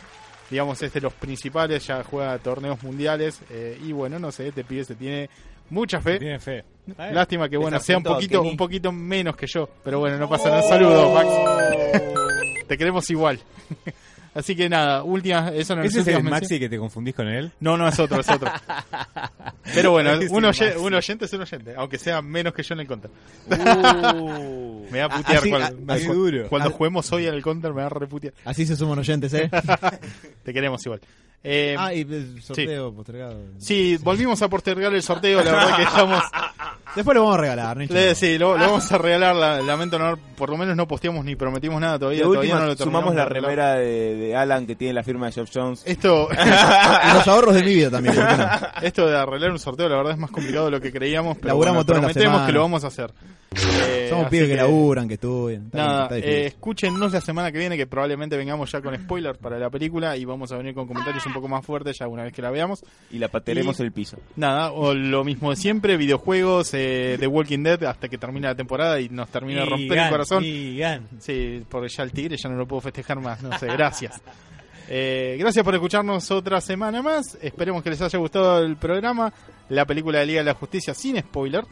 digamos, 0.50 0.82
es 0.84 0.94
de 0.94 1.02
los 1.02 1.14
principales, 1.14 1.86
ya 1.86 2.04
juega 2.04 2.38
torneos 2.38 2.82
mundiales 2.84 3.42
eh, 3.50 3.78
y 3.84 3.92
bueno, 3.92 4.20
no 4.20 4.32
sé, 4.32 4.48
este 4.48 4.64
pibe 4.64 4.86
se 4.86 4.96
tiene 4.96 5.30
mucha 5.70 6.00
fe. 6.00 6.20
Tiene 6.20 6.40
fe. 6.40 6.64
Bien. 6.86 7.14
Lástima 7.14 7.50
que 7.50 7.58
bueno 7.58 7.80
sea 7.80 7.98
un 7.98 8.04
poquito, 8.04 8.40
Kenny. 8.40 8.52
un 8.52 8.58
poquito 8.58 8.92
menos 8.92 9.36
que 9.36 9.48
yo, 9.48 9.68
pero 9.84 10.00
bueno, 10.00 10.18
no 10.18 10.30
pasa 10.30 10.50
nada. 10.50 10.64
Un 10.64 10.70
saludo, 10.70 11.14
Max. 11.14 11.30
Te 12.68 12.78
queremos 12.78 13.10
igual. 13.10 13.40
Así 14.40 14.56
que 14.56 14.70
nada, 14.70 15.04
última, 15.04 15.50
eso 15.50 15.76
no 15.76 15.84
¿Ese 15.84 16.00
es 16.02 16.08
el 16.08 16.24
Maxi 16.24 16.60
que 16.60 16.70
te 16.70 16.78
confundís 16.78 17.14
con 17.16 17.28
él? 17.28 17.52
No, 17.60 17.78
no 17.78 17.88
es 17.88 18.00
otro, 18.00 18.20
es 18.22 18.30
otro. 18.30 18.50
Pero 19.74 19.92
bueno, 19.92 20.12
Es 20.14 20.32
un, 20.32 20.46
el 20.46 20.50
oye- 20.52 20.78
un 20.78 20.94
oyente 20.94 21.26
es 21.26 21.34
un 21.34 21.42
oyente, 21.42 21.74
aunque 21.76 21.98
sea 21.98 22.22
menos 22.22 22.54
que 22.54 22.64
yo 22.64 22.74
en 22.74 22.80
el 22.80 22.88
counter. 22.88 23.12
Uh. 24.16 24.86
Me 24.92 25.00
va 25.00 25.06
a 25.06 25.18
putear 25.18 25.38
así- 25.40 25.50
cuando, 25.50 25.94
así 25.94 26.06
cuando 26.50 26.70
Ah. 26.70 26.74
juguemos 26.76 27.12
hoy 27.12 27.28
al 27.28 27.42
counter, 27.44 27.72
me 27.74 27.82
va 27.82 27.86
a 27.88 27.90
reputear. 27.90 28.34
así 28.46 28.66
se 28.66 28.76
suman 28.76 28.98
oyentes, 29.00 29.34
¿eh? 29.36 29.50
Te 30.44 30.54
queremos 30.54 30.84
igual. 30.86 31.02
Eh, 31.44 31.76
ah, 31.80 31.94
y 31.94 32.02
el 32.02 32.42
sorteo 32.44 32.94
postergado. 32.94 33.36
sí, 33.60 33.98
volvimos 34.04 34.42
a 34.42 34.50
postergar 34.50 34.94
el 34.94 35.02
sorteo, 35.02 35.42
la 35.44 35.52
verdad 35.52 35.76
que 35.78 35.84
estamos... 35.84 36.24
Después 36.96 37.14
lo 37.16 37.22
vamos 37.22 37.38
a 37.38 37.42
regalar, 37.42 37.78
¿no? 37.78 37.86
Le- 37.88 38.16
sí, 38.16 38.40
lo, 38.40 38.58
lo 38.58 38.66
vamos 38.66 38.92
a 38.92 38.98
regalar, 38.98 39.36
la- 39.36 39.62
lamento 39.62 40.00
no, 40.00 40.06
haber- 40.08 40.20
por 40.36 40.50
lo 40.50 40.58
menos 40.58 40.76
no 40.76 40.88
posteamos 40.88 41.24
ni 41.24 41.36
prometimos 41.36 41.80
nada 41.80 42.00
todavía. 42.00 42.22
De 42.22 42.24
todavía 42.24 42.40
última, 42.56 42.60
no 42.62 42.66
lo 42.66 42.76
sumamos 42.76 43.14
la 43.14 43.26
remera 43.26 43.76
de, 43.76 44.16
de 44.16 44.36
Alan 44.36 44.66
que 44.66 44.76
tiene 44.76 44.96
la 44.96 45.04
firma 45.04 45.28
de 45.28 45.34
Jeff 45.34 45.50
Jones. 45.54 45.84
Esto, 45.86 46.28
Y 46.34 47.14
los 47.14 47.28
ahorros 47.28 47.54
de 47.54 47.64
mi 47.64 47.76
vida 47.76 47.92
también, 47.92 48.16
esto 48.82 49.06
de 49.06 49.16
arreglar 49.16 49.52
un 49.52 49.60
sorteo, 49.60 49.88
la 49.88 49.98
verdad 49.98 50.14
es 50.14 50.18
más 50.18 50.32
complicado 50.32 50.66
de 50.66 50.72
lo 50.72 50.82
que 50.82 50.92
creíamos, 50.92 51.38
pero 51.38 51.50
Laburamos 51.50 51.86
bueno, 51.86 52.02
prometemos 52.02 52.42
que 52.48 52.52
lo 52.52 52.62
vamos 52.62 52.84
a 52.84 52.88
hacer. 52.88 53.14
Eh, 53.52 54.08
Somos 54.10 54.30
pibes 54.30 54.48
que, 54.48 54.56
laburan, 54.56 55.08
que 55.08 55.16
estudian. 55.16 55.70
Nada, 55.74 56.04
está 56.04 56.18
eh, 56.18 56.46
escúchenos 56.48 57.12
la 57.12 57.20
semana 57.22 57.52
que 57.52 57.58
viene 57.58 57.78
que 57.78 57.88
probablemente 57.88 58.38
vengamos 58.38 58.72
ya 58.72 58.82
con 58.82 58.96
spoilers 58.96 59.40
para 59.40 59.58
la 59.58 59.70
película 59.70 60.16
y 60.18 60.26
vamos 60.26 60.52
a 60.52 60.58
venir 60.58 60.74
con 60.76 60.88
comentarios 60.88 61.26
un 61.26 61.34
poco 61.34 61.48
más 61.48 61.66
fuertes 61.66 61.98
ya 62.00 62.08
una 62.08 62.24
vez 62.24 62.34
que 62.34 62.42
la 62.42 62.52
veamos. 62.52 62.84
Y 63.12 63.18
la 63.18 63.28
patearemos 63.28 63.80
Y- 63.80 63.84
el 63.84 63.92
piso. 63.92 64.18
Nada, 64.36 64.72
o 64.72 64.94
lo 64.94 65.24
mismo 65.24 65.50
de 65.50 65.56
siempre, 65.56 65.98
videojuegos, 65.98 66.74
eh, 66.74 67.18
The 67.20 67.28
Walking 67.28 67.64
Dead 67.64 67.84
hasta 67.86 68.08
que 68.08 68.18
termine 68.18 68.48
la 68.48 68.56
temporada 68.56 69.00
y 69.02 69.10
nos 69.10 69.30
termine 69.30 69.62
de 69.62 69.66
romper 69.66 69.98
el 69.98 70.10
corazón. 70.10 70.44
Sí, 71.20 71.64
porque 71.68 71.88
ya 71.90 72.04
el 72.04 72.12
tigre 72.12 72.38
ya 72.38 72.50
no 72.50 72.56
lo 72.56 72.68
puedo 72.68 72.82
festejar 72.82 73.20
más, 73.20 73.42
no 73.42 73.58
sé, 73.58 73.66
gracias. 73.68 74.22
Eh, 74.92 75.38
gracias 75.40 75.64
por 75.64 75.76
escucharnos 75.76 76.32
otra 76.32 76.60
semana 76.62 77.04
más. 77.04 77.38
Esperemos 77.44 77.84
que 77.84 77.92
les 77.92 78.02
haya 78.02 78.18
gustado 78.18 78.64
el 78.66 78.76
programa, 78.76 79.32
la 79.70 79.86
película 79.86 80.18
de 80.18 80.26
Liga 80.26 80.40
de 80.40 80.46
la 80.46 80.56
Justicia 80.56 80.96
sin 80.96 81.16
spoiler. 81.20 81.64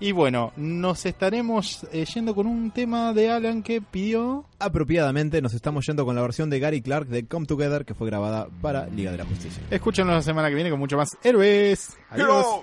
Y 0.00 0.12
bueno, 0.12 0.52
nos 0.56 1.06
estaremos 1.06 1.86
eh, 1.92 2.04
yendo 2.04 2.34
con 2.34 2.46
un 2.46 2.70
tema 2.70 3.12
de 3.12 3.30
Alan 3.30 3.62
que 3.62 3.80
pidió. 3.80 4.44
Apropiadamente 4.60 5.42
nos 5.42 5.54
estamos 5.54 5.84
yendo 5.86 6.04
con 6.04 6.14
la 6.14 6.22
versión 6.22 6.50
de 6.50 6.60
Gary 6.60 6.82
Clark 6.82 7.08
de 7.08 7.26
Come 7.26 7.46
Together 7.46 7.84
que 7.84 7.94
fue 7.94 8.06
grabada 8.06 8.48
para 8.62 8.86
Liga 8.86 9.10
de 9.10 9.18
la 9.18 9.24
Justicia. 9.24 9.62
Escúchenos 9.70 10.14
la 10.14 10.22
semana 10.22 10.48
que 10.48 10.54
viene 10.54 10.70
con 10.70 10.78
mucho 10.78 10.96
más 10.96 11.08
héroes. 11.24 11.96
Adiós. 12.10 12.62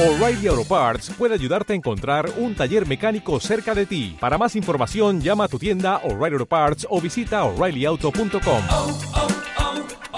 O'Reilly 0.00 0.48
Auto 0.48 0.64
Parts 0.64 1.10
puede 1.10 1.34
ayudarte 1.34 1.74
a 1.74 1.76
encontrar 1.76 2.28
un 2.38 2.56
taller 2.56 2.88
mecánico 2.88 3.38
cerca 3.38 3.72
de 3.72 3.86
ti. 3.86 4.16
Para 4.18 4.36
más 4.36 4.56
información, 4.56 5.20
llama 5.20 5.44
a 5.44 5.48
tu 5.48 5.60
tienda 5.60 5.98
O'Reilly 5.98 6.34
Auto 6.34 6.46
Parts 6.46 6.86
o 6.90 7.00
visita 7.00 7.44
oreillyauto.com. 7.44 8.62
oh, 8.70 9.00
oh, 9.14 9.51